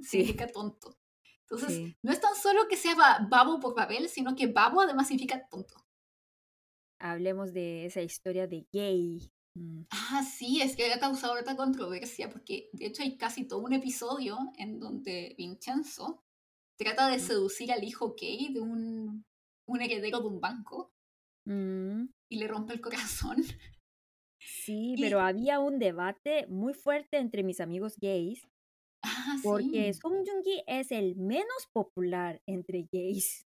Significa 0.00 0.46
tonto. 0.50 0.96
Entonces, 1.42 1.94
no 2.00 2.10
es 2.10 2.20
tan 2.22 2.34
solo 2.34 2.66
que 2.68 2.78
sea 2.78 2.94
Babo 3.28 3.60
por 3.60 3.74
Babel, 3.74 4.08
sino 4.08 4.34
que 4.34 4.46
Babo 4.46 4.80
además 4.80 5.08
significa 5.08 5.46
tonto. 5.46 5.74
Hablemos 6.98 7.52
de 7.52 7.84
esa 7.84 8.00
historia 8.00 8.46
de 8.46 8.66
gay. 8.72 9.30
Mm. 9.54 9.82
Ah, 9.90 10.24
sí, 10.24 10.62
es 10.62 10.74
que 10.74 10.90
ha 10.90 11.00
causado 11.00 11.34
harta 11.34 11.54
controversia, 11.54 12.30
porque 12.30 12.70
de 12.72 12.86
hecho 12.86 13.02
hay 13.02 13.18
casi 13.18 13.46
todo 13.46 13.60
un 13.60 13.74
episodio 13.74 14.38
en 14.56 14.80
donde 14.80 15.34
Vincenzo 15.36 16.24
trata 16.78 17.08
de 17.08 17.18
seducir 17.18 17.70
al 17.72 17.84
hijo 17.84 18.14
gay 18.18 18.54
de 18.54 18.60
un, 18.60 19.26
un 19.66 19.82
heredero 19.82 20.20
de 20.20 20.26
un 20.26 20.40
banco 20.40 20.94
Mm. 21.46 22.06
y 22.28 22.38
le 22.38 22.48
rompe 22.48 22.74
el 22.74 22.80
corazón. 22.80 23.36
Sí, 24.42 24.94
pero 24.98 25.20
había 25.20 25.60
un 25.60 25.78
debate 25.78 26.46
muy 26.48 26.72
fuerte 26.72 27.18
entre 27.18 27.42
mis 27.42 27.60
amigos 27.60 27.96
gays. 27.98 28.48
Ah, 29.02 29.36
porque 29.42 29.92
Song 29.94 30.24
Joong-ki 30.26 30.64
es 30.66 30.90
el 30.92 31.16
menos 31.16 31.68
popular 31.72 32.42
entre 32.46 32.88
gays. 32.90 33.46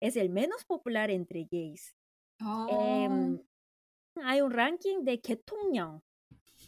Es 0.00 0.16
el 0.16 0.28
menos 0.28 0.64
popular 0.64 1.10
entre 1.10 1.46
gays. 1.50 1.94
Em, 2.40 3.36
oh. 3.36 4.20
hay 4.24 4.40
un 4.40 4.50
ranking 4.50 5.04
de 5.04 5.20
Ketongyong. 5.20 6.02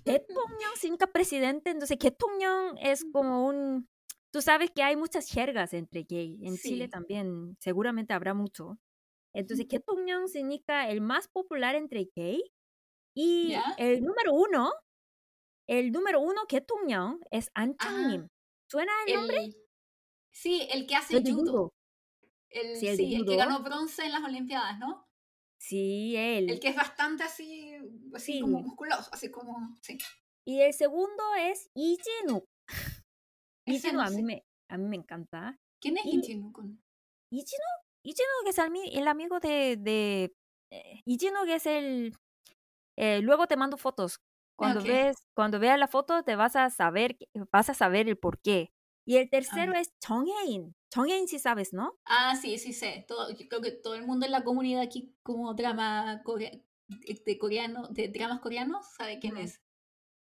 Ketongyong 0.04 0.76
significa 0.76 1.06
presidente, 1.08 1.70
entonces 1.70 1.98
Ketongyong 1.98 2.78
es 2.80 3.04
como 3.12 3.46
un... 3.46 3.88
Tú 4.30 4.42
sabes 4.42 4.70
que 4.70 4.82
hay 4.82 4.96
muchas 4.96 5.28
jergas 5.28 5.74
entre 5.74 6.02
gays. 6.02 6.40
En 6.42 6.56
Chile 6.56 6.88
también 6.88 7.56
seguramente 7.60 8.12
habrá 8.14 8.34
mucho. 8.34 8.78
Entonces, 9.34 9.66
Ketongyong 9.68 10.28
significa 10.28 10.88
el 10.88 11.00
más 11.00 11.28
popular 11.28 11.74
entre 11.74 12.08
gay. 12.14 12.42
Y 13.16 13.54
el 13.78 14.02
número 14.02 14.32
uno, 14.32 14.72
el 15.68 15.92
número 15.92 16.20
uno 16.20 16.46
Ketongyong 16.48 17.20
es 17.30 17.50
An 17.54 17.76
Chang-nim. 17.76 18.28
¿Suena 18.70 18.92
el, 19.06 19.14
nombre? 19.14 19.50
Sí, 20.32 20.66
el 20.70 20.86
que 20.86 20.96
hace 20.96 21.22
judo. 21.22 21.72
El, 22.50 22.76
sí, 22.76 22.88
el, 22.88 23.24
que 23.24 23.36
ganó 23.36 23.62
bronce 23.62 24.04
en 24.04 24.12
las 24.12 24.22
Olimpiadas, 24.22 24.78
¿no? 24.78 25.06
Sí, 25.58 26.14
él. 26.16 26.50
El 26.50 26.60
que 26.60 26.68
es 26.68 26.76
bastante 26.76 27.24
así, 27.24 27.76
así 28.14 28.40
como 28.40 28.60
musculoso, 28.60 29.10
así 29.12 29.30
como, 29.30 29.76
sí. 29.80 29.98
Y 30.46 30.60
el 30.60 30.74
segundo 30.74 31.22
es 31.38 31.70
Lee 31.74 31.98
Jinuk. 32.20 32.44
Lee 33.66 33.80
a, 33.98 34.10
mí 34.10 34.22
me, 34.22 34.44
a 34.68 34.76
mí 34.76 34.88
me 34.88 34.96
encanta. 34.96 35.58
¿Quién 35.80 35.96
es 35.96 36.04
Lee 36.04 36.20
Jinuk? 36.22 36.60
Ichino 38.04 38.28
es 38.46 38.58
el, 38.92 39.08
amigo 39.08 39.40
de, 39.40 39.76
de 39.78 40.34
eh, 40.70 41.02
es 41.06 41.66
el 41.66 42.14
eh, 42.96 43.20
luego 43.22 43.46
te 43.46 43.56
mando 43.56 43.76
fotos. 43.76 44.20
Cuando 44.56 44.82
ves, 44.82 45.16
cuando 45.34 45.58
veas 45.58 45.78
la 45.78 45.88
foto 45.88 46.22
te 46.22 46.36
vas 46.36 46.54
a 46.54 46.70
saber, 46.70 47.16
vas 47.50 47.70
a 47.70 47.74
saber 47.74 48.08
el 48.08 48.16
por 48.16 48.38
qué. 48.40 48.70
Y 49.06 49.16
el 49.16 49.28
tercero 49.28 49.72
es 49.74 49.92
Chonghain. 49.98 50.74
Chonghain 50.92 51.26
sí 51.26 51.38
sabes, 51.38 51.72
¿no? 51.72 51.98
Ah, 52.04 52.36
sí, 52.36 52.58
sí 52.58 52.72
sé. 52.72 53.04
Todo, 53.08 53.30
yo 53.30 53.48
creo 53.48 53.60
que 53.60 53.72
todo 53.72 53.94
el 53.94 54.06
mundo 54.06 54.26
en 54.26 54.32
la 54.32 54.44
comunidad 54.44 54.82
aquí 54.82 55.14
como 55.22 55.54
drama 55.54 56.22
de 56.88 57.38
coreano, 57.38 57.88
de 57.88 58.08
dramas 58.08 58.40
coreanos 58.40 58.86
sabe 58.96 59.18
quién 59.18 59.36
es. 59.36 59.60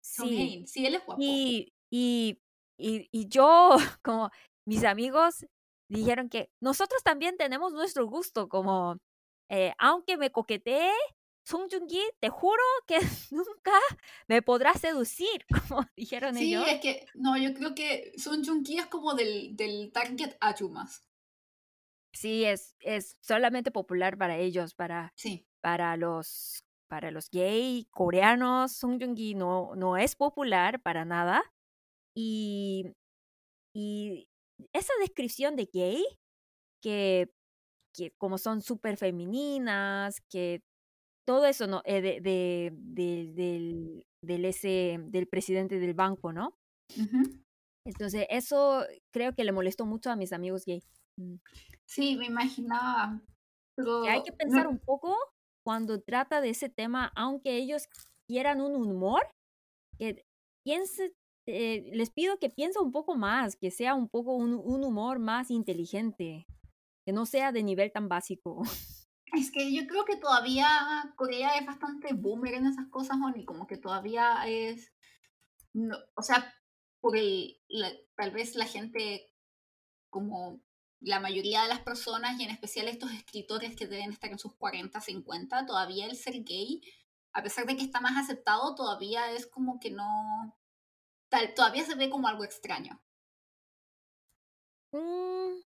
Sí. 0.02 0.64
sí, 0.66 0.86
él 0.86 0.96
es 0.96 1.06
guapo. 1.06 1.22
Y, 1.22 1.74
y, 1.92 2.42
y, 2.78 3.10
y 3.12 3.28
yo, 3.28 3.76
como 4.04 4.32
mis 4.66 4.84
amigos, 4.84 5.46
dijeron 5.92 6.30
que 6.30 6.50
nosotros 6.60 7.04
también 7.04 7.38
tenemos 7.38 7.74
nuestro 7.74 8.08
gusto, 8.08 8.48
como 8.48 8.98
eh, 9.50 9.74
aunque 9.78 10.18
me 10.18 10.32
coquetee, 10.32 10.94
Song 11.44 11.68
Joong-ki, 11.70 12.02
te 12.20 12.30
juro 12.30 12.64
que 12.88 13.00
nunca 13.32 13.74
me 14.28 14.42
podrá 14.42 14.74
seducir, 14.74 15.46
como 15.70 15.86
dijeron 15.96 16.38
ellos. 16.38 16.66
Sí, 16.66 16.72
es 16.72 16.82
que, 16.82 17.06
no, 17.16 17.38
yo 17.38 17.54
creo 17.54 17.76
que 17.76 18.14
Song 18.18 18.44
Joong-ki 18.46 18.78
es 18.78 18.86
como 18.88 19.14
del, 19.14 19.56
del 19.56 19.92
target 19.92 20.38
más. 20.70 21.04
Sí, 22.14 22.46
es, 22.46 22.76
es 22.80 23.18
solamente 23.22 23.72
popular 23.72 24.18
para 24.18 24.38
ellos, 24.38 24.74
para, 24.74 25.14
sí. 25.16 25.46
para 25.62 25.96
los 25.98 26.64
para 26.88 27.10
los 27.10 27.30
gay 27.30 27.88
coreanos, 27.90 28.74
Song 28.74 29.00
Joong-ki 29.00 29.34
no, 29.34 29.76
no 29.78 29.96
es 29.96 30.18
popular 30.18 30.82
para 30.82 31.06
nada. 31.06 31.42
Y, 32.14 32.92
y 33.74 34.28
esa 34.74 34.94
descripción 35.00 35.56
de 35.56 35.70
gay, 35.72 36.04
que, 36.82 37.32
que 37.96 38.12
como 38.18 38.38
son 38.38 38.62
súper 38.62 38.98
femeninas, 38.98 40.22
que 40.30 40.64
todo 41.28 41.46
eso 41.46 41.68
no, 41.68 41.82
eh, 41.86 42.02
de, 42.02 42.20
de, 42.22 43.32
del, 43.34 44.06
del, 44.24 44.46
ese, 44.46 45.00
del 45.06 45.28
presidente 45.28 45.80
del 45.80 45.94
banco, 45.94 46.34
¿no? 46.34 46.58
Entonces, 47.86 48.26
eso 48.30 48.86
creo 49.14 49.34
que 49.34 49.44
le 49.44 49.52
molestó 49.52 49.86
mucho 49.86 50.12
a 50.12 50.16
mis 50.16 50.34
amigos 50.34 50.66
gay. 50.66 50.84
Mm. 51.18 51.36
Sí, 51.86 52.16
me 52.16 52.26
imaginaba. 52.26 53.22
Pero... 53.76 54.04
hay 54.04 54.24
que 54.24 54.34
pensar 54.34 54.68
un 54.68 54.80
poco 54.80 55.16
cuando 55.64 56.02
trata 56.02 56.42
de 56.42 56.50
ese 56.50 56.70
tema, 56.70 57.12
aunque 57.16 57.56
ellos 57.58 57.88
quieran 58.28 58.62
un 58.62 58.76
humor, 58.76 59.22
que 59.98 60.26
piense, 60.66 61.14
eh, 61.52 61.92
les 61.94 62.10
pido 62.10 62.40
que 62.40 62.50
piensen 62.50 62.84
un 62.84 62.92
poco 62.92 63.16
más, 63.16 63.56
que 63.56 63.72
sea 63.72 63.96
un 63.96 64.10
poco 64.10 64.36
un, 64.36 64.54
humor 64.54 65.20
más 65.20 65.52
inteligente, 65.52 66.46
que 67.06 67.14
no 67.14 67.26
sea 67.26 67.52
de 67.52 67.64
nivel 67.64 67.92
tan 67.92 68.10
básico. 68.10 68.62
Es 69.34 69.50
que 69.50 69.74
yo 69.74 69.88
creo 69.88 70.04
que 70.04 70.18
todavía 70.18 70.68
Corea 71.16 71.56
es 71.56 71.66
bastante 71.66 72.14
boomer 72.14 72.56
en 72.56 72.68
esas 72.68 72.90
cosas, 72.90 73.16
y 73.34 73.46
como 73.46 73.66
que 73.66 73.78
todavía 73.78 74.44
es, 74.46 74.92
no, 75.72 75.96
o 76.18 76.22
sea, 76.22 76.54
por 77.00 77.18
tal 78.18 78.32
vez 78.32 78.56
la 78.56 78.66
gente, 78.66 79.32
como 80.10 80.62
la 81.00 81.22
mayoría 81.22 81.62
de 81.62 81.70
las 81.70 81.80
personas, 81.80 82.38
y 82.38 82.44
en 82.44 82.52
especial 82.52 82.90
estos 82.90 83.10
escritores 83.14 83.78
que 83.78 83.88
deben 83.88 84.12
estar 84.12 84.30
en 84.30 84.38
sus 84.38 84.54
40, 84.56 85.00
50, 85.00 85.66
todavía 85.66 86.08
el 86.08 86.18
ser 86.18 86.44
gay, 86.44 86.82
a 87.32 87.42
pesar 87.42 87.66
de 87.66 87.78
que 87.78 87.84
está 87.84 88.02
más 88.02 88.18
aceptado, 88.18 88.76
todavía 88.76 89.32
es 89.32 89.48
como 89.48 89.80
que 89.80 89.92
no, 89.92 90.58
todavía 91.56 91.86
se 91.86 91.96
ve 91.96 92.10
como 92.10 92.28
algo 92.28 92.44
extraño. 92.44 93.02
Mm, 94.94 95.62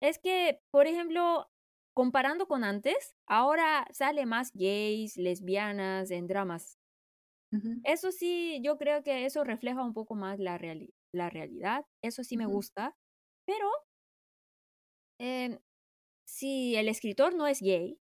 es 0.00 0.18
que, 0.18 0.60
por 0.70 0.86
ejemplo, 0.86 1.50
comparando 1.94 2.46
con 2.46 2.64
antes, 2.64 3.14
ahora 3.26 3.86
sale 3.92 4.26
más 4.26 4.52
gays, 4.54 5.16
lesbianas 5.16 6.10
en 6.10 6.26
dramas. 6.26 6.78
Eso 7.84 8.12
sí, 8.12 8.60
yo 8.64 8.78
creo 8.78 9.02
que 9.02 9.26
eso 9.26 9.44
refleja 9.44 9.84
un 9.84 9.92
poco 9.92 10.14
más 10.14 10.38
la, 10.38 10.58
la 11.12 11.28
realidad. 11.28 11.84
Eso 12.02 12.24
sí 12.24 12.38
me 12.38 12.46
gusta. 12.46 12.96
Pero 13.44 13.68
em, 15.18 15.58
si 16.24 16.76
el 16.76 16.88
escritor 16.88 17.34
no 17.34 17.46
es 17.46 17.60
gay, 17.60 17.98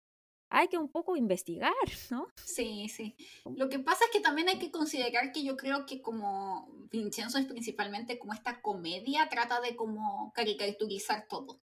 hay 0.51 0.67
que 0.67 0.77
un 0.77 0.89
poco 0.89 1.15
investigar, 1.15 1.71
¿no? 2.11 2.27
Sí, 2.45 2.89
sí. 2.89 3.15
Lo 3.55 3.69
que 3.69 3.79
pasa 3.79 4.03
es 4.05 4.11
que 4.11 4.19
también 4.19 4.49
hay 4.49 4.59
que 4.59 4.69
considerar 4.69 5.31
que 5.31 5.43
yo 5.43 5.55
creo 5.55 5.85
que 5.85 6.01
como 6.01 6.69
Vincenzo 6.91 7.37
es 7.37 7.45
principalmente 7.45 8.19
como 8.19 8.33
esta 8.33 8.61
comedia, 8.61 9.29
trata 9.29 9.61
de 9.61 9.75
como 9.75 10.31
caricaturizar 10.35 11.27
todo. 11.27 11.61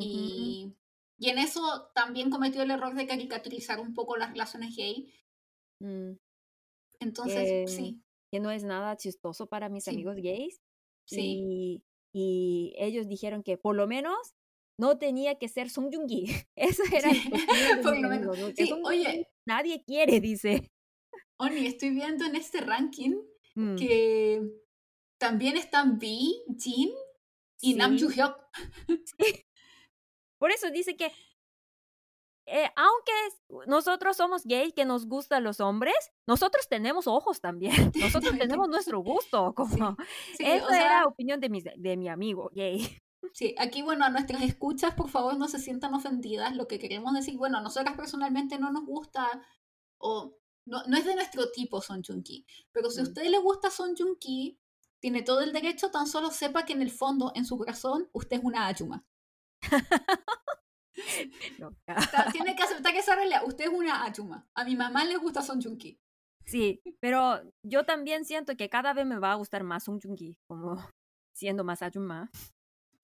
y, 0.00 0.74
y, 1.18 1.30
en 1.30 1.38
eso 1.38 1.88
también 1.94 2.28
cometió 2.30 2.62
el 2.62 2.72
error 2.72 2.94
de 2.96 3.06
caricaturizar 3.06 3.78
un 3.78 3.94
poco 3.94 4.16
las 4.16 4.30
relaciones 4.30 4.74
gay. 4.76 5.08
Mm, 5.80 6.14
Entonces, 6.98 7.44
que, 7.44 7.68
sí. 7.68 8.02
que 8.32 8.40
no 8.40 8.50
es 8.50 8.64
nada 8.64 8.96
chistoso 8.96 9.46
para 9.46 9.68
mis 9.68 9.84
Sí. 9.84 9.90
amigos 9.90 10.16
gays. 10.16 10.60
Sí. 11.06 11.20
Y, 11.22 11.82
y 12.12 12.74
ellos 12.78 13.06
dijeron 13.06 13.44
que 13.44 13.56
por 13.56 13.76
lo 13.76 13.86
menos 13.86 14.16
no 14.78 14.98
tenía 14.98 15.36
que 15.38 15.48
ser 15.48 15.70
Song 15.70 15.90
Joong-ki. 15.92 16.26
Eso 16.56 16.82
era 16.92 17.10
Sí, 17.12 17.30
por 17.82 17.96
lo 17.98 18.08
menos. 18.08 18.38
oye. 18.84 19.28
Nadie 19.46 19.82
quiere, 19.84 20.20
dice. 20.20 20.70
Oni, 21.38 21.66
estoy 21.66 21.90
viendo 21.90 22.24
en 22.24 22.36
este 22.36 22.60
ranking 22.60 23.14
Mm, 23.58 23.76
que 23.76 24.42
también 25.18 25.56
están 25.56 25.92
V, 25.96 26.06
Jin 26.58 26.90
y 27.62 27.72
Nam 27.74 27.98
sí. 27.98 28.04
Joo-hyuk. 28.04 28.36
Por 30.38 30.50
eso 30.50 30.70
dice 30.70 30.94
que 30.94 31.10
eh, 32.48 32.68
aunque 32.76 33.12
nosotros 33.66 34.16
somos 34.18 34.44
gays, 34.44 34.74
que 34.74 34.84
nos 34.84 35.06
gustan 35.06 35.42
los 35.42 35.58
hombres, 35.60 35.96
nosotros 36.26 36.68
tenemos 36.68 37.06
ojos 37.06 37.40
también. 37.40 37.90
Nosotros 37.98 38.38
tenemos 38.38 38.68
nuestro 38.68 39.00
gusto. 39.00 39.54
Como, 39.54 39.96
Sí, 40.36 40.44
esa 40.44 40.64
o 40.66 40.68
sea, 40.68 40.80
era 40.80 41.06
opinión 41.06 41.40
de, 41.40 41.48
mis- 41.48 41.64
de 41.64 41.96
mi 41.96 42.08
amigo 42.08 42.50
gay. 42.54 42.98
Sí, 43.32 43.54
aquí, 43.58 43.82
bueno, 43.82 44.04
a 44.04 44.10
nuestras 44.10 44.42
escuchas, 44.42 44.94
por 44.94 45.08
favor, 45.10 45.36
no 45.36 45.48
se 45.48 45.58
sientan 45.58 45.94
ofendidas. 45.94 46.54
Lo 46.56 46.66
que 46.68 46.78
queremos 46.78 47.12
decir, 47.14 47.36
bueno, 47.36 47.58
a 47.58 47.60
nosotras 47.60 47.96
personalmente 47.96 48.58
no 48.58 48.70
nos 48.72 48.84
gusta, 48.84 49.42
o 49.98 50.36
no, 50.66 50.82
no 50.86 50.96
es 50.96 51.04
de 51.04 51.14
nuestro 51.14 51.50
tipo 51.52 51.80
Son 51.80 52.02
Joong-ki, 52.02 52.46
pero 52.72 52.90
si 52.90 53.00
a 53.00 53.02
Mm. 53.04 53.06
usted 53.08 53.24
le 53.28 53.38
gusta 53.38 53.70
Son 53.70 53.94
Joong-ki, 53.94 54.58
tiene 55.00 55.22
todo 55.22 55.40
el 55.40 55.52
derecho, 55.52 55.90
tan 55.90 56.06
solo 56.06 56.30
sepa 56.30 56.64
que 56.64 56.72
en 56.72 56.82
el 56.82 56.90
fondo, 56.90 57.32
en 57.34 57.44
su 57.44 57.56
corazón, 57.58 58.08
usted 58.12 58.38
es 58.38 58.44
una 58.44 58.66
Ayuma. 58.66 59.04
Tiene 62.32 62.56
que 62.56 62.62
aceptar 62.62 62.92
que 62.92 63.00
esa 63.00 63.14
realidad, 63.14 63.42
usted 63.46 63.64
es 63.66 63.70
una 63.70 64.04
Ayuma. 64.04 64.48
A 64.54 64.64
mi 64.64 64.76
mamá 64.76 65.04
le 65.04 65.16
gusta 65.16 65.42
Son 65.42 65.60
Joong-ki. 65.60 65.98
Sí, 66.44 66.80
pero 67.00 67.40
yo 67.62 67.84
también 67.84 68.24
siento 68.24 68.56
que 68.56 68.68
cada 68.68 68.92
vez 68.94 69.04
me 69.04 69.18
va 69.18 69.32
a 69.32 69.36
gustar 69.36 69.64
más 69.64 69.84
Song 69.84 70.00
Joong-ki, 70.02 70.38
como 70.46 70.76
siendo 71.34 71.64
más 71.64 71.82
Ayuma. 71.82 72.30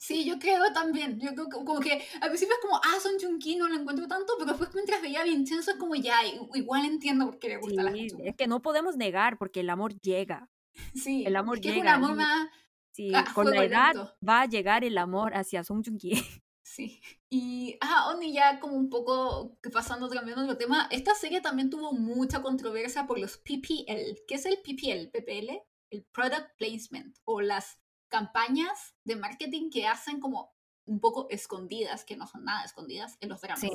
Sí, 0.03 0.25
yo 0.25 0.37
creo 0.41 0.73
también. 0.73 1.21
Yo 1.21 1.33
creo 1.33 1.49
que, 1.49 1.65
como 1.65 1.79
que 1.79 2.03
al 2.21 2.29
principio 2.29 2.57
es 2.57 2.61
como, 2.61 2.75
ah, 2.77 2.99
Son 3.01 3.13
Joong-ki 3.21 3.55
no 3.55 3.69
lo 3.69 3.77
encuentro 3.77 4.09
tanto, 4.09 4.33
pero 4.37 4.51
después 4.51 4.75
mientras 4.75 5.01
veía 5.01 5.21
a 5.21 5.25
Vincenzo 5.25 5.71
es 5.71 5.77
como, 5.77 5.95
ya, 5.95 6.17
igual 6.55 6.85
entiendo 6.87 7.27
por 7.27 7.39
qué 7.39 7.51
le 7.51 7.59
gusta 7.59 7.85
la 7.85 7.91
Ayuma. 7.91 8.25
es 8.25 8.35
que 8.35 8.49
no 8.49 8.61
podemos 8.61 8.97
negar 8.97 9.39
porque 9.39 9.61
el 9.61 9.71
amor 9.71 9.95
llega. 10.01 10.51
Sí, 10.97 11.23
el 11.25 11.37
amor 11.37 11.59
es 11.59 11.63
que 11.63 11.69
es 11.69 11.75
un 11.75 11.81
llega 11.83 11.95
amor 11.95 12.17
más... 12.17 12.49
Sí, 12.91 13.13
Ah, 13.15 13.25
con 13.33 13.49
la 13.49 13.65
edad 13.65 13.95
lento. 13.95 14.17
va 14.29 14.41
a 14.43 14.47
llegar 14.47 14.83
el 14.83 14.99
amor 14.99 15.37
hacia 15.37 15.63
Song 15.63 15.85
Joong-ki. 15.87 16.21
Sí. 16.65 17.01
Y, 17.31 17.77
ah, 17.81 18.11
Oni, 18.13 18.33
ya 18.33 18.59
como 18.59 18.75
un 18.75 18.91
poco 18.91 19.57
pasando 19.73 20.09
cambiando 20.09 20.43
otro 20.43 20.57
tema, 20.59 20.89
esta 20.91 21.15
serie 21.15 21.41
también 21.41 21.71
tuvo 21.71 21.93
mucha 21.93 22.43
controversia 22.43 23.07
por 23.07 23.21
los 23.21 23.37
PPL. 23.39 24.19
¿Qué 24.27 24.35
es 24.35 24.47
el 24.47 24.59
PPL? 24.63 25.11
PPL, 25.13 25.63
el 25.91 26.05
Product 26.13 26.57
Placement, 26.59 27.17
o 27.25 27.41
las 27.41 27.79
campañas 28.13 28.95
de 29.05 29.17
marketing 29.17 29.71
que 29.71 29.87
hacen 29.89 30.21
como 30.21 30.53
un 30.87 31.01
poco 31.01 31.27
escondidas, 31.31 32.05
que 32.05 32.17
no 32.17 32.27
son 32.27 32.45
nada 32.45 32.65
escondidas, 32.65 33.17
en 33.21 33.29
los 33.31 33.41
dramas. 33.41 33.61
Sí. 33.61 33.71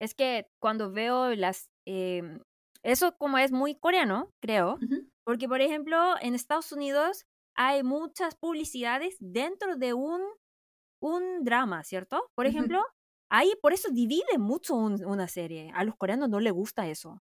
Es 0.00 0.14
que 0.14 0.46
cuando 0.60 0.90
veo 0.92 1.34
las... 1.34 1.68
em, 1.86 2.40
eso 2.82 3.14
como 3.18 3.36
es 3.38 3.50
muy 3.52 3.74
coreano, 3.74 4.30
creo, 4.40 4.78
porque 5.24 5.46
por 5.48 5.60
ejemplo 5.60 6.14
en 6.22 6.34
Estados 6.34 6.72
Unidos 6.72 7.26
hay 7.54 7.82
muchas 7.82 8.34
publicidades 8.36 9.16
dentro 9.20 9.76
de 9.76 9.92
un, 9.92 10.22
un 11.02 11.44
drama, 11.44 11.82
¿cierto? 11.84 12.30
Por 12.34 12.46
ejemplo, 12.46 12.82
ahí 13.30 13.52
por 13.60 13.72
eso 13.74 13.88
divide 13.90 14.38
mucho 14.38 14.74
un- 14.76 15.04
una 15.04 15.28
serie. 15.28 15.70
A 15.74 15.84
los 15.84 15.96
coreanos 15.96 16.28
no 16.30 16.40
les 16.40 16.52
gusta 16.54 16.86
eso. 16.88 17.20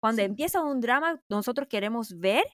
Cuando 0.00 0.20
Sí. 0.22 0.26
empieza 0.26 0.62
un 0.62 0.80
drama, 0.80 1.20
nosotros 1.28 1.68
queremos 1.68 2.18
ver 2.18 2.44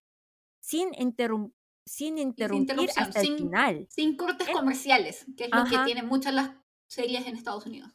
sin, 0.62 0.90
interrum- 0.92 1.52
sin 1.86 2.18
interrumpir 2.18 2.70
interrupción, 2.76 3.04
hasta 3.06 3.20
el 3.20 3.26
sin- 3.26 3.36
final. 3.38 3.86
Sin 3.90 4.16
cortes 4.16 4.48
comerciales, 4.50 5.26
que 5.36 5.44
es 5.44 5.50
lo 5.50 5.64
que 5.64 5.78
tienen 5.84 6.06
muchas 6.06 6.34
las 6.34 6.50
series 6.88 7.26
en 7.26 7.36
Estados 7.36 7.66
Unidos. 7.66 7.92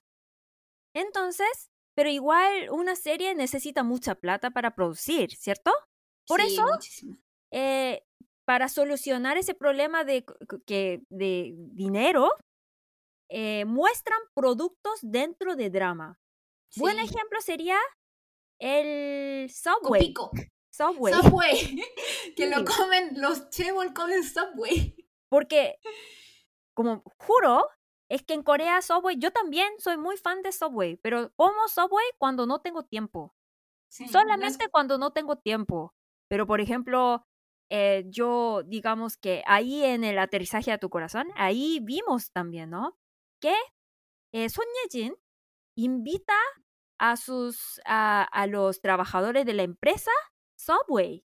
Entonces, 0.94 1.70
pero 1.96 2.10
igual 2.10 2.70
una 2.72 2.96
serie 2.96 3.36
necesita 3.36 3.84
mucha 3.84 4.16
plata 4.16 4.52
para 4.52 4.76
producir, 4.76 5.32
¿cierto? 5.36 5.72
Por 6.28 6.42
Sí, 6.42 6.54
eso, 6.54 6.66
eh, 7.52 8.04
para 8.46 8.70
solucionar 8.70 9.38
ese 9.38 9.54
problema 9.54 10.04
de, 10.04 10.26
que, 10.66 11.02
de 11.10 11.54
dinero, 11.56 12.32
eh, 13.30 13.66
muestran 13.66 14.20
productos 14.36 15.00
dentro 15.02 15.56
de 15.56 15.70
drama. 15.70 16.20
Buen 16.76 16.98
ejemplo 17.00 17.42
sería 17.42 17.78
el 18.60 19.50
Subway. 19.50 20.14
Copico. 20.14 20.32
Subway. 20.72 21.14
Subway. 21.14 21.84
que 22.36 22.48
lo 22.50 22.64
comen, 22.66 23.12
los 23.20 23.50
chebol 23.50 23.94
comen 23.94 24.24
Subway. 24.24 24.96
Porque, 25.30 25.76
como 26.74 27.04
juro, 27.18 27.68
es 28.10 28.24
que 28.24 28.34
en 28.34 28.44
Corea 28.44 28.82
Subway, 28.82 29.18
yo 29.18 29.32
también 29.32 29.72
soy 29.80 29.98
muy 29.98 30.18
fan 30.18 30.42
de 30.42 30.52
Subway, 30.52 30.98
pero 30.98 31.32
como 31.36 31.68
Subway 31.68 32.06
cuando 32.18 32.46
no 32.46 32.60
tengo 32.62 32.84
tiempo. 32.84 33.36
Sí, 33.92 34.04
no 34.04 34.08
es- 34.08 34.12
Solamente 34.12 34.70
cuando 34.70 34.98
no 34.98 35.12
tengo 35.12 35.38
tiempo. 35.38 35.94
Pero, 36.28 36.46
por 36.48 36.62
ejemplo, 36.62 37.26
eh, 37.72 38.04
yo, 38.08 38.62
digamos 38.66 39.18
que 39.18 39.44
ahí 39.46 39.84
en 39.84 40.04
el 40.04 40.18
aterrizaje 40.20 40.72
a 40.72 40.78
tu 40.78 40.90
corazón, 40.90 41.28
ahí 41.36 41.80
vimos 41.82 42.32
también, 42.32 42.70
¿no? 42.72 42.98
Que 43.42 43.56
eh, 44.32 44.50
Son 44.50 44.66
Ye-jin 44.84 45.16
invita 45.76 46.36
a, 47.00 47.16
sus, 47.18 47.80
a, 47.86 48.24
a 48.24 48.48
los 48.48 48.82
trabajadores 48.82 49.46
de 49.46 49.54
la 49.54 49.64
empresa 49.64 50.12
Subway. 50.70 51.24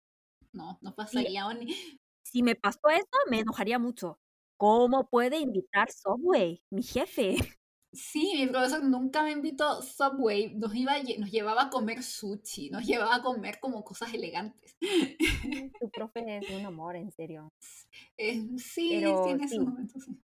No, 0.53 0.77
no 0.81 0.93
pasaría 0.95 1.47
Oni. 1.47 1.65
Si 2.23 2.43
me 2.43 2.55
pasó 2.55 2.87
eso, 2.89 3.07
me 3.29 3.39
enojaría 3.39 3.77
mucho. 3.79 4.19
¿Cómo 4.57 5.09
puede 5.09 5.37
invitar 5.39 5.91
Subway, 5.91 6.63
mi 6.69 6.83
jefe? 6.83 7.35
Sí, 7.93 8.31
mi 8.37 8.47
profesor 8.47 8.81
nunca 8.85 9.21
me 9.21 9.31
invitó 9.31 9.81
Subway. 9.81 10.55
Nos, 10.55 10.73
iba, 10.73 10.93
nos 11.17 11.29
llevaba 11.29 11.63
a 11.63 11.69
comer 11.69 12.01
sushi, 12.03 12.69
nos 12.69 12.83
llevaba 12.87 13.15
a 13.15 13.21
comer 13.21 13.59
como 13.59 13.83
cosas 13.83 14.13
elegantes. 14.13 14.77
Tu 14.79 15.89
profe 15.91 16.37
es 16.37 16.49
un 16.51 16.65
amor, 16.65 16.95
en 16.95 17.11
serio. 17.11 17.49
Eh, 18.17 18.47
sí, 18.57 18.91
Pero 18.93 19.25
tiene 19.25 19.45
sí. 19.49 19.55
sus 19.57 19.65
momentos. 19.65 20.03
sí. 20.05 20.17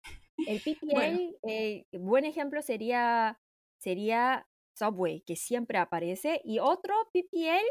El 0.46 0.60
PPL, 0.62 0.94
Bueno. 0.94 1.20
eh, 1.48 1.86
buen 1.94 2.26
ejemplo 2.26 2.62
sería, 2.62 3.40
sería 3.80 4.48
Subway, 4.78 5.22
que 5.22 5.36
siempre 5.36 5.80
aparece. 5.80 6.42
Y 6.44 6.60
otro 6.60 6.94
PPL, 7.14 7.66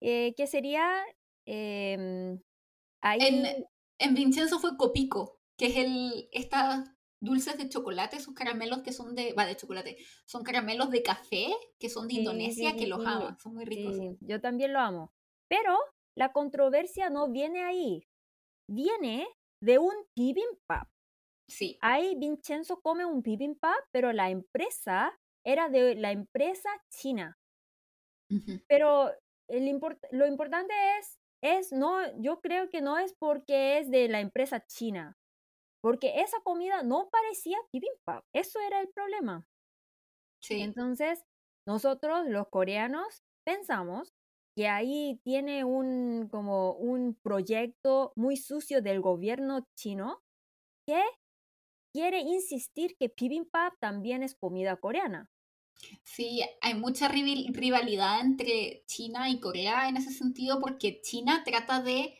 eh, 0.00 0.34
que 0.36 0.46
sería 0.46 1.04
em, 1.46 2.40
ahí. 3.02 3.20
En, 3.20 3.66
en 3.98 4.14
Vincenzo 4.14 4.58
fue 4.58 4.76
Copico, 4.76 5.40
que 5.56 5.66
es 5.66 5.76
el 5.76 6.28
estas 6.32 6.90
dulces 7.20 7.58
de 7.58 7.68
chocolate, 7.68 8.16
esos 8.16 8.34
caramelos 8.34 8.82
que 8.82 8.92
son 8.92 9.14
de, 9.16 9.32
va, 9.34 9.44
de 9.46 9.56
chocolate, 9.56 9.96
son 10.24 10.44
caramelos 10.44 10.90
de 10.90 11.02
café 11.02 11.48
que 11.80 11.88
son 11.90 12.06
de 12.06 12.14
Sí, 12.14 12.20
Indonesia, 12.20 12.70
sí, 12.72 12.78
que 12.78 12.86
los 12.86 13.00
sí. 13.00 13.04
aman, 13.06 13.38
son 13.40 13.54
muy 13.54 13.64
ricos. 13.64 13.96
Sí, 13.96 14.16
yo 14.20 14.40
también 14.40 14.72
lo 14.72 14.80
amo. 14.80 15.12
Pero 15.48 15.76
la 16.16 16.32
controversia 16.32 17.10
no 17.10 17.30
viene 17.30 17.62
ahí. 17.64 18.04
Viene 18.68 19.28
de 19.62 19.78
un 19.78 19.94
bibimbap. 20.16 20.88
Sí, 21.48 21.78
Ahí 21.80 22.14
Vincenzo 22.18 22.80
come 22.82 23.04
un 23.06 23.22
bibimbap, 23.22 23.78
pero 23.92 24.12
la 24.12 24.30
empresa 24.30 25.12
era 25.44 25.68
de 25.68 25.94
la 25.96 26.12
empresa 26.12 26.70
china. 26.90 27.38
Ujú. 28.30 28.60
Pero 28.66 29.12
el 29.48 29.64
import- 29.68 30.06
lo 30.12 30.26
importante 30.26 30.74
es, 30.98 31.18
es 31.42 31.72
no, 31.72 32.00
yo 32.20 32.40
creo 32.40 32.68
que 32.70 32.80
no 32.82 32.98
es 32.98 33.14
porque 33.18 33.78
es 33.78 33.90
de 33.90 34.08
la 34.08 34.20
empresa 34.20 34.64
china, 34.66 35.18
porque 35.82 36.20
esa 36.22 36.38
comida 36.42 36.82
no 36.82 37.10
parecía 37.10 37.58
bibimbap. 37.72 38.24
Eso 38.34 38.60
era 38.60 38.80
el 38.80 38.90
problema. 38.90 39.46
sí. 40.40 40.74
Entonces, 40.74 41.24
nosotros 41.66 42.26
los 42.28 42.48
coreanos 42.48 43.22
pensamos 43.44 44.14
que 44.56 44.68
ahí 44.68 45.20
tiene 45.24 45.64
un 45.64 46.28
como 46.30 46.72
un 46.72 47.14
proyecto 47.22 48.12
muy 48.16 48.36
sucio 48.36 48.82
del 48.82 49.00
gobierno 49.00 49.66
chino 49.76 50.22
que 50.86 51.02
quiere 51.94 52.20
insistir 52.20 52.96
que 52.98 53.12
bibimbap 53.18 53.74
también 53.80 54.22
es 54.22 54.36
comida 54.36 54.76
coreana. 54.78 55.30
Sí, 56.02 56.40
hay 56.60 56.74
mucha 56.74 57.06
rival- 57.08 57.54
rivalidad 57.54 58.20
entre 58.20 58.82
China 58.86 59.30
y 59.30 59.38
Corea 59.38 59.88
en 59.88 59.96
ese 59.96 60.10
sentido 60.12 60.60
porque 60.60 61.00
China 61.02 61.42
trata 61.44 61.80
de 61.82 62.18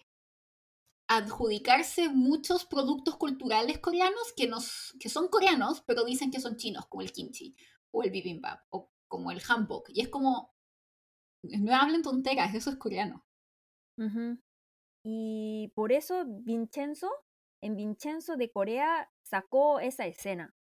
adjudicarse 1.09 2.09
muchos 2.09 2.65
productos 2.65 3.17
culturales 3.17 3.79
coreanos 3.79 4.33
que, 4.37 4.47
nos, 4.47 4.95
que 5.01 5.09
son 5.09 5.29
coreanos, 5.29 5.83
pero 5.87 6.05
dicen 6.05 6.31
que 6.31 6.41
son 6.41 6.57
chinos, 6.57 6.87
como 6.87 7.03
el 7.03 7.13
kimchi 7.13 7.55
o 7.91 8.03
el 8.03 8.11
bibimbap 8.11 8.61
o 8.71 8.91
como 9.09 9.31
el 9.31 9.41
hanbok. 9.47 9.89
Y 9.91 10.01
es 10.03 10.09
como, 10.09 10.55
no 11.43 11.75
hablen 11.77 12.03
tonteras, 12.03 12.55
eso 12.55 12.71
es 12.71 12.77
coreano. 12.77 13.27
Y 15.03 15.73
por 15.75 15.91
eso 15.91 16.25
Vincenzo, 16.25 17.11
en 17.61 17.75
Vincenzo 17.75 18.37
de 18.37 18.51
Corea, 18.53 19.11
sacó 19.23 19.81
esa 19.81 20.07
escena. 20.07 20.55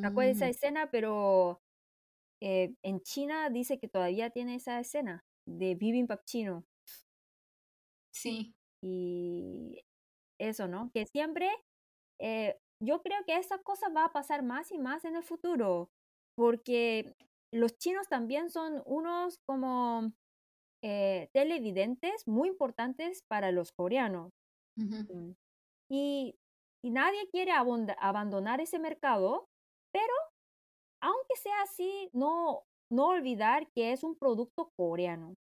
Sacó 0.00 0.22
esa 0.22 0.46
Mm, 0.46 0.48
escena, 0.48 0.90
pero 0.90 1.60
eh, 2.40 2.74
en 2.82 3.00
China 3.00 3.50
dice 3.50 3.78
que 3.78 3.88
todavía 3.88 4.30
tiene 4.30 4.56
esa 4.56 4.80
escena. 4.80 5.24
de 5.48 5.76
bibimbap 5.76 6.24
chino. 6.24 6.64
Sí. 8.12 8.54
Y 8.82 9.84
eso, 10.40 10.66
¿no? 10.66 10.90
Que 10.92 11.06
siempre, 11.06 11.48
eh, 12.20 12.58
yo 12.82 13.00
creo 13.02 13.24
que 13.24 13.36
esa 13.36 13.58
cosa 13.58 13.88
va 13.90 14.06
a 14.06 14.12
pasar 14.12 14.42
más 14.42 14.72
y 14.72 14.78
más 14.78 15.04
en 15.04 15.16
el 15.16 15.22
futuro, 15.22 15.90
porque 16.36 17.14
los 17.52 17.78
chinos 17.78 18.08
también 18.08 18.50
son 18.50 18.82
unos 18.86 19.38
como 19.46 20.12
eh, 20.82 21.28
televidentes 21.32 22.26
muy 22.26 22.48
importantes 22.48 23.22
para 23.28 23.52
los 23.52 23.72
coreanos. 23.72 24.32
Mm. 24.78 25.32
y, 25.90 26.38
y, 26.84 26.90
nadie 26.90 27.30
quiere 27.30 27.50
abandonar 27.52 28.60
ese 28.60 28.78
mercado, 28.78 29.48
pero 29.90 30.12
aunque 31.00 31.36
sea 31.42 31.62
así, 31.62 32.10
no, 32.12 32.64
no 32.90 33.08
olvidar 33.08 33.68
que 33.74 33.92
es 33.92 34.02
un 34.02 34.16
producto 34.16 34.72
coreano, 34.76 35.34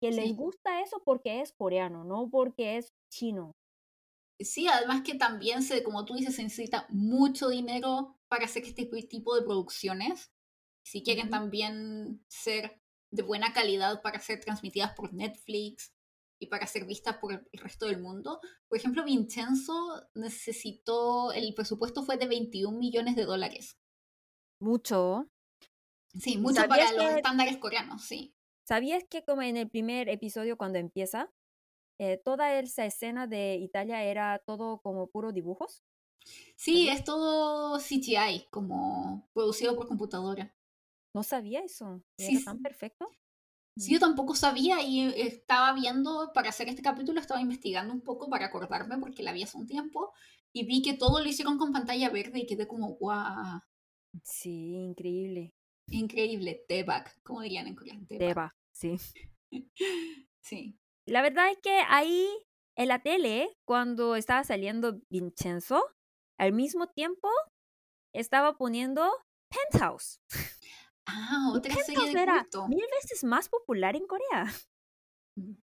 que 0.00 0.12
les 0.12 0.36
gusta 0.36 0.80
eso 0.80 1.02
porque 1.04 1.40
es 1.40 1.52
coreano, 1.52 2.04
no 2.04 2.28
porque 2.30 2.76
es 2.76 2.92
chino. 3.12 3.52
Sí, 4.40 4.68
además 4.68 5.02
que 5.02 5.16
también, 5.16 5.62
se, 5.62 5.82
como 5.82 6.04
tú 6.04 6.14
dices, 6.14 6.36
se 6.36 6.44
necesita 6.44 6.86
mucho 6.90 7.48
dinero 7.48 8.16
para 8.28 8.44
hacer 8.44 8.62
este 8.62 8.84
tipo 8.84 9.34
de 9.34 9.42
producciones. 9.42 10.30
Si 10.84 11.02
quieren 11.02 11.28
también 11.28 12.24
ser 12.28 12.80
de 13.10 13.22
buena 13.22 13.52
calidad 13.52 14.02
para 14.02 14.20
ser 14.20 14.40
transmitidas 14.40 14.94
por 14.94 15.12
Netflix 15.12 15.92
y 16.38 16.46
para 16.46 16.66
ser 16.66 16.84
vistas 16.84 17.16
por 17.18 17.32
el 17.32 17.60
resto 17.60 17.86
del 17.86 18.00
mundo. 18.00 18.40
Por 18.68 18.78
ejemplo, 18.78 19.04
Vincenzo 19.04 20.08
necesitó, 20.14 21.32
el 21.32 21.54
presupuesto 21.54 22.04
fue 22.04 22.16
de 22.16 22.28
21 22.28 22.78
millones 22.78 23.16
de 23.16 23.24
dólares. 23.24 23.77
Mucho. 24.60 25.28
Sí, 26.18 26.36
mucho 26.38 26.66
para 26.66 26.92
los 26.92 27.10
estándares 27.12 27.58
coreanos, 27.58 28.02
sí. 28.02 28.34
¿Sabías 28.64 29.04
que 29.08 29.24
como 29.24 29.42
en 29.42 29.56
el 29.56 29.68
primer 29.68 30.08
episodio 30.08 30.58
cuando 30.58 30.78
empieza, 30.78 31.30
eh, 31.98 32.20
toda 32.24 32.58
esa 32.58 32.84
escena 32.84 33.26
de 33.26 33.56
Italia 33.56 34.02
era 34.02 34.38
todo 34.44 34.80
como 34.80 35.08
puro 35.08 35.32
dibujos? 35.32 35.84
Sí, 36.56 36.88
es 36.88 37.04
todo 37.04 37.78
CGI, 37.78 38.48
como 38.50 39.28
producido 39.32 39.74
por 39.74 39.88
computadora. 39.88 40.54
No 41.14 41.22
sabía 41.22 41.60
eso. 41.60 42.02
¿Era 42.18 42.44
tan 42.44 42.62
perfecto? 42.62 43.10
Sí, 43.76 43.92
yo 43.92 44.00
tampoco 44.00 44.34
sabía 44.34 44.82
y 44.82 45.02
eh, 45.02 45.26
estaba 45.26 45.72
viendo, 45.72 46.32
para 46.34 46.50
hacer 46.50 46.68
este 46.68 46.82
capítulo, 46.82 47.20
estaba 47.20 47.40
investigando 47.40 47.94
un 47.94 48.00
poco 48.00 48.28
para 48.28 48.46
acordarme 48.46 48.98
porque 48.98 49.22
la 49.22 49.32
vi 49.32 49.44
hace 49.44 49.56
un 49.56 49.66
tiempo 49.66 50.12
y 50.52 50.66
vi 50.66 50.82
que 50.82 50.94
todo 50.94 51.20
lo 51.20 51.28
hicieron 51.28 51.58
con 51.58 51.72
pantalla 51.72 52.10
verde 52.10 52.40
y 52.40 52.46
quedé 52.46 52.66
como, 52.66 52.96
guau. 52.96 53.60
Sí, 54.24 54.74
increíble. 54.74 55.54
Increíble, 55.90 56.64
Tebak, 56.68 57.20
como 57.22 57.40
dirían 57.40 57.66
en 57.66 57.74
coreano. 57.74 58.06
Tebak, 58.08 58.54
sí. 58.72 58.96
sí. 60.42 60.78
La 61.06 61.22
verdad 61.22 61.50
es 61.50 61.58
que 61.62 61.80
ahí 61.88 62.28
en 62.76 62.88
la 62.88 63.00
tele, 63.02 63.56
cuando 63.66 64.14
estaba 64.16 64.44
saliendo 64.44 65.00
Vincenzo, 65.08 65.82
al 66.38 66.52
mismo 66.52 66.86
tiempo 66.88 67.28
estaba 68.14 68.56
poniendo 68.56 69.10
Penthouse. 69.50 70.20
Ah, 71.06 71.50
otra 71.54 71.74
serie 71.74 72.12
de 72.12 72.22
era 72.22 72.46
mil 72.68 72.84
veces 73.02 73.24
más 73.24 73.48
popular 73.48 73.96
en 73.96 74.06
Corea. 74.06 74.46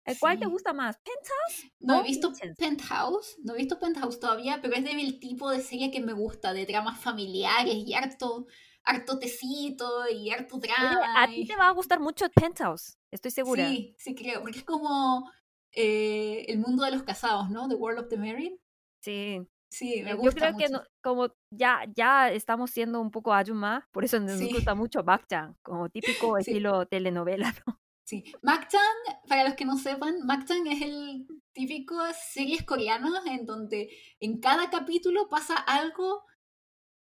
¿El 0.05 0.19
cuál 0.19 0.39
te 0.39 0.45
gusta 0.45 0.73
más? 0.73 0.97
¿Penthouse? 0.97 1.71
No 1.79 2.01
he 2.01 2.03
visto 2.03 2.31
Penthouse, 2.57 3.37
no 3.43 3.53
he 3.53 3.57
visto 3.57 3.79
Penthouse 3.79 4.19
todavía, 4.19 4.59
pero 4.61 4.75
es 4.75 4.83
del 4.83 5.19
tipo 5.19 5.49
de 5.49 5.61
serie 5.61 5.91
que 5.91 6.01
me 6.01 6.13
gusta, 6.13 6.53
de 6.53 6.65
dramas 6.65 6.99
familiares 6.99 7.75
y 7.75 7.93
harto, 7.93 8.47
harto 8.83 9.19
tecito 9.19 10.09
y 10.09 10.29
harto 10.29 10.57
drama. 10.57 11.23
a 11.23 11.27
ti 11.27 11.45
te 11.45 11.55
va 11.55 11.67
a 11.67 11.71
gustar 11.71 11.99
mucho 11.99 12.29
Penthouse, 12.29 12.97
estoy 13.11 13.31
segura. 13.31 13.67
Sí, 13.69 13.95
sí 13.97 14.15
creo, 14.15 14.41
porque 14.41 14.59
es 14.59 14.65
como 14.65 15.29
eh, 15.71 16.45
el 16.47 16.59
mundo 16.59 16.83
de 16.83 16.91
los 16.91 17.03
casados, 17.03 17.49
¿no? 17.49 17.67
The 17.67 17.75
World 17.75 17.99
of 17.99 18.09
the 18.09 18.17
Married. 18.17 18.53
Sí. 19.01 19.41
Sí, 19.73 20.03
me 20.03 20.13
gusta 20.13 20.51
Yo 20.51 20.55
creo 20.55 20.69
que 20.69 20.87
como 21.01 21.33
ya, 21.49 21.81
ya 21.95 22.31
estamos 22.31 22.69
siendo 22.69 23.01
un 23.01 23.09
poco 23.09 23.33
ayuma, 23.33 23.89
por 23.91 24.05
eso 24.05 24.19
nos 24.19 24.39
gusta 24.39 24.75
mucho 24.75 25.03
Bakchan, 25.03 25.57
como 25.63 25.89
típico 25.89 26.37
estilo 26.37 26.85
telenovela, 26.85 27.51
¿no? 27.67 27.82
Sí, 28.05 28.23
Makchan, 28.41 28.81
para 29.29 29.45
los 29.45 29.53
que 29.53 29.65
no 29.65 29.77
sepan, 29.77 30.25
Makchan 30.25 30.67
es 30.67 30.81
el 30.81 31.25
típico 31.53 31.95
series 32.33 32.63
coreanas 32.63 33.25
en 33.25 33.45
donde 33.45 33.89
en 34.19 34.39
cada 34.39 34.69
capítulo 34.69 35.29
pasa 35.29 35.55
algo 35.55 36.23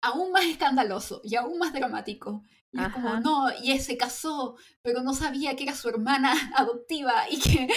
aún 0.02 0.32
más 0.32 0.45
escandaloso 0.45 1.22
y 1.24 1.36
aún 1.36 1.60
más 1.60 1.74
dramático. 1.74 2.44
Y 2.72 2.82
es 2.82 2.90
como, 2.90 3.20
no, 3.20 3.48
y 3.64 3.72
él 3.72 3.80
se 3.80 3.98
casó, 3.98 4.56
pero 4.84 5.02
no 5.02 5.14
sabía 5.14 5.56
que 5.56 5.64
era 5.64 5.74
su 5.74 5.90
hermana 5.90 6.34
adoptiva 6.56 7.30
y 7.30 7.40
que, 7.40 7.68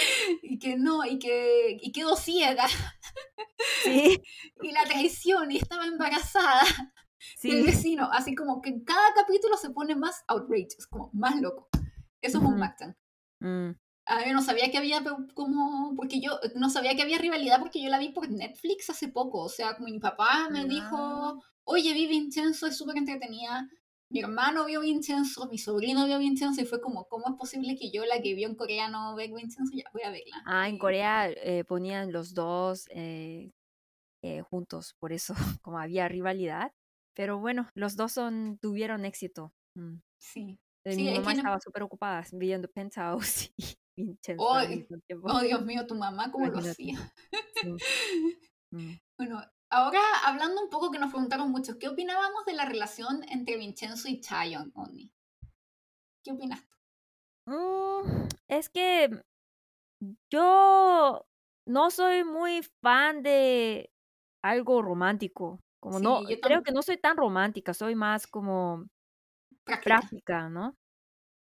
y 0.43 0.59
que 0.59 0.75
no, 0.77 1.03
y 1.05 1.17
que 1.17 1.77
y 1.81 1.91
quedó 1.91 2.15
ciega. 2.15 2.67
Sí. 3.83 4.21
y 4.61 4.71
la 4.71 4.83
traición, 4.85 5.51
y 5.51 5.57
estaba 5.57 5.85
embarazada 5.85 6.61
sí. 7.37 7.51
del 7.51 7.65
vecino. 7.65 8.09
Así 8.11 8.35
como 8.35 8.61
que 8.61 8.69
en 8.69 8.83
cada 8.83 9.13
capítulo 9.15 9.57
se 9.57 9.71
pone 9.71 9.95
más 9.95 10.23
outrageous, 10.27 10.87
como 10.87 11.09
más 11.13 11.39
loco. 11.41 11.69
Eso 12.21 12.37
es 12.37 12.43
un 12.43 12.57
Mactan. 12.57 12.95
Mm. 13.43 13.71
Ah, 14.05 14.25
yo 14.25 14.33
no 14.33 14.41
sabía 14.41 14.71
que 14.71 14.77
había 14.77 15.01
como, 15.33 15.93
porque 15.95 16.19
yo 16.19 16.39
no 16.55 16.69
sabía 16.69 16.95
que 16.95 17.03
había 17.03 17.19
rivalidad 17.19 17.59
porque 17.59 17.81
yo 17.81 17.89
la 17.89 17.99
vi 17.99 18.09
por 18.09 18.29
Netflix 18.29 18.89
hace 18.89 19.07
poco. 19.07 19.39
O 19.43 19.49
sea, 19.49 19.77
mi 19.79 19.99
papá 19.99 20.49
me 20.49 20.65
dijo, 20.65 20.97
ah. 20.97 21.39
oye, 21.63 21.93
vi 21.93 22.07
Vincenzo, 22.07 22.67
es 22.67 22.77
súper 22.77 22.97
entretenida 22.97 23.69
mi 24.13 24.19
hermano 24.19 24.65
vio 24.65 24.81
Vincenzo, 24.81 25.47
mi 25.49 25.57
sobrino 25.57 26.05
vio 26.05 26.19
Vincenzo 26.19 26.61
y 26.61 26.65
fue 26.65 26.79
como, 26.79 27.07
¿cómo 27.07 27.29
es 27.29 27.35
posible 27.35 27.75
que 27.75 27.89
yo, 27.89 28.05
la 28.05 28.21
que 28.21 28.35
vio 28.35 28.47
en 28.47 28.55
coreano, 28.55 29.15
vea 29.15 29.27
Vincenzo? 29.27 29.75
Ya, 29.75 29.85
voy 29.91 30.03
a 30.03 30.11
verla. 30.11 30.43
Ah, 30.45 30.69
en 30.69 30.77
Corea 30.77 31.31
eh, 31.31 31.63
ponían 31.63 32.11
los 32.11 32.35
dos 32.35 32.85
eh, 32.91 33.49
eh, 34.21 34.41
juntos, 34.41 34.95
por 34.99 35.13
eso 35.13 35.33
como 35.63 35.79
había 35.79 36.07
rivalidad. 36.07 36.71
Pero 37.15 37.39
bueno, 37.39 37.69
los 37.73 37.95
dos 37.95 38.11
son, 38.11 38.59
tuvieron 38.61 39.03
éxito. 39.03 39.51
Mm. 39.75 39.97
Sí. 40.19 40.59
Mi 40.85 41.13
mamá 41.13 41.33
estaba 41.33 41.59
súper 41.59 41.83
ocupada 41.83 42.23
viendo 42.33 42.67
Penthouse 42.67 43.53
y 43.95 44.03
Vincenzo. 44.03 44.43
Oh, 44.43 44.59
oh, 45.23 45.41
Dios 45.41 45.65
mío, 45.65 45.85
tu 45.87 45.95
mamá, 45.95 46.31
¿cómo 46.31 46.47
lo 46.47 46.59
hacía? 46.59 46.97
Mm. 48.75 48.97
Bueno, 49.19 49.39
Ahora, 49.73 49.99
hablando 50.25 50.61
un 50.61 50.69
poco 50.69 50.91
que 50.91 50.99
nos 50.99 51.11
preguntaron 51.11 51.49
mucho, 51.49 51.79
¿qué 51.79 51.87
opinábamos 51.87 52.45
de 52.45 52.53
la 52.53 52.65
relación 52.65 53.23
entre 53.27 53.57
Vincenzo 53.57 54.07
y 54.07 54.21
Chayon, 54.21 54.71
Oni? 54.75 55.11
¿Qué 56.23 56.31
opinas 56.31 56.63
mm, 57.47 58.27
es 58.47 58.69
que 58.69 59.09
yo 60.31 61.25
no 61.65 61.89
soy 61.89 62.23
muy 62.23 62.61
fan 62.83 63.23
de 63.23 63.91
algo 64.43 64.83
romántico. 64.83 65.59
Como 65.79 65.99
no, 65.99 66.21
creo 66.41 66.61
que 66.61 66.71
no 66.71 66.83
soy 66.83 66.97
tan 66.97 67.17
romántica, 67.17 67.73
soy 67.73 67.95
más 67.95 68.27
como 68.27 68.85
práctica, 69.63 70.49
¿no? 70.49 70.75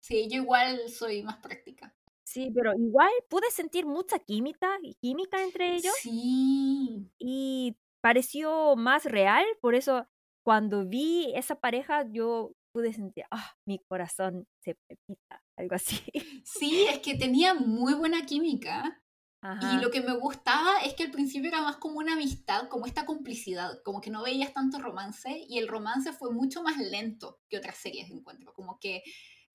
Sí, 0.01 0.27
yo 0.29 0.41
igual 0.41 0.89
soy 0.89 1.23
más 1.23 1.37
práctica. 1.37 1.93
Sí, 2.25 2.51
pero 2.53 2.73
igual 2.77 3.11
pude 3.29 3.49
sentir 3.51 3.85
mucha 3.85 4.19
química, 4.19 4.77
química 4.99 5.41
entre 5.41 5.75
ellos. 5.75 5.93
Sí. 6.01 7.09
Y 7.19 7.77
pareció 8.01 8.75
más 8.75 9.05
real, 9.05 9.45
por 9.61 9.75
eso 9.75 10.07
cuando 10.43 10.85
vi 10.85 11.33
esa 11.35 11.55
pareja 11.55 12.05
yo 12.11 12.51
pude 12.73 12.93
sentir, 12.93 13.25
ah, 13.31 13.55
mi 13.65 13.79
corazón 13.79 14.45
se 14.63 14.75
pepita, 14.87 15.41
algo 15.57 15.75
así. 15.75 15.99
Sí, 16.43 16.85
es 16.89 16.99
que 16.99 17.15
tenía 17.15 17.53
muy 17.53 17.93
buena 17.93 18.25
química. 18.25 19.01
Y 19.41 19.81
lo 19.81 19.91
que 19.91 20.01
me 20.01 20.13
gustaba 20.13 20.79
es 20.79 20.95
que 20.95 21.03
al 21.03 21.11
principio 21.11 21.49
era 21.49 21.61
más 21.61 21.77
como 21.77 21.99
una 21.99 22.13
amistad, 22.13 22.67
como 22.69 22.85
esta 22.85 23.05
complicidad, 23.05 23.81
como 23.83 24.01
que 24.01 24.09
no 24.09 24.23
veías 24.23 24.53
tanto 24.53 24.79
romance 24.79 25.45
y 25.47 25.59
el 25.59 25.67
romance 25.67 26.11
fue 26.11 26.31
mucho 26.31 26.63
más 26.63 26.77
lento 26.77 27.39
que 27.47 27.57
otras 27.57 27.77
series 27.77 28.09
de 28.09 28.15
encuentro, 28.15 28.53
como 28.53 28.79
que 28.79 29.03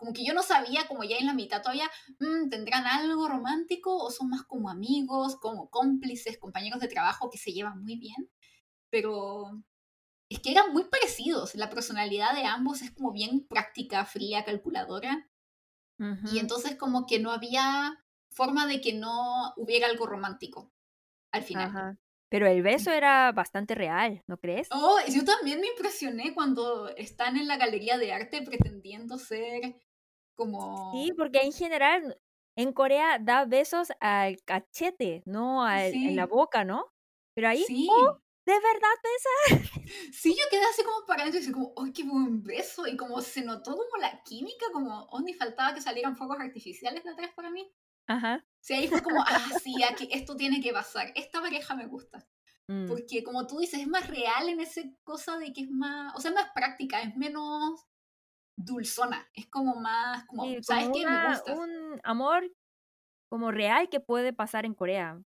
como 0.03 0.13
que 0.13 0.25
yo 0.25 0.35
no 0.35 0.43
sabía, 0.43 0.89
como 0.89 1.05
ya 1.05 1.17
en 1.19 1.27
la 1.27 1.33
mitad 1.33 1.63
todavía, 1.63 1.89
mm, 2.19 2.49
¿tendrán 2.49 2.87
algo 2.87 3.29
romántico 3.29 3.97
o 3.97 4.11
son 4.11 4.31
más 4.31 4.43
como 4.43 4.69
amigos, 4.69 5.37
como 5.37 5.71
cómplices, 5.71 6.39
compañeros 6.39 6.81
de 6.81 6.89
trabajo 6.89 7.31
que 7.31 7.39
se 7.39 7.53
llevan 7.53 7.81
muy 7.85 7.95
bien? 7.95 8.29
Pero 8.91 9.63
es 10.29 10.41
que 10.41 10.51
eran 10.51 10.73
muy 10.73 10.85
parecidos. 10.85 11.55
La 11.55 11.71
personalidad 11.71 12.35
de 12.35 12.47
ambos 12.47 12.83
es 12.83 12.91
como 12.91 13.13
bien 13.13 13.47
práctica, 13.47 14.05
fría, 14.05 14.45
calculadora. 14.45 15.29
Y 16.33 16.41
entonces 16.41 16.75
como 16.75 17.07
que 17.07 17.21
no 17.21 17.31
había 17.31 17.97
forma 18.35 18.67
de 18.67 18.81
que 18.81 18.93
no 18.93 19.53
hubiera 19.57 19.87
algo 19.87 20.07
romántico 20.07 20.73
al 21.33 21.43
final. 21.43 21.99
Pero 22.29 22.47
el 22.47 22.63
beso 22.63 22.91
era 22.91 23.31
bastante 23.33 23.75
real, 23.75 24.23
¿no 24.27 24.39
crees? 24.39 24.69
Oh, 24.71 24.99
yo 25.07 25.23
también 25.25 25.61
me 25.61 25.67
impresioné 25.67 26.33
cuando 26.35 26.89
están 26.97 27.37
en 27.37 27.47
la 27.47 27.59
galería 27.59 27.99
de 27.99 28.13
arte 28.13 28.41
pretendiendo 28.43 29.19
ser 29.19 29.77
como... 30.35 30.93
Sí, 30.93 31.13
porque 31.17 31.43
en 31.43 31.53
general 31.53 32.19
en 32.57 32.73
Corea 32.73 33.19
da 33.19 33.45
besos 33.45 33.89
al 34.01 34.43
cachete, 34.45 35.23
no 35.27 35.69
en 35.69 36.17
la 36.17 36.27
boca, 36.27 36.65
¿no? 36.65 36.87
Pero 37.35 37.49
ahí, 37.49 37.65
sí. 37.65 37.87
Oh, 37.91 38.19
¿de 38.47 38.53
verdad 38.53 38.97
besa? 39.03 39.71
Sí, 40.13 40.35
yo 40.39 40.45
quedé 40.51 40.65
así 40.65 40.83
como 40.85 41.05
para 41.07 41.23
adentro 41.23 41.41
y 41.41 41.53
como, 41.53 41.75
¡ay, 41.77 41.93
qué 41.93 42.05
buen 42.05 42.43
beso! 42.43 42.87
Y 42.87 42.97
como 42.97 43.21
se 43.21 43.43
notó 43.43 43.73
como 43.73 43.97
la 44.01 44.23
química, 44.23 44.67
como, 44.73 45.03
oh, 45.11 45.21
ni 45.21 45.35
faltaba 45.35 45.75
que 45.75 45.83
salieran 45.83 46.17
fuegos 46.17 46.39
artificiales 46.41 47.05
de 47.05 47.11
atrás 47.11 47.31
para 47.35 47.51
mí. 47.51 47.71
Ajá. 48.07 48.45
Sí, 48.61 48.75
ahí 48.75 48.89
fue 48.89 49.03
como, 49.03 49.21
ah, 49.27 49.49
sí, 49.63 49.75
aquí, 49.83 50.09
esto 50.13 50.37
tiene 50.37 50.61
que 50.61 50.73
pasar. 50.73 51.13
Esta 51.15 51.41
pareja 51.41 51.75
me 51.75 51.87
gusta. 51.87 52.27
Mm. 52.69 52.87
Porque 52.87 53.23
como 53.23 53.47
tú 53.47 53.59
dices, 53.59 53.81
es 53.81 53.89
más 53.89 54.09
real 54.09 54.49
en 54.49 54.61
esa 54.61 54.83
cosa 55.05 55.39
de 55.39 55.53
que 55.53 55.63
es 55.63 55.71
más, 55.71 56.15
o 56.17 56.21
sea, 56.21 56.31
más 56.31 56.51
práctica, 56.55 57.01
es 57.03 57.17
menos 57.17 57.87
dulzona, 58.57 59.29
es 59.35 59.47
como 59.49 59.75
más, 59.77 60.25
como, 60.27 60.45
Sí, 60.45 60.63
¿sabes 60.63 60.85
como 60.85 60.95
qué? 60.95 61.07
Me 61.07 61.29
gustas. 61.29 61.59
un 61.59 62.01
amor 62.05 62.53
como 63.31 63.51
real 63.51 63.89
que 63.89 63.99
puede 63.99 64.33
pasar 64.33 64.65
en 64.65 64.75
Corea. 64.75 65.21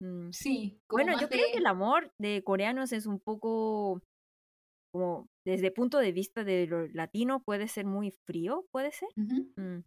Mm. 0.00 0.30
Sí, 0.32 0.80
como 0.86 1.02
Bueno, 1.02 1.20
yo 1.20 1.28
creo 1.28 1.46
que 1.50 1.58
el 1.58 1.66
amor 1.66 2.12
de 2.18 2.42
coreanos 2.44 2.92
es 2.92 3.06
un 3.06 3.20
poco 3.20 4.02
como 4.92 5.28
desde 5.44 5.68
el 5.68 5.72
punto 5.72 5.98
de 5.98 6.12
vista 6.12 6.44
de 6.44 6.66
lo 6.66 6.86
latino 6.88 7.42
puede 7.42 7.68
ser 7.68 7.86
muy 7.86 8.10
frío, 8.10 8.66
puede 8.70 8.92
ser. 8.92 9.08
Mm. 9.16 9.80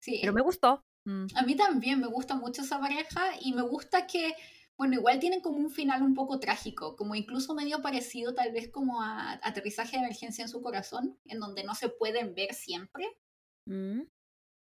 Sí, 0.00 0.18
Pero 0.20 0.32
me 0.32 0.42
gustó. 0.42 0.84
Mm. 1.06 1.26
A 1.36 1.42
mí 1.42 1.56
también 1.56 2.00
me 2.00 2.06
gusta 2.06 2.34
mucho 2.36 2.62
esa 2.62 2.78
pareja 2.80 3.20
y 3.40 3.52
me 3.52 3.62
gusta 3.62 4.06
que, 4.06 4.34
bueno, 4.78 4.94
igual 4.94 5.18
tienen 5.20 5.40
como 5.40 5.58
un 5.58 5.70
final 5.70 6.02
un 6.02 6.14
poco 6.14 6.38
trágico, 6.40 6.96
como 6.96 7.14
incluso 7.14 7.54
medio 7.54 7.82
parecido 7.82 8.34
tal 8.34 8.52
vez 8.52 8.70
como 8.70 9.02
a 9.02 9.32
Aterrizaje 9.42 9.92
de 9.96 10.04
Emergencia 10.04 10.42
en 10.42 10.48
su 10.48 10.62
Corazón, 10.62 11.18
en 11.24 11.40
donde 11.40 11.64
no 11.64 11.74
se 11.74 11.88
pueden 11.88 12.34
ver 12.34 12.54
siempre 12.54 13.06
Mm. 13.66 14.02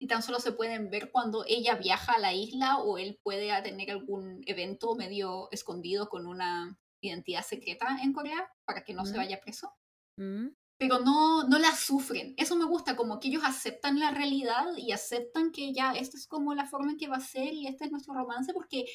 y 0.01 0.07
tan 0.07 0.23
solo 0.23 0.39
se 0.39 0.51
pueden 0.53 0.89
ver 0.89 1.11
cuando 1.11 1.45
ella 1.47 1.75
viaja 1.75 2.13
a 2.13 2.19
la 2.19 2.33
isla 2.33 2.79
o 2.79 2.97
él 2.97 3.19
puede 3.23 3.49
tener 3.63 3.91
algún 3.91 4.41
evento 4.47 4.95
medio 4.95 5.49
escondido 5.51 6.09
con 6.09 6.27
una 6.27 6.79
identidad 7.01 7.43
secreta 7.45 7.97
en 8.03 8.13
Corea 8.13 8.49
para 8.65 8.83
que 8.83 8.93
no 8.95 9.05
se 9.05 9.13
Mm. 9.13 9.17
vaya 9.17 9.41
preso. 9.41 9.73
Mm. 10.17 10.49
Pero 10.79 10.99
no, 10.99 11.43
no 11.43 11.59
la 11.59 11.75
sufren. 11.75 12.33
Eso 12.37 12.55
me 12.55 12.65
gusta, 12.65 12.95
como 12.95 13.19
que 13.19 13.27
ellos 13.27 13.43
aceptan 13.45 13.99
la 13.99 14.11
realidad 14.11 14.65
y 14.77 14.93
aceptan 14.93 15.51
que 15.51 15.73
ya 15.73 15.91
esta 15.91 16.17
es 16.17 16.25
como 16.25 16.55
la 16.55 16.65
forma 16.65 16.91
en 16.91 16.97
que 16.97 17.09
va 17.09 17.17
a 17.17 17.21
ser 17.21 17.53
y 17.53 17.67
este 17.67 17.85
es 17.85 17.91
nuestro 17.91 18.13
romance, 18.13 18.53
porque 18.53 18.85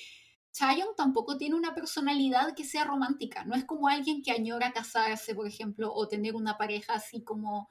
Chayon 0.53 0.97
tampoco 0.97 1.37
tiene 1.37 1.57
una 1.57 1.75
personalidad 1.75 2.55
que 2.55 2.65
sea 2.65 2.85
romántica. 2.85 3.45
No 3.45 3.55
es 3.55 3.65
como 3.65 3.89
alguien 3.89 4.23
que 4.23 4.31
añora 4.31 4.73
casarse, 4.73 5.35
por 5.35 5.47
ejemplo, 5.47 5.93
o 5.93 6.09
tener 6.09 6.35
una 6.35 6.57
pareja 6.57 6.95
así 6.95 7.23
como 7.23 7.71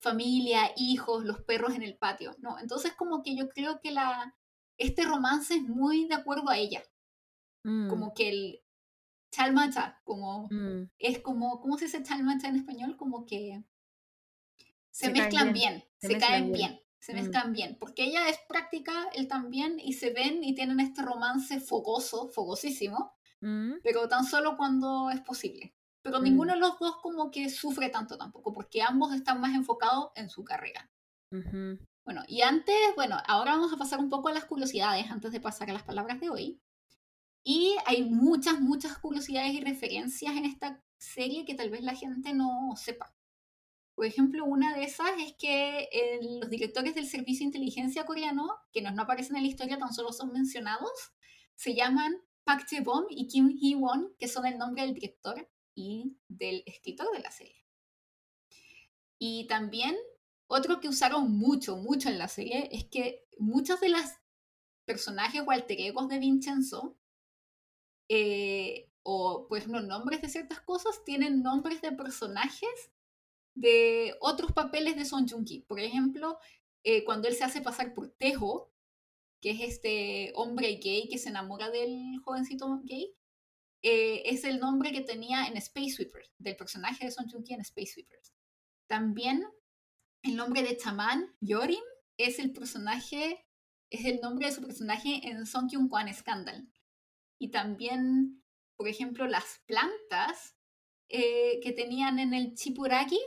familia, 0.00 0.72
hijos, 0.76 1.24
los 1.24 1.40
perros 1.42 1.74
en 1.74 1.82
el 1.82 1.96
patio. 1.96 2.34
No, 2.38 2.58
entonces 2.58 2.94
como 2.94 3.22
que 3.22 3.36
yo 3.36 3.48
creo 3.48 3.80
que 3.80 3.92
la, 3.92 4.34
este 4.76 5.04
romance 5.04 5.54
es 5.54 5.62
muy 5.62 6.08
de 6.08 6.14
acuerdo 6.14 6.50
a 6.50 6.58
ella. 6.58 6.82
Mm. 7.62 7.88
Como 7.88 8.12
que 8.12 8.28
el 8.28 8.65
chalmacha, 9.36 10.00
como 10.04 10.48
Mm. 10.50 10.88
es 10.98 11.18
como, 11.20 11.60
¿cómo 11.60 11.76
se 11.76 11.84
dice 11.86 12.02
chalmacha 12.02 12.48
en 12.48 12.56
español? 12.56 12.96
Como 12.96 13.26
que 13.26 13.62
se, 14.90 15.10
mezclan 15.10 15.52
bien, 15.52 15.84
bien, 16.00 16.10
se 16.12 16.18
caen 16.18 16.52
bien. 16.52 16.54
bien, 16.54 16.80
se 16.98 17.12
Mm. 17.12 17.16
mezclan 17.16 17.52
bien, 17.52 17.76
porque 17.78 18.04
ella 18.04 18.28
es 18.28 18.38
práctica, 18.48 19.08
él 19.14 19.28
también, 19.28 19.78
y 19.78 19.92
se 19.92 20.10
ven 20.10 20.42
y 20.42 20.54
tienen 20.54 20.80
este 20.80 21.02
romance 21.02 21.60
fogoso, 21.60 22.28
fogosísimo, 22.28 23.12
Mm. 23.40 23.74
pero 23.82 24.08
tan 24.08 24.24
solo 24.24 24.56
cuando 24.56 25.10
es 25.10 25.20
posible. 25.20 25.74
Pero 26.00 26.20
ninguno 26.20 26.54
de 26.54 26.60
los 26.60 26.78
dos 26.78 26.96
como 27.02 27.30
que 27.30 27.50
sufre 27.50 27.90
tanto 27.90 28.16
tampoco, 28.16 28.52
porque 28.52 28.80
ambos 28.80 29.12
están 29.12 29.40
más 29.40 29.54
enfocados 29.54 30.12
en 30.14 30.30
su 30.30 30.44
carrera. 30.44 30.90
Bueno, 32.04 32.22
y 32.28 32.42
antes, 32.42 32.76
bueno, 32.94 33.16
ahora 33.26 33.50
vamos 33.52 33.72
a 33.72 33.76
pasar 33.76 33.98
un 33.98 34.08
poco 34.08 34.28
a 34.28 34.32
las 34.32 34.44
curiosidades 34.44 35.10
antes 35.10 35.32
de 35.32 35.40
pasar 35.40 35.68
a 35.68 35.72
las 35.72 35.82
palabras 35.82 36.20
de 36.20 36.30
hoy. 36.30 36.60
Y 37.48 37.76
hay 37.86 38.02
muchas, 38.02 38.60
muchas 38.60 38.98
curiosidades 38.98 39.54
y 39.54 39.60
referencias 39.60 40.36
en 40.36 40.46
esta 40.46 40.82
serie 40.98 41.44
que 41.44 41.54
tal 41.54 41.70
vez 41.70 41.80
la 41.82 41.94
gente 41.94 42.34
no 42.34 42.74
sepa. 42.74 43.14
Por 43.94 44.04
ejemplo, 44.04 44.44
una 44.44 44.74
de 44.74 44.82
esas 44.82 45.12
es 45.20 45.34
que 45.38 45.88
el- 45.92 46.40
los 46.40 46.50
directores 46.50 46.96
del 46.96 47.06
Servicio 47.06 47.44
de 47.44 47.56
Inteligencia 47.56 48.04
coreano, 48.04 48.48
que 48.72 48.82
no, 48.82 48.90
no 48.90 49.02
aparecen 49.02 49.36
en 49.36 49.42
la 49.42 49.48
historia, 49.48 49.78
tan 49.78 49.92
solo 49.92 50.12
son 50.12 50.32
mencionados, 50.32 50.90
se 51.54 51.76
llaman 51.76 52.16
Park 52.42 52.66
Jae-bom 52.68 53.06
y 53.10 53.28
Kim 53.28 53.56
Hee-won, 53.56 54.16
que 54.18 54.26
son 54.26 54.44
el 54.44 54.58
nombre 54.58 54.82
del 54.82 54.94
director 54.94 55.48
y 55.76 56.16
del 56.26 56.64
escritor 56.66 57.06
de 57.12 57.20
la 57.20 57.30
serie. 57.30 57.64
Y 59.20 59.46
también 59.46 59.94
otro 60.48 60.80
que 60.80 60.88
usaron 60.88 61.30
mucho, 61.38 61.76
mucho 61.76 62.08
en 62.08 62.18
la 62.18 62.26
serie 62.26 62.68
es 62.72 62.86
que 62.86 63.24
muchos 63.38 63.78
de 63.78 63.90
los 63.90 64.02
personajes 64.84 65.42
o 65.46 65.50
alter 65.52 65.80
egos 65.80 66.08
de 66.08 66.18
Vincenzo, 66.18 66.98
eh, 68.08 68.88
o 69.02 69.46
por 69.48 69.58
ejemplo 69.58 69.80
nombres 69.82 70.22
de 70.22 70.28
ciertas 70.28 70.60
cosas, 70.60 71.04
tienen 71.04 71.42
nombres 71.42 71.80
de 71.80 71.92
personajes 71.92 72.90
de 73.54 74.14
otros 74.20 74.52
papeles 74.52 74.96
de 74.96 75.04
Son 75.04 75.26
Joong-ki. 75.26 75.62
Por 75.62 75.80
ejemplo, 75.80 76.38
eh, 76.84 77.04
cuando 77.04 77.28
él 77.28 77.34
se 77.34 77.44
hace 77.44 77.62
pasar 77.62 77.94
por 77.94 78.10
Tejo, 78.10 78.72
que 79.40 79.50
es 79.50 79.60
este 79.60 80.32
hombre 80.34 80.78
gay 80.82 81.08
que 81.08 81.18
se 81.18 81.30
enamora 81.30 81.70
del 81.70 82.18
jovencito 82.24 82.80
gay, 82.84 83.14
eh, 83.82 84.22
es 84.26 84.44
el 84.44 84.58
nombre 84.58 84.92
que 84.92 85.00
tenía 85.00 85.46
en 85.46 85.56
Space 85.56 85.90
Sweepers, 85.90 86.32
del 86.38 86.56
personaje 86.56 87.04
de 87.04 87.10
Son 87.10 87.28
Joong-ki 87.28 87.54
en 87.54 87.60
Space 87.60 87.92
Sweepers. 87.94 88.32
También 88.86 89.44
el 90.22 90.36
nombre 90.36 90.62
de 90.62 90.76
chamán 90.76 91.34
Yorim 91.40 91.82
es 92.16 92.38
el 92.38 92.52
personaje, 92.52 93.46
es 93.90 94.04
el 94.04 94.20
nombre 94.20 94.46
de 94.46 94.52
su 94.52 94.62
personaje 94.62 95.20
en 95.28 95.46
Song 95.46 95.68
Kyung 95.68 95.88
Kwan 95.88 96.12
Scandal. 96.12 96.68
Y 97.38 97.50
también, 97.50 98.42
por 98.76 98.88
ejemplo, 98.88 99.26
las 99.26 99.62
plantas 99.66 100.56
eh, 101.08 101.60
que 101.62 101.72
tenían 101.72 102.18
en 102.18 102.34
el 102.34 102.54
Chipuraki 102.54 103.20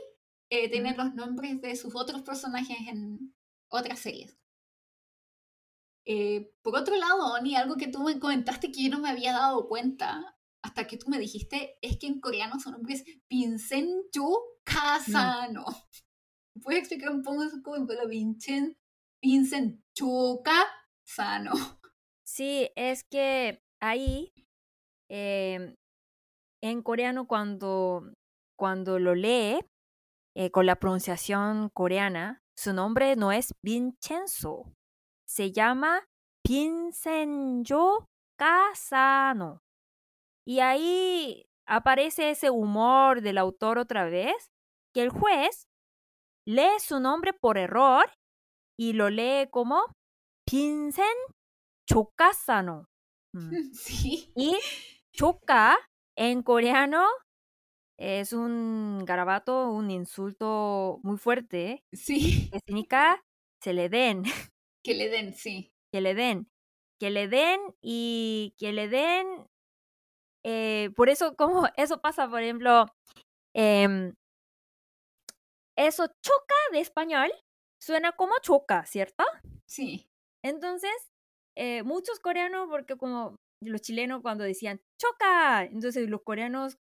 eh, 0.50 0.68
tienen 0.68 0.96
los 0.96 1.14
nombres 1.14 1.60
de 1.60 1.76
sus 1.76 1.94
otros 1.94 2.22
personajes 2.22 2.76
en 2.88 3.34
otras 3.68 4.00
series. 4.00 4.36
Eh, 6.04 6.52
por 6.62 6.76
otro 6.76 6.96
lado, 6.96 7.34
Oni, 7.34 7.54
algo 7.54 7.76
que 7.76 7.88
tú 7.88 8.00
me 8.00 8.18
comentaste 8.18 8.72
que 8.72 8.82
yo 8.84 8.90
no 8.90 8.98
me 8.98 9.10
había 9.10 9.32
dado 9.32 9.68
cuenta 9.68 10.36
hasta 10.62 10.86
que 10.86 10.96
tú 10.96 11.08
me 11.08 11.18
dijiste 11.18 11.78
es 11.80 11.98
que 11.98 12.06
en 12.06 12.20
coreano 12.20 12.58
su 12.58 12.70
nombre 12.70 12.94
es 12.94 13.04
Vincenzo 13.28 14.42
Casano. 14.64 15.64
¿Puedes 16.62 16.80
explicar 16.80 17.10
un 17.10 17.22
poco 17.22 17.44
eso 17.44 17.62
como 17.62 17.86
Vincent, 18.08 18.76
Vincent 19.22 19.80
Sano? 21.04 21.52
Sí, 22.24 22.70
es 22.76 23.04
que 23.04 23.62
ahí 23.80 24.32
em, 25.08 25.74
en 26.62 26.82
coreano 26.82 27.26
cuando, 27.26 28.12
cuando 28.58 28.98
lo 28.98 29.14
lee 29.14 29.60
eh, 30.36 30.50
con 30.50 30.66
la 30.66 30.76
pronunciación 30.76 31.70
coreana, 31.74 32.40
su 32.56 32.72
nombre 32.72 33.16
no 33.16 33.32
es 33.32 33.52
Vincenzo, 33.64 34.72
se 35.26 35.52
llama 35.52 36.04
Vincenzo 36.46 38.06
Casano. 38.38 39.60
Y 40.46 40.60
ahí 40.60 41.46
aparece 41.66 42.30
ese 42.30 42.50
humor 42.50 43.22
del 43.22 43.38
autor 43.38 43.78
otra 43.78 44.04
vez, 44.04 44.50
que 44.92 45.02
el 45.02 45.10
juez 45.10 45.68
lee 46.46 46.78
su 46.80 47.00
nombre 47.00 47.32
por 47.32 47.58
error 47.58 48.10
y 48.78 48.92
lo 48.94 49.08
lee 49.10 49.48
como 49.50 49.86
Vincent 50.50 51.06
Chokasano. 51.88 52.89
Mm. 53.34 53.50
Sí. 53.74 54.32
Y 54.34 54.56
choca 55.12 55.76
en 56.16 56.42
coreano 56.42 57.06
es 57.98 58.32
un 58.32 59.04
garabato, 59.06 59.70
un 59.70 59.90
insulto 59.90 61.00
muy 61.02 61.18
fuerte 61.18 61.84
Sí. 61.92 62.50
que 62.52 62.60
significa 62.60 63.22
se 63.62 63.74
le 63.74 63.88
den, 63.90 64.24
Que 64.84 64.94
le 64.94 65.08
den, 65.10 65.34
sí. 65.34 65.70
que 65.92 66.00
le 66.00 66.14
den, 66.14 66.48
que 67.00 67.10
le 67.10 67.28
den 67.28 67.60
y 67.82 68.54
que 68.58 68.72
le 68.72 68.88
den. 68.88 69.26
eh, 70.44 70.90
por 70.96 71.10
eso, 71.10 71.36
como 71.36 71.68
eso 71.76 72.00
pasa, 72.00 72.28
por 72.30 72.42
ejemplo, 72.42 72.86
em, 73.54 74.14
eso 75.76 76.06
choca 76.22 76.54
de 76.72 76.80
español 76.80 77.30
suena 77.80 78.12
como 78.12 78.34
choca, 78.42 78.84
¿cierto? 78.86 79.24
Sí. 79.66 80.08
Entonces, 80.42 80.90
eh, 81.60 81.82
muchos 81.84 82.20
coreanos, 82.20 82.68
porque 82.70 82.96
como 82.96 83.36
los 83.62 83.82
chilenos 83.82 84.22
cuando 84.22 84.44
decían 84.44 84.80
choca, 85.00 85.64
entonces 85.64 86.08
los 86.08 86.22
coreanos 86.22 86.78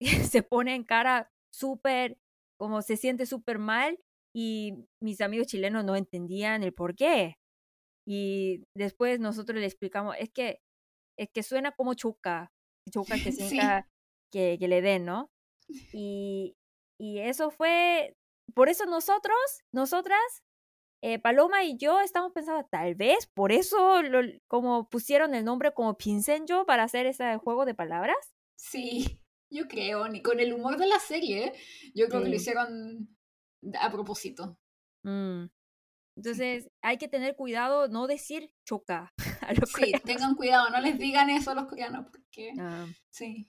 se 0.34 0.42
ponen 0.42 0.84
cara 0.84 1.30
súper, 1.54 2.18
como 2.58 2.82
se 2.82 2.96
siente 2.96 3.26
súper 3.26 3.58
mal 3.58 3.98
y 4.36 4.74
mis 5.02 5.20
amigos 5.22 5.46
chilenos 5.48 5.84
no 5.84 5.96
entendían 5.96 6.62
el 6.62 6.74
por 6.74 6.94
qué. 6.96 7.36
Y 8.06 8.64
después 8.76 9.20
nosotros 9.20 9.58
le 9.60 9.66
explicamos, 9.66 10.16
es 10.18 10.30
que, 10.30 10.60
es 11.18 11.28
que 11.32 11.42
suena 11.42 11.72
como 11.72 11.94
choca, 11.94 12.52
choca 12.90 13.16
que 13.16 13.32
Sí. 13.32 13.36
significa 13.36 13.88
que, 14.32 14.58
que 14.60 14.68
le 14.68 14.82
den, 14.82 15.04
¿no? 15.06 15.30
Y, 15.94 16.56
y 17.00 17.20
eso 17.20 17.50
fue, 17.50 18.14
por 18.54 18.68
eso 18.68 18.86
nosotros, 18.86 19.36
nosotras, 19.72 20.20
eh, 21.02 21.18
Paloma 21.18 21.64
y 21.64 21.76
yo 21.76 22.00
estamos 22.00 22.32
pensando, 22.32 22.66
tal 22.70 22.94
vez 22.94 23.26
por 23.26 23.52
eso 23.52 24.02
lo, 24.02 24.20
como 24.48 24.88
pusieron 24.88 25.34
el 25.34 25.44
nombre 25.44 25.72
como 25.72 25.96
Pincenjo 25.96 26.66
para 26.66 26.84
hacer 26.84 27.06
ese 27.06 27.36
juego 27.38 27.64
de 27.64 27.74
palabras. 27.74 28.16
Sí. 28.56 29.20
Yo 29.52 29.66
creo, 29.66 30.08
ni 30.08 30.22
con 30.22 30.38
el 30.38 30.52
humor 30.52 30.76
de 30.76 30.86
la 30.86 31.00
serie, 31.00 31.52
yo 31.94 32.08
creo 32.08 32.22
que 32.22 32.28
lo 32.28 32.36
hicieron 32.36 33.16
a 33.80 33.90
propósito. 33.90 34.56
Mm, 35.02 35.46
Entonces 36.16 36.70
hay 36.82 36.98
que 36.98 37.08
tener 37.08 37.34
cuidado, 37.34 37.88
no 37.88 38.06
decir 38.06 38.52
choca 38.64 39.12
a 39.40 39.52
los 39.54 39.70
Sí, 39.70 39.92
tengan 40.04 40.36
cuidado, 40.36 40.70
no 40.70 40.80
les 40.80 40.98
digan 40.98 41.30
eso 41.30 41.50
a 41.50 41.54
los 41.54 41.66
coreanos 41.66 42.06
porque 42.12 42.52
ah. 42.60 42.86
sí. 43.08 43.48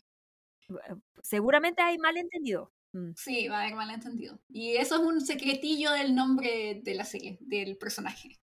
Eh, 0.69 0.95
seguramente 1.21 1.83
hay 1.83 1.97
malentendido. 1.99 2.73
Mm. 2.93 3.11
Sí, 3.15 3.47
va 3.47 3.59
a 3.59 3.61
haber 3.63 3.75
malentendido. 3.75 4.39
Y 4.49 4.75
eso 4.75 4.95
es 4.95 5.01
un 5.01 5.21
secretillo 5.21 5.91
del 5.91 6.15
nombre 6.15 6.81
de 6.83 6.95
la 6.95 7.05
serie, 7.05 7.37
del 7.41 7.77
personaje. 7.77 8.39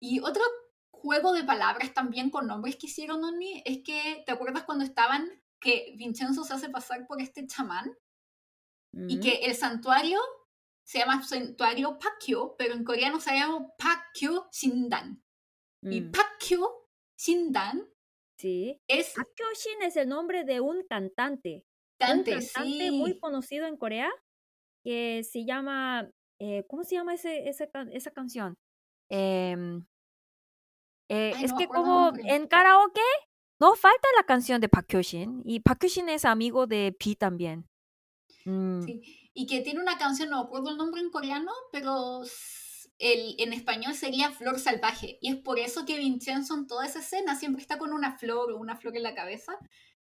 Y 0.00 0.20
otro 0.20 0.42
juego 0.90 1.32
de 1.32 1.44
palabras 1.44 1.92
también 1.92 2.30
con 2.30 2.46
nombres 2.46 2.76
que 2.76 2.86
hicieron 2.86 3.24
Oni 3.24 3.62
es 3.64 3.82
que, 3.84 4.22
¿te 4.24 4.32
acuerdas 4.32 4.64
cuando 4.64 4.84
estaban 4.84 5.28
que 5.60 5.94
Vincenzo 5.96 6.44
se 6.44 6.54
hace 6.54 6.68
pasar 6.70 7.06
por 7.06 7.20
este 7.20 7.46
chamán? 7.46 7.92
Y 9.08 9.20
que 9.20 9.46
el 9.46 9.54
santuario 9.54 10.20
se 10.84 10.98
llama 10.98 11.22
santuario 11.22 11.98
Pakyo, 11.98 12.56
pero 12.58 12.74
en 12.74 12.84
coreano 12.84 13.20
se 13.20 13.32
llama 13.32 13.66
Pakyo 13.78 14.50
Shindan. 14.52 15.24
Y 15.80 16.02
mm. 16.02 16.12
Pakyo 16.12 16.88
Shindan 17.16 17.88
sí. 18.36 18.78
es... 18.86 19.14
Pakyo 19.14 19.46
Shin 19.54 19.80
es 19.80 19.96
el 19.96 20.10
nombre 20.10 20.44
de 20.44 20.60
un 20.60 20.84
cantante. 20.86 21.64
Cantante, 22.06 22.36
un 22.36 22.40
cantante 22.40 22.90
muy 22.90 23.18
conocido 23.18 23.66
en 23.66 23.76
Corea 23.76 24.10
que 24.84 25.22
se 25.24 25.44
llama... 25.44 26.10
Eh, 26.38 26.64
¿Cómo 26.68 26.82
se 26.82 26.96
llama 26.96 27.14
ese, 27.14 27.48
esa, 27.48 27.68
esa 27.92 28.10
canción? 28.10 28.58
Em, 29.08 29.84
eh, 31.08 31.34
es 31.40 31.52
que 31.52 31.68
como 31.68 32.12
en 32.16 32.48
karaoke 32.48 33.00
no 33.60 33.76
falta 33.76 34.08
la 34.16 34.24
canción 34.24 34.60
de 34.60 34.68
Park 34.68 34.92
Shin 35.02 35.42
y 35.44 35.60
Park 35.60 35.84
Shin 35.84 36.08
es 36.08 36.24
amigo 36.24 36.66
de 36.66 36.96
P 36.98 37.14
también. 37.14 37.68
Mm. 38.44 38.82
Sí 38.82 39.22
y 39.34 39.46
que 39.46 39.60
tiene 39.60 39.80
una 39.80 39.98
canción, 39.98 40.30
no 40.30 40.44
recuerdo 40.44 40.70
el 40.70 40.76
nombre 40.76 41.00
en 41.00 41.10
coreano, 41.10 41.52
pero 41.70 42.22
el, 42.98 43.34
en 43.38 43.52
español 43.52 43.94
sería 43.94 44.30
Flor 44.30 44.58
Salvaje. 44.58 45.18
Y 45.20 45.30
es 45.30 45.36
por 45.36 45.58
eso 45.58 45.86
que 45.86 45.98
Vincenzo 45.98 46.54
en 46.54 46.66
toda 46.66 46.86
esa 46.86 47.00
escena 47.00 47.36
siempre 47.36 47.62
está 47.62 47.78
con 47.78 47.92
una 47.92 48.18
flor 48.18 48.52
o 48.52 48.58
una 48.58 48.76
flor 48.76 48.96
en 48.96 49.02
la 49.02 49.14
cabeza, 49.14 49.58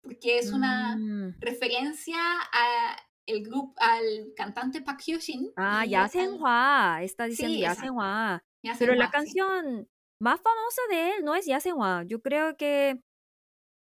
porque 0.07 0.39
es 0.39 0.53
una 0.53 0.95
mm. 0.95 1.35
referencia 1.39 2.17
a 2.53 2.95
el 3.25 3.43
grupo, 3.43 3.73
al 3.77 4.33
cantante 4.37 4.81
Park 4.81 5.01
Hyo-shin. 5.05 5.51
Ah, 5.57 5.85
Yasenhwa, 5.85 6.99
está 7.01 7.25
diciendo 7.25 7.55
sí, 7.55 7.61
Yasenhwa. 7.61 8.41
Pero 8.79 8.95
la 8.95 9.11
canción 9.11 9.89
más 10.21 10.39
famosa 10.39 10.81
de 10.89 11.09
él 11.11 11.25
no 11.25 11.35
es 11.35 11.45
Yasenhwa, 11.45 12.03
yo 12.05 12.21
creo 12.21 12.55
que 12.55 13.03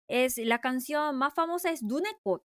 es 0.09 0.39
la 0.39 0.61
canción 0.61 1.16
más 1.16 1.35
famosa 1.35 1.70
es 1.70 1.86
Dunekot, 1.86 2.44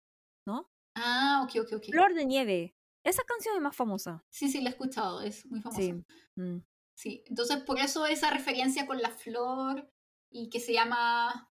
¿no? 0.46 0.68
Ah, 0.96 1.42
ok, 1.44 1.62
ok, 1.64 1.72
ok. 1.76 1.84
Flor 1.90 2.14
de 2.14 2.26
nieve. 2.26 2.74
Esa 3.04 3.22
canción 3.22 3.54
es 3.54 3.62
más 3.62 3.76
famosa. 3.76 4.24
Sí, 4.28 4.50
sí, 4.50 4.60
la 4.60 4.70
he 4.70 4.72
escuchado, 4.72 5.22
es 5.22 5.46
muy 5.46 5.60
famosa. 5.60 5.80
Sí. 5.80 5.92
Mm. 6.34 6.58
sí. 6.94 7.22
Entonces, 7.26 7.58
por 7.62 7.78
eso 7.78 8.06
esa 8.06 8.30
referencia 8.30 8.84
con 8.86 9.00
la 9.00 9.10
flor 9.10 9.88
y 10.28 10.50
que 10.50 10.58
se 10.58 10.72
llama 10.72 11.49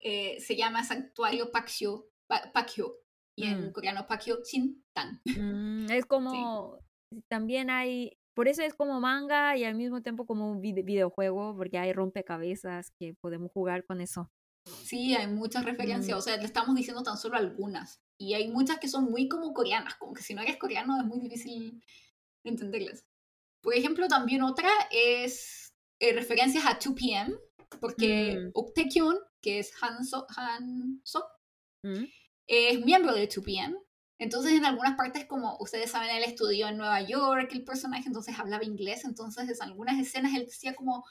eh, 0.00 0.40
se 0.40 0.56
llama 0.56 0.84
Santuario 0.84 1.50
Pakyo, 1.50 2.08
Pakyo 2.52 2.98
y 3.36 3.44
en 3.44 3.68
mm. 3.68 3.72
coreano 3.72 4.06
Pakyo 4.06 4.42
Shin 4.42 4.84
Tan. 4.92 5.20
Mm, 5.24 5.86
es 5.90 6.06
como 6.06 6.78
también 7.28 7.70
hay 7.70 8.18
por 8.34 8.48
eso 8.48 8.62
es 8.62 8.74
como 8.74 9.00
manga 9.00 9.56
y 9.56 9.64
al 9.64 9.74
mismo 9.74 10.02
tiempo 10.02 10.26
como 10.26 10.50
un 10.50 10.60
videojuego 10.60 11.56
porque 11.56 11.78
hay 11.78 11.94
rompecabezas 11.94 12.90
que 12.98 13.14
podemos 13.14 13.50
jugar 13.50 13.86
con 13.86 14.02
eso. 14.02 14.30
Sí, 14.84 15.14
hay 15.14 15.28
muchas 15.28 15.64
referencias, 15.64 16.18
o 16.18 16.20
sea, 16.20 16.36
le 16.36 16.44
estamos 16.44 16.74
diciendo 16.76 17.02
tan 17.02 17.16
solo 17.16 17.36
algunas. 17.36 18.02
Y 18.18 18.34
hay 18.34 18.48
muchas 18.48 18.78
que 18.78 18.88
son 18.88 19.04
muy 19.04 19.28
como 19.28 19.54
coreanas, 19.54 19.94
como 19.94 20.12
que 20.12 20.22
si 20.22 20.34
no 20.34 20.42
eres 20.42 20.58
coreano 20.58 21.00
es 21.00 21.06
muy 21.06 21.18
difícil 21.20 21.82
entenderlas. 22.44 23.06
Por 23.62 23.74
ejemplo, 23.74 24.06
también 24.06 24.42
otra 24.42 24.68
es 24.90 25.72
eh, 25.98 26.12
referencias 26.12 26.66
a 26.66 26.78
2PM, 26.78 27.38
porque 27.80 28.38
mm. 28.38 28.52
que 29.40 29.58
es 29.58 29.72
Han 29.82 30.04
So, 30.04 30.26
Han 30.36 31.02
mm. 31.82 32.04
es 32.46 32.84
miembro 32.84 33.14
de 33.14 33.28
2PM. 33.28 33.76
Entonces, 34.18 34.52
en 34.52 34.64
algunas 34.64 34.96
partes, 34.96 35.26
como 35.26 35.58
ustedes 35.60 35.90
saben, 35.90 36.08
él 36.10 36.24
estudió 36.24 36.68
en 36.68 36.78
Nueva 36.78 37.02
York, 37.02 37.50
el 37.52 37.64
personaje, 37.64 38.04
entonces 38.06 38.38
hablaba 38.38 38.64
inglés, 38.64 39.04
entonces 39.04 39.48
en 39.48 39.62
algunas 39.68 40.00
escenas 40.00 40.34
él 40.34 40.46
decía 40.46 40.74
como, 40.74 41.04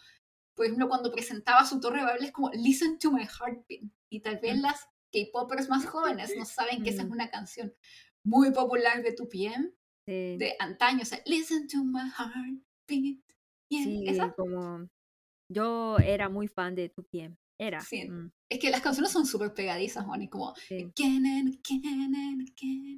por 0.56 0.66
ejemplo, 0.66 0.90
cuando 0.90 1.12
presentaba 1.12 1.66
su 1.66 1.80
torre 1.80 2.04
de 2.04 2.26
es 2.26 2.32
como, 2.32 2.50
listen 2.52 2.98
to 2.98 3.12
my 3.12 3.24
heartbeat. 3.24 3.84
Y 4.10 4.22
tal 4.22 4.40
vez 4.40 4.58
mm. 4.58 4.62
las 4.62 4.88
K-popers 5.12 5.70
más 5.70 5.86
jóvenes 5.86 6.34
no 6.36 6.46
saben 6.46 6.84
que 6.84 6.90
esa 6.90 7.04
es 7.04 7.08
mm. 7.08 7.12
una 7.12 7.30
canción 7.30 7.74
muy 8.24 8.52
popular 8.52 9.04
de 9.04 9.14
tu 9.14 9.30
PM 9.30 9.72
de 10.08 10.56
antaño, 10.60 11.02
o 11.02 11.06
sea, 11.06 11.20
listen 11.26 11.68
to 11.68 11.84
my 11.84 12.10
heartbeat. 12.10 13.20
sí, 13.70 14.06
como 14.36 14.88
yo 15.52 15.98
era 16.00 16.30
muy 16.30 16.48
fan 16.48 16.76
de 16.76 16.90
tu 16.90 17.04
PM. 17.04 17.38
Era. 17.58 17.80
Sí. 17.80 18.10
Mm. 18.10 18.32
Es 18.50 18.60
que 18.60 18.70
las 18.70 18.82
canciones 18.82 19.12
son 19.12 19.26
súper 19.26 19.54
pegadizas, 19.54 20.06
Moni, 20.06 20.28
como 20.28 20.54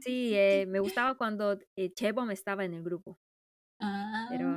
sí, 0.04 0.34
eh, 0.34 0.66
me 0.68 0.80
gustaba 0.80 1.16
cuando 1.16 1.60
eh, 1.76 1.94
Chebom 1.94 2.32
estaba 2.32 2.66
en 2.66 2.74
el 2.74 2.84
grupo. 2.84 3.20
Ah. 3.80 4.26
Pero 4.30 4.48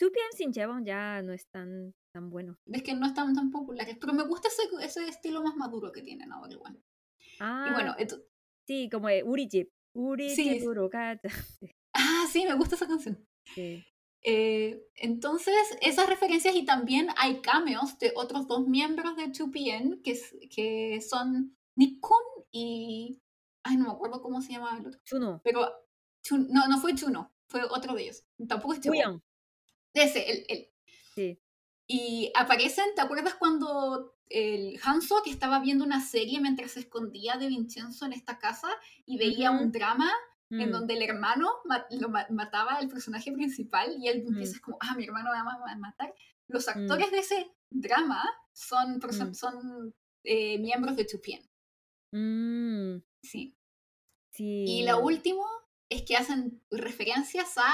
2PM 0.00 0.32
sin 0.36 0.52
Chebom 0.52 0.84
ya 0.84 1.20
no 1.22 1.32
es 1.32 1.46
tan, 1.50 1.94
tan 2.14 2.30
bueno. 2.30 2.56
Es 2.66 2.82
que 2.82 2.94
no 2.94 3.06
están 3.06 3.34
tan 3.34 3.50
populares, 3.50 3.96
pero 4.00 4.14
me 4.14 4.24
gusta 4.24 4.48
ese, 4.48 4.62
ese 4.84 5.08
estilo 5.08 5.42
más 5.42 5.54
maduro 5.56 5.92
que 5.92 6.02
tienen 6.02 6.32
ahora 6.32 6.52
igual. 6.52 6.82
Ah, 7.38 7.68
y 7.70 7.74
bueno, 7.74 7.94
sí, 8.66 8.88
como 8.90 9.08
Uri 9.08 9.48
Jeep. 9.48 9.70
Uri 9.94 10.34
sí. 10.34 10.60
Ah, 11.94 12.26
sí, 12.30 12.46
me 12.46 12.54
gusta 12.54 12.74
esa 12.74 12.88
canción. 12.88 13.22
Sí. 13.54 13.84
Eh, 14.24 14.86
entonces, 14.94 15.54
esas 15.80 16.08
referencias 16.08 16.54
y 16.54 16.64
también 16.64 17.08
hay 17.16 17.40
cameos 17.40 17.98
de 17.98 18.12
otros 18.14 18.46
dos 18.46 18.66
miembros 18.66 19.16
de 19.16 19.32
2PN 19.32 20.02
que, 20.02 20.20
que 20.48 21.00
son 21.00 21.56
Nikon 21.74 22.22
y... 22.50 23.20
Ay, 23.64 23.76
no 23.76 23.84
me 23.84 23.92
acuerdo 23.92 24.22
cómo 24.22 24.40
se 24.40 24.52
llama 24.52 24.76
el 24.78 24.86
otro. 24.86 25.00
Chuno. 25.04 25.40
Pero 25.44 25.68
no, 26.30 26.66
no 26.68 26.78
fue 26.80 26.94
Chuno, 26.94 27.32
fue 27.46 27.62
otro 27.64 27.94
de 27.94 28.02
ellos. 28.02 28.24
Tampoco 28.48 28.74
es 28.74 28.80
Chuno. 28.80 29.22
Ese, 29.94 30.30
el, 30.30 30.44
el. 30.48 30.68
Sí. 31.14 31.40
Y 31.86 32.32
aparecen, 32.34 32.86
¿te 32.96 33.02
acuerdas 33.02 33.34
cuando 33.34 34.16
el 34.28 34.80
Hanso 34.82 35.22
que 35.22 35.30
estaba 35.30 35.60
viendo 35.60 35.84
una 35.84 36.00
serie 36.00 36.40
mientras 36.40 36.72
se 36.72 36.80
escondía 36.80 37.36
de 37.36 37.48
Vincenzo 37.48 38.06
en 38.06 38.14
esta 38.14 38.38
casa 38.38 38.68
y 39.04 39.18
veía 39.18 39.50
un 39.50 39.70
drama 39.70 40.10
en 40.60 40.68
mm. 40.68 40.72
donde 40.72 40.94
el 40.94 41.02
hermano 41.02 41.50
lo 41.90 42.08
mataba 42.30 42.74
al 42.74 42.88
personaje 42.88 43.32
principal 43.32 43.96
y 43.98 44.08
él 44.08 44.24
empieza 44.26 44.60
como, 44.60 44.76
ah, 44.80 44.94
mi 44.96 45.04
hermano 45.04 45.30
va 45.30 45.72
a 45.72 45.76
matar. 45.76 46.14
Los 46.46 46.66
mm. 46.66 46.70
actores 46.70 47.10
de 47.10 47.18
ese 47.18 47.50
drama 47.70 48.22
son, 48.52 48.98
mm. 48.98 49.34
son 49.34 49.94
eh, 50.24 50.58
miembros 50.58 50.96
de 50.96 51.06
Tupien. 51.06 51.42
Sí. 53.22 53.56
sí. 54.30 54.64
Y 54.68 54.84
lo 54.84 55.00
último 55.00 55.46
es 55.88 56.02
que 56.02 56.16
hacen 56.16 56.62
referencias 56.70 57.56
a 57.56 57.72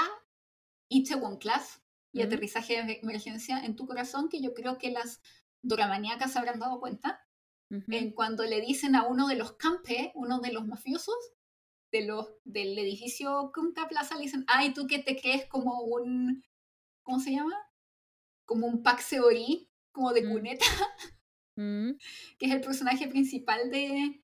Itaewon 0.87 1.37
Class 1.37 1.81
y 2.13 2.21
aterrizaje 2.21 2.83
de 2.83 2.99
emergencia 3.03 3.59
en 3.59 3.75
tu 3.75 3.85
corazón, 3.85 4.29
que 4.29 4.41
yo 4.41 4.53
creo 4.53 4.77
que 4.77 4.91
las 4.91 5.21
doramaníacas 5.61 6.31
se 6.31 6.39
habrán 6.39 6.59
dado 6.59 6.79
cuenta, 6.79 7.25
en 7.69 8.13
cuando 8.13 8.45
le 8.45 8.61
dicen 8.61 8.95
a 8.95 9.05
uno 9.05 9.27
de 9.27 9.35
los 9.35 9.51
campe, 9.51 10.11
uno 10.15 10.39
de 10.39 10.51
los 10.51 10.65
mafiosos, 10.65 11.15
de 11.91 12.05
los, 12.05 12.27
del 12.43 12.77
edificio 12.77 13.51
Kunka 13.53 13.87
Plaza, 13.87 14.15
le 14.15 14.23
dicen, 14.23 14.45
ay, 14.47 14.73
tú 14.73 14.87
que 14.87 14.99
te 14.99 15.15
crees 15.15 15.45
como 15.47 15.81
un, 15.81 16.43
¿cómo 17.03 17.19
se 17.19 17.31
llama? 17.31 17.55
Como 18.45 18.67
un 18.67 18.83
Pac 18.83 18.99
Seori, 18.99 19.69
como 19.91 20.13
de 20.13 20.23
mm. 20.23 20.31
cuneta, 20.31 20.65
mm. 21.55 21.91
que 22.37 22.45
es 22.45 22.51
el 22.51 22.61
personaje 22.61 23.07
principal 23.07 23.69
de, 23.71 24.23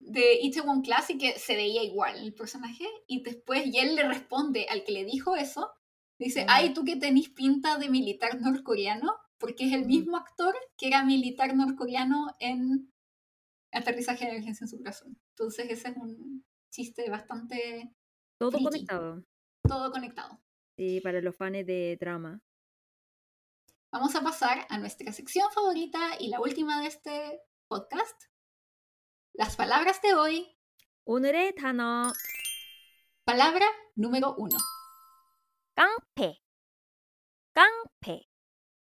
de 0.00 0.40
Itaewon 0.42 0.82
Class 0.82 1.10
y 1.10 1.18
que 1.18 1.38
se 1.38 1.56
veía 1.56 1.82
igual 1.82 2.18
el 2.18 2.34
personaje, 2.34 2.86
y 3.06 3.22
después, 3.22 3.66
y 3.66 3.78
él 3.78 3.94
le 3.94 4.06
responde 4.06 4.66
al 4.68 4.84
que 4.84 4.92
le 4.92 5.04
dijo 5.04 5.36
eso, 5.36 5.70
dice, 6.18 6.44
mm. 6.44 6.48
ay, 6.48 6.74
tú 6.74 6.84
que 6.84 6.96
tenés 6.96 7.30
pinta 7.30 7.78
de 7.78 7.88
militar 7.88 8.40
norcoreano, 8.40 9.14
porque 9.38 9.66
es 9.66 9.72
el 9.72 9.86
mismo 9.86 10.16
actor 10.16 10.54
que 10.76 10.86
era 10.86 11.04
militar 11.04 11.56
norcoreano 11.56 12.28
en 12.38 12.92
Aterrizaje 13.72 14.26
de 14.26 14.32
Emergencia 14.32 14.64
en 14.64 14.68
su 14.68 14.78
corazón. 14.78 15.18
Entonces 15.30 15.70
ese 15.70 15.88
es 15.88 15.96
un 15.96 16.44
chiste 16.71 17.09
bastante... 17.09 17.95
Todo 18.39 18.59
conectado. 18.59 19.23
Todo 19.67 19.91
conectado. 19.91 20.39
Sí, 20.77 21.01
para 21.01 21.21
los 21.21 21.35
fans 21.35 21.65
de 21.65 21.97
drama. 21.99 22.39
Vamos 23.91 24.15
a 24.15 24.21
pasar 24.21 24.67
a 24.69 24.77
nuestra 24.77 25.11
sección 25.11 25.49
favorita 25.51 26.17
y 26.19 26.29
la 26.29 26.39
última 26.39 26.81
de 26.81 26.87
este 26.87 27.41
podcast. 27.67 28.23
Las 29.33 29.55
palabras 29.55 30.01
de 30.01 30.13
hoy. 30.13 30.57
오늘의 31.05 31.55
단어. 31.55 32.11
Palabra 33.25 33.65
número 33.95 34.35
uno. 34.37 34.57
깡패. 35.73 36.41
깡패. 37.53 38.27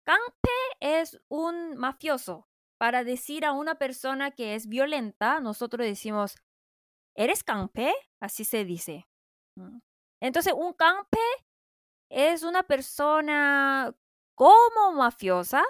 깡패 0.03 0.49
es 0.81 1.21
un 1.29 1.77
mafioso. 1.77 2.49
Para 2.77 3.03
decir 3.03 3.45
a 3.45 3.53
una 3.53 3.75
persona 3.75 4.31
que 4.31 4.55
es 4.55 4.67
violenta, 4.67 5.39
nosotros 5.39 5.85
decimos, 5.85 6.35
¿Eres 7.16 7.42
campe? 7.42 7.94
Así 8.20 8.44
se 8.44 8.64
dice. 8.64 9.08
Mm. 9.56 9.78
Entonces, 10.20 10.52
un 10.56 10.72
campe 10.74 11.18
es 12.10 12.42
una 12.42 12.62
persona 12.62 13.94
como 14.34 14.92
mafiosa. 14.92 15.64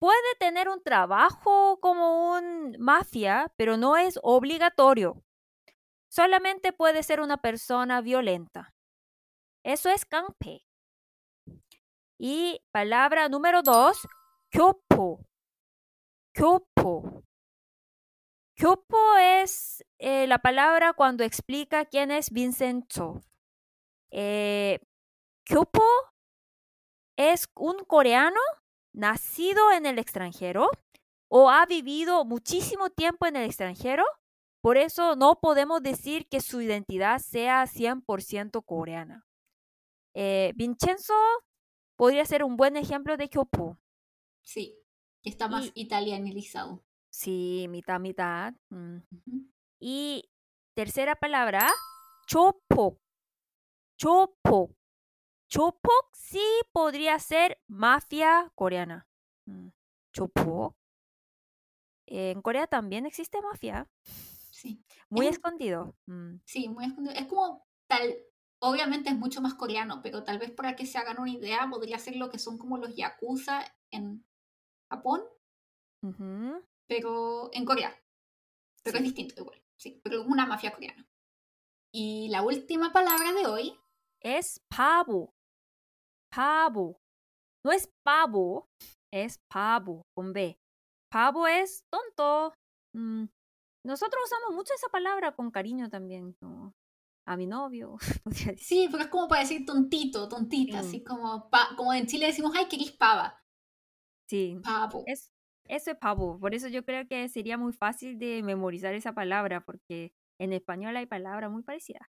Puede 0.00 0.34
tener 0.38 0.68
un 0.68 0.82
trabajo 0.82 1.78
como 1.80 2.32
un 2.32 2.76
mafia, 2.78 3.52
pero 3.56 3.76
no 3.76 3.96
es 3.96 4.18
obligatorio. 4.22 5.22
Solamente 6.08 6.72
puede 6.72 7.02
ser 7.02 7.20
una 7.20 7.36
persona 7.36 8.00
violenta. 8.00 8.74
Eso 9.64 9.88
es 9.88 10.04
campe. 10.04 10.64
Y 12.18 12.60
palabra 12.72 13.28
número 13.28 13.62
dos, 13.62 14.06
kyopo. 14.50 15.24
Kyopo. 16.32 17.22
Kyopo 18.58 18.98
es 19.16 19.84
eh, 20.00 20.26
la 20.26 20.38
palabra 20.38 20.92
cuando 20.92 21.22
explica 21.22 21.84
quién 21.84 22.10
es 22.10 22.32
Vincenzo. 22.32 23.20
Eh, 24.10 24.80
Kyopo 25.44 25.84
es 27.16 27.48
un 27.54 27.84
coreano 27.84 28.40
nacido 28.92 29.70
en 29.70 29.86
el 29.86 30.00
extranjero 30.00 30.68
o 31.28 31.50
ha 31.50 31.66
vivido 31.66 32.24
muchísimo 32.24 32.90
tiempo 32.90 33.26
en 33.26 33.36
el 33.36 33.44
extranjero. 33.44 34.04
Por 34.60 34.76
eso 34.76 35.14
no 35.14 35.38
podemos 35.38 35.80
decir 35.80 36.26
que 36.26 36.40
su 36.40 36.60
identidad 36.60 37.20
sea 37.20 37.64
100% 37.64 38.64
coreana. 38.64 39.24
Eh, 40.14 40.52
Vincenzo 40.56 41.14
podría 41.94 42.24
ser 42.24 42.42
un 42.42 42.56
buen 42.56 42.76
ejemplo 42.76 43.16
de 43.16 43.28
Kyopo. 43.28 43.78
Sí, 44.42 44.74
está 45.22 45.46
más 45.46 45.70
italianizado. 45.74 46.82
Sí, 47.18 47.66
mitad, 47.68 47.98
mitad. 47.98 48.54
Mm. 48.70 48.98
Y 49.80 50.30
tercera 50.76 51.16
palabra, 51.16 51.68
chopo. 52.28 53.00
Chopo. 53.98 54.76
Chopo 55.48 55.90
sí 56.12 56.44
podría 56.70 57.18
ser 57.18 57.60
mafia 57.66 58.52
coreana. 58.54 59.08
Mm, 59.46 59.70
chopo. 60.12 60.76
En 62.06 62.40
Corea 62.40 62.68
también 62.68 63.04
existe 63.04 63.42
mafia. 63.42 63.88
Sí. 64.52 64.80
Muy 65.10 65.26
escondido. 65.26 65.96
Mm. 66.06 66.36
Sí, 66.44 66.68
muy 66.68 66.84
escondido. 66.84 67.16
Es 67.16 67.26
como 67.26 67.66
tal, 67.88 68.16
obviamente 68.60 69.10
es 69.10 69.16
mucho 69.16 69.40
más 69.40 69.54
coreano, 69.54 70.02
pero 70.04 70.22
tal 70.22 70.38
vez 70.38 70.52
para 70.52 70.76
que 70.76 70.86
se 70.86 70.98
hagan 70.98 71.18
una 71.18 71.32
idea, 71.32 71.68
podría 71.68 71.98
ser 71.98 72.14
lo 72.14 72.30
que 72.30 72.38
son 72.38 72.58
como 72.58 72.78
los 72.78 72.94
yakuza 72.94 73.64
en 73.90 74.24
Japón 74.88 75.22
pero 76.88 77.50
en 77.52 77.64
Corea. 77.64 77.94
Pero 78.82 78.98
es 78.98 79.04
distinto 79.04 79.42
igual, 79.42 79.62
sí, 79.76 80.00
pero 80.02 80.22
es 80.22 80.26
una 80.26 80.46
mafia 80.46 80.72
coreana. 80.72 81.06
Y 81.92 82.28
la 82.30 82.42
última 82.42 82.92
palabra 82.92 83.32
de 83.32 83.46
hoy 83.46 83.78
es 84.20 84.60
pavo. 84.68 85.34
Pavo. 86.34 87.00
No 87.64 87.72
es 87.72 87.88
pavo, 88.02 88.68
es 89.12 89.38
pavo 89.48 90.02
con 90.14 90.32
B. 90.32 90.58
Pavo 91.10 91.46
es 91.46 91.84
tonto. 91.90 92.54
Mm, 92.94 93.24
nosotros 93.84 94.22
usamos 94.24 94.54
mucho 94.54 94.74
esa 94.74 94.88
palabra 94.88 95.34
con 95.34 95.50
cariño 95.50 95.88
también, 95.88 96.36
a 97.26 97.36
mi 97.36 97.46
novio. 97.46 97.96
sí, 98.58 98.88
pero 98.90 99.04
es 99.04 99.10
como 99.10 99.28
para 99.28 99.42
decir 99.42 99.64
tontito, 99.64 100.28
tontita, 100.28 100.80
así 100.80 101.02
como, 101.02 101.50
como 101.76 101.92
en 101.92 102.06
Chile 102.06 102.26
decimos, 102.26 102.52
ay, 102.54 102.66
que 102.68 102.78
pava. 102.98 103.42
Sí. 104.28 104.60
Pavo. 104.62 105.04
Es, 105.06 105.32
eso 105.68 105.90
es 105.90 105.98
pavo. 105.98 106.38
Por 106.38 106.54
eso 106.54 106.68
yo 106.68 106.84
creo 106.84 107.06
que 107.06 107.28
sería 107.28 107.56
muy 107.56 107.72
fácil 107.72 108.18
de 108.18 108.42
memorizar 108.42 108.94
esa 108.94 109.12
palabra, 109.12 109.64
porque 109.64 110.12
en 110.38 110.52
español 110.52 110.96
hay 110.96 111.06
palabras 111.06 111.50
muy 111.50 111.62
parecidas. 111.62 112.08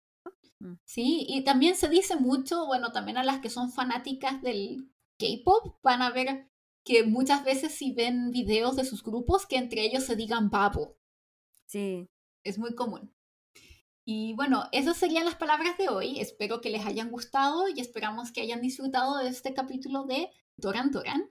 Mm. 0.60 0.74
Sí, 0.84 1.26
y 1.28 1.44
también 1.44 1.74
se 1.74 1.88
dice 1.88 2.16
mucho, 2.16 2.66
bueno, 2.66 2.92
también 2.92 3.16
a 3.16 3.24
las 3.24 3.40
que 3.40 3.50
son 3.50 3.72
fanáticas 3.72 4.42
del 4.42 4.90
K-pop 5.18 5.78
van 5.82 6.02
a 6.02 6.10
ver 6.10 6.48
que 6.84 7.04
muchas 7.04 7.44
veces 7.44 7.74
si 7.74 7.92
ven 7.92 8.30
videos 8.30 8.76
de 8.76 8.84
sus 8.84 9.02
grupos 9.02 9.46
que 9.46 9.56
entre 9.56 9.82
ellos 9.82 10.04
se 10.04 10.16
digan 10.16 10.50
pavo. 10.50 10.96
Sí. 11.66 12.08
Es 12.42 12.58
muy 12.58 12.74
común. 12.74 13.12
Y 14.04 14.34
bueno, 14.34 14.64
esas 14.72 14.96
serían 14.96 15.24
las 15.24 15.36
palabras 15.36 15.76
de 15.78 15.88
hoy. 15.88 16.20
Espero 16.20 16.60
que 16.60 16.70
les 16.70 16.84
hayan 16.86 17.10
gustado 17.10 17.68
y 17.68 17.80
esperamos 17.80 18.32
que 18.32 18.40
hayan 18.40 18.60
disfrutado 18.60 19.18
de 19.18 19.28
este 19.28 19.54
capítulo 19.54 20.04
de 20.04 20.30
Doran 20.56 20.90
Doran. 20.90 21.30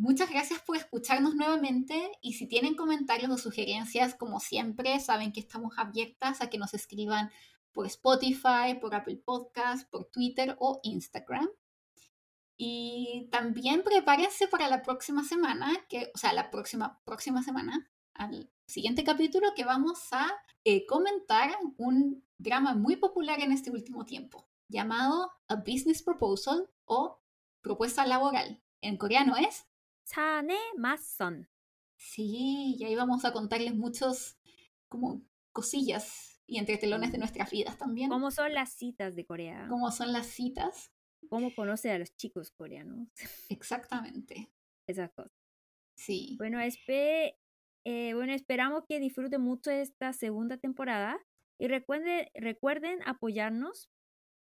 Muchas 0.00 0.30
gracias 0.30 0.60
por 0.60 0.76
escucharnos 0.76 1.34
nuevamente 1.34 2.12
y 2.22 2.34
si 2.34 2.46
tienen 2.46 2.76
comentarios 2.76 3.32
o 3.32 3.36
sugerencias, 3.36 4.14
como 4.14 4.38
siempre, 4.38 5.00
saben 5.00 5.32
que 5.32 5.40
estamos 5.40 5.76
abiertas 5.76 6.40
a 6.40 6.48
que 6.48 6.56
nos 6.56 6.72
escriban 6.72 7.32
por 7.72 7.84
Spotify, 7.86 8.78
por 8.80 8.94
Apple 8.94 9.16
Podcast, 9.24 9.90
por 9.90 10.04
Twitter 10.04 10.56
o 10.60 10.78
Instagram. 10.84 11.48
Y 12.56 13.28
también 13.32 13.82
prepárense 13.82 14.46
para 14.46 14.68
la 14.68 14.82
próxima 14.82 15.24
semana, 15.24 15.68
que, 15.88 16.12
o 16.14 16.18
sea, 16.18 16.32
la 16.32 16.50
próxima, 16.50 17.00
próxima 17.04 17.42
semana, 17.42 17.90
al 18.14 18.52
siguiente 18.66 19.02
capítulo 19.02 19.52
que 19.56 19.64
vamos 19.64 19.98
a 20.12 20.30
eh, 20.62 20.86
comentar 20.86 21.58
un 21.76 22.24
drama 22.36 22.74
muy 22.74 22.94
popular 22.94 23.40
en 23.40 23.50
este 23.50 23.72
último 23.72 24.04
tiempo, 24.04 24.48
llamado 24.68 25.32
A 25.48 25.56
Business 25.56 26.04
Proposal 26.04 26.70
o 26.84 27.20
Propuesta 27.62 28.06
Laboral. 28.06 28.62
En 28.80 28.96
coreano 28.96 29.36
es 29.36 29.67
Sane 30.08 30.58
Mason. 30.78 31.46
Sí, 31.96 32.76
y 32.78 32.84
ahí 32.84 32.94
vamos 32.94 33.26
a 33.26 33.32
contarles 33.32 33.74
muchos 33.74 34.38
como 34.88 35.22
cosillas 35.52 36.40
y 36.46 36.56
entretelones 36.58 37.12
de 37.12 37.18
nuestras 37.18 37.50
vidas 37.50 37.76
también. 37.76 38.08
¿Cómo 38.08 38.30
son 38.30 38.54
las 38.54 38.72
citas 38.72 39.14
de 39.16 39.26
Corea? 39.26 39.66
¿Cómo 39.68 39.90
son 39.90 40.12
las 40.12 40.26
citas? 40.26 40.92
¿Cómo 41.28 41.54
conoce 41.54 41.90
a 41.90 41.98
los 41.98 42.16
chicos 42.16 42.52
coreanos? 42.52 43.08
Exactamente. 43.50 44.50
Esas 44.86 45.12
cosas. 45.12 45.32
Sí. 45.94 46.36
Bueno, 46.38 46.58
espe 46.60 47.36
eh, 47.84 48.14
bueno, 48.14 48.32
esperamos 48.32 48.84
que 48.88 49.00
disfruten 49.00 49.42
mucho 49.42 49.70
esta 49.70 50.14
segunda 50.14 50.56
temporada 50.56 51.18
y 51.58 51.68
recuerden, 51.68 52.28
recuerden 52.34 53.00
apoyarnos 53.04 53.90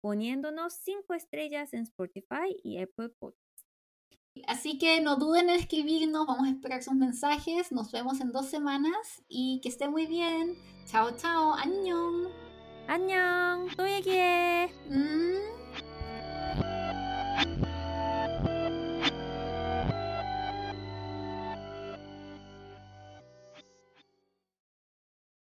poniéndonos 0.02 0.74
cinco 0.74 1.16
estrellas 1.16 1.74
en 1.74 1.82
Spotify 1.82 2.56
y 2.64 2.78
Apple 2.78 3.10
Podcast. 3.18 3.45
Así 4.48 4.78
que 4.78 5.02
no 5.02 5.16
duden 5.16 5.50
en 5.50 5.56
escribirnos, 5.56 6.28
vamos 6.28 6.48
a 6.48 6.52
esperar 6.52 6.84
sus 6.84 6.94
mensajes, 6.94 7.72
nos 7.72 7.92
vemos 7.92 8.20
en 8.22 8.32
dos 8.32 8.48
semanas 8.48 9.24
y 9.28 9.60
que 9.62 9.70
estén 9.70 9.92
muy 9.92 10.06
bien. 10.06 10.56
Chao, 10.86 11.12
chao, 11.18 11.54
안녕. 11.54 12.30
안녕, 12.88 13.68
또 13.76 13.90
얘기해. 13.90 14.70